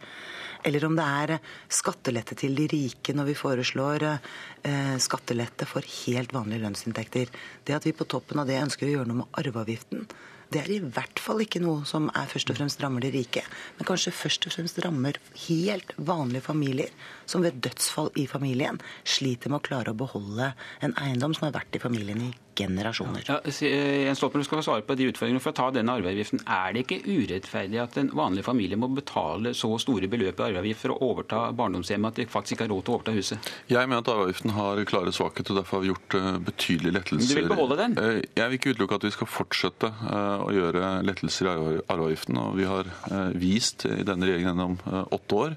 Eller 0.66 0.84
om 0.88 0.96
det 0.98 1.06
er 1.06 1.34
skattelette 1.70 2.36
til 2.38 2.56
de 2.58 2.66
rike 2.70 3.14
når 3.14 3.30
vi 3.30 3.36
foreslår 3.38 4.06
eh, 4.08 4.96
skattelette 5.00 5.68
for 5.70 5.86
helt 6.04 6.34
vanlige 6.34 6.64
lønnsinntekter. 6.64 7.30
Det 7.64 7.76
at 7.76 7.86
vi 7.86 7.94
på 7.96 8.08
toppen 8.10 8.42
av 8.42 8.50
det 8.50 8.58
ønsker 8.64 8.88
å 8.88 8.96
gjøre 8.96 9.10
noe 9.10 9.22
med 9.22 9.38
arveavgiften, 9.38 10.08
det 10.52 10.62
er 10.62 10.70
i 10.72 10.80
hvert 10.80 11.20
fall 11.20 11.42
ikke 11.44 11.60
noe 11.60 11.84
som 11.88 12.08
er 12.16 12.30
først 12.30 12.52
og 12.52 12.58
fremst 12.58 12.82
rammer 12.82 13.04
de 13.04 13.12
rike, 13.12 13.44
men 13.78 13.88
kanskje 13.88 14.14
først 14.16 14.48
og 14.48 14.54
fremst 14.56 14.80
rammer 14.84 15.20
helt 15.48 15.92
vanlige 15.96 16.46
familier 16.48 16.92
som 17.28 17.44
ved 17.44 17.60
dødsfall 17.64 18.10
i 18.16 18.26
familien 18.30 18.80
sliter 19.04 19.52
med 19.52 19.60
å 19.60 19.66
klare 19.68 19.92
å 19.92 19.98
beholde 19.98 20.52
en 20.84 20.96
eiendom 21.02 21.36
som 21.36 21.48
har 21.48 21.58
vært 21.60 21.76
i 21.76 21.82
familien 21.82 22.28
i 22.30 22.32
generasjoner. 22.58 23.22
Ja, 23.28 23.40
eh, 23.44 24.04
Jens 24.04 24.18
Stoltenberg 24.18 24.46
skal 24.46 24.58
få 24.58 24.64
svare 24.66 24.82
på 24.86 24.96
de 24.98 25.08
utfordringene. 25.12 25.42
For 25.42 25.52
å 25.52 25.58
ta 25.58 25.68
denne 25.70 25.94
arveavgiften, 25.94 26.40
Er 26.48 26.72
det 26.72 26.86
ikke 26.86 27.02
urettferdig 27.04 27.78
at 27.82 27.96
en 27.98 28.10
vanlig 28.10 28.44
familie 28.44 28.76
må 28.76 28.88
betale 28.94 29.52
så 29.54 29.78
store 29.78 30.08
beløp 30.08 30.40
i 30.40 30.46
arveavgift 30.48 30.80
for 30.80 30.94
å 30.94 30.98
overta 31.10 31.52
barndomshjemmet 31.52 32.08
at 32.08 32.14
de 32.16 32.26
faktisk 32.26 32.56
ikke 32.56 32.66
har 32.66 32.72
råd 32.74 32.84
til 32.84 32.92
å 32.92 32.96
overta 32.98 33.14
huset? 33.14 33.50
Jeg 33.68 33.88
mener 33.88 34.02
at 34.02 34.08
arveavgiften 34.08 34.50
har 34.56 34.82
klare 34.84 35.12
svakheter, 35.12 35.54
og 35.54 35.60
derfor 35.62 35.78
har 35.78 35.82
vi 35.82 35.92
gjort 35.92 36.14
eh, 36.18 36.38
betydelige 36.48 36.96
lettelser. 36.98 37.34
Du 37.34 37.40
vil 37.42 37.52
beholde 37.52 37.76
den? 37.76 37.98
Eh, 37.98 38.22
jeg 38.34 38.48
vil 38.48 38.58
ikke 38.58 38.74
utelukke 38.74 38.98
at 38.98 39.08
vi 39.08 39.14
skal 39.14 39.30
fortsette 39.30 39.92
å 40.40 40.54
gjøre 40.54 40.98
lettelser 41.06 41.50
i 41.50 41.54
arveavgiften. 41.84 42.40
og 42.40 42.56
Vi 42.58 42.66
har 42.68 42.90
vist 43.38 43.86
i 43.88 44.04
denne 44.06 44.28
regjeringen 44.28 44.54
gjennom 44.54 44.78
åtte 45.14 45.40
år 45.44 45.56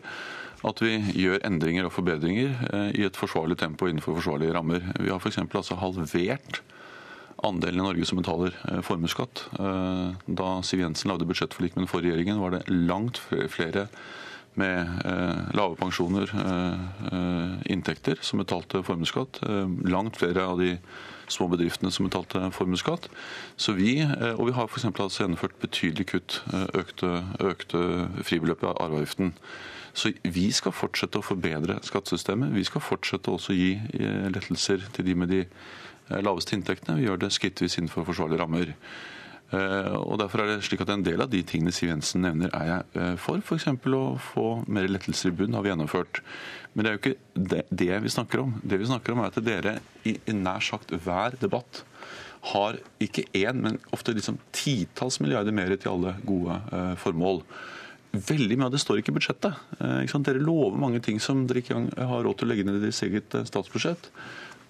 at 0.67 0.81
vi 0.83 0.93
gjør 1.17 1.41
endringer 1.47 1.87
og 1.87 1.95
forbedringer 1.95 2.91
i 2.93 3.05
et 3.07 3.17
forsvarlig 3.17 3.57
tempo 3.57 3.87
innenfor 3.89 4.19
forsvarlige 4.19 4.53
rammer. 4.53 4.83
Vi 5.01 5.09
har 5.09 5.17
f.eks. 5.17 5.39
Altså 5.41 5.79
halvert 5.81 6.61
andelen 7.47 7.81
i 7.81 7.85
Norge 7.85 8.07
som 8.07 8.19
betaler 8.21 8.55
eh, 8.69 8.81
formuesskatt. 8.85 9.45
Eh, 9.57 10.17
da 10.39 10.49
Siv 10.65 10.83
Jensen 10.83 11.11
lagde 11.11 11.27
budsjettforlik 11.29 11.75
med 11.75 11.85
den 11.85 11.91
forrige 11.91 12.15
regjeringen, 12.15 12.41
var 12.41 12.55
det 12.55 12.65
langt 12.69 13.21
flere 13.51 13.87
med 14.59 15.05
eh, 15.07 15.55
lave 15.55 15.77
pensjoner, 15.79 16.33
inntekter, 17.71 18.19
som 18.21 18.41
betalte 18.41 18.83
formuesskatt. 18.83 19.39
Langt 19.87 20.19
flere 20.19 20.43
av 20.43 20.59
de 20.59 20.75
små 21.31 21.47
bedriftene 21.51 21.91
som 21.91 22.07
betalte 22.07 22.43
formuesskatt. 22.55 23.09
Så 23.57 23.75
vi, 23.77 23.99
og 24.35 24.45
vi 24.49 24.55
har 24.55 24.69
f.eks. 24.69 24.87
Altså 24.91 25.23
gjennomført 25.23 25.57
betydelig 25.61 26.07
kutt, 26.13 26.41
økte, 26.77 27.21
økte 27.39 27.83
fribeløp 28.27 28.65
av 28.67 28.81
arveavgiften. 28.83 29.33
Så 29.97 30.13
vi 30.23 30.47
skal 30.55 30.75
fortsette 30.75 31.19
å 31.19 31.25
forbedre 31.25 31.81
skattesystemet. 31.83 32.53
Vi 32.55 32.67
skal 32.67 32.83
fortsette 32.83 33.31
også 33.31 33.55
å 33.55 33.57
gi 33.59 33.71
lettelser 34.31 34.85
til 34.95 35.09
de 35.09 35.17
med 35.19 35.33
de 35.33 35.45
Eh, 36.11 36.21
laveste 36.23 36.55
inntektene. 36.55 36.97
Vi 36.99 37.07
gjør 37.07 37.23
det 37.23 37.31
skrittvis 37.35 37.77
innenfor 37.79 38.05
forsvarlige 38.07 38.41
rammer. 38.41 38.73
Eh, 39.51 39.93
og 39.95 40.19
Derfor 40.19 40.41
er 40.41 40.47
det 40.47 40.63
slik 40.63 40.81
at 40.81 40.89
En 40.89 41.03
del 41.03 41.21
av 41.21 41.29
de 41.29 41.41
tingene 41.43 41.71
Siv 41.71 41.89
Jensen 41.89 42.21
nevner, 42.21 42.49
er 42.53 42.65
jeg 42.65 42.83
eh, 42.95 43.15
for. 43.17 43.37
F.eks. 43.37 43.67
å 43.67 44.17
få 44.17 44.63
mer 44.67 44.87
lettelser 44.87 45.29
i 45.31 45.35
bunn 45.35 45.53
har 45.53 45.63
vi 45.63 45.69
gjennomført. 45.69 46.21
Men 46.73 46.85
det 46.85 46.91
er 46.91 46.95
jo 46.95 47.01
ikke 47.01 47.63
det, 47.69 47.89
vi 48.03 48.11
snakker 48.13 48.43
om. 48.45 48.53
Det 48.63 48.79
vi 48.79 48.87
snakker 48.87 49.13
om 49.13 49.23
er 49.23 49.31
at 49.31 49.39
dere 49.43 49.77
i, 50.07 50.15
nær 50.31 50.63
sagt 50.63 50.93
hver 51.03 51.35
debatt 51.41 51.83
har 52.51 52.79
ikke 53.03 53.27
én, 53.37 53.59
men 53.61 53.77
ofte 53.93 54.15
liksom 54.17 54.39
titalls 54.55 55.19
milliarder 55.21 55.53
mer 55.53 55.75
til 55.75 55.91
alle 55.91 56.15
gode 56.25 56.57
eh, 56.73 56.93
formål. 57.01 57.43
Veldig 58.11 58.57
mye 58.57 58.67
av 58.67 58.73
det 58.73 58.81
står 58.81 59.01
ikke 59.01 59.13
i 59.13 59.17
budsjettet. 59.19 59.59
Eh, 59.79 60.15
dere 60.25 60.41
lover 60.41 60.79
mange 60.79 61.03
ting 61.03 61.21
som 61.21 61.45
dere 61.47 61.61
ikke 61.61 61.83
har 61.99 62.25
råd 62.25 62.39
til 62.39 62.49
å 62.49 62.53
legge 62.53 62.65
ned 62.67 62.79
i 62.79 62.85
deres 62.87 63.03
eget 63.05 63.37
statsbudsjett. 63.51 64.09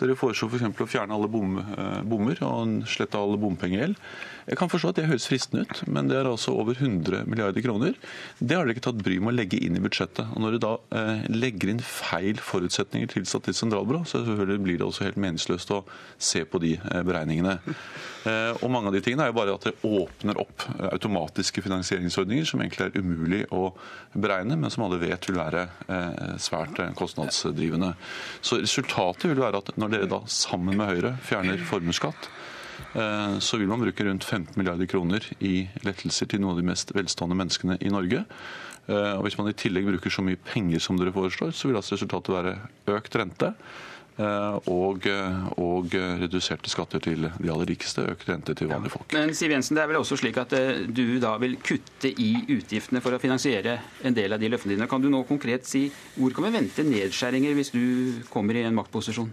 Dere 0.02 0.18
foreslår 0.18 0.50
f.eks. 0.50 0.68
For 0.74 0.88
å 0.88 0.90
fjerne 0.90 1.16
alle 1.16 1.30
bom, 1.32 1.60
eh, 1.62 2.02
bommer 2.02 2.40
og 2.48 2.82
slette 2.90 3.20
all 3.20 3.38
bompengegjeld. 3.40 4.00
Jeg 4.50 4.58
kan 4.58 4.72
forstå 4.72 4.92
at 4.92 5.00
det 5.00 5.08
høres 5.10 5.28
fristende 5.30 5.66
ut, 5.66 5.82
men 5.92 6.10
det 6.10 6.18
er 6.18 6.30
altså 6.30 6.54
over 6.58 6.78
100 6.78 7.26
milliarder 7.30 7.64
kroner. 7.64 7.98
Det 8.40 8.58
har 8.58 8.66
dere 8.66 8.76
ikke 8.76 8.86
tatt 8.88 9.04
bry 9.04 9.20
med 9.22 9.34
å 9.34 9.38
legge 9.38 9.60
inn 9.62 9.78
i 9.78 9.84
budsjettet. 9.84 10.34
Og 10.34 10.42
Når 10.44 10.56
dere 10.58 10.64
da 10.66 11.02
eh, 11.02 11.26
legger 11.34 11.74
inn 11.74 11.84
feil 11.86 12.42
forutsetninger 12.42 13.12
til 13.14 13.28
Statistisk 13.30 13.66
sentralbyrå, 13.66 14.04
så 14.10 14.24
blir 14.26 14.80
det 14.80 14.88
også 14.88 15.06
helt 15.06 15.20
meningsløst 15.22 15.74
å 15.76 15.84
se 16.18 16.44
på 16.50 16.62
de 16.64 16.74
eh, 16.80 17.04
beregningene. 17.08 17.60
Eh, 18.26 18.52
og 18.62 18.72
Mange 18.74 18.92
av 18.92 18.98
de 18.98 19.04
tingene 19.06 19.28
er 19.28 19.32
jo 19.32 19.38
bare 19.40 19.56
at 19.58 19.68
det 19.70 19.76
åpner 19.88 20.42
opp 20.42 20.66
eh, 20.74 20.90
automatiske 20.92 21.64
finansieringsordninger 21.66 22.48
som 22.50 22.62
egentlig 22.64 22.90
er 22.90 23.02
umulig 23.02 23.42
å 23.54 23.72
beregne, 24.14 24.58
men 24.60 24.74
som 24.74 24.86
alle 24.88 25.02
vet 25.02 25.30
vil 25.30 25.40
være 25.40 25.68
eh, 25.88 26.38
svært 26.42 26.82
kostnadsdrivende. 26.98 27.94
Så 28.42 28.62
Resultatet 28.62 29.32
vil 29.32 29.42
være 29.42 29.62
at 29.62 29.74
når 29.80 29.96
dere 29.96 30.12
da 30.12 30.22
sammen 30.30 30.78
med 30.78 30.92
Høyre 30.92 31.16
fjerner 31.26 31.62
formuesskatt, 31.70 32.30
eh, 32.30 32.51
så 32.92 33.58
vil 33.60 33.70
man 33.70 33.82
bruke 33.82 34.04
rundt 34.08 34.26
15 34.26 34.58
milliarder 34.60 34.90
kroner 34.90 35.26
i 35.40 35.68
lettelser 35.86 36.28
til 36.32 36.42
noen 36.42 36.56
av 36.56 36.60
de 36.62 36.68
mest 36.68 36.92
velstående 36.96 37.38
menneskene 37.40 37.78
i 37.82 37.94
Norge. 37.94 38.26
Eh, 38.88 39.14
og 39.18 39.24
Hvis 39.26 39.38
man 39.40 39.52
i 39.52 39.58
tillegg 39.58 39.88
bruker 39.88 40.14
så 40.14 40.26
mye 40.26 40.40
penger 40.40 40.84
som 40.84 41.00
dere 41.00 41.14
foreslår, 41.16 41.54
så 41.56 41.70
vil 41.70 41.80
altså 41.80 41.98
resultatet 41.98 42.36
være 42.36 42.58
økt 42.98 43.18
rente, 43.20 43.56
og, 44.22 45.06
og 45.58 45.94
reduserte 45.96 46.70
skatter 46.70 47.02
til 47.02 47.24
de 47.26 47.50
aller 47.50 47.70
rikeste, 47.72 48.04
økt 48.12 48.28
rente 48.30 48.54
til 48.54 48.68
vanlige 48.70 48.92
folk. 48.94 49.16
Men 49.16 49.32
Siv 49.34 49.54
Jensen, 49.56 49.78
det 49.78 49.82
er 49.82 49.90
vel 49.90 49.98
også 49.98 50.18
slik 50.20 50.38
at 50.38 50.52
du 50.94 51.16
da 51.24 51.32
vil 51.42 51.56
kutte 51.64 52.12
i 52.12 52.28
utgiftene 52.44 53.02
for 53.02 53.16
å 53.16 53.22
finansiere 53.24 53.80
en 54.06 54.14
del 54.14 54.36
av 54.36 54.44
de 54.44 54.52
løftene 54.52 54.76
dine. 54.76 54.90
Kan 54.92 55.02
du 55.02 55.10
nå 55.10 55.24
konkret 55.30 55.66
si 55.66 55.88
hvor 56.20 56.36
kan 56.36 56.46
vi 56.46 56.54
vente 56.60 56.86
nedskjæringer 56.86 57.56
hvis 57.58 57.74
du 57.74 58.28
kommer 58.30 58.60
i 58.60 58.68
en 58.68 58.78
maktposisjon? 58.78 59.32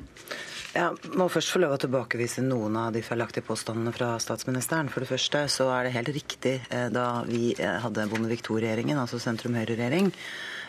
Jeg 0.75 1.15
må 1.17 1.27
først 1.33 1.55
få 1.55 1.63
lov 1.63 1.75
å 1.75 1.81
tilbakevise 1.81 2.43
noen 2.45 2.77
av 2.77 2.93
de 2.93 3.01
feilaktige 3.05 3.47
påstandene 3.47 3.93
fra 3.97 4.11
statsministeren. 4.21 4.91
For 4.93 5.05
det 5.05 5.11
første 5.11 5.47
så 5.53 5.71
er 5.73 5.89
det 5.89 5.95
helt 5.97 6.13
riktig 6.13 6.55
da 6.93 7.07
vi 7.29 7.55
hadde 7.57 8.05
Bondevik 8.13 8.45
II-regjeringen, 8.45 9.01
altså 9.01 9.21
sentrum-høyre-regjering, 9.23 10.13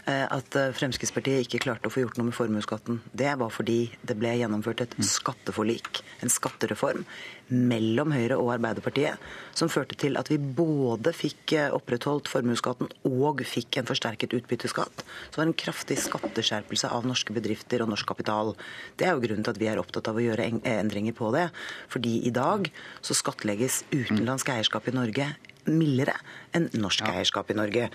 at 0.10 0.56
Fremskrittspartiet 0.78 1.46
ikke 1.46 1.62
klarte 1.64 1.90
å 1.90 1.94
få 1.94 2.04
gjort 2.04 2.18
noe 2.20 2.30
med 2.30 2.38
formuesskatten. 2.38 3.02
Det 3.14 3.32
var 3.40 3.52
fordi 3.54 3.82
det 4.02 4.18
ble 4.20 4.36
gjennomført 4.40 4.84
et 4.86 4.96
skatteforlik, 5.06 6.02
en 6.24 6.34
skattereform, 6.34 7.06
mellom 7.50 8.14
Høyre 8.14 8.38
og 8.38 8.52
Arbeiderpartiet, 8.54 9.18
som 9.58 9.72
førte 9.72 9.98
til 10.00 10.20
at 10.20 10.30
vi 10.30 10.38
både 10.38 11.14
fikk 11.16 11.56
opprettholdt 11.74 12.30
formuesskatten 12.30 12.92
og 13.10 13.42
fikk 13.48 13.80
en 13.80 13.90
forsterket 13.90 14.36
utbytteskatt. 14.38 15.04
Så 15.04 15.34
det 15.34 15.42
var 15.42 15.50
en 15.50 15.58
kraftig 15.64 15.98
skatteskjerpelse 16.04 16.92
av 16.94 17.08
norske 17.10 17.34
bedrifter 17.36 17.84
og 17.84 17.92
norsk 17.94 18.10
kapital. 18.12 18.54
Det 19.00 19.08
er 19.08 19.16
jo 19.16 19.26
grunnen 19.26 19.46
til 19.46 19.56
at 19.56 19.62
vi 19.62 19.70
er 19.72 19.82
opptatt 19.82 20.12
av 20.12 20.20
å 20.20 20.24
gjøre 20.24 20.50
endringer 20.62 21.18
på 21.18 21.34
det. 21.36 21.50
Fordi 21.90 22.20
i 22.30 22.34
dag 22.36 22.70
så 23.02 23.18
skattlegges 23.18 23.84
utenlandsk 23.94 24.54
eierskap 24.54 24.90
i 24.90 24.98
Norge 24.98 25.32
mildere 25.68 26.16
enn 26.56 26.70
norsk 26.80 27.04
eierskap 27.10 27.52
i 27.52 27.58
Norge. 27.58 27.90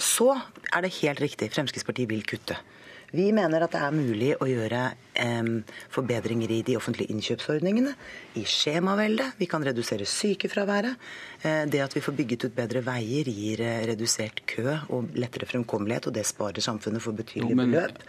Så 0.00 0.32
er 0.72 0.84
det 0.84 0.94
helt 1.00 1.20
riktig, 1.22 1.50
Fremskrittspartiet 1.54 2.10
vil 2.10 2.24
kutte. 2.26 2.56
Vi 3.16 3.30
mener 3.34 3.64
at 3.64 3.72
det 3.74 3.80
er 3.82 3.94
mulig 3.94 4.30
å 4.38 4.46
gjøre 4.48 4.82
eh, 5.18 5.48
forbedringer 5.90 6.52
i 6.54 6.60
de 6.66 6.76
offentlige 6.78 7.10
innkjøpsordningene, 7.14 7.94
i 8.38 8.44
skjemaveldet. 8.46 9.34
Vi 9.40 9.48
kan 9.50 9.64
redusere 9.66 10.06
sykefraværet. 10.08 11.08
Eh, 11.42 11.64
det 11.70 11.82
at 11.82 11.96
vi 11.96 12.02
får 12.04 12.16
bygget 12.20 12.46
ut 12.46 12.56
bedre 12.56 12.84
veier, 12.86 13.30
gir 13.30 13.64
eh, 13.66 13.82
redusert 13.90 14.44
kø 14.50 14.76
og 14.92 15.10
lettere 15.18 15.48
fremkommelighet, 15.50 16.10
og 16.10 16.16
det 16.16 16.26
sparer 16.28 16.64
samfunnet 16.64 17.02
for 17.02 17.16
betydelige 17.16 17.58
men... 17.58 17.74
beløp. 17.74 18.00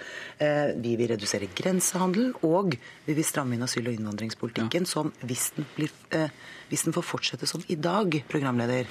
Vi 0.81 0.93
vil 0.97 1.09
redusere 1.11 1.49
grensehandel, 1.55 2.31
og 2.47 2.75
vi 3.05 3.15
vil 3.17 3.25
stramme 3.25 3.57
inn 3.57 3.65
asyl- 3.65 3.89
og 3.89 3.97
innvandringspolitikken, 3.97 4.87
ja. 4.87 4.89
som 4.89 5.11
hvis 5.25 5.51
den, 5.57 5.67
blir, 5.75 5.91
hvis 6.69 6.85
den 6.87 6.95
får 6.95 7.05
fortsette 7.05 7.49
som 7.49 7.63
i 7.69 7.77
dag, 7.79 8.21
programleder, 8.31 8.89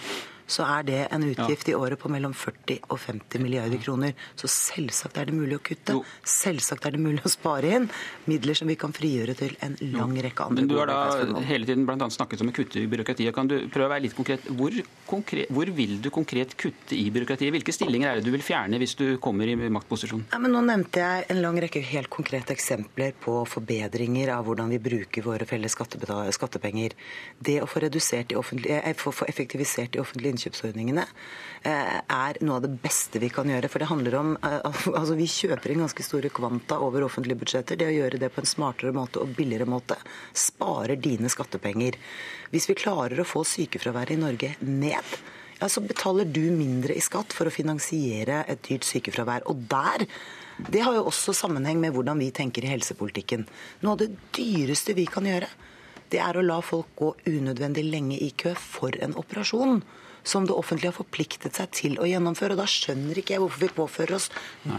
så 0.50 0.66
er 0.66 0.86
det 0.88 1.00
en 1.14 1.24
utgift 1.26 1.68
ja. 1.68 1.74
i 1.74 1.78
året 1.78 2.00
på 2.00 2.10
mellom 2.12 2.34
40 2.36 2.90
og 2.90 2.98
50 2.98 3.42
milliarder 3.42 3.80
kroner. 3.82 4.14
Så 4.38 4.50
selvsagt 4.50 5.18
er 5.20 5.30
det 5.30 5.36
mulig 5.36 5.58
å 5.58 5.62
kutte. 5.64 5.96
Jo. 5.96 6.04
Selvsagt 6.26 6.86
er 6.88 6.96
det 6.96 7.02
mulig 7.02 7.22
å 7.26 7.32
spare 7.32 7.70
inn 7.76 7.88
midler 8.30 8.58
som 8.58 8.70
vi 8.70 8.76
kan 8.80 8.94
frigjøre 8.94 9.36
til 9.38 9.54
en 9.64 9.76
lang 9.94 10.16
rekke 10.18 10.46
andre 10.46 10.64
Men 10.64 10.70
du 10.70 10.76
har 10.80 10.90
da 10.90 11.42
hele 11.46 11.68
tiden 11.68 11.86
blant 11.88 12.02
annet 12.04 12.16
snakket 12.16 12.44
om 12.44 12.50
å 12.52 12.56
kutte 12.56 12.82
i 12.82 12.88
byråkratiet. 12.90 13.34
Kan 13.36 13.50
du 13.50 13.56
prøve 13.70 13.88
å 13.88 13.94
være 13.94 14.04
litt 14.08 14.16
konkret? 14.18 14.48
Hvor, 14.58 14.74
konkret? 15.08 15.50
hvor, 15.54 15.70
vil 15.80 15.96
du 16.02 16.10
konkret 16.14 16.56
kutte 16.60 16.98
i 16.98 17.06
byråkratiet? 17.14 17.52
Hvilke 17.54 17.74
stillinger 17.74 18.10
er 18.10 18.20
det 18.20 18.26
du 18.26 18.34
vil 18.34 18.44
fjerne 18.44 18.80
hvis 18.82 18.96
du 18.98 19.06
kommer 19.22 19.50
i 19.50 19.56
maktposisjon? 19.56 20.26
Ja, 20.32 20.40
men 20.42 20.54
nå 20.54 20.64
nevnte 20.66 21.04
jeg 21.04 21.28
en 21.30 21.42
lang 21.44 21.60
rekke 21.62 21.82
helt 21.92 22.10
konkrete 22.12 22.54
eksempler 22.56 23.14
på 23.22 23.40
forbedringer 23.48 24.34
av 24.34 24.46
hvordan 24.48 24.72
vi 24.74 24.80
bruker 24.82 25.26
våre 25.26 25.46
felles 25.48 25.76
skattepenger. 25.76 26.96
Det 27.38 27.60
å 27.62 27.68
få, 27.70 27.86
eh, 28.66 28.92
få, 28.96 29.12
få 29.14 29.28
effektivisert 29.30 29.92
de 29.94 30.02
offentlige 30.02 30.34
innkjøpsordningene 30.40 31.04
eh, 31.62 31.98
er 32.00 32.40
noe 32.44 32.58
av 32.58 32.64
det 32.64 32.72
beste 32.82 33.20
vi 33.22 33.30
kan 33.32 33.50
gjøre. 33.50 33.68
For 33.70 33.82
det 33.82 33.90
handler 33.90 34.16
om 34.20 34.32
eh, 34.40 34.60
altså 35.00 35.16
Vi 35.18 35.28
kjøper 35.30 35.74
inn 35.74 35.84
ganske 35.84 36.06
store 36.06 36.32
kvanta 36.34 36.80
over 36.80 37.04
offentlige 37.06 37.40
budsjetter. 37.42 37.78
Det 37.80 37.90
å 37.90 37.96
gjøre 37.98 38.20
det 38.22 38.32
på 38.34 38.42
en 38.42 38.50
smartere 38.50 38.94
måte 38.96 39.22
og 39.22 39.34
billigere 39.36 39.68
måte 39.68 39.98
sparer 40.32 40.96
dine 41.00 41.30
skattepenger. 41.32 41.98
Hvis 42.50 42.70
vi 42.70 42.78
klarer 42.78 43.20
å 43.20 43.28
få 43.28 43.44
sykefraværet 43.46 44.16
i 44.16 44.22
Norge 44.22 44.54
ned, 44.64 45.16
ja, 45.60 45.68
så 45.68 45.82
betaler 45.84 46.24
du 46.24 46.46
mindre 46.56 46.96
i 46.96 47.02
skatt 47.04 47.34
for 47.36 47.46
å 47.48 47.52
finansiere 47.52 48.46
et 48.48 48.62
dyrt 48.64 48.86
sykefravær. 48.88 49.44
Og 49.52 49.66
der 49.68 50.08
det 50.68 50.82
har 50.84 50.96
jo 50.96 51.06
også 51.08 51.32
sammenheng 51.36 51.78
med 51.80 51.94
hvordan 51.94 52.18
vi 52.20 52.30
tenker 52.36 52.64
i 52.64 52.72
helsepolitikken. 52.72 53.46
Noe 53.80 53.94
av 53.94 54.00
det 54.02 54.10
dyreste 54.36 54.92
vi 54.96 55.06
kan 55.08 55.24
gjøre, 55.24 55.48
det 56.10 56.20
er 56.20 56.36
å 56.36 56.44
la 56.44 56.58
folk 56.64 56.90
gå 56.98 57.12
unødvendig 57.30 57.84
lenge 57.86 58.18
i 58.20 58.32
kø 58.36 58.52
for 58.58 58.96
en 59.00 59.14
operasjon 59.20 59.78
som 60.24 60.46
det 60.48 60.56
offentlige 60.56 60.92
har 60.92 60.98
forpliktet 60.98 61.56
seg 61.56 61.72
til 61.76 61.96
å 62.00 62.08
gjennomføre. 62.08 62.56
Og 62.56 62.62
da 62.62 62.68
skjønner 62.70 63.20
ikke 63.20 63.36
jeg 63.36 63.44
hvorfor 63.44 63.64
vi 63.64 63.72
påfører 63.80 64.18
oss 64.18 64.30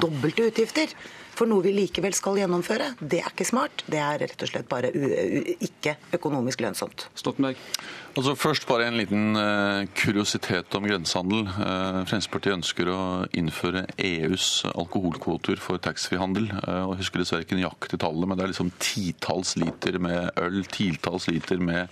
dobbelte 0.02 0.50
utgifter 0.52 0.94
for 1.42 1.50
noe 1.50 1.66
vi 1.66 1.74
likevel 1.74 2.14
skal 2.14 2.38
gjennomføre. 2.38 2.92
Det 3.02 3.24
er 3.24 3.32
ikke 3.34 3.48
smart. 3.50 3.82
Det 3.90 3.98
er 3.98 4.22
rett 4.22 4.46
og 4.46 4.52
slett 4.52 4.70
bare 4.70 4.92
ikke 5.58 5.98
økonomisk 6.14 6.62
lønnsomt. 6.62 7.08
Stoltenberg? 7.18 7.58
Altså 8.12 8.34
Først 8.36 8.66
bare 8.68 8.90
en 8.90 8.98
liten 9.00 9.38
uh, 9.40 9.88
kuriositet 9.96 10.76
om 10.76 10.84
grensehandel. 10.84 11.46
Uh, 11.48 12.02
Fremskrittspartiet 12.10 12.58
ønsker 12.58 12.90
å 12.92 13.00
innføre 13.38 13.86
EUs 13.96 14.66
alkoholkvoter 14.74 15.62
for 15.64 15.80
taxfree-handel. 15.82 16.50
Jeg 16.52 16.90
og 16.90 16.98
husker 17.00 17.24
dessverre 17.24 17.46
ikke 17.46 17.58
nøyaktig 17.58 18.02
tallet, 18.04 18.28
men 18.28 18.38
det 18.38 18.46
er 18.46 18.52
liksom 18.52 18.74
titalls 18.84 19.56
liter 19.58 19.98
med 20.04 20.30
øl, 20.44 20.60
titalls 20.76 21.30
liter 21.32 21.62
med 21.64 21.88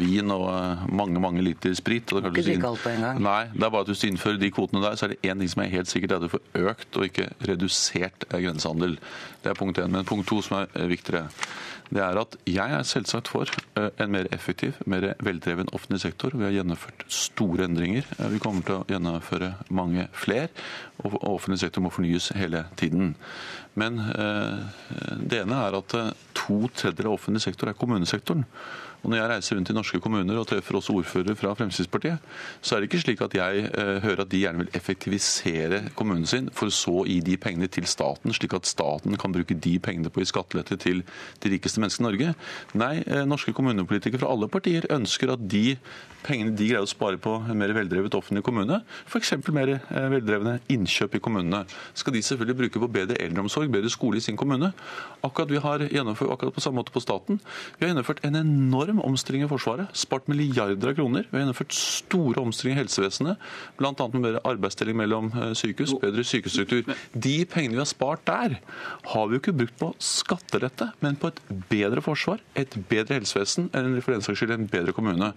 vin 0.00 0.32
og 0.32 0.88
mange 0.88 1.20
mange 1.20 1.44
liter 1.44 1.76
sprit. 1.76 2.08
Og 2.16 2.24
det 2.24 2.32
ikke 2.32 2.46
drikke 2.48 2.72
alt 2.72 2.84
på 2.86 2.94
en 2.94 3.06
gang. 3.06 3.22
Nei, 3.28 3.42
det 3.52 3.68
er 3.68 3.74
bare 3.76 3.84
at 3.84 3.92
hvis 3.92 4.02
du 4.02 4.08
innfører 4.08 4.40
de 4.40 4.52
kvotene 4.56 4.82
der, 4.86 4.96
så 4.96 5.06
er 5.06 5.14
det 5.14 5.20
én 5.28 5.44
ting 5.44 5.52
som 5.52 5.64
er 5.66 5.72
helt 5.76 5.92
sikkert, 5.92 6.14
det 6.14 6.16
er 6.16 6.24
at 6.24 6.26
du 6.26 6.34
får 6.38 6.72
økt 6.72 7.00
og 7.00 7.08
ikke 7.10 7.28
redusert 7.52 8.28
grensehandel. 8.32 8.79
Det 8.80 9.50
er 9.50 9.58
punkt 9.58 9.78
én. 9.78 9.90
Men 9.90 10.08
punkt 10.08 10.28
to 10.28 10.40
som 10.42 10.62
er 10.62 10.88
viktigere 10.90 11.28
det 11.90 12.02
er 12.04 12.18
at 12.20 12.36
jeg 12.46 12.74
er 12.76 12.86
selvsagt 12.86 13.28
for 13.32 13.50
eh, 13.78 13.88
en 13.98 14.12
mer 14.14 14.28
effektiv, 14.34 14.78
mer 14.86 15.08
veldreven 15.26 15.70
offentlig 15.74 16.00
sektor. 16.04 16.36
Vi 16.38 16.46
har 16.46 16.54
gjennomført 16.54 17.02
store 17.10 17.66
endringer. 17.66 18.06
Eh, 18.18 18.28
vi 18.30 18.38
kommer 18.42 18.62
til 18.66 18.76
å 18.78 18.84
gjennomføre 18.90 19.50
mange 19.74 20.06
flere. 20.14 20.48
Og 21.02 21.18
offentlig 21.26 21.58
sektor 21.64 21.82
må 21.82 21.90
fornyes 21.90 22.30
hele 22.38 22.62
tiden. 22.78 23.16
Men 23.74 23.98
eh, 24.14 24.60
det 25.18 25.42
ene 25.42 25.58
er 25.66 25.78
at 25.80 25.96
to 26.38 26.60
tredjedeler 26.68 27.10
av 27.10 27.18
offentlig 27.18 27.42
sektor 27.42 27.72
er 27.72 27.78
kommunesektoren. 27.78 28.46
Og 29.02 29.10
Når 29.10 29.16
jeg 29.16 29.30
reiser 29.30 29.56
rundt 29.56 29.70
i 29.72 29.76
norske 29.76 30.00
kommuner 30.02 30.36
og 30.36 30.46
treffer 30.50 30.76
også 30.76 30.92
ordførere 31.00 31.36
fra 31.38 31.54
Fremskrittspartiet, 31.56 32.20
så 32.60 32.76
er 32.76 32.80
det 32.80 32.90
ikke 32.90 33.00
slik 33.00 33.22
at 33.24 33.34
jeg 33.36 33.64
eh, 33.70 33.96
hører 34.04 34.24
at 34.24 34.30
de 34.32 34.42
gjerne 34.42 34.60
vil 34.60 34.74
effektivisere 34.76 35.80
kommunen 35.96 36.28
sin, 36.28 36.50
for 36.52 36.72
så 36.74 37.00
å 37.02 37.06
gi 37.08 37.20
de 37.24 37.38
pengene 37.40 37.70
til 37.72 37.88
staten, 37.88 38.34
slik 38.36 38.58
at 38.58 38.68
staten 38.68 39.16
kan 39.20 39.32
bruke 39.32 39.56
de 39.56 39.74
pengene 39.80 40.12
på 40.12 40.20
å 40.20 40.24
gi 40.24 40.32
skattelette 40.32 40.76
til 40.84 41.00
de 41.40 41.54
rikeste 41.54 41.80
menneskene 41.80 42.06
i 42.06 42.10
Norge. 42.10 42.34
Nei, 42.82 42.92
eh, 43.06 43.24
norske 43.28 43.56
kommunepolitikere 43.56 44.20
fra 44.20 44.34
alle 44.34 44.50
partier 44.52 44.88
ønsker 44.92 45.32
at 45.32 45.48
de 45.48 45.78
pengene 46.26 46.52
de 46.52 46.68
greier 46.68 46.84
å 46.84 46.90
spare 46.90 47.16
på 47.20 47.38
en 47.40 47.56
mer 47.56 47.72
veldrevet 47.72 48.14
offentlig 48.18 48.44
kommune, 48.44 48.82
f.eks. 49.08 49.32
mer 49.56 49.78
eh, 49.78 50.08
veldrevne 50.12 50.58
innkjøp 50.72 51.16
i 51.16 51.22
kommunene, 51.24 51.64
skal 51.96 52.14
de 52.14 52.24
selvfølgelig 52.26 52.58
bruke 52.64 52.84
på 52.84 52.92
bedre 53.00 53.16
eldreomsorg, 53.24 53.72
bedre 53.72 53.92
skole 53.92 54.20
i 54.20 54.24
sin 54.24 54.36
kommune. 54.40 54.74
Akkurat 55.24 55.50
vi 55.52 55.64
har 55.64 55.86
gjennomført 55.88 56.36
akkurat 56.36 56.56
på 56.56 56.64
samme 56.64 56.82
måte 56.82 56.92
på 56.92 57.02
staten. 57.02 57.40
Vi 57.78 57.86
har 57.86 57.94
gjennomført 57.94 58.22
en 58.28 58.36
enorm 58.42 58.89
enorm 58.90 59.04
omstilling 59.10 59.44
i 59.44 59.48
Forsvaret. 59.50 59.90
Spart 59.96 60.28
milliarder 60.30 60.90
av 60.90 60.96
kroner. 60.98 61.26
Vi 61.30 61.36
har 61.36 61.44
gjennomført 61.44 61.74
store 61.76 62.42
omstillinger 62.42 62.78
i 62.78 62.82
helsevesenet, 62.84 63.50
bl.a. 63.78 63.92
med 64.12 64.24
bedre 64.24 64.42
arbeidsdeling 64.48 64.98
mellom 64.98 65.30
eh, 65.34 65.52
sykehus, 65.58 65.94
bedre 66.02 66.24
sykehusstruktur. 66.26 66.90
De 67.14 67.36
pengene 67.50 67.78
vi 67.78 67.82
har 67.82 67.90
spart 67.90 68.24
der, 68.28 68.58
har 69.12 69.28
vi 69.28 69.36
jo 69.36 69.42
ikke 69.42 69.56
brukt 69.62 69.76
på 69.80 69.92
skattelette, 70.02 70.90
men 71.04 71.18
på 71.20 71.30
et 71.30 71.40
bedre 71.70 72.02
forsvar, 72.04 72.42
et 72.58 72.76
bedre 72.90 73.20
helsevesen, 73.20 73.70
eller 73.74 74.02
for 74.04 74.14
den 74.14 74.24
saks 74.26 74.42
skyld 74.42 74.54
en 74.54 74.68
bedre 74.70 74.94
kommune. 74.96 75.32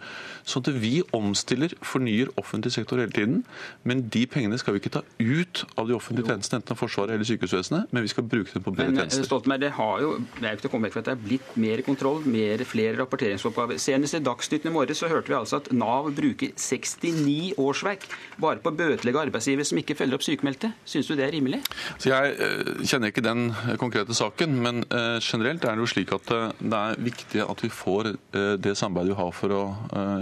Sånn 0.48 0.66
at 0.66 0.82
vi 0.84 0.96
omstiller, 1.16 1.76
fornyer 1.84 2.32
offentlig 2.40 2.74
sektor 2.76 3.02
hele 3.02 3.14
tiden. 3.14 3.44
Men 3.88 4.08
de 4.14 4.26
pengene 4.30 4.58
skal 4.62 4.76
vi 4.76 4.84
ikke 4.84 4.94
ta 4.98 5.04
ut 5.20 5.64
av 5.80 5.90
de 5.90 5.98
offentlige 5.98 6.30
tjenestene, 6.32 6.62
enten 6.62 6.76
av 6.76 6.82
Forsvaret 6.82 7.16
eller 7.16 7.28
sykehusvesenet, 7.28 7.92
men 7.94 8.06
vi 8.06 8.12
skal 8.12 8.28
bruke 8.28 8.54
dem 8.54 8.66
på 8.66 8.74
bedre 8.74 8.92
men, 8.92 9.00
eh, 9.00 9.06
tjenester. 9.06 9.28
Stoltenberg, 9.30 9.64
det 9.64 9.74
har 9.78 10.04
jo, 10.04 10.14
det 10.40 10.44
er 10.44 10.50
jo 10.50 10.58
ikke 10.58 10.66
til 10.66 10.72
å 10.72 10.74
komme 10.76 10.90
vekk 10.90 10.98
fra 10.98 11.04
at 11.04 11.10
det 11.12 11.16
er 11.16 11.24
blitt 11.24 11.54
mer 11.64 11.84
kontroll, 11.86 12.24
mer, 12.28 12.64
flere 12.68 12.98
rapporteringer 13.00 13.43
oppgave. 13.50 13.78
Senest 13.82 14.18
i 14.18 14.22
Dagsnytt 14.24 14.68
i 14.68 14.74
morges 14.74 15.02
så 15.04 15.10
hørte 15.12 15.32
vi 15.32 15.38
altså 15.38 15.60
at 15.62 15.70
Nav 15.76 16.10
bruker 16.16 16.54
69 16.58 17.54
årsverk 17.62 18.08
bare 18.42 18.62
på 18.64 18.72
å 18.72 18.78
bøtelegge 18.78 19.26
arbeidsgivere 19.28 19.68
som 19.68 19.82
ikke 19.82 19.98
følger 20.00 20.20
opp 20.20 20.26
sykemeldte. 20.26 20.74
Syns 20.90 21.10
du 21.10 21.16
det 21.20 21.28
er 21.28 21.34
rimelig? 21.36 21.62
Så 21.98 22.12
jeg 22.12 22.36
uh, 22.40 22.84
kjenner 22.84 23.14
ikke 23.14 23.26
den 23.26 23.50
konkrete 23.82 24.18
saken, 24.18 24.60
men 24.64 24.84
uh, 24.94 25.18
generelt 25.24 25.66
er 25.66 25.76
det 25.76 25.86
jo 25.86 25.92
slik 25.94 26.14
at 26.16 26.30
det 26.60 26.80
er 26.80 27.02
viktig 27.04 27.44
at 27.44 27.64
vi 27.64 27.72
får 27.74 28.14
det 28.34 28.76
samarbeidet 28.78 29.14
vi 29.14 29.20
har 29.20 29.34
for 29.36 29.54
å, 29.54 29.64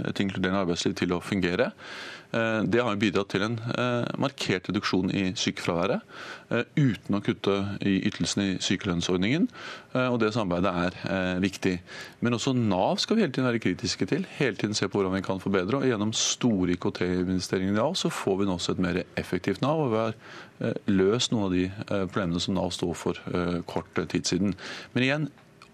et 0.08 0.20
inkluderende 0.22 0.62
arbeidsliv 0.64 0.94
til 0.98 1.14
å 1.16 1.20
fungere. 1.24 1.70
Eh, 2.32 2.62
det 2.64 2.80
har 2.80 2.96
bidratt 2.96 3.28
til 3.32 3.44
en 3.44 3.58
eh, 3.76 4.08
markert 4.20 4.70
reduksjon 4.70 5.10
i 5.12 5.24
sykefraværet, 5.36 6.00
eh, 6.48 6.62
uten 6.78 7.18
å 7.18 7.20
kutte 7.24 7.56
i 7.84 7.98
ytelsene 8.08 8.46
i 8.54 8.58
sykelønnsordningen. 8.62 9.48
Og 9.92 10.14
Det 10.22 10.30
samarbeidet 10.32 10.70
er 11.04 11.40
viktig. 11.42 11.74
Men 12.24 12.32
også 12.32 12.54
Nav 12.56 12.96
skal 13.02 13.18
vi 13.18 13.22
hele 13.26 13.32
tiden 13.34 13.44
være 13.44 13.60
kritiske 13.60 14.06
til. 14.08 14.24
Hele 14.38 14.56
tiden 14.56 14.72
se 14.74 14.86
på 14.88 14.96
hvordan 14.96 15.12
vi 15.12 15.20
kan 15.26 15.40
forbedre. 15.42 15.76
og 15.76 15.84
Gjennom 15.84 16.14
store 16.16 16.72
IKT-investeringer 16.72 17.74
i 17.74 17.76
Nav 17.76 17.92
så 18.00 18.08
får 18.08 18.38
vi 18.38 18.46
nå 18.48 18.56
også 18.56 18.72
et 18.72 18.80
mer 18.80 19.02
effektivt 19.20 19.60
Nav. 19.60 19.82
og 19.84 19.92
vi 19.92 20.00
har 20.00 20.80
løst 20.88 21.32
noen 21.32 21.44
av 21.44 21.52
de 21.52 21.66
problemene 22.08 22.40
som 22.40 22.54
Nav 22.54 22.72
står 22.72 22.94
for 22.96 23.20
kort 23.68 23.92
tid 24.08 24.24
siden. 24.24 24.56
Men 24.94 25.04
igjen, 25.04 25.28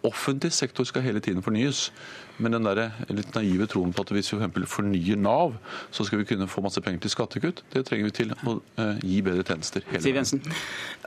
Offentlig 0.06 0.52
sektor 0.52 0.84
skal 0.84 1.02
hele 1.02 1.20
tiden 1.20 1.42
fornyes. 1.42 1.92
Men 2.38 2.54
den 2.54 2.66
der 2.66 2.92
litt 3.10 3.34
naive 3.34 3.66
troen 3.70 3.92
på 3.94 4.04
at 4.04 4.12
hvis 4.14 4.32
vi 4.32 4.38
f.eks. 4.38 4.68
fornyer 4.70 5.18
Nav, 5.18 5.56
så 5.94 6.06
skal 6.06 6.22
vi 6.22 6.28
kunne 6.28 6.48
få 6.50 6.62
masse 6.64 6.82
penger 6.84 7.04
til 7.04 7.14
skattekutt, 7.14 7.64
det 7.74 7.84
trenger 7.88 8.08
vi 8.08 8.14
til 8.20 8.34
å 8.34 8.58
uh, 8.60 9.00
gi 9.02 9.20
bedre 9.26 9.44
tjenester. 9.46 9.84
hele 9.90 10.02
Siv 10.04 10.18
Jensen. 10.18 10.42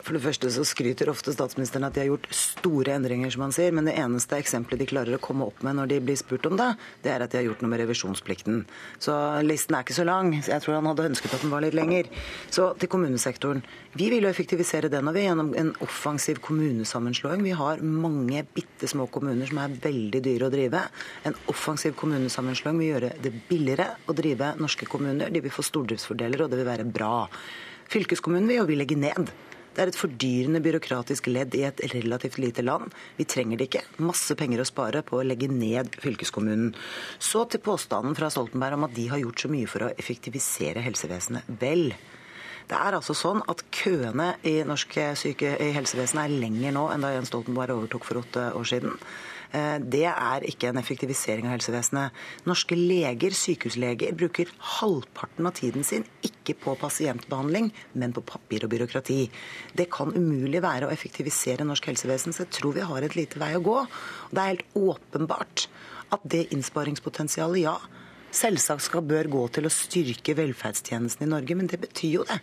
For 0.01 0.17
det 0.17 0.23
første 0.23 0.51
så 0.53 0.65
skryter 0.67 1.11
ofte 1.11 1.33
statsministeren 1.35 1.85
at 1.87 1.95
de 1.95 2.03
har 2.03 2.09
gjort 2.09 2.27
store 2.35 2.95
endringer, 2.95 3.31
som 3.33 3.45
han 3.45 3.55
sier. 3.55 3.73
Men 3.75 3.87
det 3.87 3.95
eneste 4.01 4.39
eksempelet 4.41 4.81
de 4.81 4.89
klarer 4.89 5.17
å 5.17 5.21
komme 5.21 5.47
opp 5.47 5.61
med 5.65 5.77
når 5.77 5.91
de 5.93 5.99
blir 6.07 6.19
spurt 6.19 6.47
om 6.49 6.57
det, 6.59 6.71
det 7.05 7.13
er 7.13 7.25
at 7.25 7.33
de 7.33 7.39
har 7.39 7.47
gjort 7.47 7.63
noe 7.63 7.71
med 7.73 7.83
revisjonsplikten. 7.83 8.63
Så 9.01 9.15
listen 9.45 9.77
er 9.77 9.85
ikke 9.85 9.97
så 9.97 10.07
lang. 10.07 10.33
Jeg 10.39 10.63
tror 10.63 10.79
han 10.79 10.89
hadde 10.91 11.07
ønsket 11.11 11.37
at 11.37 11.45
den 11.45 11.53
var 11.53 11.63
litt 11.63 11.77
lenger. 11.77 12.09
Så 12.51 12.71
til 12.81 12.91
kommunesektoren. 12.91 13.63
Vi 13.97 14.09
vil 14.11 14.25
jo 14.25 14.31
effektivisere 14.31 14.91
den 14.91 15.09
og 15.09 15.15
vi 15.17 15.25
gjennom 15.25 15.53
en 15.59 15.73
offensiv 15.83 16.41
kommunesammenslåing. 16.43 17.43
Vi 17.45 17.55
har 17.57 17.83
mange 17.83 18.43
bitte 18.55 18.89
små 18.89 19.07
kommuner 19.11 19.49
som 19.49 19.61
er 19.61 19.77
veldig 19.83 20.23
dyre 20.25 20.47
å 20.47 20.53
drive. 20.53 20.83
En 21.27 21.37
offensiv 21.51 21.93
kommunesammenslåing 21.99 22.79
vil 22.81 22.91
gjøre 22.95 23.13
det 23.21 23.33
billigere 23.49 23.91
å 24.09 24.15
drive 24.17 24.55
norske 24.57 24.87
kommuner. 24.89 25.29
De 25.29 25.43
vil 25.43 25.53
få 25.53 25.65
stordriftsfordeler, 25.65 26.45
og 26.45 26.51
det 26.51 26.61
vil 26.61 26.69
være 26.71 26.87
bra. 26.89 27.27
Fylkeskommunen 27.91 28.49
vil 28.49 28.61
jo 28.61 28.67
vi 28.69 28.77
legge 28.79 28.97
ned. 28.97 29.29
Det 29.71 29.85
er 29.85 29.87
et 29.87 29.95
fordyrende 29.95 30.59
byråkratisk 30.63 31.29
ledd 31.31 31.53
i 31.55 31.61
et 31.63 31.79
relativt 31.93 32.41
lite 32.43 32.63
land. 32.65 32.91
Vi 33.15 33.23
trenger 33.29 33.59
det 33.59 33.69
ikke. 33.69 33.85
Masse 34.03 34.35
penger 34.35 34.63
å 34.63 34.67
spare 34.67 34.99
på 35.07 35.21
å 35.21 35.23
legge 35.23 35.47
ned 35.47 35.93
fylkeskommunen. 36.01 36.73
Så 37.19 37.45
til 37.47 37.63
påstanden 37.63 38.17
fra 38.17 38.27
Stoltenberg 38.33 38.75
om 38.75 38.87
at 38.89 38.97
de 38.97 39.07
har 39.13 39.21
gjort 39.21 39.45
så 39.45 39.51
mye 39.51 39.69
for 39.71 39.87
å 39.87 39.93
effektivisere 39.95 40.83
helsevesenet. 40.83 41.47
Vel, 41.61 41.93
det 42.67 42.79
er 42.79 42.97
altså 42.97 43.15
sånn 43.15 43.45
at 43.51 43.63
køene 43.71 44.33
i 44.47 44.57
norsk 44.67 44.97
syke, 45.19 45.55
i 45.55 45.71
helsevesenet 45.77 46.25
er 46.25 46.41
lenger 46.43 46.75
nå 46.75 46.89
enn 46.91 47.05
da 47.05 47.13
Jens 47.15 47.31
Stoltenberg 47.31 47.77
overtok 47.77 48.09
for 48.09 48.25
åtte 48.25 48.49
år 48.57 48.67
siden. 48.67 48.99
Eh, 49.51 49.77
det 49.83 50.05
er 50.07 50.45
ikke 50.47 50.69
en 50.69 50.79
effektivisering 50.79 51.47
av 51.49 51.57
helsevesenet. 51.57 52.15
Norske 52.47 52.77
leger, 52.77 53.35
sykehusleger, 53.35 54.15
bruker 54.17 54.51
halvparten 54.79 55.49
av 55.49 55.55
tiden 55.59 55.83
sin 55.87 56.05
ikke 56.23 56.55
på 56.61 56.75
pasientbehandling, 56.79 57.71
men 57.99 58.15
på 58.15 58.23
papir 58.23 58.65
og 58.65 58.71
byråkrati. 58.71 59.19
Det 59.75 59.89
kan 59.91 60.15
umulig 60.15 60.63
være 60.63 60.87
å 60.87 60.93
effektivisere 60.95 61.67
norsk 61.67 61.91
helsevesen, 61.91 62.35
så 62.35 62.45
jeg 62.45 62.55
tror 62.59 62.77
vi 62.79 62.87
har 62.87 63.03
et 63.03 63.17
lite 63.19 63.41
vei 63.41 63.53
å 63.57 63.65
gå. 63.65 63.79
Det 64.31 64.39
er 64.39 64.53
helt 64.53 64.77
åpenbart 64.79 65.67
at 66.11 66.23
det 66.31 66.47
innsparingspotensialet, 66.55 67.65
ja, 67.65 67.77
selvsagt 68.31 68.87
skal 68.87 69.03
bør 69.03 69.27
gå 69.31 69.47
til 69.57 69.67
å 69.67 69.73
styrke 69.73 70.35
velferdstjenesten 70.39 71.27
i 71.27 71.31
Norge, 71.31 71.57
men 71.59 71.67
det 71.71 71.79
betyr 71.83 72.21
jo 72.21 72.27
det 72.27 72.39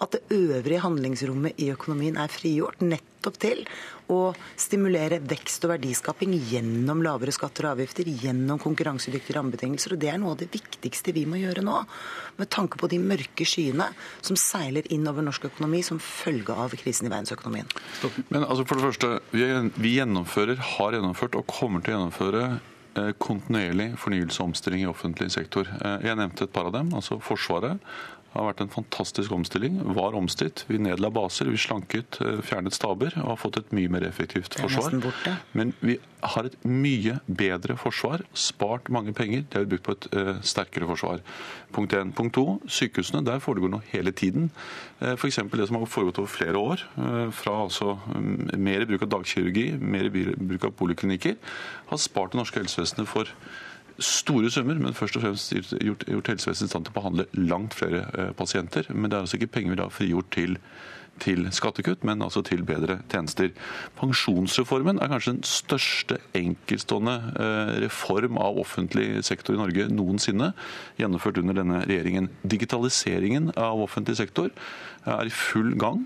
at 0.00 0.16
det 0.16 0.22
øvrige 0.32 0.80
handlingsrommet 0.80 1.60
i 1.60 1.70
økonomien 1.74 2.16
er 2.20 2.32
frigjort 2.32 2.80
nettopp 2.80 3.36
til 3.40 3.66
å 4.10 4.32
stimulere 4.58 5.20
vekst 5.22 5.66
og 5.66 5.74
verdiskaping 5.74 6.32
gjennom 6.50 7.02
lavere 7.04 7.34
skatter 7.34 7.68
og 7.68 7.76
avgifter, 7.76 8.08
gjennom 8.08 8.58
konkurransedyktige 8.62 9.36
rammebetingelser. 9.36 9.94
Og 9.94 10.00
det 10.02 10.10
er 10.10 10.18
noe 10.22 10.34
av 10.34 10.40
det 10.40 10.48
viktigste 10.54 11.14
vi 11.16 11.26
må 11.28 11.38
gjøre 11.42 11.64
nå, 11.66 11.76
med 12.40 12.50
tanke 12.50 12.80
på 12.80 12.88
de 12.90 12.98
mørke 13.02 13.46
skyene 13.46 13.90
som 14.24 14.38
seiler 14.40 14.88
inn 14.94 15.06
over 15.10 15.26
norsk 15.26 15.50
økonomi 15.52 15.84
som 15.86 16.00
følge 16.02 16.56
av 16.56 16.74
krisen 16.80 17.10
i 17.10 17.12
verdensøkonomien. 17.12 17.68
Men 18.32 18.46
altså 18.46 18.66
for 18.66 18.80
det 18.80 18.88
første, 18.88 19.12
vi 19.76 19.94
gjennomfører, 19.98 20.60
har 20.76 20.96
gjennomført 20.96 21.38
og 21.38 21.48
kommer 21.50 21.84
til 21.84 21.92
å 21.92 21.98
gjennomføre 21.98 22.46
eh, 22.48 23.12
kontinuerlig 23.20 23.92
fornyelse 24.00 24.40
og 24.40 24.54
omstilling 24.54 24.86
i 24.86 24.90
offentlig 24.90 25.30
sektor. 25.36 25.68
Eh, 25.76 26.08
jeg 26.08 26.18
nevnte 26.18 26.48
et 26.48 26.56
par 26.56 26.72
av 26.72 26.74
dem. 26.80 26.90
altså 26.96 27.20
Forsvaret 27.22 27.78
det 28.30 28.38
har 28.38 28.46
vært 28.46 28.60
en 28.62 28.70
fantastisk 28.70 29.32
omstilling. 29.34 29.80
Var 29.96 30.14
omstilt. 30.14 30.62
Vi 30.68 30.78
nedla 30.78 31.08
baser, 31.10 31.48
vi 31.50 31.58
slanket, 31.58 32.20
eh, 32.22 32.38
fjernet 32.46 32.76
staber 32.76 33.10
og 33.18 33.26
har 33.32 33.38
fått 33.42 33.56
et 33.58 33.72
mye 33.74 33.90
mer 33.90 34.06
effektivt 34.06 34.54
forsvar. 34.54 34.94
Men 35.52 35.72
vi 35.80 35.98
har 36.22 36.46
et 36.46 36.54
mye 36.64 37.18
bedre 37.26 37.74
forsvar. 37.76 38.22
Spart 38.32 38.88
mange 38.88 39.12
penger. 39.12 39.42
Det 39.50 39.58
har 39.58 39.64
vi 39.64 39.72
brukt 39.74 39.82
på 39.82 39.96
et 39.96 40.06
uh, 40.14 40.40
sterkere 40.42 40.86
forsvar. 40.86 41.24
Punkt 41.72 41.92
1. 41.92 42.12
Punkt 42.14 42.34
2. 42.36 42.44
Sykehusene. 42.68 43.24
Der 43.26 43.42
foregår 43.42 43.72
noe 43.72 43.82
hele 43.90 44.12
tiden. 44.12 44.50
Uh, 45.00 45.16
F.eks. 45.16 45.40
det 45.50 45.66
som 45.66 45.80
har 45.80 45.90
foregått 45.90 46.20
over 46.22 46.30
flere 46.30 46.60
år. 46.60 46.84
Uh, 46.98 47.30
fra 47.34 47.56
altså 47.64 47.96
um, 48.14 48.46
mer 48.54 48.86
bruk 48.86 49.02
av 49.08 49.10
dagkirurgi, 49.16 49.72
mer 49.80 50.10
bruk 50.12 50.68
av 50.68 50.76
poliklinikker, 50.78 51.34
har 51.90 51.98
spart 51.98 52.36
det 52.36 52.44
norske 52.44 52.62
helsevesenet 52.62 53.10
for 53.10 53.34
store 54.00 54.50
summer, 54.50 54.78
men 54.80 54.96
først 54.96 55.18
og 55.18 55.24
fremst 55.24 55.52
gjort, 55.52 56.06
gjort 56.08 56.32
helsevesenet 56.32 56.68
i 56.68 56.72
stand 56.72 56.86
til 56.88 56.94
å 56.94 57.00
behandle 57.00 57.28
langt 57.36 57.76
flere 57.78 58.06
eh, 58.14 58.32
pasienter. 58.36 58.88
Men 58.94 59.10
det 59.10 59.18
er 59.18 59.26
altså 59.26 59.40
ikke 59.40 59.52
penger 59.58 59.76
vi 59.76 59.82
da 59.82 59.90
frigjort 59.92 60.32
til 60.36 60.56
til 61.20 61.46
skattekutt, 61.52 62.04
men 62.06 62.22
altså 62.24 62.42
til 62.46 62.62
bedre 62.64 63.00
tjenester. 63.10 63.50
Pensjonsreformen 63.98 65.00
er 65.02 65.10
kanskje 65.12 65.34
den 65.36 65.46
største 65.46 66.20
enkeltstående 66.38 67.16
eh, 67.34 67.72
reform 67.84 68.38
av 68.40 68.60
offentlig 68.62 69.08
sektor 69.26 69.56
i 69.56 69.60
Norge 69.60 69.88
noensinne, 69.92 70.52
gjennomført 71.00 71.42
under 71.42 71.60
denne 71.60 71.82
regjeringen. 71.84 72.30
Digitaliseringen 72.42 73.52
av 73.56 73.82
offentlig 73.84 74.16
sektor 74.20 74.48
er 75.08 75.28
i 75.28 75.32
full 75.32 75.74
gang. 75.80 76.04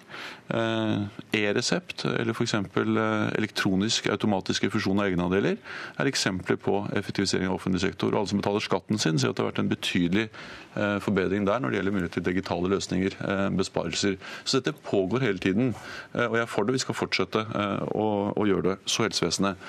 Eh, 0.54 1.06
e-resept 1.40 2.04
eller 2.10 2.34
f.eks. 2.34 2.54
Eh, 2.54 3.28
elektronisk 3.38 4.10
automatisk 4.12 4.68
refusjon 4.68 5.00
av 5.00 5.08
egenandeler 5.08 5.56
er 5.98 6.10
eksempler 6.10 6.60
på 6.60 6.82
effektivisering 6.94 7.48
av 7.48 7.58
offentlig 7.58 7.82
sektor. 7.84 8.12
Og 8.12 8.22
alle 8.22 8.32
som 8.32 8.42
betaler 8.42 8.64
skatten 8.64 9.00
sin, 9.00 9.18
ser 9.18 9.32
at 9.32 9.38
det 9.38 9.44
har 9.44 9.52
vært 9.52 9.64
en 9.64 9.72
betydelig 9.72 10.28
forbedring 10.74 11.44
der 11.46 11.60
når 11.62 11.70
det 11.70 11.76
gjelder 11.78 11.94
mulighet 11.94 12.16
til 12.16 12.24
digitale 12.26 12.70
løsninger, 12.72 13.14
besparelser. 13.54 14.16
Så 14.44 14.58
dette 14.58 14.72
pågår 14.72 15.22
hele 15.22 15.38
tiden. 15.38 15.74
Eh, 16.14 16.26
og 16.26 16.36
jeg 16.36 16.42
er 16.42 16.50
for 16.50 16.64
det. 16.64 16.72
Vi 16.72 16.84
skal 16.84 16.98
fortsette 16.98 17.44
eh, 17.44 17.84
å, 17.94 18.46
gjøre 18.46 18.70
det. 18.70 18.78
Så 18.86 19.06
helsevesenet. 19.06 19.60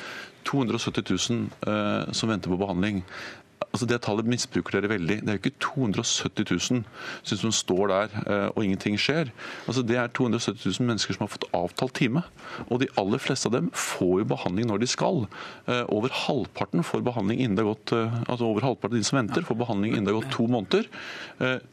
270 0.45 1.03
000 1.10 1.47
eh, 1.73 2.14
som 2.14 2.30
venter 2.30 2.53
på 2.53 2.60
behandling. 2.61 3.02
Altså 3.76 3.88
Det 3.91 3.97
tallet 4.06 4.27
misbruker 4.31 4.77
dere 4.77 4.93
veldig. 4.93 5.18
Det 5.26 5.31
er 5.31 5.35
jo 5.35 5.41
ikke 5.41 5.60
270 5.65 6.45
000 6.72 7.35
som 7.41 7.52
står 7.52 7.91
der 7.91 8.15
og 8.56 8.61
ingenting 8.64 8.95
skjer. 9.02 9.34
Altså 9.68 9.84
Det 9.84 9.99
er 9.99 10.14
270 10.15 10.80
000 10.80 10.88
mennesker 10.88 11.18
som 11.18 11.26
har 11.26 11.34
fått 11.34 11.47
avtalt 11.52 11.97
time. 11.99 12.23
Og 12.69 12.80
de 12.80 12.89
aller 13.02 13.19
fleste 13.19 13.52
av 13.52 13.57
dem 13.57 13.68
får 13.76 14.22
jo 14.23 14.30
behandling 14.31 14.72
når 14.72 14.85
de 14.85 14.89
skal. 14.89 15.26
Over 15.91 16.15
halvparten 16.23 16.88
får 16.88 17.03
behandling 17.03 17.43
innen 17.43 17.60
det 17.60 17.65
har 17.65 17.73
gått 17.73 17.95
altså 18.31 18.47
over 18.47 18.64
halvparten 18.64 18.95
av 18.95 19.03
de 19.03 19.10
som 19.11 19.19
venter, 19.19 19.43
får 19.43 19.60
behandling 19.60 19.97
innen 19.97 20.07
det 20.07 20.15
har 20.15 20.23
gått 20.23 20.35
to 20.38 20.47
måneder. 20.47 20.88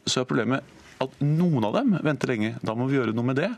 Så 0.03 0.19
er 0.19 0.27
problemet 0.27 0.73
at 1.05 1.19
noen 1.23 1.67
av 1.67 1.75
dem 1.77 1.95
venter 2.05 2.31
lenge. 2.33 2.53
Da 2.65 2.75
må 2.77 2.87
vi 2.89 2.97
gjøre 2.97 3.15
noe 3.15 3.27
med 3.29 3.39
det. 3.39 3.49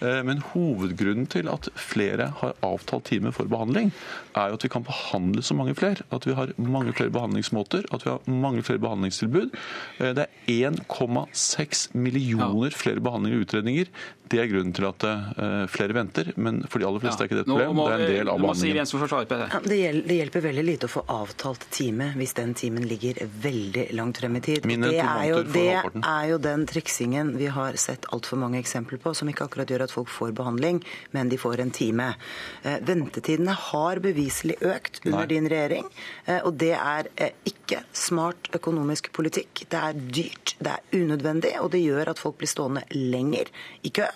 Eh, 0.00 0.20
men 0.26 0.42
hovedgrunnen 0.52 1.28
til 1.30 1.50
at 1.52 1.68
flere 1.78 2.30
har 2.40 2.56
avtalt 2.64 3.08
time 3.10 3.32
for 3.34 3.50
behandling, 3.50 3.92
er 4.34 4.50
jo 4.50 4.58
at 4.58 4.66
vi 4.66 4.72
kan 4.72 4.86
behandle 4.86 5.44
så 5.44 5.56
mange 5.58 5.76
flere. 5.78 6.06
At 6.14 6.26
vi 6.28 6.36
har 6.36 6.54
mange 6.58 6.94
flere 6.96 7.14
behandlingsmåter, 7.14 7.88
at 7.94 8.06
vi 8.06 8.12
har 8.12 8.28
mange 8.30 8.64
flere 8.66 8.82
behandlingstilbud. 8.82 9.54
Eh, 10.00 10.12
det 10.16 10.26
er 10.28 10.74
1,6 10.74 11.88
millioner 11.94 12.74
flere 12.74 13.02
behandlinger 13.04 13.40
og 13.40 13.48
utredninger. 13.48 13.94
Det 14.24 14.40
er 14.40 14.48
grunnen 14.48 14.72
til 14.72 14.86
at 14.88 15.04
uh, 15.04 15.64
flere 15.68 15.94
venter, 15.96 16.30
men 16.40 16.62
for 16.70 16.80
de 16.80 16.86
aller 16.88 17.02
fleste 17.02 17.20
er 17.20 17.28
ikke 17.28 17.36
det 17.36 17.42
et 17.44 17.50
problem. 17.50 17.76
det 17.76 17.84
er 17.84 18.04
en 18.04 18.12
del 18.14 18.30
av 18.32 18.38
behandlingen. 18.40 18.78
det, 20.08 20.16
hjelper 20.16 20.44
veldig 20.46 20.64
lite 20.64 20.88
å 20.88 20.92
få 20.94 21.02
avtalt 21.12 21.66
time 21.74 22.08
hvis 22.16 22.32
den 22.38 22.54
timen 22.56 22.86
ligger 22.88 23.20
veldig 23.44 23.84
langt 23.98 24.22
frem 24.22 24.38
i 24.40 24.42
tid. 24.44 24.64
Det 24.64 24.94
er, 24.96 25.24
jo, 25.28 25.42
det 25.52 25.66
er 25.76 26.30
jo 26.32 26.40
den 26.40 26.64
triksingen 26.94 27.36
vi 27.38 27.46
har 27.46 27.74
sett 27.74 28.06
altfor 28.12 28.36
mange 28.36 28.58
eksempler 28.58 28.98
på, 28.98 29.14
som 29.14 29.28
ikke 29.28 29.44
akkurat 29.48 29.70
gjør 29.70 29.84
at 29.84 29.92
folk 29.92 30.08
får 30.08 30.32
behandling, 30.32 30.82
men 31.10 31.28
de 31.28 31.38
får 31.38 31.60
en 31.60 31.70
time. 31.70 32.14
Uh, 32.64 32.78
ventetidene 32.86 33.52
har 33.52 33.98
beviselig 33.98 34.56
økt 34.62 35.02
under 35.04 35.24
Nei. 35.24 35.32
din 35.32 35.48
regjering, 35.50 35.88
uh, 36.28 36.40
og 36.44 36.54
det 36.60 36.74
er 36.76 37.10
ikke 37.44 37.82
smart 37.92 38.48
økonomisk 38.54 39.10
politikk. 39.12 39.66
Det 39.68 39.80
er 39.80 39.94
dyrt, 39.98 40.56
det 40.60 40.76
er 40.76 41.02
unødvendig, 41.02 41.56
og 41.60 41.72
det 41.72 41.82
gjør 41.82 42.14
at 42.14 42.22
folk 42.22 42.38
blir 42.38 42.50
stående 42.50 42.84
lenger 42.94 43.50
i 43.82 43.90
kø 43.90 44.06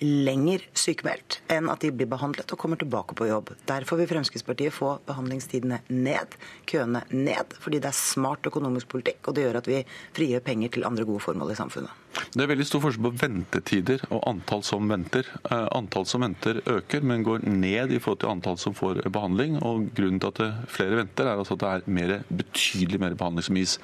lenger 0.00 0.64
sykemeldt 0.76 1.40
enn 1.52 1.70
at 1.72 1.82
de 1.84 1.92
blir 1.94 2.08
behandlet 2.10 2.52
og 2.52 2.60
kommer 2.60 2.80
tilbake 2.80 3.16
på 3.16 3.28
jobb. 3.30 3.52
Derfor 3.68 4.00
vil 4.00 4.10
Fremskrittspartiet 4.10 4.74
få 4.74 4.96
behandlingstidene 5.08 5.80
ned, 5.88 6.36
køene 6.68 7.04
ned, 7.10 7.56
fordi 7.62 7.80
det 7.80 7.92
er 7.92 7.98
smart 7.98 8.46
økonomisk 8.46 8.90
politikk, 8.92 9.22
og 9.26 9.36
det 9.36 9.46
gjør 9.46 9.60
at 9.62 9.70
vi 9.70 9.84
frigjør 10.16 10.44
penger 10.46 10.76
til 10.76 10.88
andre 10.88 11.06
gode 11.08 11.24
formål 11.24 11.54
i 11.54 11.58
samfunnet. 11.58 12.02
Det 12.32 12.40
er 12.40 12.48
veldig 12.48 12.64
stor 12.64 12.80
forskjell 12.80 13.04
på 13.04 13.10
ventetider 13.20 14.04
og 14.08 14.22
antall 14.28 14.62
som 14.64 14.86
venter. 14.88 15.26
Eh, 15.50 15.66
antall 15.76 16.06
som 16.08 16.22
venter 16.24 16.62
øker, 16.64 17.04
men 17.04 17.24
går 17.26 17.44
ned 17.44 17.92
i 17.92 17.98
forhold 18.00 18.22
til 18.22 18.30
antall 18.32 18.56
som 18.60 18.76
får 18.76 19.02
behandling. 19.12 19.58
og 19.60 19.90
Grunnen 19.96 20.20
til 20.22 20.32
at 20.32 20.70
flere 20.72 20.96
venter, 21.02 21.28
er 21.28 21.36
altså 21.36 21.58
at 21.58 21.60
det 21.60 21.72
er 21.74 21.90
mer, 21.98 22.14
betydelig 22.30 23.00
mer 23.02 23.16
behandling 23.20 23.44
som 23.44 23.60
gis. 23.60 23.76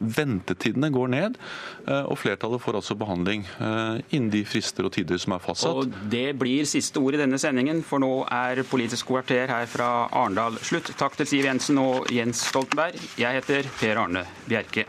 Ventetidene 0.00 0.92
går 0.92 1.08
ned, 1.16 1.40
eh, 1.86 2.04
og 2.04 2.18
flertallet 2.20 2.60
får 2.60 2.82
altså 2.82 2.98
behandling 3.00 3.46
eh, 3.56 4.04
innen 4.10 4.30
de 4.36 4.44
frister 4.44 4.84
og 4.84 4.92
tider 4.92 5.16
som 5.16 5.32
er 5.32 5.40
fastsatt 5.40 5.57
fastsatt. 5.58 5.76
Og 5.76 6.10
Det 6.10 6.32
blir 6.38 6.66
siste 6.68 7.00
ord 7.00 7.14
i 7.14 7.20
denne 7.20 7.38
sendingen, 7.38 7.82
for 7.82 8.02
nå 8.02 8.26
er 8.30 8.62
Politisk 8.68 9.06
kvarter 9.10 9.48
her 9.48 9.66
fra 9.66 10.08
Arendal 10.12 10.58
slutt. 10.62 10.92
Takk 10.98 11.16
til 11.18 11.26
Siv 11.26 11.48
Jensen 11.48 11.78
og 11.78 12.10
Jens 12.12 12.44
Stoltenberg. 12.48 12.98
Jeg 13.18 13.40
heter 13.40 13.68
Per 13.80 14.02
Arne 14.04 14.24
Bjerke. 14.48 14.86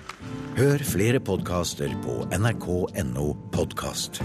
Hør 0.60 0.84
flere 0.84 1.20
podkaster 1.20 1.94
på 2.04 2.22
nrk.no 2.36 3.34
podkast. 3.56 4.24